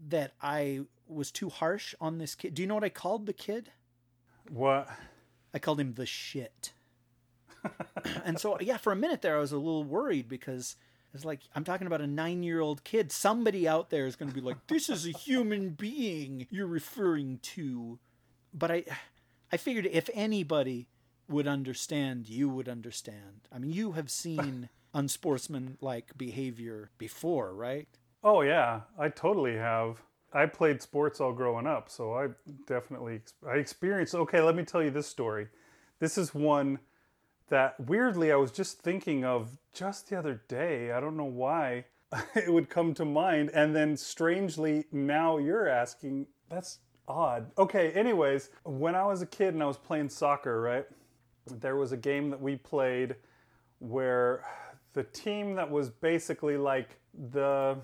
that 0.10 0.34
I 0.42 0.82
was 1.08 1.32
too 1.32 1.50
harsh 1.50 1.96
on 2.00 2.18
this 2.18 2.36
kid. 2.36 2.54
Do 2.54 2.62
you 2.62 2.68
know 2.68 2.76
what 2.76 2.84
I 2.84 2.90
called 2.90 3.26
the 3.26 3.34
kid? 3.34 3.72
What? 4.50 4.88
I 5.54 5.60
called 5.60 5.80
him 5.80 5.94
the 5.94 6.06
shit. 6.06 6.72
and 8.24 8.40
so, 8.40 8.58
yeah, 8.62 8.78
for 8.78 8.94
a 8.94 8.96
minute 8.96 9.22
there, 9.22 9.38
I 9.38 9.40
was 9.40 9.52
a 9.52 9.58
little 9.58 9.84
worried 9.84 10.30
because 10.30 10.76
it's 11.14 11.26
like, 11.26 11.42
I'm 11.56 11.64
talking 11.64 11.88
about 11.88 12.02
a 12.02 12.08
nine 12.08 12.44
year 12.44 12.60
old 12.60 12.84
kid. 12.84 13.12
Somebody 13.12 13.68
out 13.68 13.90
there 13.90 14.06
is 14.06 14.16
going 14.16 14.30
to 14.30 14.36
be 14.36 14.42
like, 14.42 14.68
this 14.68 14.90
is 14.90 15.08
a 15.08 15.12
human 15.12 15.72
being 15.72 16.48
you're 16.52 16.68
referring 16.68 17.40
to. 17.42 18.00
But 18.54 18.72
I, 18.72 18.84
I 19.52 19.58
figured 19.58 19.88
if 19.88 20.10
anybody 20.14 20.88
would 21.30 21.48
understand, 21.48 22.28
you 22.28 22.50
would 22.50 22.68
understand. 22.68 23.48
I 23.52 23.60
mean, 23.60 23.72
you 23.72 23.94
have 23.94 24.10
seen 24.10 24.70
unsportsmanlike 24.94 26.18
behavior 26.18 26.90
before, 26.98 27.54
right? 27.54 27.88
Oh 28.24 28.42
yeah, 28.42 28.82
I 28.98 29.10
totally 29.10 29.56
have. 29.56 30.02
I 30.34 30.46
played 30.46 30.82
sports 30.82 31.20
all 31.20 31.34
growing 31.34 31.66
up, 31.66 31.90
so 31.90 32.14
I 32.14 32.28
definitely 32.68 33.22
I 33.48 33.56
experienced. 33.56 34.14
Okay, 34.14 34.42
let 34.42 34.56
me 34.56 34.64
tell 34.64 34.84
you 34.84 34.92
this 34.92 35.08
story. 35.08 35.48
This 36.00 36.18
is 36.18 36.34
one 36.34 36.80
that 37.50 37.80
weirdly 37.80 38.32
I 38.32 38.36
was 38.36 38.52
just 38.52 38.82
thinking 38.82 39.26
of 39.26 39.58
just 39.74 40.10
the 40.10 40.18
other 40.18 40.42
day. 40.48 40.92
I 40.92 41.00
don't 41.00 41.18
know 41.18 41.24
why 41.24 41.86
it 42.36 42.52
would 42.52 42.70
come 42.70 42.94
to 42.96 43.06
mind, 43.06 43.52
and 43.54 43.76
then 43.76 43.98
strangely 43.98 44.86
now 44.92 45.38
you're 45.38 45.68
asking. 45.68 46.28
That's 46.50 46.80
odd. 47.08 47.52
Okay, 47.58 47.92
anyways, 47.92 48.50
when 48.64 48.96
I 48.96 49.06
was 49.06 49.22
a 49.22 49.26
kid 49.26 49.54
and 49.54 49.64
I 49.64 49.66
was 49.66 49.78
playing 49.78 50.10
soccer, 50.10 50.62
right? 50.62 50.86
There 51.56 51.76
was 51.76 51.92
a 51.92 51.98
game 51.98 52.30
that 52.30 52.42
we 52.42 52.56
played 52.56 53.16
where 53.80 54.44
the 54.94 55.04
team 55.04 55.56
that 55.56 55.70
was 55.70 55.90
basically 55.90 56.58
like 56.58 57.00
the 57.32 57.78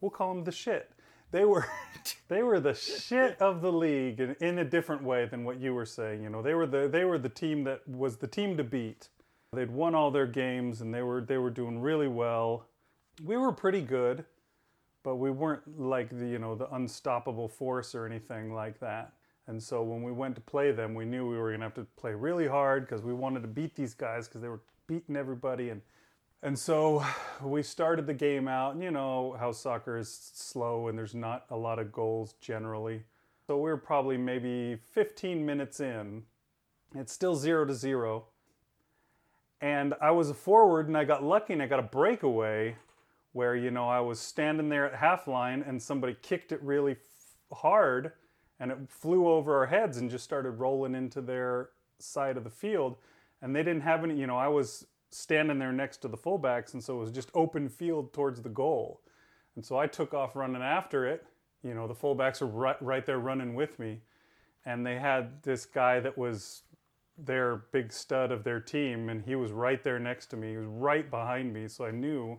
we'll 0.00 0.10
call 0.10 0.34
them 0.34 0.44
the 0.44 0.52
shit. 0.52 0.90
They 1.30 1.44
were 1.44 1.66
they 2.28 2.42
were 2.42 2.60
the 2.60 2.74
shit 2.74 3.40
of 3.40 3.60
the 3.62 3.72
league 3.72 4.20
in, 4.20 4.36
in 4.40 4.58
a 4.58 4.64
different 4.64 5.02
way 5.02 5.26
than 5.26 5.44
what 5.44 5.60
you 5.60 5.74
were 5.74 5.86
saying. 5.86 6.22
You 6.22 6.30
know, 6.30 6.42
they 6.42 6.54
were 6.54 6.66
the 6.66 6.88
they 6.88 7.04
were 7.04 7.18
the 7.18 7.28
team 7.28 7.64
that 7.64 7.86
was 7.88 8.16
the 8.16 8.26
team 8.26 8.56
to 8.56 8.64
beat. 8.64 9.08
They'd 9.52 9.70
won 9.70 9.94
all 9.94 10.10
their 10.10 10.26
games 10.26 10.80
and 10.80 10.92
they 10.92 11.02
were 11.02 11.20
they 11.20 11.38
were 11.38 11.50
doing 11.50 11.80
really 11.80 12.08
well. 12.08 12.66
We 13.24 13.36
were 13.36 13.52
pretty 13.52 13.80
good, 13.80 14.24
but 15.02 15.16
we 15.16 15.30
weren't 15.30 15.80
like 15.80 16.10
the 16.10 16.26
you 16.26 16.38
know 16.38 16.54
the 16.54 16.72
unstoppable 16.74 17.48
force 17.48 17.94
or 17.94 18.06
anything 18.06 18.52
like 18.52 18.78
that. 18.80 19.12
And 19.48 19.62
so 19.62 19.82
when 19.82 20.02
we 20.02 20.12
went 20.12 20.34
to 20.34 20.40
play 20.40 20.72
them, 20.72 20.94
we 20.94 21.04
knew 21.04 21.28
we 21.28 21.38
were 21.38 21.50
going 21.50 21.60
to 21.60 21.66
have 21.66 21.74
to 21.74 21.86
play 21.96 22.14
really 22.14 22.48
hard 22.48 22.84
because 22.84 23.02
we 23.02 23.14
wanted 23.14 23.42
to 23.42 23.48
beat 23.48 23.76
these 23.76 23.94
guys 23.94 24.26
because 24.26 24.40
they 24.40 24.48
were 24.48 24.60
beating 24.86 25.16
everybody 25.16 25.70
and 25.70 25.82
and 26.42 26.58
so 26.58 27.04
we 27.42 27.62
started 27.62 28.06
the 28.06 28.14
game 28.14 28.48
out, 28.48 28.74
and 28.74 28.82
you 28.82 28.90
know 28.90 29.36
how 29.38 29.52
soccer 29.52 29.98
is 29.98 30.08
slow 30.34 30.88
and 30.88 30.98
there's 30.98 31.14
not 31.14 31.44
a 31.50 31.56
lot 31.56 31.78
of 31.78 31.92
goals 31.92 32.34
generally. 32.40 33.02
So 33.46 33.56
we 33.56 33.70
were 33.70 33.76
probably 33.76 34.16
maybe 34.16 34.76
15 34.92 35.44
minutes 35.44 35.80
in. 35.80 36.22
It's 36.94 37.12
still 37.12 37.36
zero 37.36 37.64
to 37.64 37.74
zero. 37.74 38.26
And 39.60 39.94
I 40.00 40.10
was 40.10 40.30
a 40.30 40.34
forward 40.34 40.88
and 40.88 40.96
I 40.96 41.04
got 41.04 41.22
lucky 41.22 41.52
and 41.52 41.62
I 41.62 41.66
got 41.66 41.78
a 41.78 41.82
breakaway 41.82 42.76
where, 43.32 43.54
you 43.54 43.70
know, 43.70 43.88
I 43.88 44.00
was 44.00 44.18
standing 44.18 44.68
there 44.68 44.86
at 44.86 44.98
half 44.98 45.28
line 45.28 45.62
and 45.66 45.80
somebody 45.80 46.16
kicked 46.22 46.52
it 46.52 46.62
really 46.62 46.92
f- 46.92 47.58
hard 47.58 48.12
and 48.58 48.70
it 48.70 48.78
flew 48.88 49.28
over 49.28 49.56
our 49.58 49.66
heads 49.66 49.98
and 49.98 50.10
just 50.10 50.24
started 50.24 50.52
rolling 50.52 50.94
into 50.94 51.20
their 51.20 51.70
side 51.98 52.36
of 52.36 52.44
the 52.44 52.50
field. 52.50 52.96
And 53.42 53.54
they 53.54 53.62
didn't 53.62 53.82
have 53.82 54.02
any, 54.02 54.16
you 54.16 54.26
know, 54.26 54.36
I 54.36 54.48
was 54.48 54.86
standing 55.10 55.58
there 55.58 55.72
next 55.72 55.98
to 55.98 56.08
the 56.08 56.16
fullbacks, 56.16 56.74
and 56.74 56.82
so 56.82 56.96
it 56.96 57.00
was 57.00 57.12
just 57.12 57.30
open 57.34 57.68
field 57.68 58.12
towards 58.12 58.42
the 58.42 58.48
goal. 58.48 59.00
And 59.54 59.64
so 59.64 59.78
I 59.78 59.86
took 59.86 60.14
off 60.14 60.36
running 60.36 60.62
after 60.62 61.06
it. 61.06 61.24
You 61.62 61.74
know, 61.74 61.86
the 61.86 61.94
fullbacks 61.94 62.42
are 62.42 62.46
right, 62.46 62.80
right 62.82 63.04
there 63.04 63.18
running 63.18 63.54
with 63.54 63.78
me. 63.78 64.00
And 64.64 64.84
they 64.84 64.96
had 64.96 65.42
this 65.42 65.64
guy 65.64 66.00
that 66.00 66.18
was 66.18 66.62
their 67.18 67.56
big 67.72 67.92
stud 67.92 68.30
of 68.30 68.44
their 68.44 68.60
team, 68.60 69.08
and 69.08 69.22
he 69.22 69.36
was 69.36 69.52
right 69.52 69.82
there 69.82 69.98
next 69.98 70.26
to 70.26 70.36
me. 70.36 70.50
He 70.50 70.56
was 70.56 70.66
right 70.66 71.10
behind 71.10 71.52
me, 71.52 71.68
so 71.68 71.86
I 71.86 71.90
knew 71.90 72.38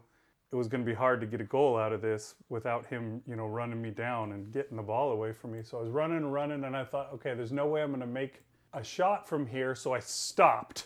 it 0.51 0.55
was 0.55 0.67
going 0.67 0.83
to 0.83 0.89
be 0.89 0.95
hard 0.95 1.19
to 1.21 1.27
get 1.27 1.41
a 1.41 1.45
goal 1.45 1.77
out 1.77 1.91
of 1.91 2.01
this 2.01 2.35
without 2.49 2.85
him, 2.85 3.21
you 3.27 3.35
know, 3.35 3.47
running 3.47 3.81
me 3.81 3.89
down 3.89 4.31
and 4.31 4.51
getting 4.51 4.77
the 4.77 4.83
ball 4.83 5.11
away 5.11 5.33
from 5.33 5.51
me. 5.51 5.59
So 5.61 5.77
I 5.77 5.81
was 5.81 5.89
running 5.89 6.17
and 6.17 6.33
running, 6.33 6.63
and 6.63 6.75
I 6.75 6.85
thought, 6.85 7.09
okay, 7.15 7.33
there's 7.33 7.51
no 7.51 7.67
way 7.67 7.81
I'm 7.81 7.89
going 7.89 7.99
to 7.99 8.07
make 8.07 8.43
a 8.73 8.83
shot 8.83 9.27
from 9.27 9.45
here. 9.45 9.75
So 9.75 9.93
I 9.93 9.99
stopped 9.99 10.85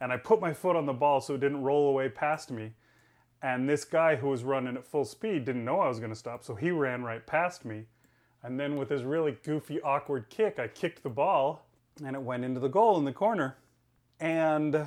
and 0.00 0.12
I 0.12 0.16
put 0.16 0.40
my 0.40 0.52
foot 0.52 0.76
on 0.76 0.86
the 0.86 0.92
ball 0.92 1.20
so 1.20 1.34
it 1.34 1.40
didn't 1.40 1.62
roll 1.62 1.88
away 1.88 2.08
past 2.08 2.50
me. 2.50 2.72
And 3.42 3.68
this 3.68 3.84
guy 3.84 4.16
who 4.16 4.28
was 4.28 4.42
running 4.42 4.76
at 4.76 4.84
full 4.84 5.04
speed 5.04 5.44
didn't 5.44 5.64
know 5.64 5.80
I 5.80 5.88
was 5.88 5.98
going 5.98 6.10
to 6.10 6.16
stop, 6.16 6.42
so 6.42 6.54
he 6.54 6.70
ran 6.70 7.02
right 7.02 7.24
past 7.24 7.64
me. 7.64 7.84
And 8.42 8.58
then 8.58 8.76
with 8.76 8.88
his 8.88 9.04
really 9.04 9.36
goofy, 9.44 9.80
awkward 9.82 10.28
kick, 10.30 10.58
I 10.58 10.68
kicked 10.68 11.02
the 11.02 11.10
ball 11.10 11.66
and 12.04 12.14
it 12.14 12.22
went 12.22 12.44
into 12.44 12.60
the 12.60 12.68
goal 12.68 12.98
in 12.98 13.04
the 13.04 13.12
corner. 13.12 13.56
And 14.20 14.86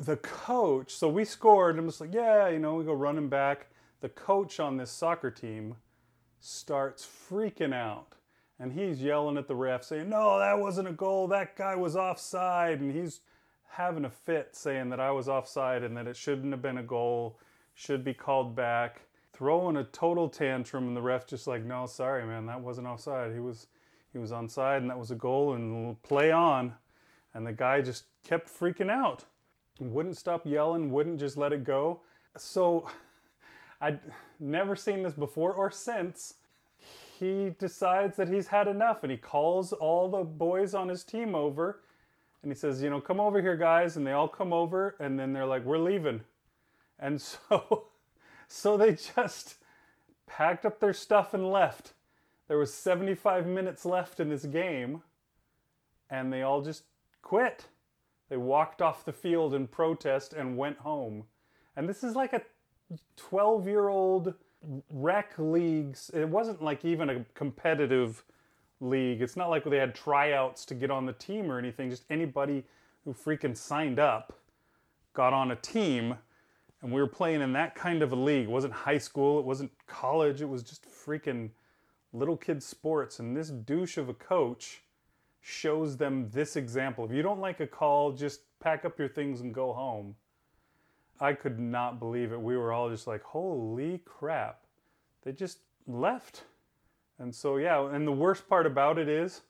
the 0.00 0.16
coach, 0.16 0.92
so 0.94 1.08
we 1.08 1.24
scored 1.24 1.76
and 1.76 1.86
was 1.86 2.00
like, 2.00 2.14
yeah, 2.14 2.48
you 2.48 2.58
know, 2.58 2.74
we 2.74 2.84
go 2.84 2.94
running 2.94 3.28
back. 3.28 3.68
The 4.00 4.08
coach 4.08 4.58
on 4.58 4.78
this 4.78 4.90
soccer 4.90 5.30
team 5.30 5.76
starts 6.40 7.06
freaking 7.06 7.74
out. 7.74 8.14
And 8.58 8.72
he's 8.72 9.02
yelling 9.02 9.36
at 9.38 9.46
the 9.46 9.54
ref, 9.54 9.84
saying, 9.84 10.08
No, 10.10 10.38
that 10.38 10.58
wasn't 10.58 10.88
a 10.88 10.92
goal. 10.92 11.28
That 11.28 11.56
guy 11.56 11.76
was 11.76 11.96
offside. 11.96 12.80
And 12.80 12.94
he's 12.94 13.20
having 13.68 14.04
a 14.04 14.10
fit 14.10 14.50
saying 14.54 14.90
that 14.90 15.00
I 15.00 15.10
was 15.12 15.28
offside 15.28 15.82
and 15.82 15.96
that 15.96 16.06
it 16.06 16.16
shouldn't 16.16 16.52
have 16.52 16.60
been 16.60 16.78
a 16.78 16.82
goal, 16.82 17.38
should 17.74 18.04
be 18.04 18.12
called 18.12 18.54
back, 18.54 19.02
throwing 19.32 19.76
a 19.76 19.84
total 19.84 20.28
tantrum 20.28 20.88
and 20.88 20.96
the 20.96 21.00
ref 21.00 21.26
just 21.26 21.46
like, 21.46 21.64
"No, 21.64 21.86
sorry 21.86 22.26
man, 22.26 22.46
that 22.46 22.60
wasn't 22.60 22.86
offside. 22.86 23.32
He 23.32 23.38
was 23.38 23.68
he 24.12 24.18
was 24.18 24.32
onside 24.32 24.78
and 24.78 24.90
that 24.90 24.98
was 24.98 25.10
a 25.10 25.14
goal 25.14 25.54
and 25.54 26.02
play 26.02 26.30
on." 26.30 26.74
And 27.32 27.46
the 27.46 27.52
guy 27.52 27.80
just 27.80 28.04
kept 28.24 28.48
freaking 28.48 28.90
out. 28.90 29.24
Wouldn't 29.80 30.16
stop 30.16 30.46
yelling, 30.46 30.92
wouldn't 30.92 31.18
just 31.18 31.36
let 31.36 31.52
it 31.52 31.64
go. 31.64 32.00
So 32.36 32.88
I'd 33.80 33.98
never 34.38 34.76
seen 34.76 35.02
this 35.02 35.14
before 35.14 35.52
or 35.52 35.70
since. 35.70 36.34
He 37.18 37.54
decides 37.58 38.16
that 38.16 38.28
he's 38.28 38.46
had 38.46 38.68
enough 38.68 39.02
and 39.02 39.10
he 39.10 39.18
calls 39.18 39.72
all 39.72 40.08
the 40.08 40.24
boys 40.24 40.74
on 40.74 40.88
his 40.88 41.02
team 41.02 41.34
over 41.34 41.80
and 42.42 42.50
he 42.50 42.56
says, 42.56 42.82
you 42.82 42.90
know, 42.90 43.00
come 43.00 43.20
over 43.20 43.40
here, 43.40 43.56
guys, 43.56 43.96
and 43.96 44.06
they 44.06 44.12
all 44.12 44.28
come 44.28 44.52
over, 44.52 44.96
and 44.98 45.18
then 45.18 45.32
they're 45.32 45.46
like, 45.46 45.64
we're 45.64 45.78
leaving, 45.78 46.22
and 46.98 47.20
so, 47.48 47.88
so 48.48 48.76
they 48.76 48.92
just 48.92 49.56
packed 50.26 50.64
up 50.64 50.80
their 50.80 50.92
stuff 50.92 51.34
and 51.34 51.50
left. 51.50 51.92
There 52.48 52.58
was 52.58 52.72
75 52.72 53.46
minutes 53.46 53.84
left 53.84 54.20
in 54.20 54.28
this 54.28 54.44
game, 54.44 55.02
and 56.08 56.32
they 56.32 56.42
all 56.42 56.62
just 56.62 56.84
quit. 57.22 57.66
They 58.30 58.36
walked 58.36 58.80
off 58.80 59.04
the 59.04 59.12
field 59.12 59.52
in 59.54 59.66
protest 59.66 60.32
and 60.32 60.56
went 60.56 60.78
home. 60.78 61.24
And 61.76 61.88
this 61.88 62.02
is 62.02 62.14
like 62.14 62.32
a 62.32 62.40
12 63.16 63.66
year 63.66 63.88
old 63.88 64.34
rec 64.88 65.32
leagues. 65.36 66.10
It 66.14 66.28
wasn't 66.28 66.62
like 66.62 66.84
even 66.84 67.10
a 67.10 67.24
competitive 67.34 68.24
league. 68.80 69.20
It's 69.20 69.36
not 69.36 69.50
like 69.50 69.64
they 69.64 69.76
had 69.76 69.94
tryouts 69.94 70.64
to 70.66 70.74
get 70.74 70.90
on 70.90 71.06
the 71.06 71.12
team 71.14 71.50
or 71.50 71.58
anything. 71.58 71.90
Just 71.90 72.04
anybody 72.08 72.64
who 73.04 73.12
freaking 73.12 73.56
signed 73.56 73.98
up 73.98 74.38
got 75.12 75.32
on 75.32 75.50
a 75.50 75.56
team. 75.56 76.16
And 76.82 76.92
we 76.92 77.00
were 77.00 77.08
playing 77.08 77.42
in 77.42 77.52
that 77.54 77.74
kind 77.74 78.00
of 78.00 78.12
a 78.12 78.16
league. 78.16 78.44
It 78.44 78.50
wasn't 78.50 78.72
high 78.72 78.98
school, 78.98 79.38
it 79.38 79.44
wasn't 79.44 79.70
college, 79.86 80.40
it 80.40 80.48
was 80.48 80.62
just 80.62 80.86
freaking 80.88 81.50
little 82.12 82.36
kid 82.36 82.62
sports. 82.62 83.18
And 83.18 83.36
this 83.36 83.50
douche 83.50 83.98
of 83.98 84.08
a 84.08 84.14
coach 84.14 84.82
shows 85.40 85.96
them 85.96 86.28
this 86.32 86.56
example. 86.56 87.04
If 87.04 87.12
you 87.12 87.22
don't 87.22 87.40
like 87.40 87.60
a 87.60 87.66
call, 87.66 88.12
just 88.12 88.40
pack 88.60 88.84
up 88.84 88.98
your 88.98 89.08
things 89.08 89.40
and 89.40 89.54
go 89.54 89.72
home. 89.72 90.14
I 91.20 91.32
could 91.34 91.58
not 91.58 91.98
believe 91.98 92.32
it. 92.32 92.40
We 92.40 92.56
were 92.56 92.72
all 92.72 92.88
just 92.90 93.06
like, 93.06 93.22
holy 93.22 93.98
crap. 94.04 94.60
They 95.22 95.32
just 95.32 95.58
left. 95.86 96.44
And 97.18 97.34
so, 97.34 97.56
yeah, 97.58 97.90
and 97.94 98.06
the 98.06 98.12
worst 98.12 98.48
part 98.48 98.66
about 98.66 98.98
it 98.98 99.08
is, 99.08 99.42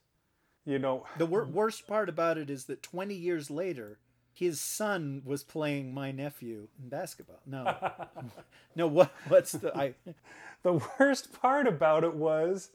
you 0.67 0.79
know, 0.79 1.05
The 1.19 1.27
wor- 1.27 1.45
worst 1.45 1.87
part 1.87 2.09
about 2.09 2.39
it 2.39 2.51
is 2.51 2.65
that 2.65 2.83
20 2.83 3.15
years 3.15 3.51
later, 3.51 3.99
his 4.33 4.61
son 4.61 5.23
was 5.25 5.45
playing 5.45 5.95
my 5.95 6.11
nephew 6.13 6.69
in 6.83 6.89
basketball. 6.89 7.41
No, 7.47 7.77
no. 8.77 8.87
What? 8.87 9.13
What's 9.29 9.53
the? 9.53 9.77
I. 9.77 9.95
the 10.63 10.81
worst 10.99 11.33
part 11.41 11.67
about 11.67 12.05
it 12.05 12.15
was 12.15 12.71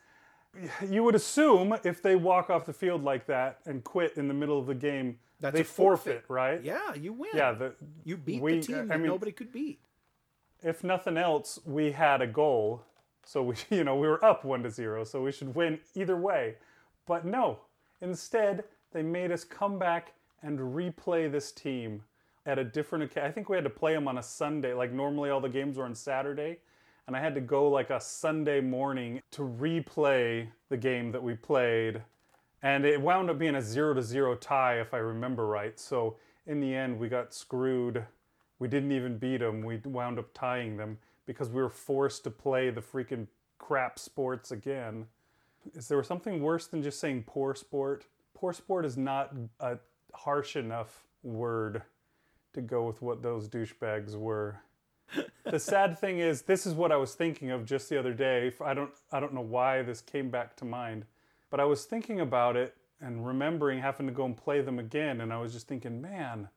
you 0.90 1.03
would 1.03 1.15
assume 1.15 1.76
if 1.84 2.02
they 2.02 2.15
walk 2.15 2.49
off 2.49 2.65
the 2.65 2.73
field 2.73 3.03
like 3.03 3.26
that 3.27 3.60
and 3.65 3.84
quit 3.84 4.18
in 4.18 4.27
the 4.27 4.34
middle 4.34 4.57
of 4.60 4.65
the 4.68 4.76
game, 4.76 5.19
That's 5.40 5.53
they 5.56 5.61
a 5.61 5.65
forfeit. 5.65 6.23
right? 6.27 6.64
Yeah, 6.64 6.94
you 6.95 7.14
win. 7.14 7.32
Yeah, 7.34 7.52
the, 7.53 7.73
you 8.03 8.18
beat 8.18 8.41
we- 8.41 8.60
the 8.60 8.61
team 8.68 8.77
I 8.77 8.82
that 8.86 8.99
mean- 8.99 9.07
nobody 9.07 9.32
could 9.32 9.52
beat. 9.52 9.80
if 10.64 10.84
nothing 10.84 11.18
else, 11.18 11.60
we 11.65 11.91
had 11.91 12.22
a 12.22 12.27
goal. 12.27 12.84
So 13.23 13.41
we, 13.44 13.56
you 13.69 13.84
know, 13.84 13.95
we 13.95 14.07
were 14.07 14.23
up 14.23 14.45
one 14.45 14.64
to 14.64 14.69
zero, 14.69 15.03
so 15.03 15.22
we 15.23 15.32
should 15.32 15.56
win 15.56 15.80
either 15.95 16.15
way. 16.15 16.56
But 17.07 17.26
no, 17.26 17.60
instead 18.02 18.64
they 18.91 19.03
made 19.03 19.32
us 19.32 19.44
come 19.44 19.77
back 19.80 20.14
and 20.41 20.60
replay 20.60 21.32
this 21.32 21.52
team 21.52 22.03
at 22.45 22.60
a 22.60 22.64
different. 22.64 23.15
I 23.18 23.32
think 23.32 23.49
we 23.49 23.57
had 23.57 23.64
to 23.64 23.69
play 23.69 23.94
them 23.94 24.07
on 24.07 24.18
a 24.19 24.23
Sunday. 24.23 24.73
Like 24.73 24.91
normally, 24.91 25.30
all 25.32 25.41
the 25.41 25.49
games 25.49 25.77
were 25.77 25.86
on 25.86 25.95
Saturday, 25.95 26.57
and 27.07 27.15
I 27.15 27.19
had 27.19 27.36
to 27.36 27.41
go 27.41 27.69
like 27.69 27.90
a 27.90 27.99
Sunday 27.99 28.61
morning 28.61 29.22
to 29.32 29.41
replay 29.41 30.48
the 30.69 30.77
game 30.77 31.11
that 31.11 31.23
we 31.23 31.36
played, 31.36 32.02
and 32.64 32.86
it 32.86 33.02
wound 33.02 33.30
up 33.30 33.38
being 33.38 33.56
a 33.56 33.61
zero 33.61 33.94
to 33.94 34.02
zero 34.02 34.36
tie, 34.36 34.80
if 34.80 34.94
I 34.94 34.98
remember 34.98 35.45
right. 35.45 35.80
So 35.80 36.18
in 36.48 36.60
the 36.60 36.73
end, 36.73 36.99
we 36.99 37.10
got 37.10 37.34
screwed. 37.34 38.06
We 38.60 38.68
didn't 38.68 38.91
even 38.91 39.18
beat 39.18 39.38
them. 39.38 39.64
We 39.64 39.77
wound 39.84 40.18
up 40.18 40.34
tying 40.34 40.77
them 40.77 40.98
because 41.26 41.49
we 41.49 41.61
were 41.61 41.69
forced 41.69 42.23
to 42.23 42.32
play 42.32 42.69
the 42.69 42.82
freaking 42.82 43.27
crap 43.57 43.99
sports 43.99 44.52
again. 44.52 45.07
Is 45.73 45.88
there 45.88 46.02
something 46.03 46.41
worse 46.41 46.68
than 46.68 46.84
just 46.84 46.99
saying 46.99 47.26
poor 47.27 47.56
sport? 47.56 48.06
Poor 48.34 48.53
sport 48.53 48.86
is 48.86 48.98
not 48.98 49.34
a 49.60 49.77
harsh 50.14 50.56
enough 50.56 51.03
word 51.23 51.82
to 52.53 52.61
go 52.61 52.86
with 52.86 53.02
what 53.02 53.22
those 53.22 53.49
douchebags 53.49 54.15
were. 54.15 54.61
The 55.44 55.60
sad 55.60 55.98
thing 55.99 56.19
is, 56.19 56.44
this 56.44 56.65
is 56.65 56.73
what 56.73 56.91
I 56.91 56.98
was 56.98 57.14
thinking 57.14 57.52
of 57.52 57.65
just 57.65 57.90
the 57.90 57.98
other 57.98 58.14
day. 58.14 58.52
I 58.64 58.73
don't, 58.73 58.91
I 59.11 59.19
don't 59.19 59.34
know 59.34 59.41
why 59.41 59.82
this 59.82 60.02
came 60.02 60.30
back 60.30 60.56
to 60.57 60.65
mind, 60.65 61.06
but 61.49 61.60
I 61.60 61.65
was 61.65 61.86
thinking 61.86 62.19
about 62.19 62.56
it 62.56 62.76
and 63.02 63.26
remembering 63.26 63.80
having 63.80 64.07
to 64.07 64.14
go 64.14 64.26
and 64.26 64.36
play 64.36 64.61
them 64.61 64.80
again, 64.80 65.22
and 65.22 65.32
I 65.32 65.40
was 65.40 65.53
just 65.53 65.68
thinking, 65.68 66.02
man, 66.02 66.49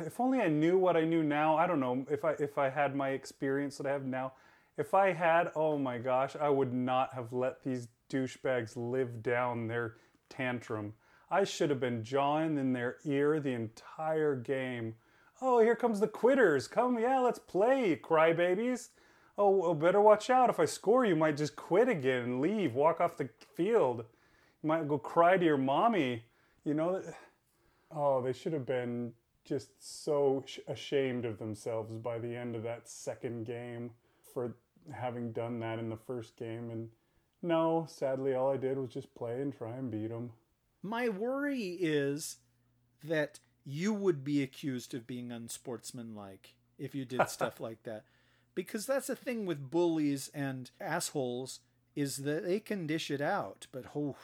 if 0.00 0.18
only 0.18 0.40
I 0.40 0.48
knew 0.48 0.78
what 0.78 0.96
I 0.96 1.04
knew 1.04 1.22
now. 1.22 1.56
I 1.56 1.66
don't 1.66 1.80
know 1.80 2.04
if 2.10 2.24
I 2.24 2.32
if 2.32 2.58
I 2.58 2.70
had 2.70 2.96
my 2.96 3.10
experience 3.10 3.76
that 3.76 3.86
I 3.86 3.92
have 3.92 4.04
now. 4.04 4.32
If 4.76 4.94
I 4.94 5.12
had, 5.12 5.50
oh 5.54 5.78
my 5.78 5.98
gosh, 5.98 6.36
I 6.40 6.48
would 6.48 6.72
not 6.72 7.12
have 7.12 7.32
let 7.32 7.62
these 7.62 7.88
douchebags 8.10 8.72
live 8.76 9.22
down 9.22 9.68
their 9.68 9.96
tantrum. 10.28 10.94
I 11.30 11.44
should 11.44 11.70
have 11.70 11.80
been 11.80 12.02
jawing 12.02 12.56
in 12.58 12.72
their 12.72 12.96
ear 13.04 13.38
the 13.38 13.52
entire 13.52 14.34
game. 14.34 14.94
Oh, 15.42 15.60
here 15.60 15.76
comes 15.76 16.00
the 16.00 16.08
quitters. 16.08 16.68
Come, 16.68 16.98
yeah, 16.98 17.18
let's 17.20 17.38
play, 17.38 17.96
crybabies. 17.96 18.90
Oh, 19.38 19.72
better 19.74 20.00
watch 20.00 20.28
out. 20.28 20.50
If 20.50 20.60
I 20.60 20.66
score, 20.66 21.04
you 21.06 21.16
might 21.16 21.36
just 21.36 21.56
quit 21.56 21.88
again 21.88 22.40
leave, 22.40 22.74
walk 22.74 23.00
off 23.00 23.16
the 23.16 23.30
field. 23.54 24.04
You 24.62 24.68
might 24.68 24.86
go 24.86 24.98
cry 24.98 25.38
to 25.38 25.44
your 25.44 25.56
mommy. 25.56 26.24
You 26.64 26.74
know, 26.74 27.02
Oh, 27.90 28.22
they 28.22 28.32
should 28.32 28.52
have 28.52 28.66
been 28.66 29.12
just 29.44 29.70
so 29.80 30.44
sh- 30.46 30.60
ashamed 30.68 31.24
of 31.24 31.38
themselves 31.38 31.96
by 31.96 32.18
the 32.18 32.34
end 32.36 32.54
of 32.54 32.62
that 32.62 32.88
second 32.88 33.46
game 33.46 33.90
for 34.32 34.56
having 34.92 35.32
done 35.32 35.58
that 35.60 35.78
in 35.78 35.88
the 35.88 35.96
first 35.96 36.36
game. 36.36 36.70
And 36.70 36.88
no, 37.42 37.86
sadly, 37.88 38.34
all 38.34 38.52
I 38.52 38.56
did 38.56 38.78
was 38.78 38.90
just 38.90 39.12
play 39.14 39.40
and 39.40 39.56
try 39.56 39.72
and 39.76 39.90
beat 39.90 40.10
them. 40.10 40.30
My 40.82 41.08
worry 41.08 41.76
is 41.80 42.36
that 43.04 43.40
you 43.64 43.92
would 43.92 44.24
be 44.24 44.42
accused 44.42 44.94
of 44.94 45.06
being 45.06 45.30
unsportsmanlike 45.30 46.54
if 46.78 46.94
you 46.94 47.04
did 47.04 47.28
stuff 47.28 47.60
like 47.60 47.82
that. 47.84 48.04
Because 48.54 48.86
that's 48.86 49.06
the 49.06 49.16
thing 49.16 49.46
with 49.46 49.70
bullies 49.70 50.30
and 50.34 50.70
assholes 50.80 51.60
is 51.94 52.18
that 52.18 52.44
they 52.44 52.60
can 52.60 52.86
dish 52.86 53.10
it 53.10 53.20
out, 53.20 53.66
but 53.72 53.84
oh, 53.94 54.16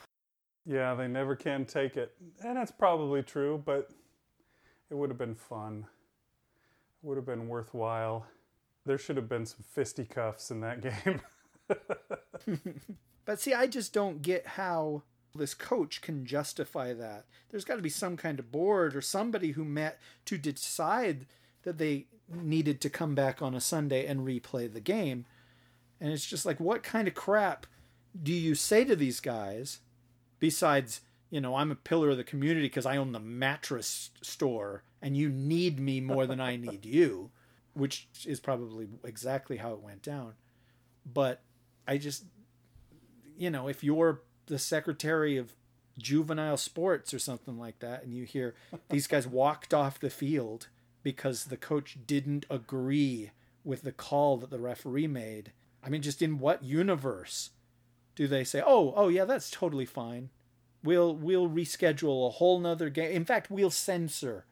Yeah, 0.65 0.95
they 0.95 1.09
never 1.09 1.37
can 1.37 1.65
take 1.65 1.97
it. 1.97 2.15
And 2.45 2.57
that's 2.57 2.73
probably 2.73 3.23
true, 3.23 3.63
but 3.65 3.91
it 4.91 4.95
would 4.95 5.11
have 5.11 5.19
been 5.19 5.35
fun. 5.35 5.87
It 7.03 7.07
would 7.07 7.17
have 7.17 7.27
been 7.27 7.49
worthwhile. 7.49 8.27
There 8.85 8.99
should 8.99 9.17
have 9.17 9.29
been 9.29 9.47
some 9.47 9.65
fisticuffs 9.69 10.51
in 10.51 10.61
that 10.61 10.81
game. 11.05 11.21
But 13.27 13.41
see, 13.41 13.53
I 13.53 13.67
just 13.67 13.93
don't 13.93 14.23
get 14.23 14.47
how 14.47 15.03
this 15.35 15.55
coach 15.55 16.01
can 16.01 16.25
justify 16.25 16.93
that. 16.95 17.25
There's 17.51 17.65
got 17.65 17.77
to 17.77 17.83
be 17.83 17.89
some 17.89 18.17
kind 18.17 18.39
of 18.39 18.53
board 18.53 18.97
or 18.97 19.01
somebody 19.01 19.53
who 19.53 19.65
met 19.65 19.99
to 20.27 20.39
decide 20.39 21.27
that 21.63 21.79
they 21.79 22.07
needed 22.29 22.81
to 22.81 22.91
come 22.91 23.15
back 23.15 23.43
on 23.43 23.55
a 23.55 23.61
Sunday 23.61 24.07
and 24.07 24.27
replay 24.27 24.73
the 24.73 24.81
game. 24.81 25.27
And 26.01 26.13
it's 26.13 26.27
just 26.27 26.47
like, 26.47 26.61
what 26.61 26.83
kind 26.83 27.09
of 27.09 27.15
crap 27.15 27.67
do 28.23 28.33
you 28.33 28.55
say 28.55 28.85
to 28.85 28.97
these 28.97 29.21
guys 29.21 29.81
besides, 30.39 31.01
you 31.31 31.41
know, 31.41 31.57
I'm 31.57 31.71
a 31.71 31.77
pillar 31.77 32.11
of 32.11 32.17
the 32.17 32.25
community 32.25 32.67
because 32.67 32.87
I 32.87 32.97
own 32.97 33.13
the 33.13 33.21
mattress 33.21 34.11
store 34.23 34.83
and 35.03 35.17
you 35.17 35.29
need 35.29 35.79
me 35.79 36.01
more 36.01 36.27
than 36.27 36.41
I 36.41 36.57
need 36.57 36.85
you, 36.85 37.31
which 37.75 38.09
is 38.25 38.41
probably 38.41 38.89
exactly 39.05 39.57
how 39.57 39.73
it 39.73 39.83
went 39.83 40.03
down. 40.03 40.35
But 41.05 41.43
I 41.87 41.99
just, 41.99 42.25
you 43.39 43.51
know, 43.51 43.69
if 43.69 43.85
you're 43.85 44.21
the 44.47 44.59
secretary 44.59 45.37
of 45.37 45.55
juvenile 45.99 46.57
sports 46.57 47.15
or 47.15 47.19
something 47.19 47.59
like 47.59 47.79
that, 47.81 48.05
and 48.05 48.15
you 48.15 48.25
hear 48.25 48.55
these 48.91 49.07
guys 49.07 49.27
walked 49.27 49.73
off 49.73 50.01
the 50.01 50.11
field 50.11 50.69
because 51.03 51.45
the 51.45 51.57
coach 51.57 51.99
didn't 52.07 52.47
agree 52.51 53.31
with 53.65 53.83
the 53.83 53.93
call 53.93 54.37
that 54.39 54.51
the 54.51 54.59
referee 54.59 55.07
made. 55.07 55.53
I 55.83 55.89
mean, 55.89 56.03
just 56.03 56.23
in 56.23 56.39
what 56.39 56.63
universe 56.63 57.51
do 58.15 58.27
they 58.27 58.45
say, 58.45 58.63
"Oh, 58.65 58.93
oh 58.97 59.09
yeah, 59.09 59.25
that's 59.25 59.51
totally 59.51 59.87
fine. 59.87 60.31
We'll 60.83 61.15
we'll 61.15 61.49
reschedule 61.49 62.27
a 62.27 62.31
whole 62.31 62.59
nother 62.59 62.91
game. 62.91 63.13
In 63.13 63.25
fact, 63.25 63.51
we'll 63.51 63.71
censor 63.71 64.47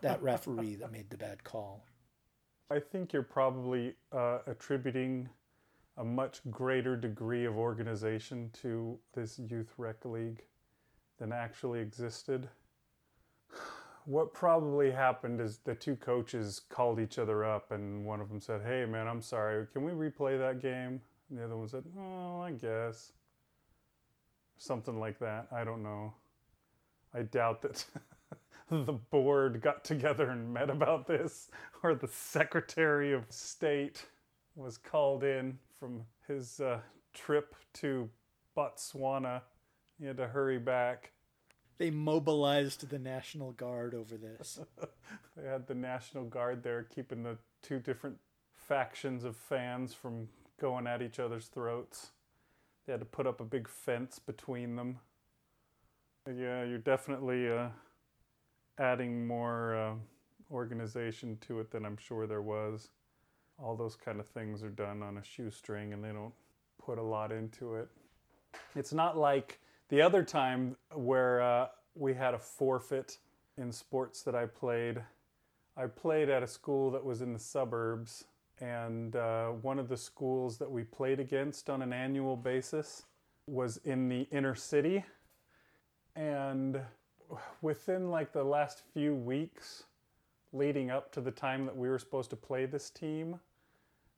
that 0.00 0.22
referee 0.22 0.76
that 0.76 0.92
made 0.92 1.10
the 1.10 1.16
bad 1.16 1.44
call." 1.44 1.84
I 2.70 2.80
think 2.80 3.12
you're 3.12 3.22
probably 3.22 3.94
uh, 4.10 4.38
attributing 4.46 5.28
a 5.98 6.04
much 6.04 6.40
greater 6.50 6.96
degree 6.96 7.44
of 7.44 7.56
organization 7.56 8.50
to 8.62 8.98
this 9.14 9.38
youth 9.38 9.72
rec 9.78 10.04
league 10.04 10.42
than 11.18 11.32
actually 11.32 11.80
existed. 11.80 12.48
What 14.04 14.34
probably 14.34 14.90
happened 14.90 15.40
is 15.40 15.58
the 15.58 15.74
two 15.74 15.96
coaches 15.96 16.60
called 16.68 17.00
each 17.00 17.18
other 17.18 17.44
up, 17.44 17.72
and 17.72 18.04
one 18.04 18.20
of 18.20 18.28
them 18.28 18.40
said, 18.40 18.60
Hey, 18.64 18.84
man, 18.84 19.08
I'm 19.08 19.22
sorry, 19.22 19.66
can 19.72 19.84
we 19.84 19.92
replay 19.92 20.38
that 20.38 20.60
game? 20.60 21.00
And 21.28 21.38
the 21.38 21.44
other 21.44 21.56
one 21.56 21.68
said, 21.68 21.84
Oh, 21.98 22.40
I 22.40 22.52
guess. 22.52 23.12
Something 24.58 25.00
like 25.00 25.18
that. 25.18 25.48
I 25.50 25.64
don't 25.64 25.82
know. 25.82 26.14
I 27.14 27.22
doubt 27.22 27.62
that 27.62 27.84
the 28.70 28.92
board 28.92 29.60
got 29.60 29.84
together 29.84 30.30
and 30.30 30.52
met 30.52 30.70
about 30.70 31.06
this, 31.06 31.48
or 31.82 31.94
the 31.94 32.08
Secretary 32.08 33.12
of 33.12 33.24
State 33.30 34.04
was 34.54 34.78
called 34.78 35.24
in 35.24 35.58
from 35.78 36.02
his 36.26 36.60
uh, 36.60 36.80
trip 37.12 37.54
to 37.74 38.08
Botswana. 38.56 39.42
He 39.98 40.06
had 40.06 40.16
to 40.18 40.28
hurry 40.28 40.58
back. 40.58 41.12
They 41.78 41.90
mobilized 41.90 42.88
the 42.88 42.98
National 42.98 43.52
Guard 43.52 43.94
over 43.94 44.16
this. 44.16 44.60
They 45.36 45.46
had 45.46 45.66
the 45.66 45.74
National 45.74 46.24
Guard 46.24 46.62
there 46.62 46.82
keeping 46.82 47.22
the 47.22 47.36
two 47.62 47.78
different 47.78 48.16
factions 48.54 49.22
of 49.22 49.36
fans 49.36 49.92
from 49.92 50.28
going 50.58 50.86
at 50.86 51.02
each 51.02 51.20
other's 51.20 51.46
throats. 51.46 52.10
They 52.86 52.92
had 52.92 53.00
to 53.00 53.06
put 53.06 53.26
up 53.26 53.40
a 53.40 53.44
big 53.44 53.68
fence 53.68 54.18
between 54.18 54.76
them. 54.76 54.98
Yeah, 56.26 56.64
you're 56.64 56.78
definitely 56.78 57.50
uh, 57.50 57.68
adding 58.78 59.26
more 59.26 59.76
uh, 59.76 59.94
organization 60.50 61.38
to 61.42 61.60
it 61.60 61.70
than 61.70 61.84
I'm 61.84 61.98
sure 61.98 62.26
there 62.26 62.42
was. 62.42 62.88
All 63.58 63.76
those 63.76 63.96
kind 63.96 64.20
of 64.20 64.26
things 64.26 64.62
are 64.62 64.70
done 64.70 65.02
on 65.02 65.18
a 65.18 65.24
shoestring 65.24 65.92
and 65.92 66.04
they 66.04 66.12
don't 66.12 66.34
put 66.84 66.98
a 66.98 67.02
lot 67.02 67.32
into 67.32 67.76
it. 67.76 67.88
It's 68.74 68.92
not 68.92 69.16
like 69.16 69.60
the 69.88 70.02
other 70.02 70.22
time 70.22 70.76
where 70.92 71.40
uh, 71.40 71.68
we 71.94 72.14
had 72.14 72.34
a 72.34 72.38
forfeit 72.38 73.18
in 73.56 73.72
sports 73.72 74.22
that 74.22 74.34
I 74.34 74.46
played. 74.46 75.02
I 75.76 75.86
played 75.86 76.28
at 76.28 76.42
a 76.42 76.46
school 76.46 76.90
that 76.90 77.04
was 77.04 77.22
in 77.22 77.32
the 77.32 77.38
suburbs, 77.38 78.24
and 78.60 79.16
uh, 79.16 79.48
one 79.48 79.78
of 79.78 79.88
the 79.88 79.96
schools 79.96 80.58
that 80.58 80.70
we 80.70 80.84
played 80.84 81.20
against 81.20 81.68
on 81.70 81.82
an 81.82 81.92
annual 81.92 82.36
basis 82.36 83.04
was 83.46 83.78
in 83.78 84.08
the 84.08 84.26
inner 84.30 84.54
city. 84.54 85.04
And 86.14 86.80
within 87.60 88.10
like 88.10 88.32
the 88.32 88.44
last 88.44 88.82
few 88.92 89.14
weeks 89.14 89.84
leading 90.52 90.90
up 90.90 91.12
to 91.12 91.20
the 91.20 91.30
time 91.30 91.66
that 91.66 91.76
we 91.76 91.88
were 91.88 91.98
supposed 91.98 92.30
to 92.30 92.36
play 92.36 92.66
this 92.66 92.88
team, 92.88 93.38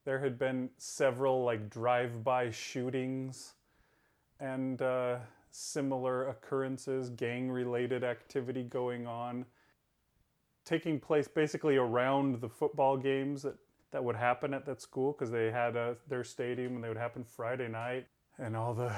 there 0.09 0.18
had 0.18 0.39
been 0.39 0.70
several 0.78 1.44
like 1.44 1.68
drive-by 1.68 2.51
shootings 2.51 3.52
and 4.40 4.80
uh, 4.80 5.16
similar 5.51 6.30
occurrences, 6.30 7.10
gang-related 7.10 8.02
activity 8.02 8.62
going 8.62 9.06
on, 9.06 9.44
taking 10.64 10.98
place 10.98 11.28
basically 11.28 11.76
around 11.76 12.40
the 12.40 12.48
football 12.48 12.97
games 12.97 13.43
that, 13.43 13.55
that 13.90 14.02
would 14.02 14.16
happen 14.16 14.55
at 14.55 14.64
that 14.64 14.80
school 14.80 15.12
because 15.12 15.30
they 15.30 15.51
had 15.51 15.76
uh, 15.76 15.93
their 16.09 16.24
stadium 16.24 16.76
and 16.76 16.82
they 16.82 16.89
would 16.89 16.97
happen 16.97 17.22
Friday 17.22 17.68
night, 17.68 18.06
and 18.39 18.56
all 18.56 18.72
the 18.72 18.90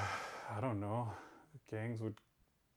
I 0.49 0.61
don't 0.61 0.79
know 0.79 1.11
gangs 1.69 2.01
would 2.01 2.15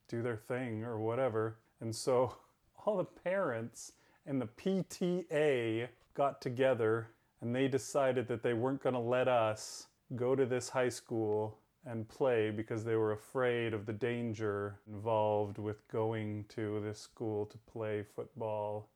do 0.09 0.23
their 0.23 0.39
thing 0.39 0.83
or 0.83 0.99
whatever, 0.99 1.61
and 1.81 1.95
so 1.95 2.35
all 2.85 2.97
the 2.97 3.05
parents 3.05 3.93
and 4.27 4.43
the 4.43 4.49
PTA 4.49 5.87
got 6.15 6.41
together 6.41 7.11
and 7.45 7.55
they 7.55 7.69
decided 7.69 8.27
that 8.27 8.43
they 8.43 8.55
weren't 8.55 8.83
going 8.83 8.95
to 8.95 8.99
let 8.99 9.29
us 9.29 9.89
go 10.17 10.35
to 10.35 10.47
this 10.47 10.71
high 10.71 10.89
school 10.89 11.59
and 11.85 12.09
play 12.09 12.51
because 12.51 12.85
they 12.85 12.97
were 12.97 13.13
afraid 13.13 13.75
of 13.75 13.85
the 13.85 13.93
danger 13.93 14.81
involved 14.91 15.59
with 15.59 15.87
going 15.89 16.47
to 16.49 16.81
this 16.81 16.99
school 16.99 17.45
to 17.45 17.59
play 17.71 18.03
football 18.17 18.89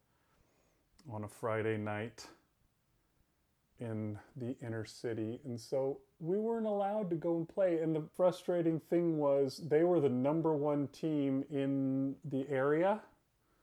on 1.12 1.25
a 1.25 1.29
Friday 1.29 1.77
night 1.77 2.27
in 3.81 4.19
the 4.37 4.57
inner 4.62 4.87
city. 4.87 5.41
And 5.45 5.61
so 5.61 5.99
we 6.19 6.39
weren't 6.39 6.66
allowed 6.66 7.11
to 7.11 7.16
go 7.16 7.37
and 7.37 7.47
play. 7.47 7.81
And 7.83 7.95
the 7.95 8.05
frustrating 8.16 8.81
thing 8.81 9.19
was 9.19 9.61
they 9.69 9.85
were 9.85 10.01
the 10.01 10.09
number 10.09 10.55
one 10.55 10.89
team 10.89 11.45
in 11.51 12.15
the 12.25 12.47
area. 12.49 13.03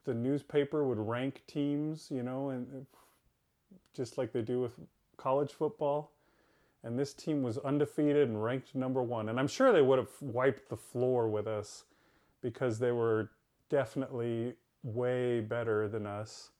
The 0.04 0.14
newspaper 0.14 0.84
would 0.84 0.98
rank 0.98 1.42
teams, 1.48 2.06
you 2.08 2.22
know, 2.22 2.50
and 2.50 2.86
just 3.96 4.18
like 4.18 4.32
they 4.32 4.42
do 4.42 4.60
with 4.60 4.72
college 5.16 5.52
football. 5.52 6.12
And 6.84 6.98
this 6.98 7.12
team 7.14 7.42
was 7.42 7.58
undefeated 7.58 8.28
and 8.28 8.42
ranked 8.42 8.74
number 8.74 9.02
one. 9.02 9.28
And 9.28 9.40
I'm 9.40 9.48
sure 9.48 9.72
they 9.72 9.82
would 9.82 9.98
have 9.98 10.10
wiped 10.20 10.68
the 10.68 10.76
floor 10.76 11.28
with 11.28 11.46
us 11.46 11.84
because 12.42 12.78
they 12.78 12.92
were 12.92 13.30
definitely 13.68 14.54
way 14.84 15.40
better 15.40 15.88
than 15.88 16.06
us. 16.06 16.50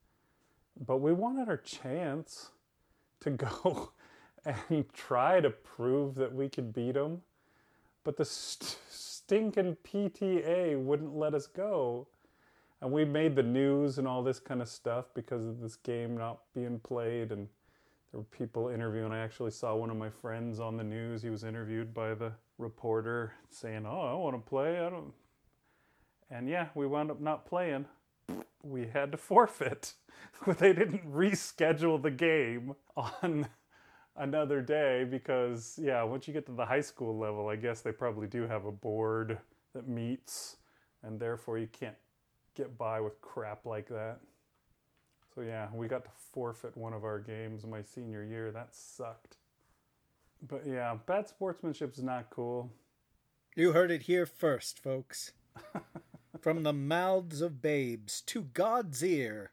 But 0.85 0.99
we 0.99 1.13
wanted 1.13 1.49
our 1.49 1.57
chance 1.57 2.51
to 3.21 3.31
go 3.31 3.93
and 4.45 4.93
try 4.93 5.41
to 5.41 5.51
prove 5.51 6.17
that 6.17 6.35
we 6.35 6.49
could 6.49 6.73
beat 6.73 6.95
them. 6.95 7.23
But 8.03 8.17
the 8.17 8.25
st- 8.25 8.79
stinking 8.89 9.77
PTA 9.85 10.79
wouldn't 10.79 11.17
let 11.17 11.35
us 11.35 11.47
go. 11.47 12.07
And 12.83 12.93
we 12.93 13.05
made 13.05 13.35
the 13.35 13.43
news 13.43 13.99
and 13.99 14.07
all 14.07 14.23
this 14.23 14.39
kind 14.39 14.61
of 14.61 14.69
stuff 14.69 15.07
because 15.15 15.47
of 15.47 15.61
this 15.61 15.77
game 15.77 16.17
not 16.17 16.41
being 16.55 16.79
played. 16.81 17.33
And 17.33 17.49
there 18.13 18.21
were 18.21 18.25
people 18.25 18.69
interviewing. 18.69 19.13
I 19.13 19.19
actually 19.19 19.51
saw 19.51 19.75
one 19.75 19.91
of 19.91 19.97
my 19.97 20.11
friends 20.11 20.61
on 20.61 20.77
the 20.77 20.85
news. 20.85 21.23
He 21.23 21.31
was 21.31 21.45
interviewed 21.45 21.95
by 21.95 22.15
the 22.15 22.33
reporter 22.59 23.33
saying, 23.51 23.87
Oh, 23.87 24.01
I 24.01 24.15
want 24.15 24.37
to 24.37 24.49
play. 24.49 24.79
I 24.79 24.91
don't. 24.91 25.13
And 26.31 26.49
yeah, 26.49 26.69
we 26.75 26.87
wound 26.87 27.11
up 27.11 27.21
not 27.21 27.47
playing. 27.47 27.87
We 28.63 28.87
had 28.87 29.13
to 29.13 29.19
forfeit. 29.19 29.95
they 30.47 30.73
didn't 30.73 31.11
reschedule 31.11 32.03
the 32.03 32.11
game 32.11 32.75
on 32.97 33.49
another 34.17 34.61
day 34.61 35.05
because, 35.05 35.79
yeah, 35.81 36.03
once 36.03 36.27
you 36.27 36.35
get 36.35 36.47
to 36.47 36.53
the 36.53 36.67
high 36.67 36.81
school 36.81 37.17
level, 37.17 37.49
I 37.49 37.57
guess 37.57 37.81
they 37.81 37.93
probably 37.93 38.27
do 38.27 38.47
have 38.47 38.65
a 38.65 38.73
board 38.73 39.39
that 39.75 39.89
meets, 39.89 40.57
and 41.03 41.21
therefore 41.21 41.59
you 41.59 41.69
can't 41.69 41.97
get 42.57 42.77
by 42.79 43.01
with 43.01 43.21
crap 43.21 43.67
like 43.67 43.89
that. 43.89 44.19
So 45.35 45.43
yeah, 45.43 45.69
we 45.73 45.87
got 45.87 46.05
to 46.05 46.11
forfeit 46.33 46.77
one 46.77 46.95
of 46.95 47.05
our 47.05 47.19
games 47.19 47.67
my 47.67 47.83
senior 47.83 48.25
year. 48.25 48.51
That 48.51 48.75
sucked. 48.75 49.37
But 50.43 50.67
yeah, 50.67 50.97
bad 51.07 51.29
sportsmanship 51.29 51.93
is 51.95 52.03
not 52.03 52.31
cool. 52.31 52.71
You 53.55 53.73
heard 53.73 53.91
it 53.91 54.03
here 54.03 54.27
first, 54.27 54.79
folks. 54.79 55.33
From 56.41 56.63
the 56.63 56.73
mouths 56.73 57.41
of 57.41 57.63
babes 57.63 58.21
to 58.23 58.43
God's 58.43 59.03
ear 59.03 59.53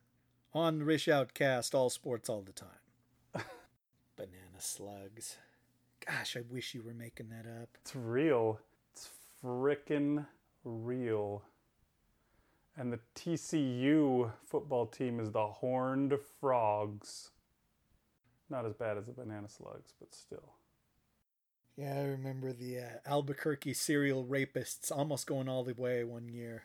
on 0.53 0.83
Rish 0.83 1.07
Outcast, 1.07 1.73
all 1.73 1.89
sports 1.89 2.29
all 2.29 2.41
the 2.41 2.51
time. 2.51 2.69
Banana 4.15 4.59
slugs. 4.59 5.37
Gosh, 6.05 6.35
I 6.35 6.41
wish 6.49 6.73
you 6.73 6.83
were 6.83 6.93
making 6.93 7.29
that 7.29 7.49
up. 7.49 7.69
It's 7.81 7.95
real. 7.95 8.59
It's 8.91 9.09
frickin' 9.41 10.25
real. 10.63 11.43
And 12.75 12.91
the 12.91 12.99
TCU 13.15 14.31
football 14.45 14.87
team 14.87 15.19
is 15.19 15.31
the 15.31 15.45
Horned 15.45 16.15
Frogs. 16.39 17.29
Not 18.49 18.65
as 18.65 18.73
bad 18.73 18.97
as 18.97 19.05
the 19.05 19.11
Banana 19.11 19.47
Slugs, 19.47 19.93
but 19.99 20.13
still. 20.13 20.53
Yeah, 21.77 21.95
I 21.95 22.03
remember 22.03 22.51
the 22.51 22.79
uh, 22.79 22.83
Albuquerque 23.05 23.73
serial 23.73 24.25
rapists 24.25 24.91
almost 24.91 25.27
going 25.27 25.49
all 25.49 25.63
the 25.63 25.73
way 25.73 26.03
one 26.03 26.29
year. 26.29 26.63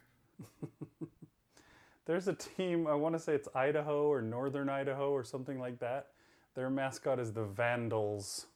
There's 2.07 2.29
a 2.29 2.35
team, 2.35 2.87
I 2.87 2.95
want 2.95 3.15
to 3.15 3.19
say 3.19 3.35
it's 3.35 3.49
Idaho 3.55 4.09
or 4.09 4.23
Northern 4.23 4.69
Idaho 4.69 5.11
or 5.11 5.25
something 5.25 5.59
like 5.59 5.79
that. 5.81 6.09
Their 6.55 6.71
mascot 6.71 7.19
is 7.19 7.33
the 7.33 7.45
Vandals. 7.45 8.47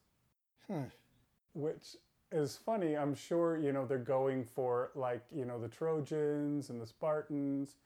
Huh. 0.70 0.84
Which 1.54 1.96
is 2.32 2.56
funny. 2.56 2.96
I'm 2.96 3.14
sure, 3.14 3.58
you 3.58 3.72
know, 3.72 3.86
they're 3.86 3.98
going 3.98 4.44
for 4.44 4.90
like, 4.94 5.22
you 5.34 5.44
know, 5.44 5.60
the 5.60 5.68
Trojans 5.68 6.70
and 6.70 6.80
the 6.80 6.86
Spartans. 6.86 7.76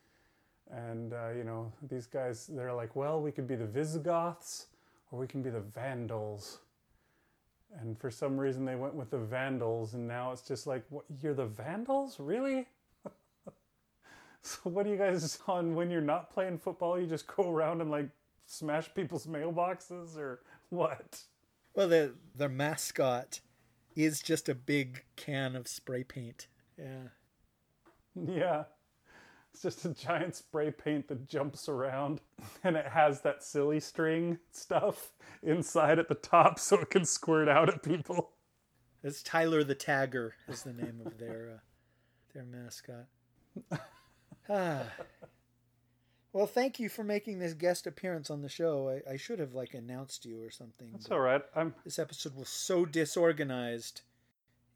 And, 0.70 1.12
uh, 1.12 1.30
you 1.36 1.44
know, 1.44 1.72
these 1.88 2.06
guys, 2.06 2.46
they're 2.46 2.72
like, 2.72 2.96
well, 2.96 3.20
we 3.20 3.30
could 3.30 3.46
be 3.46 3.54
the 3.54 3.66
Visigoths 3.66 4.66
or 5.10 5.18
we 5.18 5.26
can 5.26 5.42
be 5.42 5.50
the 5.50 5.60
Vandals. 5.60 6.58
And 7.80 7.98
for 7.98 8.10
some 8.10 8.36
reason 8.38 8.64
they 8.64 8.74
went 8.74 8.94
with 8.94 9.10
the 9.10 9.18
Vandals. 9.18 9.94
And 9.94 10.08
now 10.08 10.32
it's 10.32 10.42
just 10.42 10.66
like, 10.66 10.84
what, 10.88 11.04
you're 11.20 11.34
the 11.34 11.46
Vandals? 11.46 12.18
Really? 12.18 12.66
so 14.42 14.58
what 14.64 14.84
do 14.84 14.90
you 14.90 14.96
guys 14.96 15.38
on 15.46 15.74
when 15.74 15.90
you're 15.90 16.00
not 16.00 16.30
playing 16.30 16.58
football? 16.58 16.98
You 16.98 17.06
just 17.06 17.26
go 17.26 17.50
around 17.50 17.80
and 17.80 17.90
like 17.90 18.08
smash 18.46 18.92
people's 18.94 19.26
mailboxes 19.26 20.16
or 20.16 20.40
what? 20.70 21.20
Well, 21.74 21.88
the 21.88 22.14
their 22.34 22.48
mascot 22.48 23.40
is 23.96 24.20
just 24.20 24.48
a 24.48 24.54
big 24.54 25.04
can 25.16 25.56
of 25.56 25.66
spray 25.66 26.04
paint. 26.04 26.46
Yeah. 26.78 27.08
Yeah. 28.28 28.64
It's 29.52 29.60
just 29.62 29.84
a 29.84 29.90
giant 29.92 30.34
spray 30.34 30.70
paint 30.70 31.08
that 31.08 31.28
jumps 31.28 31.68
around 31.68 32.22
and 32.64 32.76
it 32.76 32.86
has 32.86 33.20
that 33.22 33.42
silly 33.42 33.78
string 33.78 34.38
stuff 34.52 35.12
inside 35.42 35.98
at 35.98 36.08
the 36.08 36.14
top 36.14 36.58
so 36.60 36.80
it 36.80 36.88
can 36.88 37.04
squirt 37.04 37.46
out 37.46 37.68
at 37.68 37.82
people. 37.82 38.30
It's 39.02 39.22
Tyler 39.22 39.64
the 39.64 39.74
Tagger 39.74 40.30
is 40.48 40.62
the 40.62 40.72
name 40.72 41.02
of 41.04 41.18
their 41.18 41.56
uh, 41.56 41.60
their 42.32 42.44
mascot. 42.44 43.06
Ah. 44.48 44.84
Well, 46.36 46.46
thank 46.46 46.78
you 46.78 46.90
for 46.90 47.02
making 47.02 47.38
this 47.38 47.54
guest 47.54 47.86
appearance 47.86 48.28
on 48.28 48.42
the 48.42 48.50
show. 48.50 48.90
I, 48.90 49.12
I 49.12 49.16
should 49.16 49.38
have 49.38 49.54
like 49.54 49.72
announced 49.72 50.26
you 50.26 50.44
or 50.44 50.50
something. 50.50 50.90
That's 50.92 51.10
all 51.10 51.20
right. 51.20 51.40
I'm 51.54 51.74
This 51.82 51.98
episode 51.98 52.36
was 52.36 52.50
so 52.50 52.84
disorganized, 52.84 54.02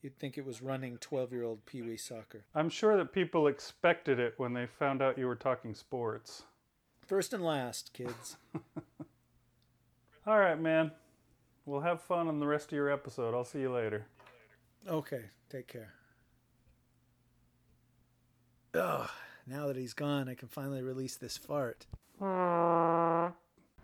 you'd 0.01 0.19
think 0.19 0.39
it 0.39 0.47
was 0.47 0.62
running 0.62 0.97
twelve-year-old 0.97 1.66
Pee 1.66 1.82
Wee 1.82 1.99
soccer. 1.99 2.47
I'm 2.55 2.70
sure 2.70 2.97
that 2.97 3.12
people 3.12 3.47
expected 3.47 4.19
it 4.19 4.32
when 4.39 4.55
they 4.55 4.65
found 4.65 5.03
out 5.03 5.19
you 5.19 5.27
were 5.27 5.37
talking 5.37 5.74
sports. 5.74 6.45
First 7.07 7.35
and 7.35 7.45
last, 7.45 7.93
kids. 7.93 8.39
All 10.27 10.39
right, 10.39 10.59
man. 10.59 10.93
We'll 11.66 11.82
have 11.82 12.01
fun 12.01 12.27
on 12.28 12.41
the 12.41 12.47
rest 12.47 12.73
of 12.73 12.77
your 12.77 12.91
episode. 12.91 13.35
I'll 13.35 13.45
see 13.45 13.61
you 13.61 13.70
later. 13.70 14.07
Okay, 14.89 15.24
take 15.51 15.69
care. 15.69 15.93
Ugh, 18.73 19.11
now 19.51 19.67
that 19.67 19.75
he's 19.75 19.95
gone, 19.95 20.29
I 20.29 20.35
can 20.35 20.47
finally 20.47 20.81
release 20.81 21.17
this 21.17 21.37
fart. 21.37 21.87